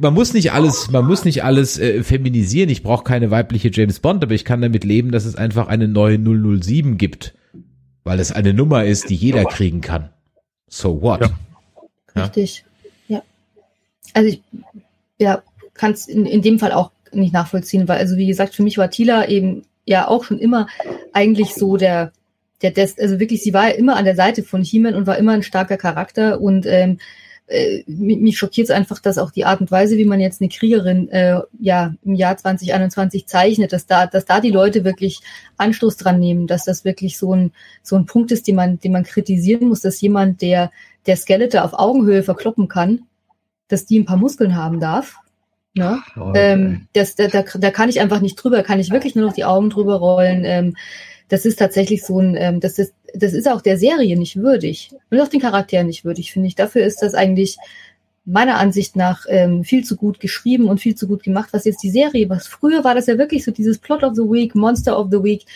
man 0.00 0.12
muss 0.12 0.34
nicht 0.34 0.52
alles, 0.52 0.90
man 0.90 1.06
muss 1.06 1.24
nicht 1.24 1.42
alles 1.42 1.78
äh, 1.78 2.02
feminisieren. 2.02 2.68
Ich 2.68 2.82
brauche 2.82 3.04
keine 3.04 3.30
weibliche 3.30 3.70
James 3.72 4.00
Bond, 4.00 4.22
aber 4.22 4.34
ich 4.34 4.44
kann 4.44 4.60
damit 4.60 4.84
leben, 4.84 5.12
dass 5.12 5.24
es 5.24 5.36
einfach 5.36 5.68
eine 5.68 5.88
neue 5.88 6.18
007 6.18 6.98
gibt, 6.98 7.34
weil 8.04 8.20
es 8.20 8.32
eine 8.32 8.52
Nummer 8.52 8.84
ist, 8.84 9.08
die 9.08 9.14
jeder 9.14 9.44
kriegen 9.44 9.80
kann. 9.80 10.10
So 10.68 11.00
what? 11.00 11.22
Ja. 11.22 11.30
Ja. 12.14 12.24
Richtig. 12.24 12.64
Ja. 13.08 13.22
Also 14.12 14.28
ich 14.28 14.42
ja, 15.18 15.42
kann 15.74 15.92
es 15.92 16.06
in, 16.06 16.26
in 16.26 16.42
dem 16.42 16.58
Fall 16.58 16.72
auch 16.72 16.90
nicht 17.12 17.32
nachvollziehen, 17.32 17.88
weil, 17.88 17.98
also 17.98 18.16
wie 18.16 18.26
gesagt, 18.26 18.54
für 18.54 18.62
mich 18.62 18.76
war 18.76 18.90
Tila 18.90 19.26
eben 19.26 19.64
ja 19.86 20.08
auch 20.08 20.24
schon 20.24 20.38
immer 20.38 20.66
eigentlich 21.12 21.54
so 21.54 21.76
der, 21.76 22.12
der 22.62 22.72
Des, 22.72 22.98
also 22.98 23.20
wirklich, 23.20 23.42
sie 23.42 23.54
war 23.54 23.68
ja 23.68 23.74
immer 23.74 23.96
an 23.96 24.04
der 24.04 24.16
Seite 24.16 24.42
von 24.42 24.62
He-Man 24.62 24.94
und 24.94 25.06
war 25.06 25.16
immer 25.16 25.32
ein 25.32 25.42
starker 25.42 25.76
Charakter 25.76 26.40
und 26.40 26.66
ähm, 26.66 26.98
äh, 27.48 27.82
mi- 27.86 28.16
mich 28.16 28.38
schockiert 28.38 28.68
es 28.68 28.70
einfach, 28.74 28.98
dass 29.00 29.18
auch 29.18 29.30
die 29.30 29.44
Art 29.44 29.60
und 29.60 29.70
Weise, 29.70 29.96
wie 29.96 30.04
man 30.04 30.20
jetzt 30.20 30.40
eine 30.40 30.48
Kriegerin 30.48 31.08
äh, 31.10 31.40
ja 31.60 31.94
im 32.04 32.14
Jahr 32.14 32.36
2021 32.36 33.26
zeichnet, 33.26 33.72
dass 33.72 33.86
da, 33.86 34.06
dass 34.06 34.24
da 34.24 34.40
die 34.40 34.50
Leute 34.50 34.84
wirklich 34.84 35.20
Anstoß 35.56 35.96
dran 35.96 36.18
nehmen, 36.18 36.46
dass 36.46 36.64
das 36.64 36.84
wirklich 36.84 37.18
so 37.18 37.34
ein 37.34 37.52
so 37.82 37.96
ein 37.96 38.06
Punkt 38.06 38.32
ist, 38.32 38.46
den 38.48 38.56
man, 38.56 38.78
den 38.80 38.92
man 38.92 39.04
kritisieren 39.04 39.68
muss, 39.68 39.80
dass 39.80 40.00
jemand, 40.00 40.42
der 40.42 40.70
der 41.06 41.16
Skeletor 41.16 41.64
auf 41.64 41.74
Augenhöhe 41.74 42.22
verkloppen 42.24 42.66
kann, 42.68 43.02
dass 43.68 43.86
die 43.86 43.98
ein 43.98 44.06
paar 44.06 44.16
Muskeln 44.16 44.56
haben 44.56 44.80
darf. 44.80 45.16
Ne? 45.74 46.00
Leute, 46.14 46.38
Ähm, 46.40 46.88
das, 46.94 47.14
da, 47.16 47.28
da, 47.28 47.42
da 47.42 47.70
kann 47.70 47.88
ich 47.88 48.00
einfach 48.00 48.20
nicht 48.20 48.34
drüber, 48.36 48.62
kann 48.62 48.80
ich 48.80 48.90
wirklich 48.90 49.14
nur 49.14 49.26
noch 49.26 49.34
die 49.34 49.44
Augen 49.44 49.70
drüber 49.70 49.96
rollen. 49.96 50.42
Ähm, 50.44 50.76
das 51.28 51.44
ist 51.44 51.58
tatsächlich 51.58 52.04
so 52.04 52.20
ein, 52.20 52.36
ähm, 52.36 52.60
das 52.60 52.78
ist, 52.78 52.94
das 53.14 53.32
ist 53.32 53.48
auch 53.48 53.60
der 53.60 53.78
Serie 53.78 54.16
nicht 54.18 54.36
würdig 54.36 54.90
und 55.10 55.20
auch 55.20 55.28
den 55.28 55.40
Charakteren 55.40 55.86
nicht 55.86 56.04
würdig, 56.04 56.32
finde 56.32 56.48
ich. 56.48 56.54
Dafür 56.54 56.84
ist 56.84 57.02
das 57.02 57.14
eigentlich 57.14 57.56
meiner 58.24 58.58
Ansicht 58.58 58.96
nach 58.96 59.24
ähm, 59.28 59.64
viel 59.64 59.84
zu 59.84 59.96
gut 59.96 60.20
geschrieben 60.20 60.68
und 60.68 60.80
viel 60.80 60.96
zu 60.96 61.06
gut 61.06 61.22
gemacht, 61.22 61.50
was 61.52 61.64
jetzt 61.64 61.82
die 61.82 61.90
Serie, 61.90 62.28
was 62.28 62.46
früher 62.46 62.84
war 62.84 62.94
das 62.94 63.06
ja 63.06 63.18
wirklich 63.18 63.44
so 63.44 63.52
dieses 63.52 63.78
Plot 63.78 64.02
of 64.02 64.16
the 64.16 64.22
Week, 64.22 64.54
Monster 64.54 64.98
of 64.98 65.08
the 65.10 65.22
Week, 65.22 65.46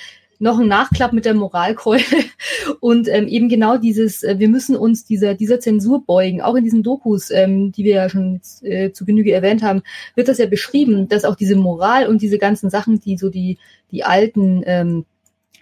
noch 0.41 0.59
ein 0.59 0.68
Nachklapp 0.68 1.12
mit 1.12 1.27
der 1.27 1.35
Moralkeule 1.35 2.03
und 2.81 3.09
ähm, 3.09 3.29
eben 3.29 3.49
genau 3.49 3.77
dieses, 3.77 4.23
äh, 4.23 4.39
wir 4.39 4.49
müssen 4.49 4.75
uns 4.75 5.05
dieser, 5.05 5.35
dieser 5.35 5.61
Zensur 5.61 6.05
beugen. 6.05 6.41
Auch 6.41 6.55
in 6.55 6.64
diesen 6.64 6.83
Dokus, 6.83 7.31
ähm, 7.31 7.73
die 7.73 7.85
wir 7.85 7.95
ja 7.95 8.09
schon 8.09 8.41
äh, 8.62 8.91
zu 8.91 9.05
Genüge 9.05 9.33
erwähnt 9.33 9.62
haben, 9.62 9.83
wird 10.14 10.29
das 10.29 10.39
ja 10.39 10.47
beschrieben, 10.47 11.09
dass 11.09 11.25
auch 11.25 11.37
diese 11.37 11.57
Moral 11.57 12.07
und 12.07 12.23
diese 12.23 12.39
ganzen 12.39 12.71
Sachen, 12.71 13.01
die 13.01 13.18
so 13.18 13.29
die, 13.29 13.59
die 13.91 14.03
alten, 14.03 14.62
ähm, 14.64 15.05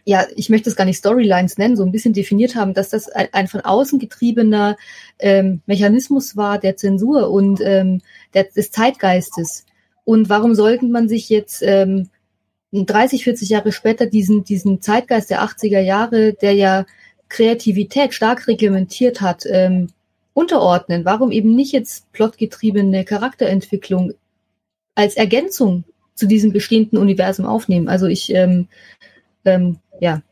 ja, 0.08 0.26
ich 0.36 0.48
möchte 0.48 0.70
es 0.70 0.76
gar 0.76 0.86
nicht 0.86 0.96
Storylines 0.96 1.58
nennen, 1.58 1.76
so 1.76 1.84
ein 1.84 1.92
bisschen 1.92 2.14
definiert 2.14 2.54
haben, 2.54 2.72
dass 2.72 2.88
das 2.88 3.10
ein, 3.10 3.28
ein 3.32 3.46
von 3.46 3.60
außen 3.60 3.98
getriebener 3.98 4.78
ähm, 5.18 5.60
Mechanismus 5.66 6.34
war 6.34 6.58
der 6.58 6.78
Zensur 6.78 7.30
und 7.30 7.60
ähm, 7.62 8.00
der, 8.32 8.44
des 8.44 8.70
Zeitgeistes. 8.70 9.66
Und 10.04 10.30
warum 10.30 10.54
sollten 10.54 10.90
man 10.90 11.10
sich 11.10 11.28
jetzt 11.28 11.62
ähm, 11.62 12.08
30, 12.72 13.24
40 13.24 13.50
Jahre 13.50 13.70
später 13.70 14.06
diesen, 14.06 14.44
diesen 14.44 14.80
Zeitgeist 14.80 15.28
der 15.28 15.42
80er 15.42 15.80
Jahre, 15.80 16.32
der 16.32 16.54
ja 16.54 16.86
Kreativität 17.28 18.14
stark 18.14 18.48
reglementiert 18.48 19.20
hat, 19.20 19.44
ähm, 19.46 19.88
unterordnen? 20.32 21.04
Warum 21.04 21.32
eben 21.32 21.54
nicht 21.54 21.72
jetzt 21.72 22.10
plotgetriebene 22.12 23.04
Charakterentwicklung 23.04 24.14
als 24.94 25.18
Ergänzung 25.18 25.84
zu 26.14 26.26
diesem 26.26 26.54
bestehenden 26.54 26.96
Universum 26.96 27.44
aufnehmen? 27.44 27.90
Also 27.90 28.06
ich, 28.06 28.32
ähm, 28.32 28.68
ähm, 29.44 29.78
ja, 30.00 30.22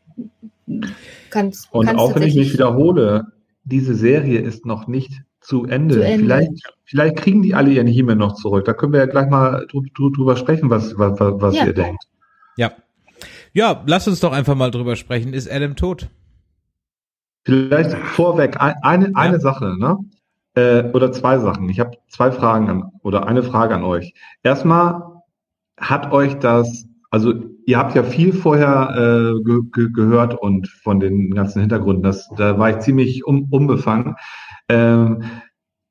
kann 1.29 1.53
Und 1.71 1.89
auch 1.95 2.15
wenn 2.15 2.23
ich 2.23 2.35
mich 2.35 2.53
wiederhole, 2.53 3.27
diese 3.63 3.95
Serie 3.95 4.39
ist 4.39 4.65
noch 4.65 4.87
nicht 4.87 5.21
zu 5.41 5.65
Ende. 5.65 5.95
Zu 5.95 6.01
Ende. 6.01 6.23
Vielleicht, 6.23 6.51
vielleicht 6.85 7.15
kriegen 7.17 7.41
die 7.41 7.55
alle 7.55 7.71
ihren 7.71 7.87
Himmel 7.87 8.15
noch 8.15 8.35
zurück. 8.35 8.65
Da 8.65 8.73
können 8.73 8.93
wir 8.93 8.99
ja 8.99 9.05
gleich 9.05 9.29
mal 9.29 9.65
drü- 9.65 9.93
drü- 9.93 10.15
drüber 10.15 10.35
sprechen, 10.35 10.69
was, 10.69 10.97
was, 10.97 11.19
was 11.19 11.55
Ja. 11.55 11.65
ihr 11.65 11.73
denkt. 11.73 12.03
Ja. 12.57 12.71
Ja, 13.53 13.83
lass 13.87 14.07
uns 14.07 14.19
doch 14.19 14.33
einfach 14.33 14.55
mal 14.55 14.71
drüber 14.71 14.95
sprechen. 14.95 15.33
Ist 15.33 15.49
Adam 15.51 15.75
tot? 15.75 16.09
Vielleicht 17.45 17.91
vorweg 17.93 18.59
ein, 18.59 18.75
eine, 18.81 19.15
eine 19.15 19.39
Sache, 19.39 19.77
ne? 19.79 19.97
Äh, 20.55 20.89
oder 20.91 21.11
zwei 21.11 21.39
Sachen. 21.39 21.69
Ich 21.69 21.79
habe 21.79 21.97
zwei 22.09 22.31
Fragen 22.31 22.69
an, 22.69 22.91
oder 23.03 23.27
eine 23.27 23.43
Frage 23.43 23.75
an 23.75 23.83
euch. 23.83 24.13
Erstmal, 24.43 25.01
hat 25.77 26.11
euch 26.11 26.33
das, 26.39 26.87
also 27.09 27.33
ihr 27.67 27.77
habt 27.77 27.95
ja 27.95 28.03
viel 28.03 28.33
vorher 28.33 28.95
äh, 28.95 29.43
ge 29.43 29.61
ge 29.71 29.89
gehört 29.91 30.33
und 30.41 30.67
von 30.69 30.99
den 30.99 31.35
ganzen 31.35 31.59
Hintergründen, 31.59 32.01
das, 32.01 32.29
da 32.37 32.57
war 32.57 32.69
ich 32.71 32.79
ziemlich 32.79 33.27
un 33.27 33.47
unbefangen. 33.51 34.15
Ähm, 34.69 35.23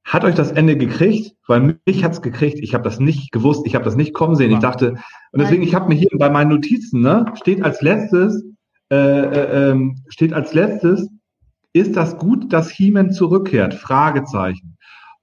hat 0.02 0.24
euch 0.24 0.34
das 0.34 0.52
Ende 0.52 0.76
gekriegt? 0.76 1.36
Weil 1.46 1.78
mich 1.84 2.02
hat's 2.02 2.22
gekriegt. 2.22 2.60
Ich 2.60 2.74
habe 2.74 2.84
das 2.84 2.98
nicht 2.98 3.30
gewusst. 3.30 3.66
Ich 3.66 3.74
habe 3.74 3.84
das 3.84 3.96
nicht 3.96 4.14
kommen 4.14 4.36
sehen. 4.36 4.52
Ich 4.52 4.60
dachte, 4.60 4.94
und 5.32 5.40
deswegen, 5.40 5.62
ich 5.62 5.74
habe 5.74 5.88
mir 5.88 5.96
hier 5.96 6.08
bei 6.16 6.30
meinen 6.30 6.50
Notizen, 6.50 7.00
ne, 7.00 7.26
steht 7.34 7.62
als 7.62 7.82
letztes, 7.82 8.42
äh, 8.90 8.96
äh, 8.96 9.70
ähm, 9.70 10.02
steht 10.08 10.32
als 10.32 10.54
letztes, 10.54 11.08
ist 11.72 11.96
das 11.96 12.16
gut, 12.16 12.52
dass 12.52 12.70
He-Man 12.70 13.10
zurückkehrt? 13.10 13.74
Fragezeichen. 13.74 14.75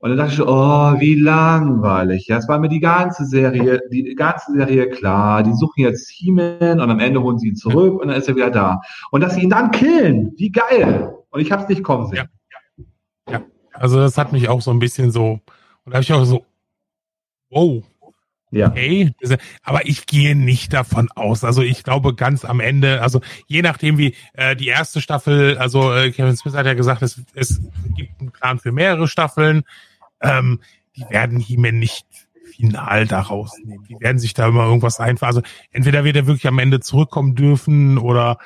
Und 0.04 0.10
dann 0.10 0.18
dachte 0.18 0.34
ich, 0.34 0.42
oh, 0.42 1.00
wie 1.00 1.16
langweilig. 1.16 2.28
Ja, 2.28 2.36
es 2.36 2.50
war 2.50 2.60
mir 2.60 2.68
die 2.68 2.82
ganze 2.82 3.26
Serie, 3.26 3.80
die 3.90 4.16
ganze 4.16 4.52
Serie 4.52 4.90
klar. 4.90 5.44
Die 5.44 5.54
suchen 5.54 5.80
jetzt 5.80 6.10
He-Man 6.10 6.82
und 6.82 6.92
am 6.92 7.00
Ende 7.00 7.22
holen 7.22 7.40
sie 7.40 7.48
ihn 7.48 7.56
zurück 7.56 8.02
und 8.02 8.10
dann 8.10 8.18
ist 8.18 8.28
er 8.28 8.36
wieder 8.36 8.52
da. 8.52 8.82
Und 9.12 9.22
dass 9.22 9.36
sie 9.36 9.44
ihn 9.44 9.50
dann 9.50 9.72
killen, 9.72 10.34
wie 10.36 10.52
geil. 10.52 11.16
Und 11.30 11.40
ich 11.40 11.54
habe 11.54 11.64
es 11.64 11.70
nicht 11.70 11.84
kommen 11.84 12.08
sehen. 12.08 12.28
Also 13.72 13.98
das 13.98 14.18
hat 14.18 14.34
mich 14.34 14.50
auch 14.50 14.62
so 14.62 14.72
ein 14.72 14.80
bisschen 14.80 15.10
so, 15.10 15.40
und 15.86 15.86
da 15.86 15.94
habe 15.94 16.04
ich 16.04 16.12
auch 16.12 16.26
so, 16.26 16.46
wow, 17.50 17.82
Ja. 18.52 18.72
okay. 18.72 19.14
Aber 19.64 19.88
ich 19.88 20.06
gehe 20.06 20.36
nicht 20.36 20.74
davon 20.74 21.08
aus. 21.16 21.46
Also 21.46 21.62
ich 21.62 21.82
glaube 21.86 22.14
ganz 22.14 22.44
am 22.44 22.60
Ende, 22.60 23.02
also 23.02 23.22
je 23.48 23.62
nachdem 23.62 23.98
wie 23.98 24.16
äh, 24.34 24.58
die 24.58 24.68
erste 24.68 25.00
Staffel, 25.00 25.58
also 25.60 25.94
äh, 25.94 26.12
Kevin 26.12 26.36
Smith 26.36 26.56
hat 26.56 26.66
ja 26.66 26.74
gesagt, 26.74 27.02
es, 27.04 27.22
es 27.36 27.62
gibt 27.96 28.20
einen 28.20 28.32
Plan 28.32 28.60
für 28.60 28.74
mehrere 28.74 29.08
Staffeln. 29.08 29.64
Ähm, 30.24 30.60
die 30.96 31.06
werden 31.10 31.40
He-Man 31.40 31.78
nicht 31.80 32.06
final 32.56 33.06
da 33.08 33.22
rausnehmen. 33.22 33.86
Die 33.90 34.00
werden 34.00 34.20
sich 34.20 34.34
da 34.34 34.48
immer 34.48 34.66
irgendwas 34.66 35.00
einfallen. 35.00 35.30
Also 35.36 35.42
entweder 35.72 36.04
wird 36.04 36.16
er 36.16 36.28
wirklich 36.28 36.48
am 36.48 36.60
Ende 36.60 36.80
zurückkommen 36.80 37.36
dürfen 37.36 37.98
oder 37.98 38.38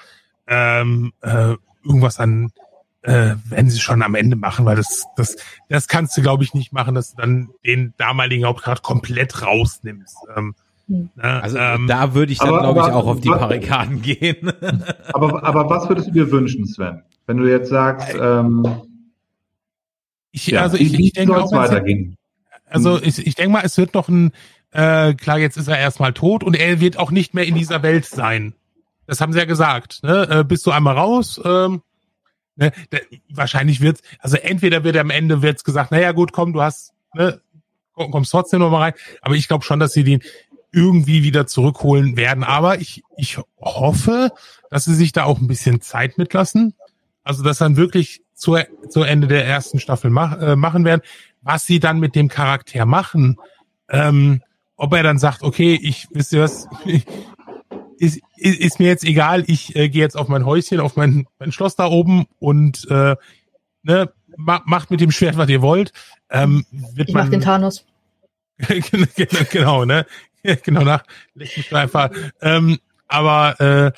ähm, 0.47 1.11
äh, 1.21 1.55
irgendwas 1.83 2.19
an 2.19 2.51
äh, 3.03 3.35
werden 3.45 3.69
sie 3.69 3.79
schon 3.79 4.01
am 4.01 4.15
Ende 4.15 4.35
machen, 4.35 4.65
weil 4.65 4.75
das, 4.75 5.05
das, 5.15 5.37
das 5.69 5.87
kannst 5.87 6.17
du, 6.17 6.21
glaube 6.21 6.43
ich, 6.43 6.53
nicht 6.53 6.73
machen, 6.73 6.95
dass 6.95 7.11
du 7.15 7.21
dann 7.21 7.49
den 7.65 7.93
damaligen 7.97 8.45
Hauptgrad 8.45 8.81
komplett 8.83 9.41
rausnimmst. 9.45 10.17
Ähm, 10.35 10.55
Hm. 10.89 11.09
ne, 11.15 11.23
Also 11.43 11.57
ähm, 11.57 11.87
da 11.87 12.13
würde 12.13 12.31
ich 12.31 12.39
dann, 12.39 12.47
glaube 12.47 12.79
ich, 12.79 12.85
aber- 12.85 12.95
auch 12.95 13.07
auf 13.07 13.19
die 13.19 13.27
was- 13.29 13.39
Barrikaden 13.41 14.01
gehen. 14.01 14.53
Aber, 15.11 15.43
aber 15.43 15.69
was 15.69 15.89
würdest 15.89 16.07
du 16.07 16.11
dir 16.13 16.31
wünschen, 16.31 16.65
Sven? 16.65 17.03
Wenn 17.25 17.35
du 17.37 17.45
jetzt 17.49 17.69
sagst, 17.69 18.15
ähm, 18.17 18.65
ich, 20.37 20.47
ja, 20.47 20.61
also 20.61 20.77
ich, 20.77 20.93
ich 20.93 21.13
denke 21.13 21.35
auch, 21.35 21.51
weitergehen? 21.51 22.15
Also 22.69 23.01
ich, 23.01 23.25
ich 23.25 23.33
denke 23.33 23.51
mal, 23.51 23.63
es 23.63 23.75
wird 23.77 23.95
noch 23.95 24.07
ein, 24.07 24.31
äh, 24.71 25.15
klar, 25.15 25.39
jetzt 25.39 25.57
ist 25.57 25.67
er 25.67 25.79
erstmal 25.79 26.13
tot 26.13 26.43
und 26.43 26.55
er 26.55 26.79
wird 26.79 26.97
auch 26.97 27.09
nicht 27.09 27.33
mehr 27.33 27.45
in 27.45 27.55
dieser 27.55 27.81
Welt 27.81 28.05
sein. 28.05 28.53
Das 29.07 29.19
haben 29.19 29.33
sie 29.33 29.39
ja 29.39 29.45
gesagt. 29.45 30.03
Ne? 30.03 30.27
Äh, 30.29 30.43
bist 30.43 30.65
du 30.67 30.71
einmal 30.71 30.95
raus? 30.95 31.41
Ähm, 31.43 31.81
ne? 32.55 32.71
Da, 32.91 32.99
wahrscheinlich 33.29 33.81
wird 33.81 34.01
also 34.19 34.37
entweder 34.37 34.83
wird 34.83 34.97
am 34.97 35.09
Ende 35.09 35.41
wird's 35.41 35.63
gesagt, 35.63 35.91
naja 35.91 36.11
gut, 36.11 36.33
komm, 36.33 36.53
du 36.53 36.61
hast, 36.61 36.93
ne, 37.15 37.41
komm, 37.93 38.11
kommst 38.11 38.31
trotzdem 38.31 38.59
noch 38.59 38.69
mal 38.69 38.81
rein. 38.81 38.93
Aber 39.21 39.35
ich 39.35 39.47
glaube 39.47 39.65
schon, 39.65 39.79
dass 39.79 39.93
sie 39.93 40.03
den 40.03 40.21
irgendwie 40.71 41.23
wieder 41.23 41.47
zurückholen 41.47 42.15
werden. 42.15 42.43
Aber 42.43 42.79
ich, 42.79 43.01
ich 43.17 43.39
hoffe, 43.59 44.31
dass 44.69 44.85
sie 44.85 44.93
sich 44.93 45.13
da 45.13 45.23
auch 45.23 45.39
ein 45.39 45.47
bisschen 45.47 45.81
Zeit 45.81 46.19
mitlassen. 46.19 46.75
Also, 47.23 47.43
dass 47.43 47.57
dann 47.57 47.75
wirklich 47.75 48.21
zu, 48.37 48.57
zu 48.89 49.01
Ende 49.01 49.27
der 49.27 49.45
ersten 49.45 49.79
Staffel 49.79 50.11
mach, 50.11 50.39
äh, 50.39 50.55
machen 50.55 50.85
werden. 50.85 51.01
Was 51.41 51.65
sie 51.65 51.79
dann 51.79 51.99
mit 51.99 52.15
dem 52.15 52.27
Charakter 52.27 52.85
machen, 52.85 53.37
ähm, 53.89 54.41
ob 54.75 54.93
er 54.93 55.03
dann 55.03 55.17
sagt, 55.17 55.43
okay, 55.43 55.77
ich 55.81 56.07
wisst 56.11 56.33
ihr 56.33 56.43
was, 56.43 56.67
ist, 57.97 58.19
ist, 58.37 58.59
ist 58.59 58.79
mir 58.79 58.87
jetzt 58.87 59.03
egal, 59.03 59.43
ich 59.47 59.75
äh, 59.75 59.89
gehe 59.89 60.01
jetzt 60.01 60.15
auf 60.15 60.27
mein 60.27 60.45
Häuschen, 60.45 60.79
auf 60.79 60.95
mein, 60.95 61.27
mein 61.39 61.51
Schloss 61.51 61.75
da 61.75 61.87
oben 61.87 62.27
und 62.39 62.87
äh, 62.91 63.15
ne, 63.83 64.11
ma, 64.37 64.61
macht 64.65 64.91
mit 64.91 65.01
dem 65.01 65.11
Schwert, 65.11 65.37
was 65.37 65.49
ihr 65.49 65.61
wollt. 65.61 65.91
Ähm, 66.29 66.65
wird 66.71 67.09
Ich 67.09 67.15
man, 67.15 67.25
mach 67.25 67.31
den 67.31 67.41
Thanos. 67.41 67.85
genau, 69.51 69.85
ne? 69.85 70.05
genau, 70.63 70.83
nach 70.83 71.03
einfach. 71.71 72.11
Ähm, 72.41 72.77
aber 73.07 73.59
äh, 73.59 73.91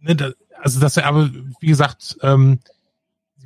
ne, 0.00 0.16
da, 0.16 0.30
also 0.60 0.80
das 0.80 0.96
aber 0.98 1.30
wie 1.60 1.66
gesagt, 1.66 2.16
ähm, 2.22 2.60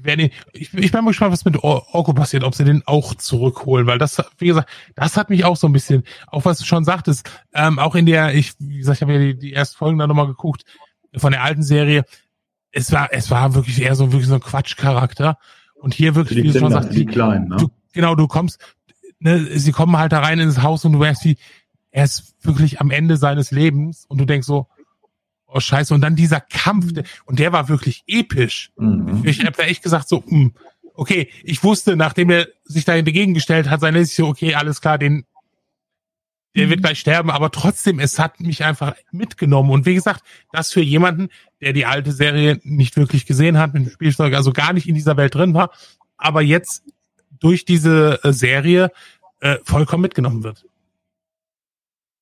werden, 0.05 0.31
ich, 0.53 0.73
ich 0.75 0.93
bin 0.93 1.05
mal 1.05 1.11
gespannt, 1.11 1.33
was 1.33 1.45
mit 1.45 1.63
Or- 1.63 1.87
Orko 1.95 2.13
passiert, 2.13 2.45
ob 2.45 2.55
sie 2.55 2.65
den 2.65 2.83
auch 2.87 3.15
zurückholen, 3.15 3.87
weil 3.87 3.99
das, 3.99 4.23
wie 4.39 4.47
gesagt, 4.47 4.69
das 4.95 5.17
hat 5.17 5.31
mich 5.31 5.45
auch 5.45 5.57
so 5.57 5.67
ein 5.67 5.73
bisschen, 5.73 6.05
auch 6.27 6.45
was 6.45 6.59
du 6.59 6.65
schon 6.65 6.85
sagtest, 6.85 7.29
ähm, 7.55 7.79
auch 7.79 7.95
in 7.95 8.07
der, 8.07 8.35
ich, 8.35 8.53
wie 8.59 8.79
gesagt, 8.79 8.99
ich 8.99 9.03
habe 9.03 9.13
ja 9.15 9.19
die, 9.19 9.39
die 9.39 9.53
ersten 9.53 9.77
Folgen 9.77 9.99
da 9.99 10.07
nochmal 10.07 10.27
geguckt 10.27 10.65
von 11.17 11.33
der 11.33 11.43
alten 11.43 11.63
Serie. 11.63 12.05
Es 12.73 12.93
war, 12.93 13.09
es 13.13 13.31
war 13.31 13.55
wirklich 13.55 13.81
eher 13.83 13.95
so 13.95 14.13
wirklich 14.13 14.29
so 14.29 14.35
ein 14.35 14.41
Quatschcharakter. 14.41 15.39
Und 15.75 15.95
hier 15.95 16.15
wirklich, 16.15 16.39
Die 16.43 16.45
wie 16.45 16.53
du 16.53 16.59
schon 16.59 16.71
sagst, 16.71 16.93
die 16.95 17.07
Kleinen, 17.07 17.49
ne? 17.49 17.57
du, 17.57 17.69
genau, 17.93 18.15
du 18.15 18.29
kommst, 18.29 18.61
ne, 19.19 19.47
sie 19.59 19.73
kommen 19.73 19.97
halt 19.97 20.13
da 20.13 20.21
rein 20.21 20.39
ins 20.39 20.63
Haus 20.63 20.85
und 20.85 20.93
du 20.93 20.99
merkst, 20.99 21.25
wie, 21.25 21.39
er 21.91 22.05
ist 22.05 22.35
wirklich 22.43 22.81
am 22.81 22.91
Ende 22.91 23.17
seines 23.17 23.51
Lebens 23.51 24.05
und 24.07 24.19
du 24.19 24.25
denkst 24.25 24.47
so, 24.47 24.69
oh 25.53 25.61
scheiße, 25.61 25.95
und 25.95 26.01
dann 26.01 26.17
dieser 26.17 26.41
Kampf, 26.41 26.93
der, 26.93 27.05
und 27.25 27.39
der 27.39 27.53
war 27.53 27.69
wirklich 27.69 28.05
episch. 28.07 28.71
Mhm. 28.77 29.23
Ich 29.25 29.41
habe 29.41 29.57
da 29.57 29.65
echt 29.65 29.83
gesagt 29.83 30.09
so, 30.09 30.25
hm, 30.27 30.53
okay, 30.95 31.29
ich 31.43 31.63
wusste, 31.65 31.97
nachdem 31.97 32.31
er 32.31 32.49
sich 32.65 32.85
da 32.85 33.01
dagegen 33.01 33.35
gestellt 33.35 33.69
hat, 33.71 33.81
sein 33.81 33.95
ich 33.97 34.15
so, 34.15 34.29
okay, 34.29 34.55
alles 34.55 34.81
klar, 34.81 34.99
den, 34.99 35.25
der 36.57 36.69
wird 36.69 36.83
gleich 36.83 36.99
sterben, 36.99 37.31
aber 37.31 37.51
trotzdem, 37.51 38.01
es 38.01 38.19
hat 38.19 38.41
mich 38.41 38.65
einfach 38.65 38.95
mitgenommen. 39.13 39.71
Und 39.71 39.87
wie 39.87 39.95
gesagt, 39.95 40.25
das 40.53 40.73
für 40.73 40.81
jemanden, 40.81 41.29
der 41.61 41.73
die 41.73 41.87
alte 41.87 42.13
Serie 42.13 42.61
nicht 42.65 42.97
wirklich 42.97 43.25
gesehen 43.25 43.57
hat, 43.59 43.73
mit 43.73 43.87
dem 43.87 43.93
Spielzeug, 43.93 44.35
also 44.35 44.53
gar 44.53 44.73
nicht 44.73 44.89
in 44.89 44.95
dieser 44.95 45.17
Welt 45.17 45.35
drin 45.35 45.55
war, 45.55 45.71
aber 46.17 46.43
jetzt 46.43 46.83
durch 47.39 47.65
diese 47.65 48.21
äh, 48.23 48.33
Serie 48.33 48.91
äh, 49.41 49.59
vollkommen 49.65 50.03
mitgenommen 50.03 50.43
wird. 50.43 50.67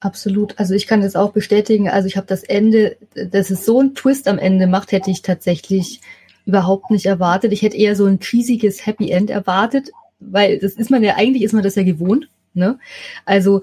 Absolut. 0.01 0.59
Also 0.59 0.75
ich 0.75 0.87
kann 0.87 1.01
das 1.01 1.17
auch 1.17 1.33
bestätigen. 1.33 1.89
Also 1.89 2.07
ich 2.07 2.17
habe 2.17 2.27
das 2.27 2.45
Ende, 2.45 2.97
dass 3.15 3.51
es 3.51 3.65
so 3.65 3.81
einen 3.81 3.95
Twist 3.95 4.29
am 4.29 4.39
Ende 4.39 4.67
macht, 4.67 4.93
hätte 4.93 5.11
ich 5.11 5.23
tatsächlich 5.23 6.01
überhaupt 6.47 6.91
nicht 6.91 7.07
erwartet. 7.07 7.53
Ich 7.53 7.63
hätte 7.63 7.77
eher 7.77 7.97
so 7.97 8.07
ein 8.07 8.21
cheesiges 8.21 8.87
Happy 8.87 9.11
End 9.11 9.29
erwartet, 9.29 9.91
weil 10.21 10.59
das 10.59 10.75
ist 10.75 10.91
man 10.91 11.03
ja, 11.03 11.17
eigentlich 11.17 11.43
ist 11.43 11.53
man 11.53 11.65
das 11.65 11.75
ja 11.75 11.83
gewohnt. 11.83 12.29
Ne? 12.55 12.79
Also 13.25 13.63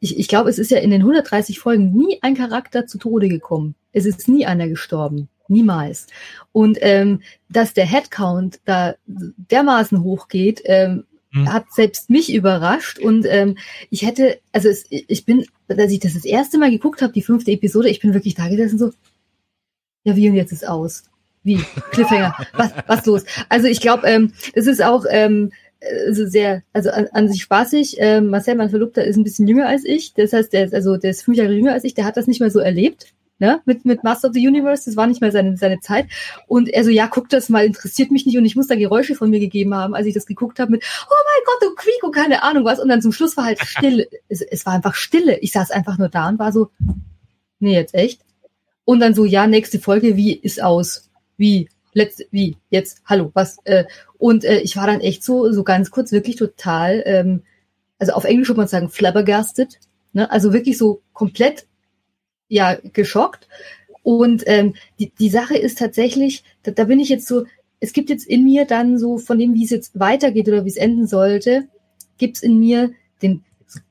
ich, 0.00 0.18
ich 0.18 0.28
glaube, 0.28 0.50
es 0.50 0.58
ist 0.58 0.70
ja 0.70 0.78
in 0.78 0.90
den 0.90 1.02
130 1.02 1.60
Folgen 1.60 1.92
nie 1.92 2.18
ein 2.20 2.34
Charakter 2.34 2.86
zu 2.86 2.98
Tode 2.98 3.28
gekommen. 3.28 3.76
Es 3.92 4.06
ist 4.06 4.28
nie 4.28 4.44
einer 4.44 4.68
gestorben. 4.68 5.28
Niemals. 5.48 6.08
Und 6.50 6.78
ähm, 6.80 7.22
dass 7.48 7.72
der 7.72 7.86
Headcount 7.86 8.58
da 8.64 8.96
dermaßen 9.06 10.02
hochgeht, 10.02 10.62
ähm, 10.64 11.04
Hm. 11.36 11.52
hat 11.52 11.72
selbst 11.72 12.08
mich 12.08 12.32
überrascht. 12.32 12.98
Und 12.98 13.26
ähm, 13.28 13.58
ich 13.90 14.02
hätte, 14.02 14.38
also 14.52 14.68
es, 14.68 14.86
ich 14.88 15.24
bin, 15.24 15.44
als 15.68 15.92
ich 15.92 16.00
das 16.00 16.14
das 16.14 16.24
erste 16.24 16.58
Mal 16.58 16.70
geguckt 16.70 17.02
habe, 17.02 17.12
die 17.12 17.22
fünfte 17.22 17.50
Episode, 17.50 17.88
ich 17.88 18.00
bin 18.00 18.14
wirklich 18.14 18.34
da 18.34 18.48
gesessen 18.48 18.78
so, 18.78 18.92
ja 20.04 20.16
wie 20.16 20.28
und 20.28 20.36
jetzt 20.36 20.52
ist 20.52 20.66
aus. 20.66 21.04
Wie? 21.42 21.60
Cliffhanger. 21.92 22.34
was, 22.54 22.72
was 22.86 23.06
los? 23.06 23.24
Also 23.48 23.66
ich 23.68 23.80
glaube, 23.80 24.06
ähm, 24.06 24.32
es 24.54 24.66
ist 24.66 24.82
auch 24.82 25.04
ähm, 25.08 25.52
also 26.06 26.26
sehr, 26.26 26.62
also 26.72 26.90
an, 26.90 27.08
an 27.12 27.28
sich 27.28 27.42
spaßig. 27.42 27.96
Ähm, 27.98 28.28
Marcel, 28.28 28.54
mein 28.54 28.70
Verlobter, 28.70 29.04
ist 29.04 29.16
ein 29.16 29.24
bisschen 29.24 29.46
jünger 29.46 29.68
als 29.68 29.84
ich. 29.84 30.14
Das 30.14 30.32
heißt, 30.32 30.52
der 30.52 30.64
ist 30.64 30.74
also 30.74 30.96
der 30.96 31.10
ist 31.10 31.22
fünf 31.22 31.36
Jahre 31.36 31.52
jünger 31.52 31.72
als 31.72 31.84
ich. 31.84 31.94
Der 31.94 32.04
hat 32.04 32.16
das 32.16 32.26
nicht 32.26 32.40
mehr 32.40 32.50
so 32.50 32.58
erlebt. 32.58 33.12
Ne? 33.38 33.60
Mit, 33.66 33.84
mit 33.84 34.02
Master 34.02 34.28
of 34.28 34.34
the 34.34 34.46
Universe, 34.46 34.86
das 34.86 34.96
war 34.96 35.06
nicht 35.06 35.20
mehr 35.20 35.30
seine, 35.30 35.58
seine 35.58 35.80
Zeit. 35.80 36.06
Und 36.46 36.70
er 36.70 36.84
so, 36.84 36.90
ja, 36.90 37.06
guck 37.06 37.28
das 37.28 37.50
mal, 37.50 37.66
interessiert 37.66 38.10
mich 38.10 38.24
nicht. 38.24 38.38
Und 38.38 38.46
ich 38.46 38.56
muss 38.56 38.66
da 38.66 38.76
Geräusche 38.76 39.14
von 39.14 39.28
mir 39.28 39.40
gegeben 39.40 39.74
haben, 39.74 39.94
als 39.94 40.06
ich 40.06 40.14
das 40.14 40.24
geguckt 40.24 40.58
habe 40.58 40.70
mit, 40.70 40.84
oh 41.08 41.14
mein 41.14 41.44
Gott, 41.44 41.68
und 41.68 41.76
Quiek 41.76 42.02
und 42.02 42.14
keine 42.14 42.42
Ahnung 42.42 42.64
was. 42.64 42.80
Und 42.80 42.88
dann 42.88 43.02
zum 43.02 43.12
Schluss 43.12 43.36
war 43.36 43.44
halt 43.44 43.60
Stille. 43.60 44.08
es, 44.28 44.40
es 44.40 44.64
war 44.64 44.72
einfach 44.72 44.94
Stille. 44.94 45.38
Ich 45.40 45.52
saß 45.52 45.70
einfach 45.70 45.98
nur 45.98 46.08
da 46.08 46.28
und 46.28 46.38
war 46.38 46.50
so, 46.50 46.70
nee, 47.58 47.74
jetzt 47.74 47.94
echt? 47.94 48.22
Und 48.86 49.00
dann 49.00 49.14
so, 49.14 49.26
ja, 49.26 49.46
nächste 49.46 49.80
Folge, 49.80 50.16
wie 50.16 50.34
ist 50.34 50.62
aus? 50.62 51.10
Wie? 51.36 51.68
Letzte, 51.92 52.26
wie? 52.30 52.56
Jetzt? 52.70 53.02
Hallo, 53.04 53.32
was? 53.34 53.58
Äh, 53.64 53.84
und 54.16 54.44
äh, 54.44 54.60
ich 54.60 54.76
war 54.76 54.86
dann 54.86 55.00
echt 55.00 55.24
so, 55.24 55.52
so 55.52 55.62
ganz 55.62 55.90
kurz 55.90 56.12
wirklich 56.12 56.36
total, 56.36 57.02
ähm, 57.04 57.42
also 57.98 58.12
auf 58.12 58.24
Englisch 58.24 58.48
würde 58.48 58.60
man 58.60 58.68
sagen, 58.68 58.88
flabbergasted. 58.88 59.78
Ne? 60.12 60.30
Also 60.30 60.52
wirklich 60.52 60.78
so 60.78 61.02
komplett, 61.12 61.66
ja, 62.48 62.76
geschockt. 62.92 63.48
Und 64.02 64.44
ähm, 64.46 64.74
die, 64.98 65.12
die 65.18 65.30
Sache 65.30 65.56
ist 65.56 65.78
tatsächlich, 65.78 66.44
da, 66.62 66.70
da 66.70 66.84
bin 66.84 67.00
ich 67.00 67.08
jetzt 67.08 67.26
so, 67.26 67.44
es 67.80 67.92
gibt 67.92 68.08
jetzt 68.08 68.26
in 68.26 68.44
mir 68.44 68.64
dann 68.64 68.98
so, 68.98 69.18
von 69.18 69.38
dem, 69.38 69.54
wie 69.54 69.64
es 69.64 69.70
jetzt 69.70 69.98
weitergeht 69.98 70.48
oder 70.48 70.64
wie 70.64 70.70
es 70.70 70.76
enden 70.76 71.06
sollte, 71.06 71.68
gibt's 72.18 72.42
in 72.42 72.58
mir 72.58 72.92
den 73.22 73.42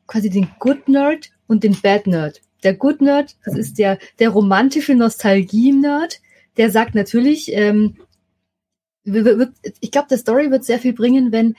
quasi 0.07 0.30
den 0.30 0.49
Good 0.60 0.88
Nerd 0.88 1.32
und 1.48 1.64
den 1.64 1.80
Bad 1.82 2.07
Nerd. 2.07 2.41
Der 2.64 2.73
Good 2.73 3.02
Nerd, 3.02 3.36
das 3.44 3.56
ist 3.56 3.77
der, 3.77 3.99
der 4.19 4.30
romantische 4.30 4.95
Nostalgie-Nerd, 4.95 6.22
der 6.57 6.72
sagt 6.72 6.95
natürlich, 6.95 7.52
ähm, 7.53 7.98
ich 9.03 9.91
glaube, 9.91 10.07
der 10.10 10.18
Story 10.18 10.49
wird 10.49 10.64
sehr 10.64 10.80
viel 10.80 10.94
bringen, 10.94 11.32
wenn 11.32 11.56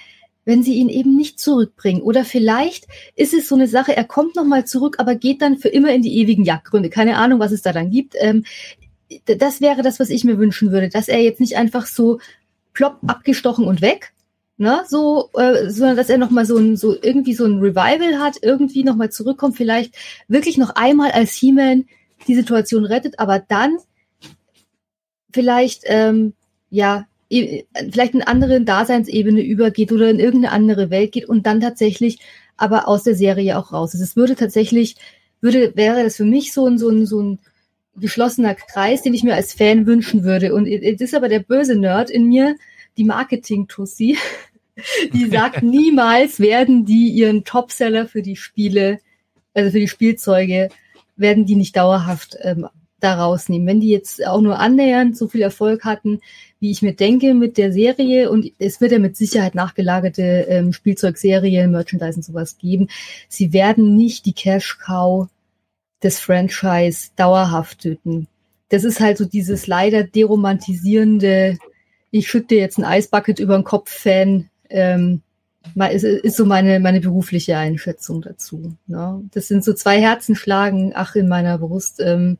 wenn 0.46 0.62
sie 0.62 0.74
ihn 0.74 0.88
eben 0.88 1.14
nicht 1.14 1.38
zurückbringen. 1.38 2.00
Oder 2.00 2.24
vielleicht 2.24 2.86
ist 3.16 3.34
es 3.34 3.48
so 3.48 3.56
eine 3.56 3.66
Sache, 3.68 3.94
er 3.94 4.04
kommt 4.04 4.36
nochmal 4.36 4.64
zurück, 4.64 4.96
aber 4.98 5.16
geht 5.16 5.42
dann 5.42 5.58
für 5.58 5.68
immer 5.68 5.92
in 5.92 6.02
die 6.02 6.16
ewigen 6.18 6.44
Jagdgründe. 6.44 6.88
Keine 6.88 7.18
Ahnung, 7.18 7.40
was 7.40 7.52
es 7.52 7.62
da 7.62 7.72
dann 7.72 7.90
gibt. 7.90 8.14
Ähm, 8.18 8.44
das 9.26 9.60
wäre 9.60 9.82
das, 9.82 10.00
was 10.00 10.08
ich 10.08 10.24
mir 10.24 10.38
wünschen 10.38 10.72
würde, 10.72 10.88
dass 10.88 11.08
er 11.08 11.20
jetzt 11.20 11.40
nicht 11.40 11.56
einfach 11.56 11.86
so 11.86 12.20
plopp 12.72 12.98
abgestochen 13.06 13.66
und 13.66 13.80
weg, 13.82 14.12
ne, 14.56 14.84
so, 14.88 15.30
äh, 15.34 15.68
sondern 15.70 15.96
dass 15.96 16.10
er 16.10 16.18
nochmal 16.18 16.46
so 16.46 16.56
ein, 16.58 16.76
so 16.76 16.96
irgendwie 17.00 17.34
so 17.34 17.44
ein 17.44 17.58
Revival 17.58 18.18
hat, 18.18 18.36
irgendwie 18.42 18.84
nochmal 18.84 19.10
zurückkommt, 19.10 19.56
vielleicht 19.56 19.94
wirklich 20.28 20.58
noch 20.58 20.70
einmal 20.70 21.10
als 21.10 21.32
He-Man 21.34 21.86
die 22.26 22.34
Situation 22.34 22.84
rettet, 22.84 23.18
aber 23.18 23.38
dann 23.38 23.78
vielleicht, 25.32 25.82
ähm, 25.86 26.34
ja, 26.70 27.06
vielleicht 27.30 28.14
in 28.14 28.22
eine 28.22 28.28
andere 28.28 28.60
Daseinsebene 28.60 29.42
übergeht 29.42 29.92
oder 29.92 30.10
in 30.10 30.20
irgendeine 30.20 30.52
andere 30.52 30.90
Welt 30.90 31.12
geht 31.12 31.28
und 31.28 31.46
dann 31.46 31.60
tatsächlich 31.60 32.18
aber 32.56 32.88
aus 32.88 33.02
der 33.02 33.14
Serie 33.14 33.58
auch 33.58 33.72
raus 33.72 33.94
ist. 33.94 34.00
Es 34.00 34.16
würde 34.16 34.36
tatsächlich, 34.36 34.96
würde, 35.40 35.72
wäre 35.76 36.02
das 36.02 36.16
für 36.16 36.24
mich 36.24 36.52
so 36.52 36.66
ein, 36.66 36.78
so 36.78 36.88
ein, 36.88 37.06
so 37.06 37.20
ein 37.20 37.38
geschlossener 37.96 38.54
Kreis, 38.54 39.02
den 39.02 39.14
ich 39.14 39.24
mir 39.24 39.34
als 39.34 39.54
Fan 39.54 39.86
wünschen 39.86 40.24
würde. 40.24 40.54
Und 40.54 40.66
es 40.66 41.00
ist 41.00 41.14
aber 41.14 41.28
der 41.28 41.40
böse 41.40 41.76
Nerd 41.76 42.10
in 42.10 42.26
mir, 42.26 42.56
die 42.96 43.04
Marketing-Tussi, 43.04 44.16
die 45.12 45.28
sagt, 45.28 45.62
niemals 45.62 46.40
werden 46.40 46.84
die 46.84 47.08
ihren 47.08 47.44
Topseller 47.44 48.06
für 48.06 48.22
die 48.22 48.36
Spiele, 48.36 49.00
also 49.54 49.70
für 49.70 49.80
die 49.80 49.88
Spielzeuge, 49.88 50.68
werden 51.16 51.46
die 51.46 51.56
nicht 51.56 51.76
dauerhaft 51.76 52.36
ähm, 52.42 52.68
da 53.00 53.14
rausnehmen. 53.14 53.66
Wenn 53.66 53.80
die 53.80 53.90
jetzt 53.90 54.26
auch 54.26 54.40
nur 54.40 54.58
annähernd 54.58 55.16
so 55.16 55.28
viel 55.28 55.42
Erfolg 55.42 55.84
hatten, 55.84 56.20
wie 56.60 56.70
ich 56.70 56.82
mir 56.82 56.94
denke 56.94 57.34
mit 57.34 57.58
der 57.58 57.72
Serie, 57.72 58.30
und 58.30 58.50
es 58.58 58.80
wird 58.80 58.92
ja 58.92 58.98
mit 58.98 59.16
Sicherheit 59.16 59.54
nachgelagerte 59.54 60.46
ähm, 60.48 60.72
Spielzeugserien, 60.72 61.70
Merchandise 61.70 62.16
und 62.16 62.22
sowas 62.22 62.56
geben, 62.58 62.88
sie 63.28 63.52
werden 63.52 63.96
nicht 63.96 64.24
die 64.24 64.32
Cash-Cow 64.32 65.28
des 66.02 66.20
Franchise 66.20 67.10
dauerhaft 67.16 67.80
töten. 67.80 68.28
Das 68.68 68.84
ist 68.84 69.00
halt 69.00 69.18
so 69.18 69.24
dieses 69.24 69.66
leider 69.66 70.02
deromantisierende, 70.02 71.58
ich 72.10 72.28
schütte 72.28 72.54
jetzt 72.54 72.78
ein 72.78 72.84
Eisbucket 72.84 73.38
über 73.38 73.56
den 73.56 73.64
Kopf 73.64 73.90
Fan, 73.90 74.48
ähm, 74.70 75.22
ist, 75.90 76.04
ist 76.04 76.36
so 76.36 76.46
meine, 76.46 76.80
meine 76.80 77.00
berufliche 77.00 77.56
Einschätzung 77.56 78.22
dazu. 78.22 78.74
Ne? 78.86 79.22
Das 79.32 79.48
sind 79.48 79.64
so 79.64 79.74
zwei 79.74 80.00
Herzen 80.00 80.36
schlagen, 80.36 80.92
ach, 80.94 81.16
in 81.16 81.28
meiner 81.28 81.58
Brust. 81.58 82.00
Ähm, 82.00 82.38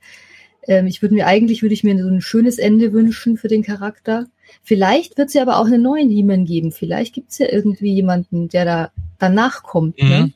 ähm, 0.67 0.87
ich 0.87 1.03
würde 1.03 1.15
mir 1.15 1.27
eigentlich, 1.27 1.63
würde 1.63 1.75
ich 1.75 1.85
mir 1.85 1.97
so 2.03 2.09
ein 2.09 2.21
schönes 2.21 2.59
Ende 2.59 2.93
wünschen 2.93 3.37
für 3.37 3.49
den 3.49 3.63
Charakter. 3.63 4.27
Vielleicht 4.63 5.19
wird 5.19 5.29
es 5.29 5.35
ja 5.35 5.43
aber 5.43 5.59
auch 5.59 5.67
einen 5.67 5.83
neuen 5.83 6.11
He-Man 6.11 6.45
geben. 6.45 6.73
Vielleicht 6.73 7.15
gibt 7.15 7.31
es 7.31 7.39
ja 7.39 7.47
irgendwie 7.51 7.93
jemanden, 7.93 8.49
der 8.49 8.65
da 8.65 8.91
danach 9.19 9.63
kommt. 9.63 10.01
Ne? 10.03 10.33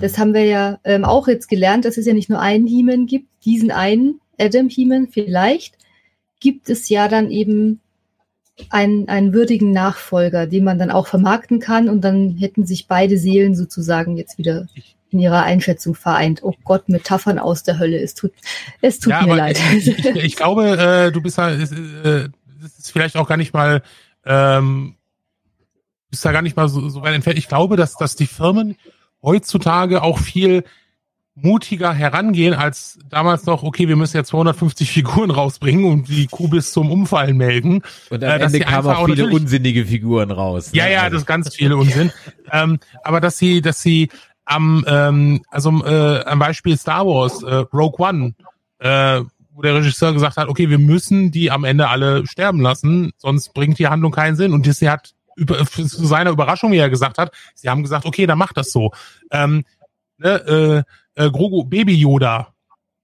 Das 0.00 0.18
haben 0.18 0.32
wir 0.32 0.44
ja 0.44 0.78
ähm, 0.84 1.04
auch 1.04 1.28
jetzt 1.28 1.48
gelernt, 1.48 1.84
dass 1.84 1.98
es 1.98 2.06
ja 2.06 2.14
nicht 2.14 2.30
nur 2.30 2.40
einen 2.40 2.66
He-Man 2.66 3.06
gibt, 3.06 3.28
diesen 3.44 3.70
einen 3.70 4.20
Adam 4.38 4.68
He-Man. 4.68 5.08
Vielleicht 5.08 5.76
gibt 6.40 6.70
es 6.70 6.88
ja 6.88 7.08
dann 7.08 7.30
eben 7.30 7.80
einen, 8.70 9.08
einen 9.08 9.32
würdigen 9.34 9.72
Nachfolger, 9.72 10.46
den 10.46 10.64
man 10.64 10.78
dann 10.78 10.90
auch 10.90 11.06
vermarkten 11.06 11.58
kann 11.58 11.88
und 11.88 12.02
dann 12.02 12.36
hätten 12.38 12.66
sich 12.66 12.86
beide 12.86 13.18
Seelen 13.18 13.54
sozusagen 13.54 14.16
jetzt 14.16 14.38
wieder 14.38 14.68
in 15.14 15.20
ihrer 15.20 15.42
Einschätzung 15.44 15.94
vereint. 15.94 16.40
Oh 16.42 16.52
Gott, 16.64 16.88
Metaphern 16.90 17.38
aus 17.38 17.62
der 17.62 17.78
Hölle. 17.78 17.98
Es 17.98 18.14
tut, 18.14 18.32
es 18.82 18.98
tut 18.98 19.12
Ja, 19.12 19.22
mir 19.22 19.36
leid. 19.36 19.58
Ich, 19.76 19.86
ich, 19.88 20.04
ich 20.16 20.36
glaube, 20.36 20.68
äh, 20.76 21.10
du 21.12 21.22
bist 21.22 21.38
da, 21.38 21.48
ist, 21.50 21.72
äh, 21.72 22.28
das 22.60 22.78
ist 22.78 22.92
vielleicht 22.92 23.16
auch 23.16 23.26
gar 23.28 23.36
nicht 23.38 23.54
mal, 23.54 23.82
ähm, 24.26 24.96
bist 26.10 26.24
da 26.24 26.32
gar 26.32 26.42
nicht 26.42 26.56
mal 26.56 26.68
so, 26.68 26.88
so 26.88 27.02
weit 27.02 27.14
entfernt. 27.14 27.38
Ich 27.38 27.48
glaube, 27.48 27.76
dass, 27.76 27.96
dass 27.96 28.16
die 28.16 28.26
Firmen 28.26 28.76
heutzutage 29.22 30.02
auch 30.02 30.18
viel 30.18 30.64
mutiger 31.36 31.92
herangehen 31.92 32.54
als 32.54 32.96
damals 33.10 33.44
noch, 33.44 33.64
okay, 33.64 33.88
wir 33.88 33.96
müssen 33.96 34.16
jetzt 34.16 34.28
250 34.28 34.88
Figuren 34.92 35.32
rausbringen 35.32 35.84
und 35.84 36.08
die 36.08 36.28
Kuh 36.28 36.46
bis 36.46 36.70
zum 36.72 36.92
Umfallen 36.92 37.36
melden. 37.36 37.82
Und 38.10 38.22
Äh, 38.22 38.26
am 38.26 38.38
dass 38.38 38.52
Ende 38.52 38.58
sie 38.58 38.60
kamen 38.60 38.76
einfach 38.88 38.98
auch 38.98 39.06
viele 39.06 39.26
unsinnige 39.28 39.84
Figuren 39.84 40.30
raus. 40.30 40.72
ne? 40.72 40.78
Ja, 40.78 40.86
ja, 40.86 41.00
Also- 41.00 41.14
das 41.14 41.22
ist 41.22 41.26
ganz 41.26 41.52
viele 41.56 41.76
Unsinn. 41.76 42.12
ähm, 42.52 42.78
aber 43.02 43.20
dass 43.20 43.36
sie, 43.36 43.60
dass 43.62 43.82
sie 43.82 44.10
am, 44.44 44.84
ähm, 44.86 45.42
also 45.48 45.70
äh, 45.84 46.24
am 46.24 46.38
Beispiel 46.38 46.76
Star 46.76 47.06
Wars, 47.06 47.42
äh, 47.42 47.64
Rogue 47.72 47.98
One, 47.98 48.34
äh, 48.78 49.22
wo 49.52 49.62
der 49.62 49.74
Regisseur 49.76 50.12
gesagt 50.12 50.36
hat, 50.36 50.48
okay, 50.48 50.68
wir 50.68 50.78
müssen 50.78 51.30
die 51.30 51.50
am 51.50 51.64
Ende 51.64 51.88
alle 51.88 52.26
sterben 52.26 52.60
lassen, 52.60 53.12
sonst 53.18 53.54
bringt 53.54 53.78
die 53.78 53.86
Handlung 53.88 54.12
keinen 54.12 54.36
Sinn. 54.36 54.52
Und 54.52 54.66
Disney 54.66 54.88
hat 54.88 55.14
über, 55.36 55.64
zu 55.66 56.06
seiner 56.06 56.30
Überraschung, 56.30 56.72
wie 56.72 56.78
er 56.78 56.90
gesagt 56.90 57.18
hat, 57.18 57.32
sie 57.54 57.68
haben 57.68 57.82
gesagt, 57.82 58.04
okay, 58.04 58.26
dann 58.26 58.38
macht 58.38 58.56
das 58.56 58.72
so. 58.72 58.92
Ähm, 59.30 59.64
ne, 60.18 60.84
äh, 61.16 61.24
äh, 61.26 61.30
Grogu, 61.30 61.64
Baby 61.64 61.94
Yoda. 61.94 62.48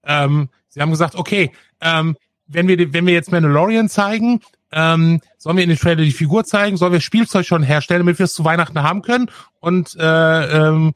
Ähm, 0.03 0.49
sie 0.67 0.81
haben 0.81 0.91
gesagt, 0.91 1.15
okay, 1.15 1.51
ähm, 1.79 2.17
wenn 2.47 2.67
wir, 2.67 2.93
wenn 2.93 3.05
wir 3.05 3.13
jetzt 3.13 3.31
Mandalorian 3.31 3.89
zeigen, 3.89 4.41
ähm, 4.73 5.21
sollen 5.37 5.57
wir 5.57 5.63
in 5.63 5.69
den 5.69 5.79
Trailer 5.79 6.03
die 6.03 6.11
Figur 6.11 6.43
zeigen, 6.43 6.77
sollen 6.77 6.93
wir 6.93 7.01
Spielzeug 7.01 7.45
schon 7.45 7.63
herstellen, 7.63 8.01
damit 8.01 8.19
wir 8.19 8.25
es 8.25 8.33
zu 8.33 8.45
Weihnachten 8.45 8.81
haben 8.81 9.01
können? 9.01 9.29
Und 9.59 9.95
äh, 9.95 10.67
ähm, 10.67 10.93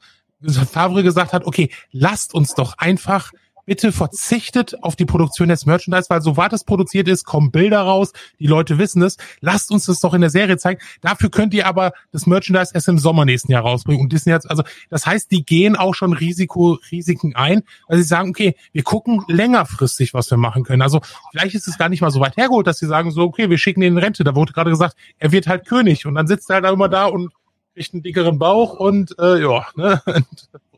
Favre 0.52 1.02
gesagt 1.02 1.32
hat, 1.32 1.44
okay, 1.44 1.70
lasst 1.92 2.34
uns 2.34 2.54
doch 2.54 2.78
einfach 2.78 3.32
bitte 3.66 3.92
verzichtet 3.92 4.82
auf 4.82 4.96
die 4.96 5.04
Produktion 5.04 5.48
des 5.48 5.66
Merchandise, 5.66 6.06
weil 6.08 6.22
soweit 6.22 6.52
es 6.52 6.64
produziert 6.64 7.08
ist, 7.08 7.24
kommen 7.24 7.50
Bilder 7.50 7.80
raus, 7.80 8.12
die 8.38 8.46
Leute 8.46 8.78
wissen 8.78 9.02
es. 9.02 9.16
Lasst 9.40 9.70
uns 9.70 9.86
das 9.86 10.00
doch 10.00 10.14
in 10.14 10.20
der 10.20 10.30
Serie 10.30 10.56
zeigen. 10.56 10.80
Dafür 11.02 11.30
könnt 11.30 11.52
ihr 11.52 11.66
aber 11.66 11.92
das 12.12 12.26
Merchandise 12.26 12.70
erst 12.72 12.88
im 12.88 12.98
Sommer 12.98 13.24
nächsten 13.24 13.52
Jahr 13.52 13.62
rausbringen. 13.62 14.00
Und 14.00 14.12
Disney 14.12 14.32
hat, 14.32 14.48
also 14.48 14.62
das 14.88 15.04
heißt, 15.04 15.30
die 15.30 15.44
gehen 15.44 15.76
auch 15.76 15.94
schon 15.94 16.12
Risiko, 16.12 16.78
Risiken 16.90 17.34
ein, 17.34 17.62
weil 17.88 17.98
sie 17.98 18.04
sagen, 18.04 18.30
okay, 18.30 18.54
wir 18.72 18.84
gucken 18.84 19.24
längerfristig, 19.26 20.14
was 20.14 20.30
wir 20.30 20.38
machen 20.38 20.62
können. 20.62 20.82
Also 20.82 21.00
vielleicht 21.32 21.56
ist 21.56 21.66
es 21.66 21.76
gar 21.76 21.88
nicht 21.88 22.00
mal 22.00 22.10
so 22.10 22.20
weit 22.20 22.36
hergeholt, 22.36 22.66
dass 22.66 22.78
sie 22.78 22.86
sagen 22.86 23.10
so, 23.10 23.22
okay, 23.22 23.50
wir 23.50 23.58
schicken 23.58 23.82
ihn 23.82 23.94
in 23.94 23.98
Rente. 23.98 24.22
Da 24.22 24.36
wurde 24.36 24.52
gerade 24.52 24.70
gesagt, 24.70 24.96
er 25.18 25.32
wird 25.32 25.48
halt 25.48 25.66
König 25.66 26.06
und 26.06 26.14
dann 26.14 26.28
sitzt 26.28 26.48
er 26.50 26.62
halt 26.62 26.66
immer 26.66 26.88
da 26.88 27.06
und 27.06 27.32
kriegt 27.76 27.92
einen 27.92 28.02
dickeren 28.02 28.38
Bauch 28.38 28.72
und 28.74 29.14
äh, 29.18 29.40
ja, 29.42 29.66
ne, 29.76 30.00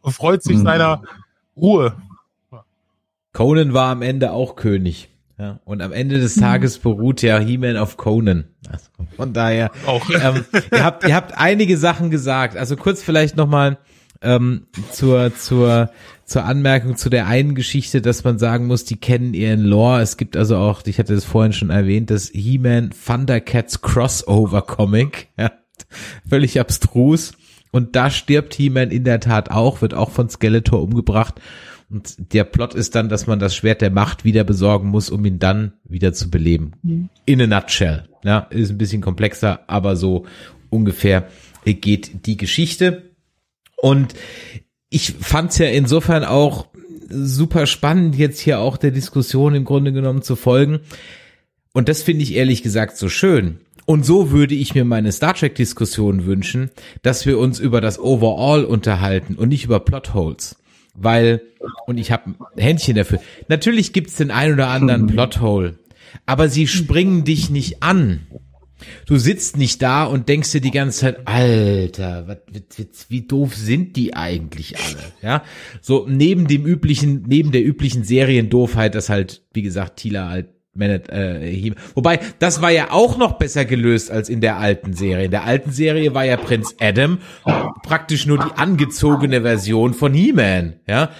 und 0.02 0.12
freut 0.12 0.42
sich 0.42 0.56
Mhm. 0.56 0.64
seiner 0.64 1.02
Ruhe. 1.56 1.94
Conan 3.32 3.72
war 3.72 3.90
am 3.90 4.02
Ende 4.02 4.32
auch 4.32 4.56
König. 4.56 5.08
Ja, 5.38 5.60
und 5.64 5.80
am 5.82 5.92
Ende 5.92 6.18
des 6.18 6.34
Tages 6.34 6.78
beruht 6.80 7.22
ja 7.22 7.38
He-Man 7.38 7.76
auf 7.76 7.96
Conan. 7.96 8.44
Also 8.68 8.86
von 9.14 9.32
daher, 9.32 9.70
Auch. 9.86 10.04
ähm, 10.22 10.44
ihr, 10.72 10.84
habt, 10.84 11.04
ihr 11.06 11.14
habt 11.14 11.38
einige 11.38 11.76
Sachen 11.76 12.10
gesagt. 12.10 12.56
Also 12.56 12.74
kurz 12.74 13.00
vielleicht 13.04 13.36
nochmal 13.36 13.78
ähm, 14.20 14.66
zur, 14.90 15.32
zur, 15.36 15.90
zur 16.24 16.44
Anmerkung 16.44 16.96
zu 16.96 17.08
der 17.10 17.28
einen 17.28 17.54
Geschichte, 17.54 18.02
dass 18.02 18.24
man 18.24 18.40
sagen 18.40 18.66
muss, 18.66 18.84
die 18.84 18.96
kennen 18.96 19.32
ihren 19.32 19.62
Lore. 19.62 20.00
Es 20.00 20.16
gibt 20.16 20.36
also 20.36 20.56
auch, 20.56 20.82
ich 20.86 20.98
hatte 20.98 21.14
es 21.14 21.24
vorhin 21.24 21.52
schon 21.52 21.70
erwähnt, 21.70 22.10
das 22.10 22.30
He-Man 22.30 22.90
Thundercats 23.06 23.80
Crossover 23.80 24.62
Comic. 24.62 25.28
Ja, 25.38 25.52
völlig 26.28 26.58
abstrus. 26.58 27.32
Und 27.70 27.96
da 27.96 28.10
stirbt 28.10 28.54
He-Man 28.54 28.90
in 28.90 29.04
der 29.04 29.20
Tat 29.20 29.50
auch, 29.50 29.82
wird 29.82 29.94
auch 29.94 30.10
von 30.10 30.28
Skeletor 30.30 30.82
umgebracht. 30.82 31.40
Und 31.90 32.32
der 32.32 32.44
Plot 32.44 32.74
ist 32.74 32.94
dann, 32.94 33.08
dass 33.08 33.26
man 33.26 33.38
das 33.38 33.54
Schwert 33.54 33.80
der 33.80 33.90
Macht 33.90 34.24
wieder 34.24 34.44
besorgen 34.44 34.88
muss, 34.88 35.10
um 35.10 35.24
ihn 35.24 35.38
dann 35.38 35.72
wieder 35.84 36.12
zu 36.12 36.30
beleben. 36.30 36.72
In 37.24 37.40
a 37.40 37.46
nutshell. 37.46 38.08
Ja, 38.24 38.40
ist 38.50 38.70
ein 38.70 38.78
bisschen 38.78 39.00
komplexer, 39.00 39.60
aber 39.68 39.96
so 39.96 40.26
ungefähr 40.70 41.28
geht 41.64 42.26
die 42.26 42.36
Geschichte. 42.36 43.10
Und 43.76 44.14
ich 44.90 45.12
fand's 45.12 45.58
ja 45.58 45.66
insofern 45.66 46.24
auch 46.24 46.68
super 47.08 47.66
spannend, 47.66 48.16
jetzt 48.16 48.40
hier 48.40 48.60
auch 48.60 48.76
der 48.76 48.90
Diskussion 48.90 49.54
im 49.54 49.64
Grunde 49.64 49.92
genommen 49.92 50.22
zu 50.22 50.36
folgen. 50.36 50.80
Und 51.72 51.88
das 51.88 52.02
finde 52.02 52.22
ich 52.22 52.34
ehrlich 52.34 52.62
gesagt 52.62 52.96
so 52.96 53.08
schön. 53.08 53.60
Und 53.88 54.04
so 54.04 54.30
würde 54.30 54.54
ich 54.54 54.74
mir 54.74 54.84
meine 54.84 55.10
Star 55.12 55.32
Trek-Diskussion 55.32 56.26
wünschen, 56.26 56.68
dass 57.00 57.24
wir 57.24 57.38
uns 57.38 57.58
über 57.58 57.80
das 57.80 57.98
Overall 57.98 58.66
unterhalten 58.66 59.34
und 59.36 59.48
nicht 59.48 59.64
über 59.64 59.80
Plotholes. 59.80 60.56
Weil, 60.92 61.40
und 61.86 61.96
ich 61.96 62.12
habe 62.12 62.34
ein 62.54 62.62
Händchen 62.62 62.96
dafür, 62.96 63.18
natürlich 63.48 63.94
gibt's 63.94 64.16
den 64.16 64.30
ein 64.30 64.52
oder 64.52 64.68
anderen 64.68 65.06
Plothole, 65.06 65.78
aber 66.26 66.50
sie 66.50 66.66
springen 66.66 67.24
dich 67.24 67.48
nicht 67.48 67.82
an. 67.82 68.26
Du 69.06 69.16
sitzt 69.16 69.56
nicht 69.56 69.80
da 69.80 70.04
und 70.04 70.28
denkst 70.28 70.52
dir 70.52 70.60
die 70.60 70.70
ganze 70.70 71.00
Zeit, 71.00 71.26
Alter, 71.26 72.28
was, 72.28 72.38
was, 72.76 73.06
wie 73.08 73.22
doof 73.22 73.56
sind 73.56 73.96
die 73.96 74.12
eigentlich 74.12 74.76
alle? 74.76 75.12
Ja, 75.22 75.42
so 75.80 76.04
neben 76.06 76.46
dem 76.46 76.66
üblichen, 76.66 77.24
neben 77.26 77.52
der 77.52 77.64
üblichen 77.64 78.04
Seriendoofheit, 78.04 78.94
dass 78.94 79.08
halt, 79.08 79.40
wie 79.54 79.62
gesagt, 79.62 79.96
Tila 80.00 80.28
halt 80.28 80.48
Manet, 80.78 81.08
äh, 81.10 81.40
He 81.40 81.74
wobei 81.94 82.20
das 82.38 82.62
war 82.62 82.70
ja 82.70 82.90
auch 82.90 83.18
noch 83.18 83.32
besser 83.32 83.64
gelöst 83.64 84.10
als 84.10 84.28
in 84.28 84.40
der 84.40 84.56
alten 84.56 84.94
Serie. 84.94 85.26
In 85.26 85.30
der 85.30 85.44
alten 85.44 85.72
Serie 85.72 86.14
war 86.14 86.24
ja 86.24 86.36
Prinz 86.36 86.74
Adam 86.80 87.18
praktisch 87.82 88.26
nur 88.26 88.38
die 88.38 88.56
angezogene 88.56 89.42
Version 89.42 89.94
von 89.94 90.14
He-Man, 90.14 90.74
ja 90.86 91.10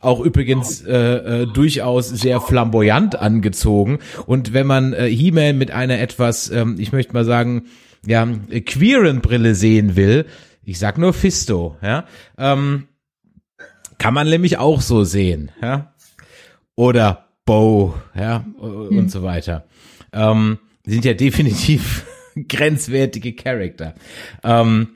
auch 0.00 0.20
übrigens 0.20 0.82
äh, 0.82 1.42
äh, 1.42 1.46
durchaus 1.46 2.08
sehr 2.08 2.40
flamboyant 2.40 3.16
angezogen. 3.16 3.98
Und 4.26 4.52
wenn 4.52 4.66
man 4.66 4.92
äh, 4.92 5.08
He-Man 5.08 5.58
mit 5.58 5.70
einer 5.70 5.98
etwas, 5.98 6.50
ähm, 6.50 6.76
ich 6.78 6.92
möchte 6.92 7.12
mal 7.14 7.24
sagen, 7.24 7.64
ja, 8.06 8.26
queeren 8.64 9.20
Brille 9.20 9.54
sehen 9.54 9.96
will, 9.96 10.26
ich 10.62 10.78
sag 10.78 10.98
nur 10.98 11.12
Fisto, 11.12 11.76
ja, 11.82 12.04
ähm, 12.36 12.88
kann 13.98 14.14
man 14.14 14.28
nämlich 14.28 14.58
auch 14.58 14.80
so 14.80 15.02
sehen, 15.02 15.50
ja. 15.60 15.94
Oder 16.76 17.27
Bo, 17.48 17.94
ja, 18.14 18.44
und 18.58 19.10
so 19.10 19.22
weiter. 19.22 19.64
Ähm, 20.12 20.58
sind 20.84 21.06
ja 21.06 21.14
definitiv 21.14 22.04
grenzwertige 22.48 23.32
Charakter. 23.32 23.94
Ähm, 24.44 24.88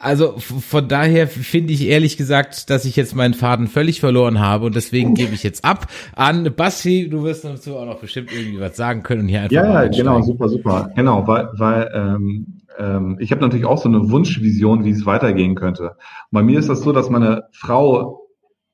also 0.00 0.38
von 0.38 0.88
daher 0.88 1.28
finde 1.28 1.74
ich 1.74 1.86
ehrlich 1.86 2.16
gesagt, 2.16 2.70
dass 2.70 2.86
ich 2.86 2.96
jetzt 2.96 3.14
meinen 3.14 3.34
Faden 3.34 3.66
völlig 3.66 4.00
verloren 4.00 4.40
habe 4.40 4.64
und 4.64 4.74
deswegen 4.74 5.14
gebe 5.14 5.34
ich 5.34 5.42
jetzt 5.42 5.66
ab 5.66 5.86
an 6.16 6.50
Basti. 6.56 7.10
Du 7.10 7.24
wirst 7.24 7.44
dazu 7.44 7.76
auch 7.76 7.84
noch 7.84 8.00
bestimmt 8.00 8.32
irgendwie 8.32 8.58
was 8.58 8.78
sagen 8.78 9.02
können 9.02 9.20
und 9.20 9.28
hier 9.28 9.42
einfach 9.42 9.54
Ja, 9.54 9.84
ja, 9.84 9.90
genau, 9.90 10.22
super, 10.22 10.48
super. 10.48 10.92
Genau, 10.96 11.26
weil, 11.26 11.50
weil 11.58 11.90
ähm, 11.94 12.62
ähm, 12.78 13.18
ich 13.20 13.30
habe 13.32 13.42
natürlich 13.42 13.66
auch 13.66 13.78
so 13.78 13.90
eine 13.90 14.10
Wunschvision, 14.10 14.86
wie 14.86 14.90
es 14.90 15.04
weitergehen 15.04 15.56
könnte. 15.56 15.96
Bei 16.30 16.42
mir 16.42 16.58
ist 16.58 16.70
das 16.70 16.80
so, 16.80 16.92
dass 16.92 17.10
meine 17.10 17.44
Frau 17.52 18.21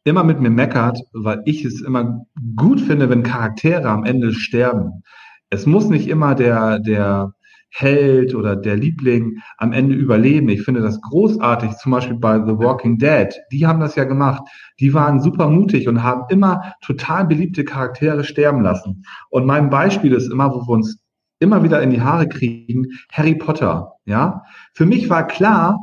immer 0.08 0.24
mit 0.24 0.40
mir 0.40 0.50
meckert, 0.50 1.00
weil 1.12 1.42
ich 1.44 1.64
es 1.64 1.80
immer 1.80 2.24
gut 2.56 2.80
finde, 2.80 3.08
wenn 3.10 3.22
Charaktere 3.22 3.88
am 3.88 4.04
Ende 4.04 4.32
sterben. 4.32 5.02
Es 5.50 5.66
muss 5.66 5.88
nicht 5.88 6.08
immer 6.08 6.34
der, 6.34 6.78
der 6.78 7.32
Held 7.70 8.34
oder 8.34 8.56
der 8.56 8.76
Liebling 8.76 9.38
am 9.58 9.72
Ende 9.72 9.94
überleben. 9.94 10.48
Ich 10.48 10.62
finde 10.62 10.80
das 10.80 11.00
großartig, 11.00 11.72
zum 11.76 11.92
Beispiel 11.92 12.16
bei 12.16 12.38
The 12.38 12.58
Walking 12.58 12.98
Dead. 12.98 13.28
Die 13.52 13.66
haben 13.66 13.80
das 13.80 13.94
ja 13.94 14.04
gemacht. 14.04 14.42
Die 14.80 14.94
waren 14.94 15.20
super 15.20 15.48
mutig 15.48 15.86
und 15.88 16.02
haben 16.02 16.24
immer 16.30 16.72
total 16.84 17.26
beliebte 17.26 17.64
Charaktere 17.64 18.24
sterben 18.24 18.62
lassen. 18.62 19.04
Und 19.30 19.46
mein 19.46 19.70
Beispiel 19.70 20.12
ist 20.12 20.30
immer, 20.30 20.50
wo 20.52 20.66
wir 20.66 20.70
uns 20.70 20.98
immer 21.40 21.62
wieder 21.62 21.82
in 21.82 21.90
die 21.90 22.00
Haare 22.00 22.28
kriegen, 22.28 22.86
Harry 23.12 23.34
Potter. 23.34 23.92
Ja, 24.06 24.42
für 24.72 24.86
mich 24.86 25.10
war 25.10 25.26
klar, 25.26 25.78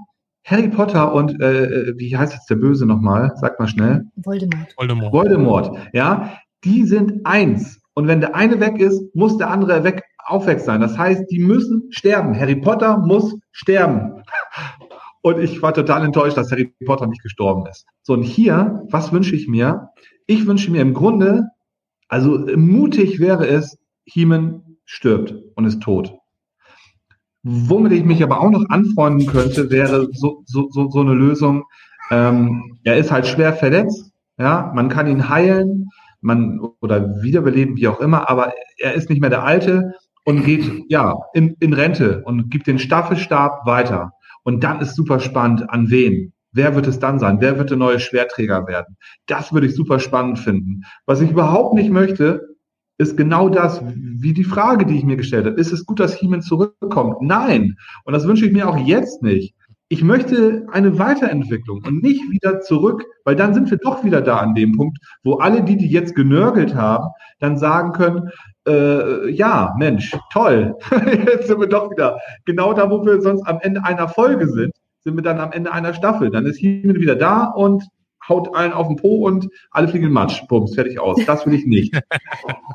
Harry 0.45 0.69
Potter 0.69 1.11
und 1.13 1.41
äh, 1.41 1.93
wie 1.97 2.15
heißt 2.15 2.33
jetzt 2.33 2.49
der 2.49 2.55
Böse 2.55 2.85
nochmal? 2.85 3.31
Sag 3.35 3.59
mal 3.59 3.67
schnell. 3.67 4.05
Voldemort. 4.15 4.73
Voldemort. 4.77 5.13
Voldemort. 5.13 5.77
Ja, 5.91 6.37
die 6.63 6.83
sind 6.85 7.25
eins. 7.25 7.81
Und 7.95 8.07
wenn 8.07 8.21
der 8.21 8.35
eine 8.35 8.59
weg 8.59 8.79
ist, 8.79 9.03
muss 9.15 9.37
der 9.37 9.49
andere 9.49 9.83
weg, 9.83 10.03
auch 10.25 10.45
weg 10.45 10.59
sein. 10.59 10.81
Das 10.81 10.97
heißt, 10.97 11.23
die 11.31 11.39
müssen 11.39 11.87
sterben. 11.89 12.39
Harry 12.39 12.55
Potter 12.55 12.99
muss 12.99 13.35
sterben. 13.51 14.23
Und 15.21 15.39
ich 15.39 15.59
war 15.63 15.73
total 15.73 16.05
enttäuscht, 16.05 16.37
dass 16.37 16.51
Harry 16.51 16.71
Potter 16.85 17.07
nicht 17.07 17.23
gestorben 17.23 17.65
ist. 17.65 17.87
So, 18.03 18.13
und 18.13 18.21
hier, 18.21 18.83
was 18.91 19.11
wünsche 19.11 19.35
ich 19.35 19.47
mir? 19.47 19.89
Ich 20.27 20.45
wünsche 20.45 20.69
mir 20.69 20.81
im 20.81 20.93
Grunde, 20.93 21.45
also 22.09 22.37
mutig 22.55 23.19
wäre 23.19 23.47
es, 23.47 23.79
Heeman 24.05 24.77
stirbt 24.85 25.33
und 25.55 25.65
ist 25.65 25.81
tot. 25.81 26.13
Womit 27.47 27.91
ich 27.91 28.03
mich 28.03 28.23
aber 28.23 28.41
auch 28.41 28.49
noch 28.49 28.67
anfreunden 28.69 29.27
könnte, 29.27 29.69
wäre 29.69 30.07
so, 30.13 30.41
so, 30.47 30.67
so, 30.71 30.89
so 30.89 31.01
eine 31.01 31.13
Lösung. 31.13 31.63
Ähm, 32.09 32.79
er 32.83 32.97
ist 32.97 33.11
halt 33.11 33.27
schwer 33.27 33.53
verletzt, 33.53 34.11
ja, 34.39 34.71
man 34.73 34.89
kann 34.89 35.05
ihn 35.05 35.29
heilen, 35.29 35.89
man 36.21 36.59
oder 36.81 37.21
wiederbeleben, 37.21 37.77
wie 37.77 37.87
auch 37.87 37.99
immer, 37.99 38.31
aber 38.31 38.53
er 38.79 38.95
ist 38.95 39.11
nicht 39.11 39.21
mehr 39.21 39.29
der 39.29 39.43
Alte 39.43 39.93
und 40.23 40.43
geht 40.43 40.85
ja 40.89 41.19
in, 41.35 41.55
in 41.59 41.73
Rente 41.73 42.23
und 42.25 42.49
gibt 42.49 42.65
den 42.65 42.79
Staffelstab 42.79 43.67
weiter. 43.67 44.13
Und 44.41 44.63
dann 44.63 44.81
ist 44.81 44.95
super 44.95 45.19
spannend, 45.19 45.69
an 45.69 45.91
wen? 45.91 46.33
Wer 46.51 46.73
wird 46.73 46.87
es 46.87 46.97
dann 46.97 47.19
sein? 47.19 47.41
Wer 47.41 47.59
wird 47.59 47.69
der 47.69 47.77
neue 47.77 47.99
Schwerträger 47.99 48.65
werden? 48.65 48.97
Das 49.27 49.53
würde 49.53 49.67
ich 49.67 49.75
super 49.75 49.99
spannend 49.99 50.39
finden. 50.39 50.81
Was 51.05 51.21
ich 51.21 51.29
überhaupt 51.29 51.75
nicht 51.75 51.91
möchte, 51.91 52.54
ist 52.97 53.17
genau 53.17 53.49
das, 53.49 53.81
wie 53.95 54.33
die 54.33 54.43
Frage, 54.43 54.85
die 54.85 54.97
ich 54.97 55.03
mir 55.03 55.17
gestellt 55.17 55.45
habe. 55.45 55.59
Ist 55.59 55.73
es 55.73 55.85
gut, 55.85 55.99
dass 55.99 56.15
He-Man 56.15 56.41
zurückkommt? 56.41 57.21
Nein. 57.21 57.77
Und 58.03 58.13
das 58.13 58.27
wünsche 58.27 58.45
ich 58.45 58.53
mir 58.53 58.69
auch 58.69 58.77
jetzt 58.77 59.21
nicht. 59.21 59.53
Ich 59.87 60.01
möchte 60.01 60.65
eine 60.71 60.97
Weiterentwicklung 60.97 61.83
und 61.85 62.01
nicht 62.01 62.21
wieder 62.31 62.61
zurück, 62.61 63.05
weil 63.23 63.35
dann 63.35 63.53
sind 63.53 63.69
wir 63.69 63.77
doch 63.77 64.03
wieder 64.03 64.21
da 64.21 64.37
an 64.37 64.55
dem 64.55 64.75
Punkt, 64.75 64.97
wo 65.23 65.35
alle 65.35 65.61
die, 65.63 65.77
die 65.77 65.89
jetzt 65.89 66.15
genörgelt 66.15 66.73
haben, 66.73 67.09
dann 67.39 67.57
sagen 67.57 67.91
können, 67.91 68.29
äh, 68.67 69.29
ja, 69.29 69.75
Mensch, 69.77 70.15
toll, 70.33 70.75
jetzt 71.05 71.47
sind 71.47 71.59
wir 71.59 71.67
doch 71.67 71.91
wieder 71.91 72.17
genau 72.45 72.73
da, 72.73 72.89
wo 72.89 73.05
wir 73.05 73.21
sonst 73.21 73.45
am 73.47 73.59
Ende 73.61 73.83
einer 73.83 74.07
Folge 74.07 74.47
sind, 74.47 74.73
sind 75.01 75.17
wir 75.17 75.23
dann 75.23 75.39
am 75.39 75.51
Ende 75.51 75.71
einer 75.71 75.93
Staffel. 75.93 76.31
Dann 76.31 76.47
ist 76.47 76.57
He-Man 76.57 76.95
wieder 76.95 77.15
da 77.15 77.43
und 77.43 77.83
haut 78.27 78.55
allen 78.55 78.73
auf 78.73 78.87
den 78.87 78.97
Po 78.97 79.25
und 79.27 79.49
alle 79.71 79.87
fliegen 79.87 80.07
in 80.07 80.11
Matsch. 80.11 80.45
Bums, 80.47 80.75
fertig 80.75 80.99
aus. 80.99 81.19
Das 81.25 81.45
will 81.45 81.53
ich 81.53 81.65
nicht. 81.65 81.93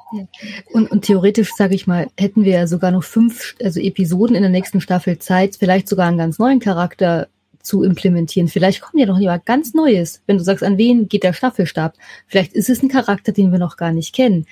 und, 0.73 0.91
und 0.91 1.05
theoretisch, 1.05 1.53
sage 1.55 1.75
ich 1.75 1.87
mal, 1.87 2.09
hätten 2.19 2.45
wir 2.45 2.53
ja 2.53 2.67
sogar 2.67 2.91
noch 2.91 3.05
fünf 3.05 3.57
also 3.63 3.81
Episoden 3.81 4.37
in 4.37 4.43
der 4.43 4.51
nächsten 4.51 4.81
Staffel 4.81 5.19
Zeit, 5.19 5.57
vielleicht 5.57 5.89
sogar 5.89 6.09
einen 6.09 6.19
ganz 6.19 6.39
neuen 6.39 6.61
Charakter 6.61 7.29
zu 7.63 7.83
implementieren. 7.83 8.49
Vielleicht 8.49 8.81
kommt 8.81 9.01
ja 9.01 9.07
noch 9.07 9.19
jemand 9.19 9.47
ganz 9.47 9.75
Neues. 9.75 10.23
Wenn 10.27 10.39
du 10.39 10.45
sagst, 10.45 10.65
an 10.65 10.79
wen 10.79 11.09
geht 11.09 11.25
der 11.25 11.33
Staffelstab? 11.33 11.95
Vielleicht 12.27 12.55
ist 12.55 12.71
es 12.71 12.83
ein 12.83 12.89
Charakter, 12.89 13.33
den 13.33 13.53
wir 13.53 13.59
noch 13.59 13.77
gar 13.77 13.93
nicht 13.93 14.15
kennen. 14.15 14.47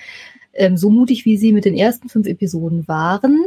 Ähm, 0.52 0.76
so 0.76 0.90
mutig, 0.90 1.24
wie 1.24 1.36
sie 1.36 1.52
mit 1.52 1.64
den 1.64 1.74
ersten 1.74 2.08
fünf 2.08 2.26
Episoden 2.26 2.86
waren, 2.88 3.46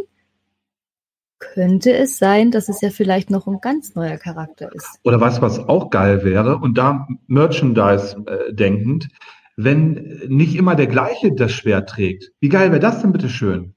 könnte 1.41 1.93
es 1.93 2.17
sein, 2.17 2.51
dass 2.51 2.69
es 2.69 2.79
ja 2.81 2.89
vielleicht 2.89 3.29
noch 3.29 3.47
ein 3.47 3.59
ganz 3.61 3.95
neuer 3.95 4.17
Charakter 4.17 4.73
ist. 4.73 4.99
Oder 5.03 5.19
was, 5.19 5.41
was 5.41 5.59
auch 5.59 5.89
geil 5.89 6.23
wäre, 6.23 6.57
und 6.57 6.77
da 6.77 7.07
Merchandise 7.27 8.15
äh, 8.27 8.53
denkend, 8.53 9.09
wenn 9.57 10.21
nicht 10.27 10.55
immer 10.55 10.75
der 10.75 10.87
gleiche 10.87 11.33
das 11.33 11.51
Schwert 11.51 11.89
trägt. 11.89 12.31
Wie 12.39 12.49
geil 12.49 12.71
wäre 12.71 12.79
das 12.79 13.01
denn 13.01 13.11
bitte 13.11 13.29
schön? 13.29 13.73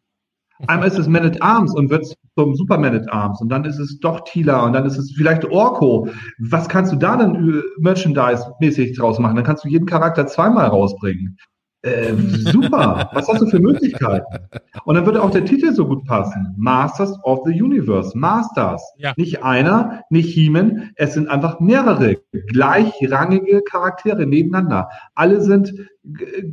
Einmal 0.69 0.89
ist 0.89 0.99
es 0.99 1.09
Man 1.09 1.25
at 1.25 1.43
Arms 1.43 1.75
und 1.75 1.91
wird 1.91 2.07
zum 2.37 2.55
Superman 2.55 2.95
at 2.95 3.13
Arms 3.13 3.41
und 3.41 3.49
dann 3.49 3.65
ist 3.65 3.79
es 3.79 3.99
doch 3.99 4.21
Tila 4.25 4.65
und 4.65 4.73
dann 4.73 4.87
ist 4.87 4.97
es 4.97 5.13
vielleicht 5.17 5.45
Orko. 5.45 6.09
Was 6.39 6.69
kannst 6.69 6.93
du 6.93 6.97
da 6.97 7.17
denn 7.17 7.35
äh, 7.35 7.63
Merchandise-mäßig 7.79 8.97
draus 8.97 9.19
machen? 9.19 9.37
Dann 9.37 9.45
kannst 9.45 9.65
du 9.65 9.69
jeden 9.69 9.87
Charakter 9.87 10.27
zweimal 10.27 10.69
rausbringen. 10.69 11.37
Äh, 11.85 12.15
super, 12.17 13.11
was 13.13 13.29
hast 13.29 13.43
du 13.43 13.47
für 13.47 13.61
Möglichkeiten? 13.61 14.39
Und 14.87 14.95
dann 14.95 15.05
würde 15.05 15.23
auch 15.23 15.31
der 15.31 15.45
Titel 15.45 15.75
so 15.75 15.87
gut 15.87 16.07
passen. 16.07 16.55
Masters 16.57 17.13
of 17.25 17.41
the 17.45 17.53
Universe. 17.53 18.17
Masters. 18.17 18.83
Ja. 18.97 19.13
Nicht 19.19 19.43
einer, 19.43 20.03
nicht 20.09 20.33
He-Man. 20.33 20.93
Es 20.97 21.13
sind 21.13 21.29
einfach 21.29 21.61
mehrere 21.61 22.17
gleichrangige 22.33 23.61
Charaktere 23.63 24.25
nebeneinander. 24.27 24.89
Alle 25.15 25.43
sind 25.43 25.75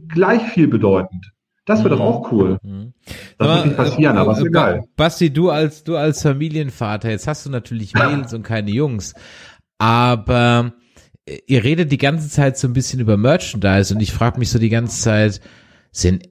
gleich 0.09 0.41
viel 0.49 0.67
bedeutend. 0.67 1.31
Das 1.63 1.85
wäre 1.85 1.95
mhm. 1.95 1.99
doch 1.99 2.05
auch 2.05 2.31
cool. 2.33 2.57
Mhm. 2.61 2.93
Das 3.37 3.47
aber, 3.47 3.55
wird 3.55 3.65
nicht 3.67 3.77
passieren, 3.77 4.17
aber, 4.17 4.31
aber 4.31 4.39
ist 4.39 4.45
egal. 4.45 4.83
Basti, 4.97 5.31
du 5.31 5.49
als, 5.49 5.85
du 5.85 5.95
als 5.95 6.21
Familienvater, 6.23 7.09
jetzt 7.09 7.27
hast 7.27 7.45
du 7.45 7.49
natürlich 7.49 7.93
Mädels 7.93 8.33
und 8.33 8.43
keine 8.43 8.71
Jungs. 8.71 9.13
Aber 9.77 10.73
ihr 11.25 11.63
redet 11.63 11.91
die 11.91 11.97
ganze 11.97 12.29
Zeit 12.29 12.57
so 12.57 12.67
ein 12.67 12.73
bisschen 12.73 12.99
über 12.99 13.17
Merchandise 13.17 13.93
und 13.93 14.01
ich 14.01 14.11
frage 14.11 14.39
mich 14.39 14.49
so 14.49 14.59
die 14.59 14.69
ganze 14.69 15.01
Zeit, 15.01 15.41
sind 15.91 16.29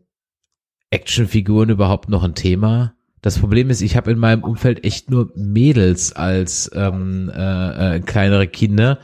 Actionfiguren 0.91 1.71
überhaupt 1.71 2.09
noch 2.09 2.25
ein 2.25 2.35
Thema? 2.35 2.95
Das 3.23 3.39
Problem 3.39 3.69
ist, 3.71 3.83
ich 3.83 3.97
habe 3.97 4.11
in 4.11 4.19
meinem 4.19 4.43
Umfeld 4.43 4.85
echt 4.85 5.11
nur 5.11 5.31
Mädels 5.37 6.13
als 6.15 6.71
ähm, 6.75 7.31
äh, 7.35 7.97
äh, 7.97 8.01
kleinere 8.01 8.49
Kinder 8.49 8.99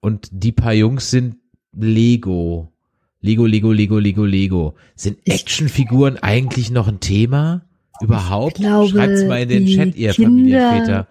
und 0.00 0.28
die 0.32 0.52
paar 0.52 0.74
Jungs 0.74 1.10
sind 1.10 1.36
Lego. 1.72 2.72
Lego, 3.20 3.46
Lego, 3.46 3.70
Lego, 3.70 3.98
Lego, 3.98 4.24
Lego. 4.24 4.74
Sind 4.96 5.18
Actionfiguren 5.24 6.18
eigentlich 6.18 6.72
noch 6.72 6.88
ein 6.88 6.98
Thema? 6.98 7.64
Überhaupt? 8.00 8.58
Schreibt's 8.58 9.24
mal 9.24 9.42
in 9.42 9.48
den 9.48 9.66
Chat, 9.66 9.94
ihr 9.94 10.12
Kinder 10.12 10.28
Familienväter. 10.28 11.08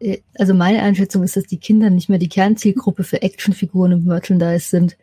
Äh, 0.00 0.18
also 0.38 0.54
meine 0.54 0.82
Einschätzung 0.82 1.22
ist, 1.22 1.36
dass 1.36 1.44
die 1.44 1.58
Kinder 1.58 1.90
nicht 1.90 2.08
mehr 2.08 2.18
die 2.18 2.28
Kernzielgruppe 2.28 3.04
für 3.04 3.22
Actionfiguren 3.22 3.92
und 3.92 4.06
Merchandise 4.06 4.68
sind, 4.68 4.96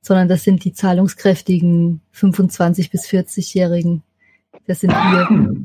sondern 0.00 0.28
das 0.28 0.42
sind 0.44 0.64
die 0.64 0.72
zahlungskräftigen 0.72 2.00
25 2.12 2.90
bis 2.90 3.06
40-Jährigen. 3.06 4.02
Das 4.66 4.80
sind 4.80 4.90
wir. 4.90 5.56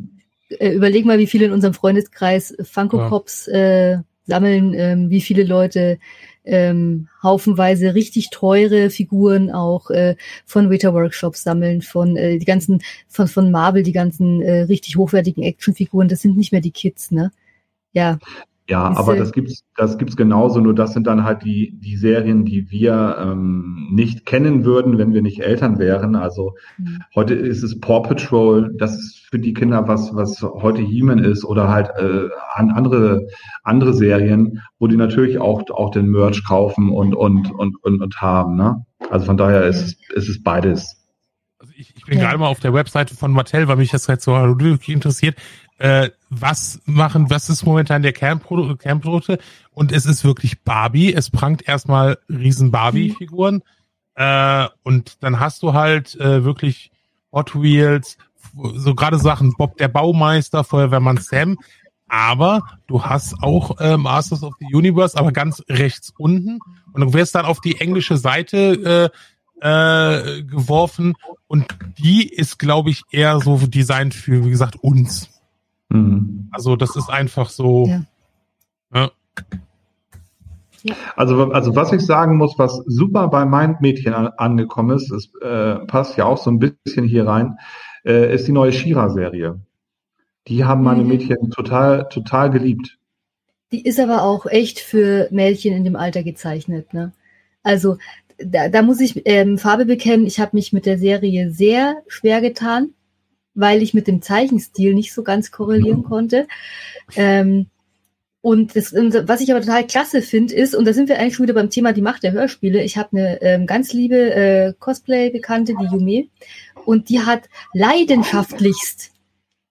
Äh, 0.60 0.74
überleg 0.74 1.06
mal, 1.06 1.20
wie 1.20 1.28
viele 1.28 1.46
in 1.46 1.52
unserem 1.52 1.74
Freundeskreis 1.74 2.56
Funko 2.64 3.10
Pops 3.10 3.48
äh, 3.48 3.98
sammeln, 4.26 4.74
ähm, 4.74 5.10
wie 5.10 5.22
viele 5.22 5.44
Leute 5.44 6.00
ähm, 6.46 7.10
haufenweise 7.22 7.96
richtig 7.96 8.30
teure 8.30 8.90
Figuren 8.90 9.52
auch 9.52 9.90
äh, 9.90 10.16
von 10.46 10.70
Weta 10.70 10.94
Workshops 10.94 11.44
sammeln, 11.44 11.82
von 11.82 12.16
äh, 12.16 12.38
die 12.38 12.46
ganzen 12.46 12.82
von 13.10 13.28
von 13.28 13.52
Marvel 13.52 13.84
die 13.84 13.92
ganzen 13.92 14.42
äh, 14.42 14.62
richtig 14.62 14.96
hochwertigen 14.96 15.44
Actionfiguren. 15.44 16.08
Das 16.08 16.22
sind 16.22 16.38
nicht 16.38 16.52
mehr 16.52 16.62
die 16.62 16.72
Kids, 16.72 17.12
ne? 17.12 17.32
Ja, 17.92 18.20
ja, 18.70 18.92
aber 18.98 19.16
das 19.16 19.32
gibt's, 19.32 19.64
das 19.78 19.98
gibt's 19.98 20.18
genauso. 20.18 20.60
Nur 20.60 20.76
das 20.76 20.94
sind 20.94 21.08
dann 21.08 21.24
halt 21.24 21.46
die 21.46 21.80
die 21.80 21.96
Serien, 21.96 22.44
die 22.44 22.70
wir 22.70 23.18
ähm, 23.18 23.88
nicht 23.92 24.26
kennen 24.26 24.66
würden, 24.66 24.98
wenn 24.98 25.14
wir 25.14 25.22
nicht 25.22 25.40
Eltern 25.40 25.80
wären. 25.80 26.18
Also 26.18 26.54
mhm. 26.78 27.00
heute 27.16 27.34
ist 27.34 27.64
es 27.64 27.80
Paw 27.80 28.02
Patrol. 28.02 28.76
Das 28.78 28.96
ist 28.96 29.26
für 29.30 29.40
die 29.40 29.54
Kinder 29.54 29.88
was, 29.88 30.14
was 30.14 30.42
heute 30.42 30.82
He-Man 30.82 31.20
ist 31.20 31.46
oder 31.46 31.70
halt 31.70 31.92
äh, 31.98 32.28
andere 32.56 33.28
andere 33.64 33.94
Serien, 33.94 34.62
wo 34.80 34.88
die 34.88 34.98
natürlich 34.98 35.40
auch 35.40 35.64
auch 35.70 35.92
den 35.92 36.08
Merch 36.08 36.46
kaufen 36.46 36.90
und 36.90 37.16
und 37.16 37.50
und 37.52 37.82
und, 37.82 38.02
und 38.02 38.22
haben. 38.22 38.58
Ne? 38.58 38.86
Also 39.10 39.28
von 39.28 39.38
daher 39.38 39.64
ist 39.64 39.82
es 39.82 39.98
ist 40.14 40.30
es 40.30 40.44
beides. 40.44 41.06
Also 41.60 41.74
ich, 41.76 41.94
ich 41.96 42.06
bin 42.06 42.20
ja. 42.20 42.26
gerade 42.26 42.38
mal 42.38 42.48
auf 42.48 42.60
der 42.60 42.74
Webseite 42.74 43.16
von 43.16 43.32
Mattel, 43.32 43.68
weil 43.70 43.78
mich 43.78 43.92
das 43.92 44.10
halt 44.10 44.22
so 44.22 44.36
interessiert 44.36 45.38
äh, 45.78 46.10
was 46.30 46.82
machen, 46.86 47.30
was 47.30 47.50
ist 47.50 47.66
momentan 47.66 48.02
der 48.02 48.14
Kernprodukt, 48.14 48.82
Kernprodukte? 48.82 49.40
Und 49.72 49.92
es 49.92 50.06
ist 50.06 50.24
wirklich 50.24 50.62
Barbie. 50.62 51.14
Es 51.14 51.30
prangt 51.30 51.68
erstmal 51.68 52.18
riesen 52.30 52.72
Barbie-Figuren. 52.72 53.62
Äh, 54.16 54.68
und 54.84 55.24
dann 55.24 55.40
hast 55.40 55.62
du 55.62 55.74
halt 55.74 56.16
äh, 56.16 56.44
wirklich 56.44 56.92
Hot 57.32 57.62
Wheels, 57.62 58.18
so 58.54 58.96
gerade 58.96 59.20
Sachen, 59.20 59.54
Bob 59.54 59.78
der 59.78 59.88
Baumeister, 59.88 60.64
Feuerwehrmann 60.64 61.18
Sam. 61.18 61.58
Aber 62.08 62.64
du 62.88 63.04
hast 63.04 63.44
auch 63.44 63.80
äh, 63.80 63.98
Masters 63.98 64.42
of 64.42 64.56
the 64.60 64.74
Universe, 64.74 65.18
aber 65.18 65.32
ganz 65.32 65.62
rechts 65.70 66.14
unten. 66.18 66.60
Und 66.94 67.02
du 67.02 67.14
wirst 67.14 67.36
dann 67.36 67.46
auf 67.46 67.62
die 67.62 67.80
englische 67.80 68.18
Seite 68.18 69.12
äh, 69.14 69.18
äh, 69.62 70.44
geworfen. 70.44 71.16
Und 71.48 71.68
die 71.98 72.28
ist, 72.28 72.60
glaube 72.60 72.90
ich, 72.90 73.04
eher 73.12 73.40
so 73.40 73.58
designt 73.58 74.14
für, 74.14 74.46
wie 74.46 74.50
gesagt, 74.50 74.78
uns. 74.78 75.30
Mhm. 75.90 76.50
Also 76.52 76.76
das 76.76 76.96
ist 76.96 77.10
einfach 77.10 77.50
so. 77.50 77.88
Ja. 77.88 78.04
Ja. 78.94 79.12
Also, 81.16 81.52
also 81.52 81.76
was 81.76 81.92
ich 81.92 82.02
sagen 82.02 82.38
muss, 82.38 82.58
was 82.58 82.82
super 82.86 83.28
bei 83.28 83.46
meinem 83.46 83.78
Mädchen 83.82 84.14
an, 84.14 84.28
angekommen 84.38 84.96
ist, 84.96 85.12
es 85.12 85.32
äh, 85.42 85.86
passt 85.86 86.18
ja 86.18 86.26
auch 86.26 86.38
so 86.38 86.52
ein 86.52 86.60
bisschen 86.60 87.06
hier 87.06 87.28
rein, 87.28 87.58
äh, 88.06 88.34
ist 88.34 88.48
die 88.48 88.52
neue 88.52 88.72
Shira-Serie. 88.72 89.60
Die 90.48 90.64
haben 90.64 90.84
meine 90.84 91.02
mhm. 91.02 91.10
Mädchen 91.10 91.52
total, 91.52 92.08
total 92.10 92.52
geliebt. 92.52 92.98
Die 93.72 93.84
ist 93.84 94.00
aber 94.00 94.24
auch 94.24 94.46
echt 94.46 94.80
für 94.80 95.28
Mädchen 95.32 95.74
in 95.74 95.84
dem 95.84 95.98
Alter 95.98 96.24
gezeichnet. 96.24 96.94
Ne? 96.94 97.12
Also 97.64 97.98
da, 98.38 98.70
da 98.70 98.82
muss 98.82 99.02
ich 99.02 99.24
ähm, 99.26 99.58
Farbe 99.58 99.86
bekennen, 99.86 100.26
ich 100.26 100.40
habe 100.40 100.56
mich 100.56 100.72
mit 100.72 100.86
der 100.86 100.98
Serie 100.98 101.52
sehr 101.52 101.98
schwer 102.08 102.40
getan 102.40 102.94
weil 103.58 103.82
ich 103.82 103.94
mit 103.94 104.08
dem 104.08 104.22
Zeichenstil 104.22 104.94
nicht 104.94 105.14
so 105.14 105.24
ganz 105.24 105.52
korrelieren 105.52 106.04
konnte. 106.04 106.48
Ähm, 107.16 107.68
und 108.42 108.76
das, 108.76 108.94
was 108.94 109.42
ich 109.42 109.52
aber 109.52 109.62
total 109.62 109.86
klasse 109.86 110.22
finde, 110.22 110.54
ist, 110.54 110.76
und 110.76 110.86
da 110.86 110.94
sind 110.94 111.10
wir 111.10 111.20
eigentlich 111.20 111.36
schon 111.36 111.44
wieder 111.44 111.56
beim 111.56 111.72
Thema 111.72 111.92
die 111.92 112.04
Macht 112.04 112.24
der 112.24 112.32
Hörspiele. 112.32 112.84
Ich 112.84 112.98
habe 112.98 113.18
eine 113.18 113.42
ähm, 113.42 113.66
ganz 113.66 113.92
liebe 113.92 114.16
äh, 114.16 114.74
Cosplay-Bekannte, 114.80 115.74
die 115.74 115.86
Yume, 115.94 116.28
und 116.86 117.10
die 117.10 117.20
hat 117.20 117.50
leidenschaftlichst 117.74 119.12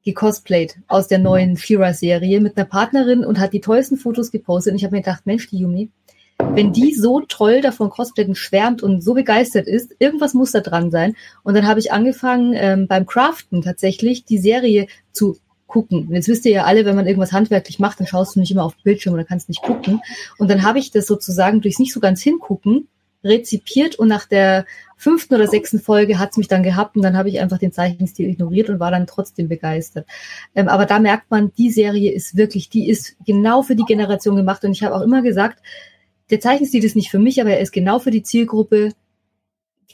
gecosplayt 0.05 0.77
aus 0.89 1.09
der 1.09 1.19
neuen 1.19 1.57
Shira-Serie 1.57 2.41
mit 2.41 2.57
einer 2.57 2.67
Partnerin 2.67 3.25
und 3.25 3.41
hat 3.41 3.53
die 3.53 3.61
tollsten 3.61 3.97
Fotos 3.97 4.31
gepostet. 4.31 4.73
Und 4.73 4.79
ich 4.79 4.85
habe 4.85 4.95
mir 4.95 5.03
gedacht, 5.03 5.27
Mensch, 5.27 5.49
die 5.49 5.59
Yume, 5.59 5.89
wenn 6.55 6.73
die 6.73 6.95
so 6.95 7.21
toll 7.21 7.61
davon 7.61 7.91
Cosplayen 7.91 8.35
schwärmt 8.35 8.83
und 8.83 9.03
so 9.03 9.15
begeistert 9.15 9.67
ist, 9.67 9.95
irgendwas 9.99 10.35
muss 10.35 10.53
da 10.53 10.61
dran 10.61 10.91
sein. 10.91 11.15
Und 11.43 11.55
dann 11.55 11.67
habe 11.67 11.81
ich 11.81 11.93
angefangen, 11.93 12.55
ähm, 12.55 12.87
beim 12.87 13.07
Craften 13.07 13.63
tatsächlich 13.63 14.25
die 14.25 14.39
Serie 14.39 14.87
zu 15.13 15.37
gucken. 15.67 16.07
Und 16.09 16.15
jetzt 16.15 16.29
wisst 16.29 16.47
ihr 16.47 16.53
ja 16.53 16.65
alle, 16.65 16.85
wenn 16.85 16.97
man 16.97 17.07
irgendwas 17.07 17.33
handwerklich 17.33 17.79
macht, 17.79 18.01
dann 18.01 18.07
schaust 18.07 18.37
du 18.37 18.41
nicht 18.41 18.53
immer 18.53 18.65
auf 18.65 18.75
den 18.77 18.85
Bildschirm 18.85 19.15
oder 19.15 19.25
kannst 19.25 19.49
nicht 19.49 19.63
gucken. 19.63 20.01
Und 20.39 20.51
dann 20.51 20.63
habe 20.63 20.79
ich 20.79 20.91
das 20.91 21.07
sozusagen 21.07 21.61
durchs 21.61 21.79
nicht 21.79 21.93
so 21.93 22.01
ganz 22.01 22.23
hingucken 22.23 22.89
rezipiert 23.27 23.97
und 23.97 24.09
nach 24.09 24.27
der 24.27 24.67
fünften 24.97 25.35
oder 25.35 25.47
sechsten 25.47 25.81
Folge 25.81 26.19
hat's 26.19 26.37
mich 26.37 26.49
dann 26.49 26.63
gehabt 26.63 26.97
und 26.97 27.03
dann 27.03 27.17
habe 27.17 27.29
ich 27.29 27.41
einfach 27.41 27.59
den 27.59 27.73
Zeichenstil 27.73 28.29
ignoriert 28.29 28.71
und 28.71 28.81
war 28.81 28.91
dann 28.91 29.07
trotzdem 29.07 29.49
begeistert. 29.49 30.07
Ähm, 30.55 30.69
aber 30.69 30.87
da 30.87 30.99
merkt 30.99 31.31
man, 31.31 31.53
die 31.59 31.71
Serie 31.71 32.13
ist 32.13 32.37
wirklich, 32.37 32.69
die 32.71 32.89
ist 32.89 33.17
genau 33.27 33.63
für 33.63 33.77
die 33.77 33.85
Generation 33.85 34.37
gemacht 34.37 34.65
und 34.65 34.73
ich 34.73 34.83
habe 34.83 34.95
auch 34.95 35.03
immer 35.03 35.23
gesagt, 35.23 35.59
der 36.31 36.41
Zeichenstil 36.41 36.85
ist 36.85 36.97
nicht 36.97 37.11
für 37.11 37.19
mich, 37.19 37.41
aber 37.41 37.51
er 37.51 37.61
ist 37.61 37.73
genau 37.73 37.99
für 37.99 38.11
die 38.11 38.23
Zielgruppe 38.23 38.93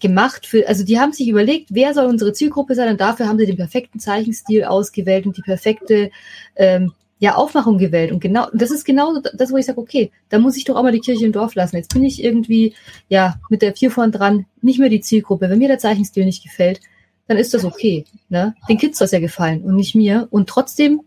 gemacht. 0.01 0.47
Für, 0.47 0.67
also 0.69 0.85
die 0.85 0.99
haben 0.99 1.13
sich 1.13 1.29
überlegt, 1.29 1.69
wer 1.71 1.95
soll 1.95 2.07
unsere 2.07 2.33
Zielgruppe 2.33 2.75
sein 2.75 2.91
und 2.91 3.01
dafür 3.01 3.29
haben 3.29 3.39
sie 3.39 3.47
den 3.47 3.57
perfekten 3.57 4.01
Zeichenstil 4.01 4.65
ausgewählt 4.65 5.27
und 5.27 5.37
die 5.37 5.43
perfekte 5.43 6.11
ähm, 6.57 6.93
ja, 7.19 7.37
Aufmachung 7.37 7.79
gewählt. 7.79 8.11
Und 8.11 8.19
genau, 8.19 8.49
das 8.53 8.73
ist 8.73 8.85
genau 8.85 9.21
das, 9.33 9.53
wo 9.53 9.57
ich 9.57 9.67
sage, 9.67 9.79
okay, 9.79 10.11
da 10.29 10.41
muss 10.41 10.57
ich 10.57 10.65
doch 10.65 10.75
auch 10.75 10.83
mal 10.83 10.91
die 10.91 10.99
Kirche 10.99 11.25
im 11.25 11.31
Dorf 11.33 11.55
lassen. 11.55 11.77
Jetzt 11.77 11.95
bin 11.95 12.03
ich 12.03 12.23
irgendwie, 12.23 12.75
ja, 13.09 13.37
mit 13.49 13.63
der 13.63 13.77
vier 13.77 13.93
vorn 13.93 14.11
dran, 14.11 14.47
nicht 14.61 14.81
mehr 14.81 14.89
die 14.89 15.01
Zielgruppe. 15.01 15.49
Wenn 15.49 15.61
mir 15.61 15.69
der 15.69 15.79
Zeichenstil 15.79 16.25
nicht 16.25 16.43
gefällt, 16.43 16.81
dann 17.29 17.37
ist 17.37 17.55
das 17.55 17.65
okay. 17.65 18.05
Ne? 18.29 18.57
Den 18.69 18.77
Kids 18.77 18.99
soll 18.99 19.05
es 19.05 19.13
ja 19.13 19.21
gefallen 19.21 19.63
und 19.63 19.77
nicht 19.77 19.95
mir. 19.95 20.27
Und 20.31 20.49
trotzdem 20.49 21.03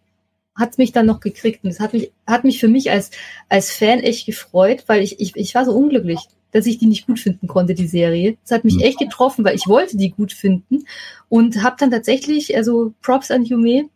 hat 0.56 0.77
mich 0.77 0.91
dann 0.91 1.06
noch 1.06 1.19
gekriegt. 1.19 1.64
Und 1.64 1.72
das 1.72 1.80
hat 1.80 1.94
mich, 1.94 2.11
hat 2.26 2.44
mich 2.44 2.60
für 2.60 2.68
mich 2.68 2.90
als, 2.91 3.11
als 3.49 3.72
Fan 3.72 3.99
echt 3.99 4.26
gefreut, 4.26 4.84
weil 4.88 5.03
ich, 5.03 5.19
ich, 5.19 5.36
ich 5.36 5.53
war 5.53 5.65
so 5.65 5.73
unglücklich, 5.73 6.19
dass 6.52 6.65
ich 6.65 6.77
die 6.77 6.88
nicht 6.88 7.07
gut 7.07 7.19
finden 7.19 7.48
konnte, 7.48 7.73
die 7.73 7.88
Serie. 7.88 8.38
Das 8.44 8.52
hat 8.52 8.64
mich 8.64 8.82
echt 8.82 8.99
getroffen, 8.99 9.44
weil 9.44 9.56
ich 9.56 9.68
wollte 9.68 9.98
die 9.98 10.11
gut 10.11 10.32
finden 10.32 10.86
und 11.27 11.61
habe 11.64 11.76
dann 11.80 11.91
tatsächlich, 11.91 12.56
also 12.56 12.94
Props 13.02 13.32
an 13.32 13.44
Yume, 13.44 13.90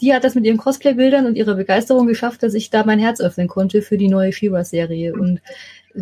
die 0.00 0.14
hat 0.14 0.24
das 0.24 0.34
mit 0.34 0.46
ihren 0.46 0.56
Cosplay-Bildern 0.56 1.26
und 1.26 1.36
ihrer 1.36 1.54
Begeisterung 1.54 2.06
geschafft, 2.06 2.42
dass 2.42 2.54
ich 2.54 2.70
da 2.70 2.84
mein 2.84 2.98
Herz 2.98 3.20
öffnen 3.20 3.48
konnte 3.48 3.82
für 3.82 3.98
die 3.98 4.08
neue 4.08 4.32
Shiva-Serie 4.32 5.12
und 5.12 5.40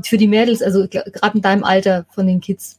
für 0.05 0.19
die 0.19 0.29
Mädels, 0.29 0.63
also 0.63 0.87
gerade 0.87 1.37
in 1.37 1.43
deinem 1.43 1.65
Alter 1.65 2.07
von 2.11 2.27
den 2.27 2.41
Kids. 2.41 2.79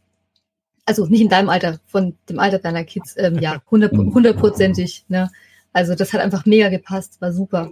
Also 0.85 1.05
nicht 1.07 1.21
in 1.21 1.29
deinem 1.29 1.49
Alter, 1.49 1.79
von 1.87 2.15
dem 2.29 2.39
Alter 2.39 2.59
deiner 2.59 2.85
Kids, 2.85 3.15
ähm, 3.17 3.39
ja, 3.39 3.61
hundertprozentig. 3.69 5.05
Ne? 5.09 5.29
Also 5.77 5.93
das 5.93 6.11
hat 6.11 6.21
einfach 6.21 6.47
mega 6.47 6.69
gepasst, 6.69 7.21
war 7.21 7.31
super. 7.31 7.69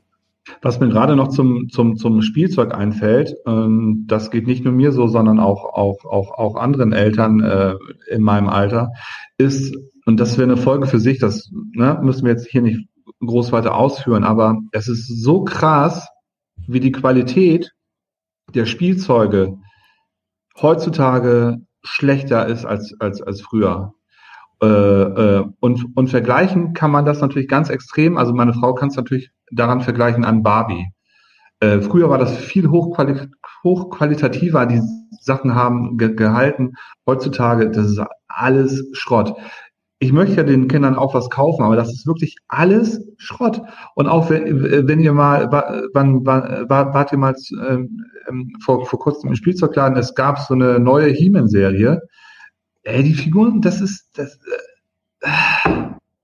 Was 0.61 0.79
mir 0.79 0.89
gerade 0.89 1.15
noch 1.15 1.29
zum, 1.29 1.69
zum, 1.69 1.97
zum 1.97 2.21
Spielzeug 2.21 2.71
einfällt, 2.71 3.35
ähm, 3.47 4.05
das 4.07 4.29
geht 4.29 4.45
nicht 4.45 4.63
nur 4.63 4.73
mir 4.73 4.91
so, 4.91 5.07
sondern 5.07 5.39
auch, 5.39 5.73
auch, 5.73 6.05
auch, 6.05 6.37
auch 6.37 6.55
anderen 6.55 6.93
Eltern 6.93 7.39
äh, 7.41 7.73
in 8.11 8.21
meinem 8.21 8.47
Alter, 8.47 8.91
ist, 9.39 9.75
und 10.05 10.19
das 10.19 10.37
wäre 10.37 10.51
eine 10.51 10.61
Folge 10.61 10.85
für 10.85 10.99
sich, 10.99 11.17
das 11.17 11.49
ne, 11.73 11.99
müssen 12.03 12.25
wir 12.25 12.33
jetzt 12.33 12.47
hier 12.47 12.61
nicht 12.61 12.87
groß 13.25 13.51
weiter 13.51 13.73
ausführen, 13.73 14.23
aber 14.23 14.59
es 14.71 14.87
ist 14.87 15.07
so 15.23 15.43
krass, 15.43 16.07
wie 16.67 16.79
die 16.79 16.91
Qualität 16.91 17.71
der 18.53 18.67
Spielzeuge 18.67 19.57
heutzutage 20.61 21.57
schlechter 21.81 22.45
ist 22.45 22.65
als, 22.65 22.93
als, 22.99 23.23
als 23.23 23.41
früher. 23.41 23.95
Äh, 24.61 24.67
äh, 24.67 25.45
und, 25.59 25.85
und 25.95 26.09
vergleichen 26.09 26.73
kann 26.73 26.91
man 26.91 27.05
das 27.05 27.21
natürlich 27.21 27.47
ganz 27.47 27.69
extrem. 27.69 28.17
Also 28.17 28.33
meine 28.33 28.53
Frau 28.53 28.73
kann 28.73 28.89
es 28.89 28.95
natürlich 28.95 29.31
daran 29.51 29.81
vergleichen 29.81 30.25
an 30.25 30.43
Barbie. 30.43 30.87
Äh, 31.59 31.81
früher 31.81 32.09
war 32.09 32.17
das 32.17 32.37
viel 32.37 32.69
hochquali 32.69 33.29
hochqualitativer, 33.63 34.67
die 34.67 34.81
Sachen 35.21 35.55
haben 35.55 35.97
ge 35.97 36.13
gehalten. 36.13 36.73
Heutzutage, 37.07 37.71
das 37.71 37.91
ist 37.91 38.01
alles 38.27 38.87
Schrott 38.93 39.35
ich 39.99 40.11
möchte 40.11 40.35
ja 40.35 40.43
den 40.43 40.67
Kindern 40.67 40.95
auch 40.95 41.13
was 41.13 41.29
kaufen, 41.29 41.63
aber 41.63 41.75
das 41.75 41.89
ist 41.89 42.05
wirklich 42.05 42.35
alles 42.47 43.01
Schrott. 43.17 43.61
Und 43.95 44.07
auch 44.07 44.29
wenn, 44.29 44.87
wenn 44.87 44.99
ihr 44.99 45.13
mal, 45.13 45.49
wann, 45.93 46.25
wann 46.25 46.69
wart 46.69 47.11
ihr 47.11 47.17
mal 47.17 47.33
ähm, 47.67 48.05
ähm, 48.27 48.53
vor, 48.63 48.85
vor 48.85 48.99
kurzem 48.99 49.29
im 49.29 49.35
Spielzeugladen, 49.35 49.97
es 49.97 50.13
gab 50.13 50.39
so 50.39 50.53
eine 50.53 50.79
neue 50.79 51.09
He-Man-Serie. 51.09 52.01
Ey, 52.85 53.03
die 53.03 53.15
Figuren, 53.15 53.61
das 53.61 53.81
ist, 53.81 54.05
das, 54.13 54.39
äh, 55.21 55.29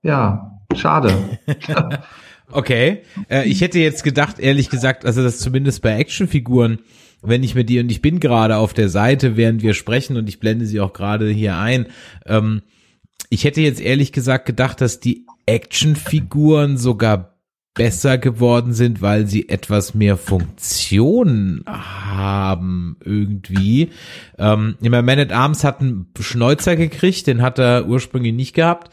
ja, 0.04 0.60
schade. 0.76 1.40
okay, 2.52 3.02
äh, 3.30 3.48
ich 3.48 3.62
hätte 3.62 3.80
jetzt 3.80 4.04
gedacht, 4.04 4.38
ehrlich 4.38 4.70
gesagt, 4.70 5.04
also 5.04 5.24
das 5.24 5.40
zumindest 5.40 5.82
bei 5.82 5.98
Actionfiguren, 5.98 6.80
wenn 7.24 7.42
ich 7.42 7.56
mit 7.56 7.68
dir, 7.70 7.82
und 7.82 7.92
ich 7.92 8.04
bin 8.04 8.20
gerade 8.20 8.58
auf 8.58 8.76
der 8.76 8.90
Seite, 8.90 9.38
während 9.38 9.64
wir 9.64 9.74
sprechen, 9.74 10.18
und 10.18 10.30
ich 10.30 10.40
blende 10.40 10.68
sie 10.68 10.80
auch 10.80 10.94
gerade 10.94 11.30
hier 11.30 11.58
ein, 11.58 11.88
ähm, 12.28 12.62
ich 13.32 13.44
hätte 13.44 13.62
jetzt 13.62 13.82
ehrlich 13.82 14.12
gesagt 14.12 14.46
gedacht, 14.46 14.82
dass 14.82 15.00
die 15.00 15.26
Actionfiguren 15.48 16.78
sogar 16.78 17.31
besser 17.74 18.18
geworden 18.18 18.74
sind, 18.74 19.02
weil 19.02 19.28
sie 19.28 19.48
etwas 19.48 19.94
mehr 19.94 20.18
Funktion 20.18 21.64
haben 21.66 22.98
irgendwie. 23.04 23.92
Ähm, 24.38 24.76
immer 24.82 25.02
Man 25.02 25.20
at 25.20 25.32
Arms 25.32 25.64
hat 25.64 25.80
einen 25.80 26.08
Schnäuzer 26.20 26.76
gekriegt, 26.76 27.28
den 27.28 27.42
hat 27.42 27.60
er 27.60 27.88
ursprünglich 27.88 28.34
nicht 28.34 28.54
gehabt, 28.54 28.92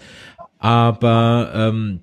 aber 0.58 1.50
ähm, 1.54 2.00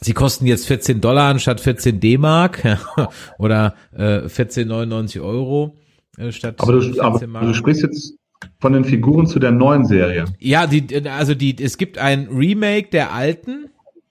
sie 0.00 0.12
kosten 0.12 0.46
jetzt 0.46 0.66
14 0.66 1.00
Dollar 1.00 1.30
anstatt 1.30 1.60
14 1.60 2.00
D-Mark 2.00 2.78
oder 3.38 3.74
äh, 3.96 4.26
14,99 4.26 5.22
Euro 5.22 5.78
äh, 6.18 6.32
statt 6.32 6.56
aber 6.58 6.80
du, 6.80 7.00
aber 7.00 7.18
du 7.18 7.54
sprichst 7.54 7.82
jetzt 7.82 8.14
von 8.58 8.72
den 8.72 8.84
Figuren 8.84 9.26
zu 9.26 9.38
der 9.38 9.52
neuen 9.52 9.84
Serie. 9.84 10.24
Ja, 10.38 10.66
die, 10.66 10.86
also 11.08 11.34
die, 11.34 11.62
es 11.62 11.78
gibt 11.78 11.98
ein 11.98 12.28
Remake 12.28 12.88
der 12.90 13.12
alten, 13.12 13.69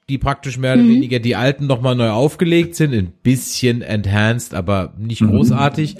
die 0.10 0.18
praktisch 0.18 0.58
mehr 0.58 0.74
oder 0.74 0.84
mhm. 0.84 0.90
weniger 0.90 1.20
die 1.20 1.36
alten 1.36 1.68
nochmal 1.68 1.96
neu 1.96 2.10
aufgelegt 2.10 2.76
sind, 2.76 2.94
ein 2.94 3.14
bisschen 3.24 3.82
enhanced, 3.82 4.54
aber 4.54 4.94
nicht 4.98 5.22
mhm. 5.22 5.30
großartig 5.30 5.98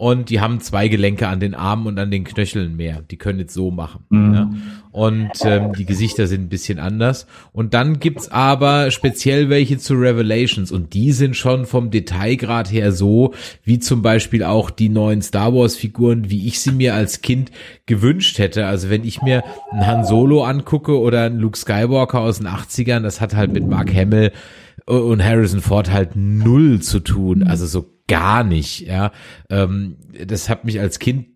und 0.00 0.30
die 0.30 0.40
haben 0.40 0.60
zwei 0.60 0.88
Gelenke 0.88 1.28
an 1.28 1.40
den 1.40 1.54
Armen 1.54 1.86
und 1.86 1.98
an 1.98 2.10
den 2.10 2.24
Knöcheln 2.24 2.74
mehr. 2.74 3.02
Die 3.10 3.18
können 3.18 3.38
jetzt 3.38 3.52
so 3.52 3.70
machen. 3.70 4.04
Mhm. 4.08 4.34
Ja. 4.34 4.50
Und 4.92 5.30
ähm, 5.44 5.74
die 5.74 5.84
Gesichter 5.84 6.26
sind 6.26 6.44
ein 6.44 6.48
bisschen 6.48 6.78
anders. 6.78 7.26
Und 7.52 7.74
dann 7.74 8.00
gibt's 8.00 8.32
aber 8.32 8.90
speziell 8.92 9.50
welche 9.50 9.76
zu 9.76 9.92
Revelations 9.92 10.72
und 10.72 10.94
die 10.94 11.12
sind 11.12 11.36
schon 11.36 11.66
vom 11.66 11.90
Detailgrad 11.90 12.72
her 12.72 12.92
so, 12.92 13.34
wie 13.62 13.78
zum 13.78 14.00
Beispiel 14.00 14.42
auch 14.42 14.70
die 14.70 14.88
neuen 14.88 15.20
Star 15.20 15.54
Wars 15.54 15.76
Figuren, 15.76 16.30
wie 16.30 16.46
ich 16.46 16.60
sie 16.60 16.72
mir 16.72 16.94
als 16.94 17.20
Kind 17.20 17.50
gewünscht 17.84 18.38
hätte. 18.38 18.64
Also 18.64 18.88
wenn 18.88 19.04
ich 19.04 19.20
mir 19.20 19.44
einen 19.70 19.86
Han 19.86 20.06
Solo 20.06 20.44
angucke 20.44 20.98
oder 20.98 21.24
einen 21.24 21.38
Luke 21.38 21.58
Skywalker 21.58 22.20
aus 22.20 22.38
den 22.38 22.48
80ern, 22.48 23.00
das 23.00 23.20
hat 23.20 23.36
halt 23.36 23.52
mit 23.52 23.68
Mark 23.68 23.94
Hamill 23.94 24.32
und 24.86 25.24
Harrison 25.24 25.60
Ford 25.60 25.90
halt 25.90 26.16
null 26.16 26.80
zu 26.80 27.00
tun. 27.00 27.42
Also 27.42 27.66
so 27.66 27.86
gar 28.08 28.44
nicht, 28.44 28.80
ja. 28.80 29.12
Ähm, 29.48 29.96
das 30.26 30.48
hat 30.48 30.64
mich 30.64 30.80
als 30.80 30.98
Kind 30.98 31.26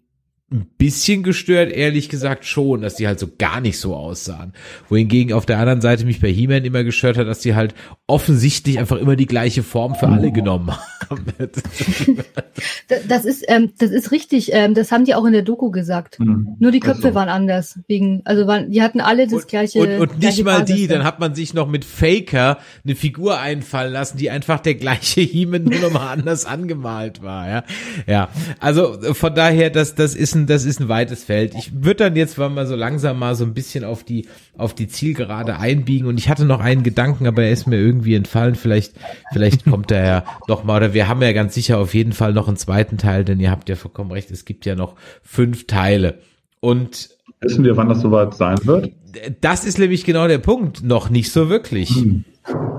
ein 0.52 0.66
bisschen 0.78 1.22
gestört, 1.22 1.72
ehrlich 1.72 2.08
gesagt 2.08 2.44
schon, 2.44 2.82
dass 2.82 2.96
die 2.96 3.06
halt 3.06 3.18
so 3.18 3.28
gar 3.38 3.60
nicht 3.60 3.78
so 3.78 3.96
aussahen. 3.96 4.52
Wohingegen 4.88 5.32
auf 5.32 5.46
der 5.46 5.58
anderen 5.58 5.80
Seite 5.80 6.04
mich 6.04 6.20
bei 6.20 6.30
He-Man 6.30 6.64
immer 6.64 6.84
gestört 6.84 7.16
hat, 7.16 7.26
dass 7.26 7.40
die 7.40 7.54
halt 7.54 7.74
offensichtlich 8.06 8.78
einfach 8.78 8.98
immer 8.98 9.16
die 9.16 9.24
gleiche 9.24 9.62
Form 9.62 9.94
für 9.94 10.08
alle 10.08 10.30
genommen 10.30 10.72
haben. 11.08 11.24
das 13.08 13.24
ist, 13.24 13.44
ähm, 13.48 13.72
das 13.78 13.92
ist 13.92 14.10
richtig. 14.10 14.52
Ähm, 14.52 14.74
das 14.74 14.92
haben 14.92 15.06
die 15.06 15.14
auch 15.14 15.24
in 15.24 15.32
der 15.32 15.40
Doku 15.40 15.70
gesagt. 15.70 16.20
Mhm. 16.20 16.56
Nur 16.58 16.70
die 16.70 16.80
Köpfe 16.80 17.06
also. 17.06 17.14
waren 17.14 17.30
anders. 17.30 17.78
Wegen, 17.88 18.20
also 18.26 18.46
waren, 18.46 18.70
die 18.70 18.82
hatten 18.82 19.00
alle 19.00 19.24
das 19.24 19.32
und, 19.32 19.48
gleiche. 19.48 19.78
Und, 19.80 20.00
und 20.00 20.18
nicht 20.18 20.44
mal 20.44 20.60
Basis, 20.60 20.76
die. 20.76 20.86
Dann 20.86 21.02
hat 21.02 21.18
man 21.18 21.34
sich 21.34 21.54
noch 21.54 21.66
mit 21.66 21.86
Faker 21.86 22.58
eine 22.84 22.94
Figur 22.94 23.40
einfallen 23.40 23.92
lassen, 23.92 24.18
die 24.18 24.28
einfach 24.28 24.60
der 24.60 24.74
gleiche 24.74 25.22
He-Man 25.22 25.64
nur 25.64 25.80
nochmal 25.80 26.08
anders 26.08 26.44
angemalt 26.44 27.22
war. 27.22 27.48
Ja, 27.48 27.64
ja. 28.06 28.28
Also 28.60 28.98
von 29.14 29.34
daher, 29.34 29.70
das, 29.70 29.94
das 29.94 30.14
ist 30.14 30.34
ein, 30.34 30.46
das 30.46 30.66
ist 30.66 30.78
ein 30.78 30.90
weites 30.90 31.24
Feld. 31.24 31.54
Ich 31.56 31.72
würde 31.72 32.04
dann 32.04 32.16
jetzt 32.16 32.36
mal 32.36 32.66
so 32.66 32.76
langsam 32.76 33.18
mal 33.18 33.34
so 33.34 33.44
ein 33.44 33.54
bisschen 33.54 33.82
auf 33.82 34.04
die, 34.04 34.28
auf 34.58 34.74
die 34.74 34.88
Zielgerade 34.88 35.56
einbiegen. 35.56 36.06
Und 36.06 36.18
ich 36.18 36.28
hatte 36.28 36.44
noch 36.44 36.60
einen 36.60 36.82
Gedanken, 36.82 37.26
aber 37.26 37.44
er 37.44 37.50
ist 37.50 37.66
mir 37.66 37.78
irgendwie 37.78 37.93
entfallen. 38.02 38.54
Vielleicht, 38.54 38.94
vielleicht 39.32 39.64
kommt 39.64 39.90
er 39.90 40.04
ja 40.04 40.24
noch 40.48 40.64
mal. 40.64 40.76
Oder 40.78 40.94
wir 40.94 41.08
haben 41.08 41.22
ja 41.22 41.32
ganz 41.32 41.54
sicher 41.54 41.78
auf 41.78 41.94
jeden 41.94 42.12
Fall 42.12 42.32
noch 42.32 42.48
einen 42.48 42.56
zweiten 42.56 42.98
Teil, 42.98 43.24
denn 43.24 43.40
ihr 43.40 43.50
habt 43.50 43.68
ja 43.68 43.76
vollkommen 43.76 44.10
recht. 44.10 44.30
Es 44.30 44.44
gibt 44.44 44.66
ja 44.66 44.74
noch 44.74 44.94
fünf 45.22 45.66
Teile. 45.66 46.18
Und 46.60 47.10
wissen 47.40 47.64
wir, 47.64 47.76
wann 47.76 47.88
das 47.88 48.00
soweit 48.00 48.34
sein 48.34 48.58
wird? 48.64 48.92
Das 49.40 49.64
ist 49.64 49.78
nämlich 49.78 50.04
genau 50.04 50.26
der 50.28 50.38
Punkt. 50.38 50.82
Noch 50.82 51.10
nicht 51.10 51.30
so 51.30 51.48
wirklich. 51.48 51.90
Hm. 51.90 52.24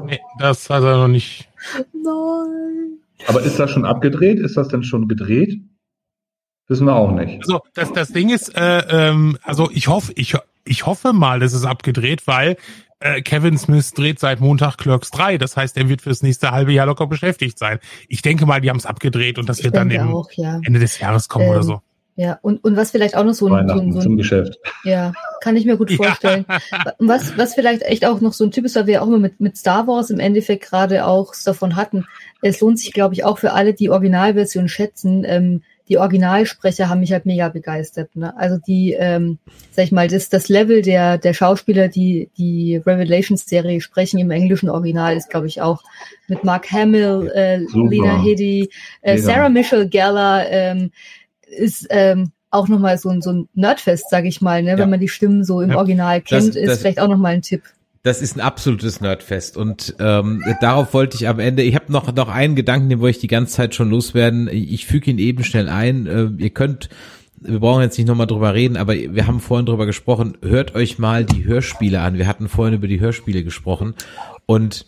Nee, 0.06 0.20
das 0.40 0.70
hat 0.70 0.84
er 0.84 0.98
noch 0.98 1.08
nicht. 1.08 1.48
Nein. 1.94 3.00
Aber 3.28 3.42
ist 3.42 3.60
das 3.60 3.72
schon 3.72 3.86
abgedreht? 3.86 4.40
Ist 4.40 4.58
das 4.58 4.68
denn 4.68 4.84
schon 4.84 5.08
gedreht? 5.08 5.60
Wissen 6.68 6.88
wir 6.88 6.96
auch 6.96 7.12
nicht. 7.12 7.42
Also 7.44 7.62
das, 7.74 7.94
das 7.94 8.12
Ding 8.12 8.30
ist, 8.30 8.56
äh, 8.56 8.80
ähm, 8.90 9.38
also 9.44 9.70
ich 9.72 9.88
hoffe, 9.88 10.14
ich, 10.16 10.36
ich 10.64 10.86
hoffe 10.86 11.14
mal, 11.14 11.40
dass 11.40 11.54
es 11.54 11.64
abgedreht, 11.64 12.26
weil 12.26 12.58
äh, 13.00 13.22
Kevin 13.22 13.58
Smith 13.58 13.92
dreht 13.92 14.20
seit 14.20 14.40
Montag 14.40 14.78
Clerks 14.78 15.12
3. 15.12 15.38
Das 15.38 15.58
heißt, 15.58 15.78
er 15.78 15.90
wird 15.90 16.02
fürs 16.02 16.24
nächste 16.24 16.52
halbe 16.52 16.72
Jahr 16.72 16.86
locker 16.86 17.08
beschäftigt 17.08 17.60
sein. 17.60 17.80
Ich 18.08 18.22
denke 18.22 18.46
mal, 18.46 18.62
die 18.62 18.70
haben 18.70 18.78
es 18.78 18.86
abgedreht 18.86 19.38
und 19.38 19.50
das 19.50 19.64
wird 19.64 19.76
dann 19.76 19.92
im 19.92 20.14
auch, 20.14 20.32
ja. 20.32 20.60
Ende 20.64 20.80
des 20.80 21.00
Jahres 21.00 21.28
kommen 21.28 21.46
ähm, 21.46 21.52
oder 21.52 21.64
so. 21.64 21.82
Ja, 22.18 22.40
und, 22.42 22.64
und 22.64 22.78
was 22.78 22.92
vielleicht 22.92 23.18
auch 23.18 23.26
noch 23.26 23.34
so 23.34 23.48
ein, 23.48 23.68
so 23.68 23.74
ein, 23.74 23.92
so 23.92 24.00
ein 24.00 24.04
zum 24.04 24.18
Geschäft. 24.18 24.58
Ja, 24.86 25.12
kann 25.42 25.58
ich 25.58 25.66
mir 25.66 25.76
gut 25.76 25.92
vorstellen. 25.98 26.46
Ja. 26.48 26.94
Was, 27.00 27.38
was 27.38 27.56
vielleicht 27.56 27.82
echt 27.82 28.06
auch 28.06 28.22
noch 28.22 28.32
so 28.32 28.46
ein 28.46 28.52
Typ 28.52 28.64
ist, 28.64 28.76
weil 28.78 28.88
wir 28.88 29.02
auch 29.02 29.08
immer 29.08 29.20
mit, 29.20 29.42
mit 29.42 29.58
Star 29.58 29.86
Wars 29.88 30.10
im 30.10 30.20
Endeffekt 30.20 30.64
gerade 30.64 31.06
auch 31.06 31.34
davon 31.44 31.76
hatten. 31.76 32.06
Es 32.42 32.62
lohnt 32.62 32.80
sich, 32.80 32.94
glaube 32.94 33.14
ich, 33.16 33.26
auch 33.26 33.38
für 33.38 33.52
alle, 33.52 33.74
die 33.74 33.90
Originalversion 33.90 34.70
schätzen, 34.70 35.26
ähm, 35.26 35.64
die 35.88 35.98
Originalsprecher 35.99 36.90
haben 36.90 37.02
mich 37.02 37.12
halt 37.12 37.26
mega 37.26 37.49
begeistert. 37.49 38.16
Ne? 38.16 38.36
Also 38.38 38.57
die, 38.57 38.94
ähm, 38.98 39.38
sag 39.72 39.86
ich 39.86 39.91
mal, 39.91 40.07
das, 40.07 40.30
das 40.30 40.49
Level 40.49 40.82
der, 40.82 41.18
der 41.20 41.34
Schauspieler, 41.34 41.88
die 41.90 42.30
die 42.38 42.78
Revelations-Serie 42.78 43.82
sprechen 43.82 44.20
im 44.20 44.32
englischen 44.32 44.70
Original, 44.70 45.16
ist, 45.16 45.30
glaube 45.30 45.48
ich, 45.48 45.62
auch 45.62 45.84
mit 46.28 46.44
Mark 46.44 46.72
Hamill, 46.72 47.32
äh, 47.36 47.57
Lena 47.74 48.22
Headey, 48.22 48.70
äh, 49.02 49.18
Sarah 49.18 49.49
Michelle 49.49 49.88
Gellar, 49.88 50.49
ähm, 50.49 50.91
ist 51.48 51.86
ähm, 51.91 52.32
auch 52.49 52.68
nochmal 52.68 52.98
so 52.98 53.10
ein, 53.10 53.22
so 53.22 53.32
ein 53.32 53.49
Nerdfest, 53.53 54.10
sag 54.10 54.26
ich 54.26 54.41
mal, 54.41 54.64
ne? 54.64 54.72
Ja. 54.72 54.78
wenn 54.80 54.90
man 54.90 54.99
die 54.99 55.10
Stimmen 55.10 55.44
so 55.44 55.62
im 55.62 55.72
Ja. 55.72 55.78
Original 55.78 56.22
kennt, 56.22 56.48
Das- 56.49 56.56
ist 56.56 56.68
das- 56.68 56.80
vielleicht 56.80 56.99
auch 56.99 57.07
nochmal 57.10 57.34
ein 57.34 57.41
Tipp. 57.41 57.62
Das 58.06 58.22
ist 58.22 58.36
ein 58.38 58.40
absolutes 58.40 59.02
Nerdfest 59.02 59.57
und 59.57 59.95
ähm, 59.98 60.44
darauf 60.61 60.94
wollte 60.94 61.18
ich 61.18 61.27
am 61.27 61.40
Ende. 61.40 61.64
Ich 61.64 61.73
habe 61.73 61.91
noch 61.91 62.14
noch 62.14 62.30
einen 62.30 62.56
Gedanken, 62.56 62.88
den 62.88 62.99
wollte 62.99 63.15
ich 63.15 63.22
die 63.22 63.27
ganze 63.27 63.56
Zeit 63.56 63.73
schon 63.73 63.90
loswerden. 63.90 64.48
Ich 64.48 64.86
füge 64.86 65.10
ihn 65.10 65.18
eben 65.18 65.44
schnell 65.44 65.68
ein. 65.68 66.06
Äh, 66.06 66.30
ihr 66.38 66.52
könnt, 66.52 66.90
wir 67.41 67.60
brauchen 67.60 67.82
jetzt 67.82 67.98
nicht 67.98 68.06
nochmal 68.06 68.27
drüber 68.27 68.53
reden, 68.53 68.77
aber 68.77 68.94
wir 68.94 69.26
haben 69.26 69.40
vorhin 69.40 69.65
drüber 69.65 69.88
gesprochen. 69.88 70.38
Hört 70.44 70.76
euch 70.76 70.99
mal 70.99 71.26
die 71.26 71.45
Hörspiele 71.45 71.99
an. 71.99 72.19
Wir 72.19 72.27
hatten 72.27 72.48
vorhin 72.48 72.76
über 72.76 72.88
die 72.88 72.99
Hörspiele 72.99 73.44
gesprochen 73.44 73.95
und 74.45 74.86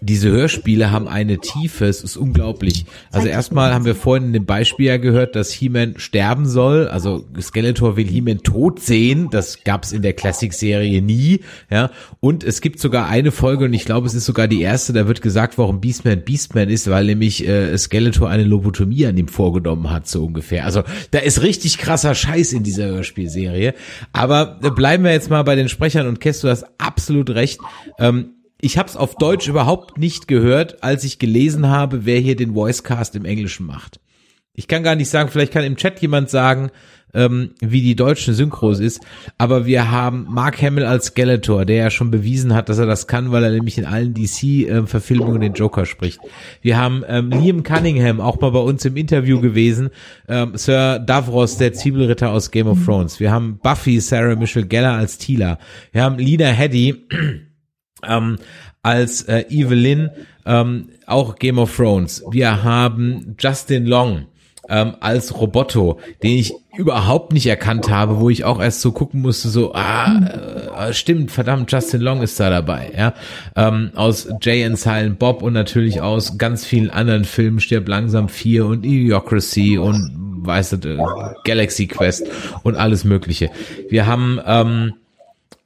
diese 0.00 0.30
Hörspiele 0.30 0.92
haben 0.92 1.08
eine 1.08 1.38
Tiefe, 1.38 1.86
es 1.86 2.04
ist 2.04 2.16
unglaublich. 2.16 2.86
Also 3.10 3.26
erstmal 3.26 3.74
haben 3.74 3.84
wir 3.84 3.96
vorhin 3.96 4.28
in 4.28 4.32
dem 4.32 4.46
Beispiel 4.46 4.86
ja 4.86 4.96
gehört, 4.96 5.34
dass 5.34 5.50
He-Man 5.50 5.98
sterben 5.98 6.46
soll. 6.46 6.86
Also 6.86 7.24
Skeletor 7.40 7.96
will 7.96 8.06
He-Man 8.06 8.38
tot 8.38 8.80
sehen. 8.80 9.28
Das 9.30 9.64
gab's 9.64 9.90
in 9.90 10.02
der 10.02 10.12
Classic-Serie 10.12 11.02
nie. 11.02 11.40
Ja, 11.68 11.90
und 12.20 12.44
es 12.44 12.60
gibt 12.60 12.78
sogar 12.78 13.08
eine 13.08 13.32
Folge 13.32 13.64
und 13.64 13.72
ich 13.72 13.84
glaube, 13.84 14.06
es 14.06 14.14
ist 14.14 14.26
sogar 14.26 14.46
die 14.46 14.60
erste. 14.60 14.92
Da 14.92 15.08
wird 15.08 15.20
gesagt, 15.20 15.58
warum 15.58 15.80
Beastman 15.80 16.22
Beastman 16.22 16.68
ist, 16.68 16.88
weil 16.88 17.06
nämlich 17.06 17.46
äh, 17.46 17.76
Skeletor 17.76 18.28
eine 18.28 18.44
Lobotomie 18.44 19.06
an 19.06 19.16
ihm 19.16 19.28
vorgenommen 19.28 19.90
hat, 19.90 20.06
so 20.06 20.24
ungefähr. 20.24 20.64
Also 20.64 20.84
da 21.10 21.18
ist 21.18 21.42
richtig 21.42 21.78
krasser 21.78 22.14
Scheiß 22.14 22.52
in 22.52 22.62
dieser 22.62 22.86
Hörspielserie. 22.86 23.74
Aber 24.12 24.60
äh, 24.62 24.70
bleiben 24.70 25.02
wir 25.02 25.10
jetzt 25.10 25.28
mal 25.28 25.42
bei 25.42 25.56
den 25.56 25.68
Sprechern 25.68 26.06
und 26.06 26.20
Kess, 26.20 26.40
du 26.40 26.48
hast 26.48 26.66
absolut 26.78 27.30
recht. 27.30 27.60
Ähm, 27.98 28.34
ich 28.60 28.78
habe 28.78 28.88
es 28.88 28.96
auf 28.96 29.14
Deutsch 29.14 29.48
überhaupt 29.48 29.98
nicht 29.98 30.28
gehört, 30.28 30.82
als 30.82 31.04
ich 31.04 31.18
gelesen 31.18 31.68
habe, 31.68 32.04
wer 32.04 32.18
hier 32.18 32.36
den 32.36 32.54
Voicecast 32.54 33.14
im 33.14 33.24
Englischen 33.24 33.66
macht. 33.66 34.00
Ich 34.54 34.66
kann 34.66 34.82
gar 34.82 34.96
nicht 34.96 35.08
sagen, 35.08 35.28
vielleicht 35.28 35.52
kann 35.52 35.62
im 35.62 35.76
Chat 35.76 36.00
jemand 36.00 36.30
sagen, 36.30 36.72
ähm, 37.14 37.52
wie 37.60 37.80
die 37.80 37.94
deutsche 37.94 38.34
Synchros 38.34 38.80
ist, 38.80 39.00
aber 39.38 39.66
wir 39.66 39.90
haben 39.90 40.26
Mark 40.28 40.60
Hamill 40.60 40.84
als 40.84 41.06
Skeletor, 41.06 41.64
der 41.64 41.76
ja 41.76 41.90
schon 41.90 42.10
bewiesen 42.10 42.54
hat, 42.54 42.68
dass 42.68 42.78
er 42.78 42.86
das 42.86 43.06
kann, 43.06 43.30
weil 43.30 43.44
er 43.44 43.50
nämlich 43.50 43.78
in 43.78 43.86
allen 43.86 44.14
DC-Verfilmungen 44.14 45.40
den 45.40 45.54
Joker 45.54 45.86
spricht. 45.86 46.18
Wir 46.60 46.76
haben 46.76 47.04
ähm, 47.08 47.30
Liam 47.30 47.62
Cunningham, 47.62 48.20
auch 48.20 48.40
mal 48.40 48.50
bei 48.50 48.58
uns 48.58 48.84
im 48.84 48.96
Interview 48.96 49.40
gewesen, 49.40 49.90
ähm, 50.28 50.52
Sir 50.56 50.98
Davros, 50.98 51.56
der 51.56 51.72
Zwiebelritter 51.72 52.30
aus 52.30 52.50
Game 52.50 52.66
of 52.66 52.84
Thrones. 52.84 53.20
Wir 53.20 53.30
haben 53.30 53.58
Buffy, 53.62 54.00
Sarah 54.00 54.34
Michelle 54.34 54.66
Geller 54.66 54.94
als 54.94 55.18
Tila. 55.18 55.58
Wir 55.92 56.02
haben 56.02 56.18
Lina 56.18 56.46
Headey, 56.46 57.06
ähm, 58.06 58.38
als 58.82 59.22
äh, 59.22 59.44
Evelyn, 59.48 60.10
ähm, 60.46 60.88
auch 61.06 61.36
Game 61.36 61.58
of 61.58 61.74
Thrones. 61.76 62.22
Wir 62.30 62.62
haben 62.62 63.36
Justin 63.38 63.86
Long 63.86 64.26
ähm, 64.68 64.94
als 65.00 65.38
Roboto, 65.38 65.98
den 66.22 66.38
ich 66.38 66.54
überhaupt 66.76 67.32
nicht 67.32 67.46
erkannt 67.46 67.90
habe, 67.90 68.20
wo 68.20 68.30
ich 68.30 68.44
auch 68.44 68.60
erst 68.60 68.82
so 68.82 68.92
gucken 68.92 69.22
musste, 69.22 69.48
so, 69.48 69.74
ah, 69.74 70.88
äh, 70.88 70.92
stimmt, 70.92 71.30
verdammt, 71.30 71.72
Justin 71.72 72.00
Long 72.00 72.22
ist 72.22 72.38
da 72.38 72.50
dabei, 72.50 72.92
ja, 72.96 73.14
ähm, 73.56 73.90
aus 73.94 74.28
Jay 74.40 74.64
and 74.64 74.78
Silent 74.78 75.18
Bob 75.18 75.42
und 75.42 75.54
natürlich 75.54 76.00
aus 76.00 76.38
ganz 76.38 76.64
vielen 76.64 76.90
anderen 76.90 77.24
Filmen, 77.24 77.60
Stirb 77.60 77.88
langsam 77.88 78.28
4 78.28 78.66
und 78.66 78.84
Idiocracy 78.84 79.78
und 79.78 80.12
weißt 80.44 80.84
du, 80.84 80.88
äh, 80.88 80.98
Galaxy 81.44 81.86
Quest 81.86 82.26
und 82.62 82.76
alles 82.76 83.04
mögliche. 83.04 83.50
Wir 83.88 84.06
haben, 84.06 84.40
ähm, 84.46 84.94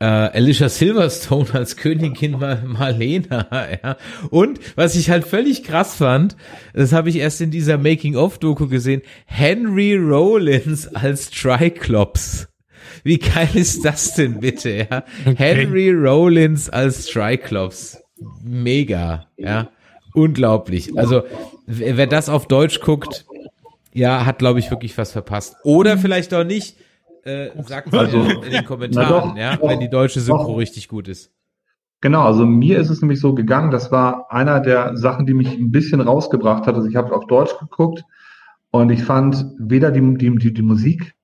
äh, 0.02 0.04
Alicia 0.04 0.68
Silverstone 0.68 1.46
als 1.54 1.76
Königin 1.76 2.32
Mar 2.32 2.60
Marlena, 2.66 3.46
ja. 3.84 3.96
Und 4.30 4.58
was 4.74 4.96
ich 4.96 5.10
halt 5.10 5.24
völlig 5.24 5.62
krass 5.62 5.94
fand, 5.94 6.36
das 6.74 6.92
habe 6.92 7.08
ich 7.08 7.16
erst 7.16 7.40
in 7.40 7.52
dieser 7.52 7.78
Making-of-Doku 7.78 8.66
gesehen, 8.66 9.02
Henry 9.26 9.94
Rollins 9.94 10.88
als 10.94 11.30
Triclops. 11.30 12.48
Wie 13.04 13.18
geil 13.18 13.50
ist 13.54 13.84
das 13.84 14.14
denn 14.14 14.40
bitte, 14.40 14.88
ja? 14.90 15.04
Henry 15.36 15.90
Rollins 15.90 16.68
als 16.68 17.06
Triclops. 17.06 18.02
Mega, 18.42 19.26
ja. 19.36 19.70
Unglaublich. 20.14 20.96
Also, 20.98 21.22
wer 21.66 21.96
wer 21.96 22.06
das 22.06 22.28
auf 22.28 22.46
Deutsch 22.48 22.80
guckt, 22.80 23.24
ja, 23.92 24.26
hat, 24.26 24.40
glaube 24.40 24.58
ich, 24.58 24.70
wirklich 24.70 24.98
was 24.98 25.12
verpasst. 25.12 25.56
Oder 25.62 25.96
vielleicht 25.96 26.34
auch 26.34 26.44
nicht. 26.44 26.76
Äh, 27.24 27.50
sagt 27.62 27.92
mal 27.92 28.06
Also, 28.06 28.20
in 28.20 28.50
den 28.50 28.64
Kommentaren, 28.64 29.30
doch, 29.30 29.36
ja, 29.36 29.56
doch, 29.56 29.68
wenn 29.68 29.80
die 29.80 29.90
deutsche 29.90 30.20
Synchro 30.20 30.52
doch. 30.52 30.58
richtig 30.58 30.88
gut 30.88 31.08
ist. 31.08 31.30
Genau, 32.00 32.22
also 32.22 32.44
mir 32.44 32.80
ist 32.80 32.90
es 32.90 33.00
nämlich 33.00 33.20
so 33.20 33.32
gegangen, 33.32 33.70
das 33.70 33.92
war 33.92 34.26
einer 34.30 34.58
der 34.58 34.96
Sachen, 34.96 35.24
die 35.24 35.34
mich 35.34 35.56
ein 35.56 35.70
bisschen 35.70 36.00
rausgebracht 36.00 36.66
hat. 36.66 36.74
Also 36.74 36.88
ich 36.88 36.96
habe 36.96 37.14
auf 37.14 37.28
Deutsch 37.28 37.56
geguckt 37.60 38.02
und 38.72 38.90
ich 38.90 39.04
fand 39.04 39.46
weder 39.58 39.92
die, 39.92 40.00
die, 40.18 40.36
die, 40.36 40.52
die 40.52 40.62
Musik 40.62 41.14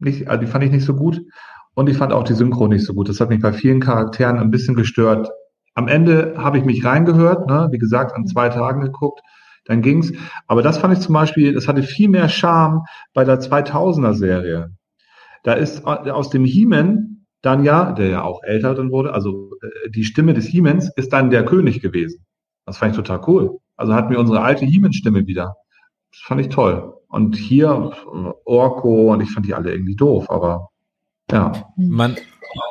nicht, 0.00 0.28
also 0.28 0.40
die 0.40 0.50
fand 0.50 0.64
ich 0.64 0.72
nicht 0.72 0.84
so 0.84 0.94
gut 0.94 1.22
und 1.74 1.88
ich 1.88 1.96
fand 1.96 2.12
auch 2.12 2.24
die 2.24 2.34
Synchro 2.34 2.66
nicht 2.66 2.84
so 2.84 2.92
gut. 2.94 3.08
Das 3.08 3.20
hat 3.20 3.28
mich 3.28 3.40
bei 3.40 3.52
vielen 3.52 3.80
Charakteren 3.80 4.38
ein 4.38 4.50
bisschen 4.50 4.74
gestört. 4.74 5.30
Am 5.74 5.86
Ende 5.86 6.34
habe 6.36 6.58
ich 6.58 6.64
mich 6.64 6.84
reingehört, 6.84 7.46
ne? 7.46 7.68
wie 7.70 7.78
gesagt, 7.78 8.14
an 8.16 8.26
zwei 8.26 8.48
Tagen 8.48 8.80
geguckt, 8.80 9.20
dann 9.66 9.82
ging's. 9.82 10.12
Aber 10.48 10.62
das 10.62 10.78
fand 10.78 10.94
ich 10.94 11.00
zum 11.00 11.12
Beispiel, 11.12 11.52
das 11.54 11.68
hatte 11.68 11.82
viel 11.82 12.08
mehr 12.08 12.28
Charme 12.28 12.82
bei 13.14 13.24
der 13.24 13.40
2000er 13.40 14.14
Serie. 14.14 14.70
Da 15.46 15.52
ist 15.52 15.84
aus 15.86 16.30
dem 16.30 16.44
He-Man 16.44 17.24
dann 17.40 17.62
ja, 17.62 17.92
der 17.92 18.08
ja 18.08 18.22
auch 18.24 18.42
älter 18.42 18.74
dann 18.74 18.90
wurde, 18.90 19.14
also 19.14 19.52
äh, 19.62 19.90
die 19.90 20.02
Stimme 20.02 20.34
des 20.34 20.46
He-Mans 20.46 20.90
ist 20.96 21.12
dann 21.12 21.30
der 21.30 21.44
König 21.44 21.80
gewesen. 21.80 22.26
Das 22.64 22.78
fand 22.78 22.90
ich 22.90 22.96
total 22.96 23.20
cool. 23.28 23.58
Also 23.76 23.94
hatten 23.94 24.10
wir 24.10 24.18
unsere 24.18 24.40
alte 24.40 24.66
He-Man-Stimme 24.66 25.28
wieder. 25.28 25.54
Das 26.10 26.20
fand 26.22 26.40
ich 26.40 26.48
toll. 26.48 26.94
Und 27.06 27.36
hier 27.36 27.92
äh, 28.12 28.30
Orko 28.44 29.12
und 29.12 29.20
ich 29.20 29.30
fand 29.30 29.46
die 29.46 29.54
alle 29.54 29.70
irgendwie 29.70 29.94
doof, 29.94 30.28
aber 30.30 30.70
ja. 31.30 31.52
Man 31.76 32.16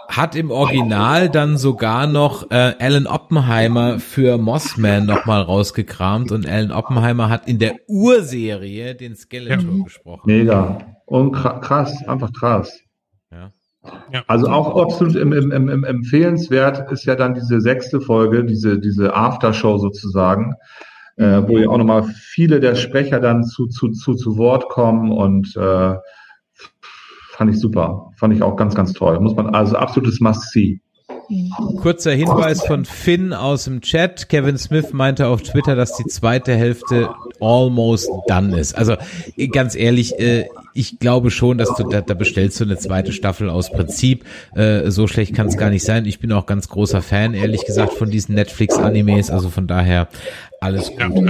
hat 0.10 0.36
im 0.36 0.52
Original 0.52 1.30
dann 1.30 1.58
sogar 1.58 2.08
noch 2.08 2.52
äh, 2.52 2.74
Alan 2.78 3.08
Oppenheimer 3.08 4.00
für 4.00 4.38
Mossman 4.38 5.06
nochmal 5.06 5.44
rausgekramt 5.44 6.34
und 6.34 6.46
Alan 6.46 6.74
Oppenheimer 6.74 7.30
hat 7.30 7.48
in 7.48 7.58
der 7.58 7.76
Urserie 7.88 8.96
den 8.96 9.16
Skeletor 9.16 9.86
gesprochen. 9.86 10.24
Mega. 10.26 10.95
Und 11.06 11.36
kra- 11.36 11.60
krass, 11.60 12.08
einfach 12.08 12.34
krass. 12.34 12.80
Ja. 13.32 14.24
Also 14.26 14.48
auch 14.48 14.82
absolut 14.82 15.16
im, 15.16 15.32
im, 15.32 15.52
im, 15.52 15.70
im 15.70 15.84
empfehlenswert 15.84 16.92
ist 16.92 17.06
ja 17.06 17.16
dann 17.16 17.36
diese 17.36 17.62
sechste 17.62 18.02
Folge, 18.02 18.44
diese, 18.44 18.80
diese 18.80 19.14
Aftershow 19.14 19.78
sozusagen, 19.78 20.56
äh, 21.18 21.44
wo 21.48 21.60
ja 21.60 21.70
auch 21.70 21.78
nochmal 21.78 22.04
viele 22.04 22.60
der 22.60 22.74
Sprecher 22.74 23.20
dann 23.20 23.44
zu, 23.44 23.68
zu, 23.68 23.92
zu, 23.92 24.16
zu 24.16 24.38
Wort 24.38 24.70
kommen 24.70 25.12
und 25.12 25.56
äh, 25.56 25.96
fand 27.34 27.52
ich 27.52 27.60
super. 27.60 28.10
Fand 28.18 28.34
ich 28.34 28.42
auch 28.42 28.56
ganz, 28.56 28.74
ganz 28.74 28.94
toll. 28.94 29.20
Muss 29.20 29.36
man, 29.36 29.54
also 29.54 29.76
absolutes 29.76 30.20
Must-See. 30.20 30.82
Kurzer 31.82 32.14
Hinweis 32.14 32.66
von 32.66 32.86
Finn 32.86 33.34
aus 33.34 33.66
dem 33.66 33.82
Chat. 33.82 34.30
Kevin 34.30 34.58
Smith 34.58 34.94
meinte 34.94 35.28
auf 35.28 35.44
Twitter, 35.44 35.76
dass 35.76 35.96
die 35.98 36.06
zweite 36.06 36.56
Hälfte 36.56 37.10
almost 37.40 38.10
done 38.28 38.60
ist. 38.60 38.76
Also 38.76 38.96
ganz 39.52 39.76
ehrlich, 39.76 40.20
äh, 40.20 40.48
ich 40.76 41.00
glaube 41.00 41.32
schon, 41.32 41.58
dass 41.58 41.74
du 41.76 41.84
da, 41.90 42.02
da 42.02 42.14
bestellst 42.14 42.60
du 42.60 42.66
eine 42.66 42.78
zweite 42.78 43.14
Staffel 43.14 43.50
aus 43.50 43.72
Prinzip. 43.72 44.26
Äh, 44.56 44.92
so 44.92 45.08
schlecht 45.08 45.34
kann 45.34 45.48
es 45.48 45.58
gar 45.58 45.70
nicht 45.70 45.86
sein. 45.86 46.06
Ich 46.06 46.20
bin 46.20 46.32
auch 46.34 46.46
ganz 46.46 46.68
großer 46.68 47.02
Fan, 47.02 47.34
ehrlich 47.34 47.66
gesagt, 47.66 47.94
von 47.94 48.12
diesen 48.12 48.36
Netflix-Animes. 48.36 49.32
Also 49.32 49.50
von 49.50 49.68
daher 49.68 50.10
alles 50.60 50.92
gut. 50.92 51.30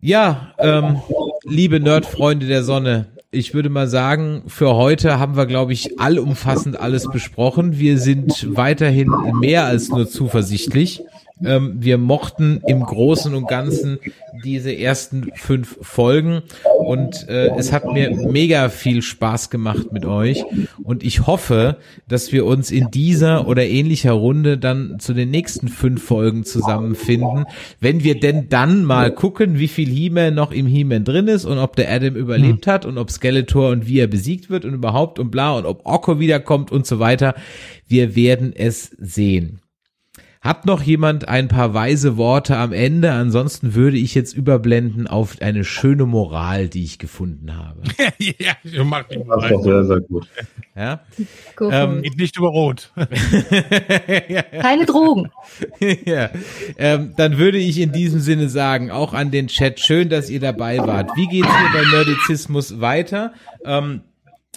Ja, 0.00 0.54
ähm, 0.58 1.02
liebe 1.44 1.78
Nerdfreunde 1.78 2.46
der 2.46 2.64
Sonne, 2.64 3.06
ich 3.30 3.52
würde 3.52 3.68
mal 3.68 3.86
sagen, 3.88 4.44
für 4.46 4.74
heute 4.74 5.18
haben 5.18 5.36
wir, 5.36 5.46
glaube 5.46 5.72
ich, 5.72 6.00
allumfassend 6.00 6.80
alles 6.80 7.08
besprochen. 7.10 7.78
Wir 7.78 7.98
sind 7.98 8.56
weiterhin 8.56 9.12
mehr 9.40 9.66
als 9.66 9.90
nur 9.90 10.08
zuversichtlich. 10.08 11.02
Ähm, 11.42 11.74
wir 11.80 11.98
mochten 11.98 12.60
im 12.66 12.80
Großen 12.80 13.34
und 13.34 13.48
Ganzen 13.48 13.98
diese 14.44 14.76
ersten 14.76 15.30
fünf 15.34 15.78
Folgen 15.80 16.42
und 16.78 17.28
äh, 17.28 17.50
es 17.56 17.72
hat 17.72 17.92
mir 17.92 18.10
mega 18.10 18.68
viel 18.68 19.02
Spaß 19.02 19.50
gemacht 19.50 19.90
mit 19.90 20.04
euch 20.04 20.44
und 20.84 21.02
ich 21.02 21.26
hoffe, 21.26 21.78
dass 22.06 22.30
wir 22.30 22.46
uns 22.46 22.70
in 22.70 22.90
dieser 22.92 23.48
oder 23.48 23.66
ähnlicher 23.66 24.12
Runde 24.12 24.58
dann 24.58 25.00
zu 25.00 25.12
den 25.12 25.30
nächsten 25.30 25.68
fünf 25.68 26.04
Folgen 26.04 26.44
zusammenfinden, 26.44 27.46
wenn 27.80 28.04
wir 28.04 28.20
denn 28.20 28.48
dann 28.48 28.84
mal 28.84 29.12
gucken, 29.12 29.58
wie 29.58 29.68
viel 29.68 29.88
He-Man 29.88 30.34
noch 30.34 30.52
im 30.52 30.66
He-Man 30.66 31.04
drin 31.04 31.26
ist 31.26 31.46
und 31.46 31.58
ob 31.58 31.74
der 31.74 31.90
Adam 31.90 32.14
überlebt 32.14 32.68
hat 32.68 32.86
und 32.86 32.96
ob 32.96 33.10
Skeletor 33.10 33.70
und 33.70 33.88
wie 33.88 33.98
er 33.98 34.06
besiegt 34.06 34.50
wird 34.50 34.64
und 34.64 34.74
überhaupt 34.74 35.18
und 35.18 35.32
bla 35.32 35.56
und 35.56 35.66
ob 35.66 35.84
Orko 35.84 36.20
wiederkommt 36.20 36.70
und 36.70 36.86
so 36.86 37.00
weiter. 37.00 37.34
Wir 37.88 38.14
werden 38.14 38.52
es 38.54 38.90
sehen. 38.98 39.63
Hat 40.44 40.66
noch 40.66 40.82
jemand 40.82 41.26
ein 41.26 41.48
paar 41.48 41.72
weise 41.72 42.18
Worte 42.18 42.58
am 42.58 42.74
Ende? 42.74 43.12
Ansonsten 43.12 43.74
würde 43.74 43.96
ich 43.96 44.14
jetzt 44.14 44.34
überblenden 44.36 45.06
auf 45.06 45.40
eine 45.40 45.64
schöne 45.64 46.04
Moral, 46.04 46.68
die 46.68 46.84
ich 46.84 46.98
gefunden 46.98 47.56
habe. 47.56 47.80
ja, 48.18 48.52
ich 48.62 48.84
mach 48.84 49.04
die 49.04 49.24
Das 49.26 49.48
doch 49.48 49.62
sehr, 49.62 49.84
sehr 49.84 50.00
gut. 50.02 50.28
Ja? 50.76 51.00
Ähm. 51.58 52.02
Geht 52.02 52.18
nicht 52.18 52.36
über 52.36 52.48
Rot. 52.48 52.92
Keine 54.60 54.84
Drogen. 54.84 55.30
ja. 56.04 56.28
Ähm, 56.76 57.14
dann 57.16 57.38
würde 57.38 57.56
ich 57.56 57.80
in 57.80 57.92
diesem 57.92 58.20
Sinne 58.20 58.50
sagen, 58.50 58.90
auch 58.90 59.14
an 59.14 59.30
den 59.30 59.46
Chat, 59.46 59.80
schön, 59.80 60.10
dass 60.10 60.28
ihr 60.28 60.40
dabei 60.40 60.76
wart. 60.76 61.10
Wie 61.16 61.26
geht's 61.26 61.48
hier 61.48 61.72
bei 61.72 61.88
Nerdizismus 61.90 62.82
weiter? 62.82 63.32
Ähm, 63.64 64.02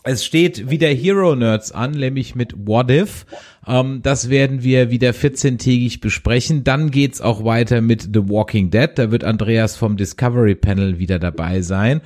es 0.07 0.25
steht 0.25 0.69
wieder 0.69 0.87
Hero 0.87 1.35
Nerds 1.35 1.71
an, 1.71 1.91
nämlich 1.91 2.35
mit 2.35 2.53
What 2.65 2.89
If. 2.89 3.25
Ähm, 3.67 4.01
das 4.01 4.29
werden 4.29 4.63
wir 4.63 4.89
wieder 4.89 5.11
14-tägig 5.11 5.99
besprechen. 6.01 6.63
Dann 6.63 6.91
geht's 6.91 7.21
auch 7.21 7.43
weiter 7.43 7.81
mit 7.81 8.03
The 8.13 8.29
Walking 8.29 8.69
Dead. 8.69 8.89
Da 8.95 9.11
wird 9.11 9.23
Andreas 9.23 9.75
vom 9.75 9.97
Discovery 9.97 10.55
Panel 10.55 10.97
wieder 10.97 11.19
dabei 11.19 11.61
sein. 11.61 12.01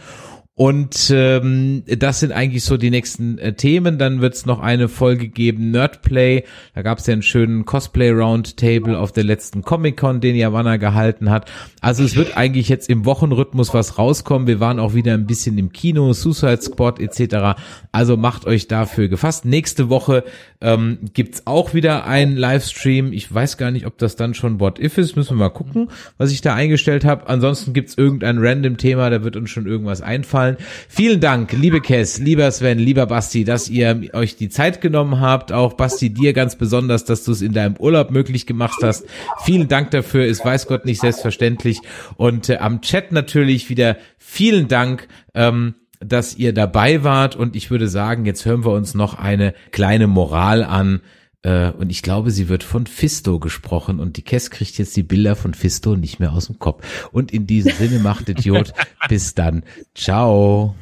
Und 0.54 1.12
ähm, 1.16 1.84
das 1.88 2.20
sind 2.20 2.34
eigentlich 2.34 2.66
so 2.66 2.76
die 2.76 2.90
nächsten 2.90 3.38
äh, 3.38 3.54
Themen. 3.54 3.98
Dann 3.98 4.20
wird's 4.20 4.46
noch 4.46 4.60
eine 4.60 4.90
Folge 4.90 5.30
geben, 5.30 5.72
Nerdplay. 5.72 6.44
Da 6.76 6.82
gab's 6.82 7.08
ja 7.08 7.14
einen 7.14 7.22
schönen 7.22 7.64
Cosplay-Roundtable 7.64 9.00
auf 9.00 9.14
der 9.14 9.24
letzten 9.24 9.62
Comic-Con, 9.62 10.20
den 10.20 10.36
Yavanna 10.36 10.76
gehalten 10.76 11.30
hat. 11.30 11.50
Also 11.80 12.04
es 12.04 12.18
wird 12.18 12.36
eigentlich 12.36 12.68
jetzt 12.68 12.90
im 12.90 13.06
Wochenrhythmus 13.06 13.74
was 13.74 13.98
rauskommen. 13.98 14.46
Wir 14.46 14.60
waren 14.60 14.80
auch 14.80 14.94
wieder 14.94 15.14
ein 15.14 15.26
bisschen 15.26 15.58
im 15.58 15.72
Kino, 15.72 16.12
Suicide 16.12 16.62
Squad 16.62 17.00
etc. 17.00 17.58
Also 17.94 18.18
macht 18.18 18.46
euch 18.46 18.68
dafür 18.68 19.08
gefasst. 19.08 19.46
Nächste 19.46 19.90
Woche 19.90 20.26
ähm, 20.60 21.00
gibt's 21.14 21.48
auch 21.48 21.74
wieder 21.74 22.06
einen 22.06 22.36
Livestream. 22.36 23.14
Ich 23.14 23.34
weiß 23.34 23.58
gar 23.58 23.72
nicht, 23.72 23.88
ob 23.88 23.98
das 23.98 24.18
dann 24.18 24.34
schon 24.34 24.60
What 24.60 24.80
If 24.80 24.98
ist. 24.98 25.16
Müssen 25.16 25.38
wir 25.38 25.46
mal 25.46 25.50
gucken, 25.50 25.88
was 26.18 26.32
ich 26.32 26.42
da 26.42 26.54
eingestellt 26.54 27.06
habe. 27.06 27.28
Ansonsten 27.30 27.72
gibt's 27.72 27.98
irgendein 27.98 28.38
random 28.38 28.76
Thema, 28.76 29.10
da 29.10 29.24
wird 29.24 29.38
uns 29.38 29.50
schon 29.50 29.66
irgendwas 29.66 30.02
einfallen. 30.02 30.41
Vielen 30.88 31.20
Dank, 31.20 31.52
liebe 31.54 31.82
Kess, 31.82 32.20
lieber 32.20 32.52
Sven, 32.52 32.80
lieber 32.80 33.06
Basti, 33.06 33.44
dass 33.44 33.70
ihr 33.70 34.10
euch 34.14 34.36
die 34.36 34.50
Zeit 34.50 34.82
genommen 34.82 35.20
habt. 35.20 35.52
Auch 35.52 35.74
Basti, 35.74 36.10
dir 36.10 36.34
ganz 36.34 36.56
besonders, 36.56 37.06
dass 37.06 37.24
du 37.24 37.32
es 37.32 37.42
in 37.42 37.54
deinem 37.54 37.76
Urlaub 37.78 38.12
möglich 38.12 38.46
gemacht 38.46 38.80
hast. 38.82 39.06
Vielen 39.44 39.68
Dank 39.68 39.92
dafür. 39.92 40.26
Ist 40.26 40.44
weiß 40.44 40.68
Gott 40.68 40.86
nicht 40.86 41.02
selbstverständlich. 41.02 41.80
Und 42.18 42.50
äh, 42.50 42.58
am 42.58 42.82
Chat 42.82 43.12
natürlich 43.12 43.70
wieder 43.70 43.98
vielen 44.18 44.68
Dank. 44.68 45.08
Ähm, 45.34 45.76
dass 46.04 46.36
ihr 46.36 46.52
dabei 46.52 47.04
wart 47.04 47.36
und 47.36 47.56
ich 47.56 47.70
würde 47.70 47.88
sagen, 47.88 48.26
jetzt 48.26 48.44
hören 48.46 48.66
wir 48.66 48.72
uns 48.72 48.96
noch 48.96 49.20
eine 49.20 49.54
kleine 49.70 50.08
Moral 50.08 50.64
an 50.64 51.02
und 51.44 51.90
ich 51.90 52.04
glaube, 52.04 52.30
sie 52.30 52.50
wird 52.50 52.64
von 52.64 52.86
Fisto 52.86 53.40
gesprochen 53.40 54.00
und 54.00 54.18
die 54.18 54.22
Kess 54.22 54.52
kriegt 54.52 54.78
jetzt 54.78 54.96
die 54.96 55.02
Bilder 55.02 55.36
von 55.36 55.56
Fisto 55.56 55.96
nicht 55.96 56.20
mehr 56.20 56.34
aus 56.34 56.48
dem 56.48 56.60
Kopf. 56.60 56.86
Und 57.12 57.32
in 57.32 57.48
diesem 57.48 57.72
Sinne 57.72 58.00
macht 58.00 58.30
Idiot. 58.30 58.74
Bis 59.10 59.34
dann. 59.34 59.64
Ciao. 59.96 60.76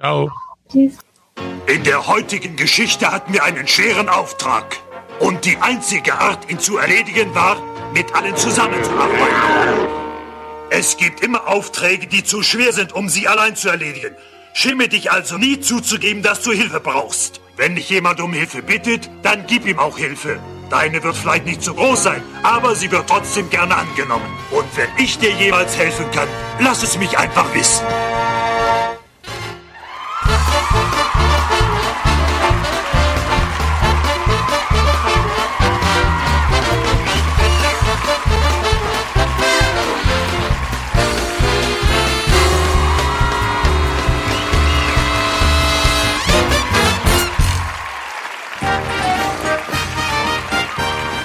Ciao. 0.00 0.30
Tschüss. 0.70 0.94
In 1.66 1.84
der 1.84 2.06
heutigen 2.06 2.56
Geschichte 2.56 3.12
hatten 3.12 3.32
wir 3.32 3.44
einen 3.44 3.68
schweren 3.68 4.08
Auftrag. 4.08 4.78
Und 5.20 5.44
die 5.44 5.56
einzige 5.58 6.14
Art, 6.14 6.50
ihn 6.50 6.58
zu 6.58 6.78
erledigen, 6.78 7.34
war, 7.34 7.60
mit 7.92 8.14
allen 8.14 8.36
zusammenzuarbeiten. 8.36 9.88
Es 10.70 10.96
gibt 10.96 11.20
immer 11.20 11.46
Aufträge, 11.48 12.06
die 12.06 12.24
zu 12.24 12.42
schwer 12.42 12.72
sind, 12.72 12.92
um 12.92 13.08
sie 13.08 13.28
allein 13.28 13.56
zu 13.56 13.68
erledigen. 13.68 14.14
Schäme 14.54 14.88
dich 14.88 15.10
also 15.10 15.36
nie 15.36 15.60
zuzugeben, 15.60 16.22
dass 16.22 16.42
du 16.42 16.52
Hilfe 16.52 16.80
brauchst. 16.80 17.40
Wenn 17.58 17.74
dich 17.74 17.90
jemand 17.90 18.20
um 18.20 18.32
Hilfe 18.32 18.62
bittet, 18.62 19.10
dann 19.24 19.44
gib 19.48 19.66
ihm 19.66 19.80
auch 19.80 19.98
Hilfe. 19.98 20.38
Deine 20.70 21.02
wird 21.02 21.16
vielleicht 21.16 21.44
nicht 21.44 21.60
so 21.60 21.74
groß 21.74 22.04
sein, 22.04 22.22
aber 22.44 22.76
sie 22.76 22.88
wird 22.88 23.08
trotzdem 23.08 23.50
gerne 23.50 23.74
angenommen. 23.74 24.30
Und 24.52 24.64
wenn 24.76 24.88
ich 24.96 25.18
dir 25.18 25.32
jemals 25.32 25.76
helfen 25.76 26.08
kann, 26.12 26.28
lass 26.60 26.84
es 26.84 26.96
mich 26.98 27.18
einfach 27.18 27.52
wissen. 27.54 27.84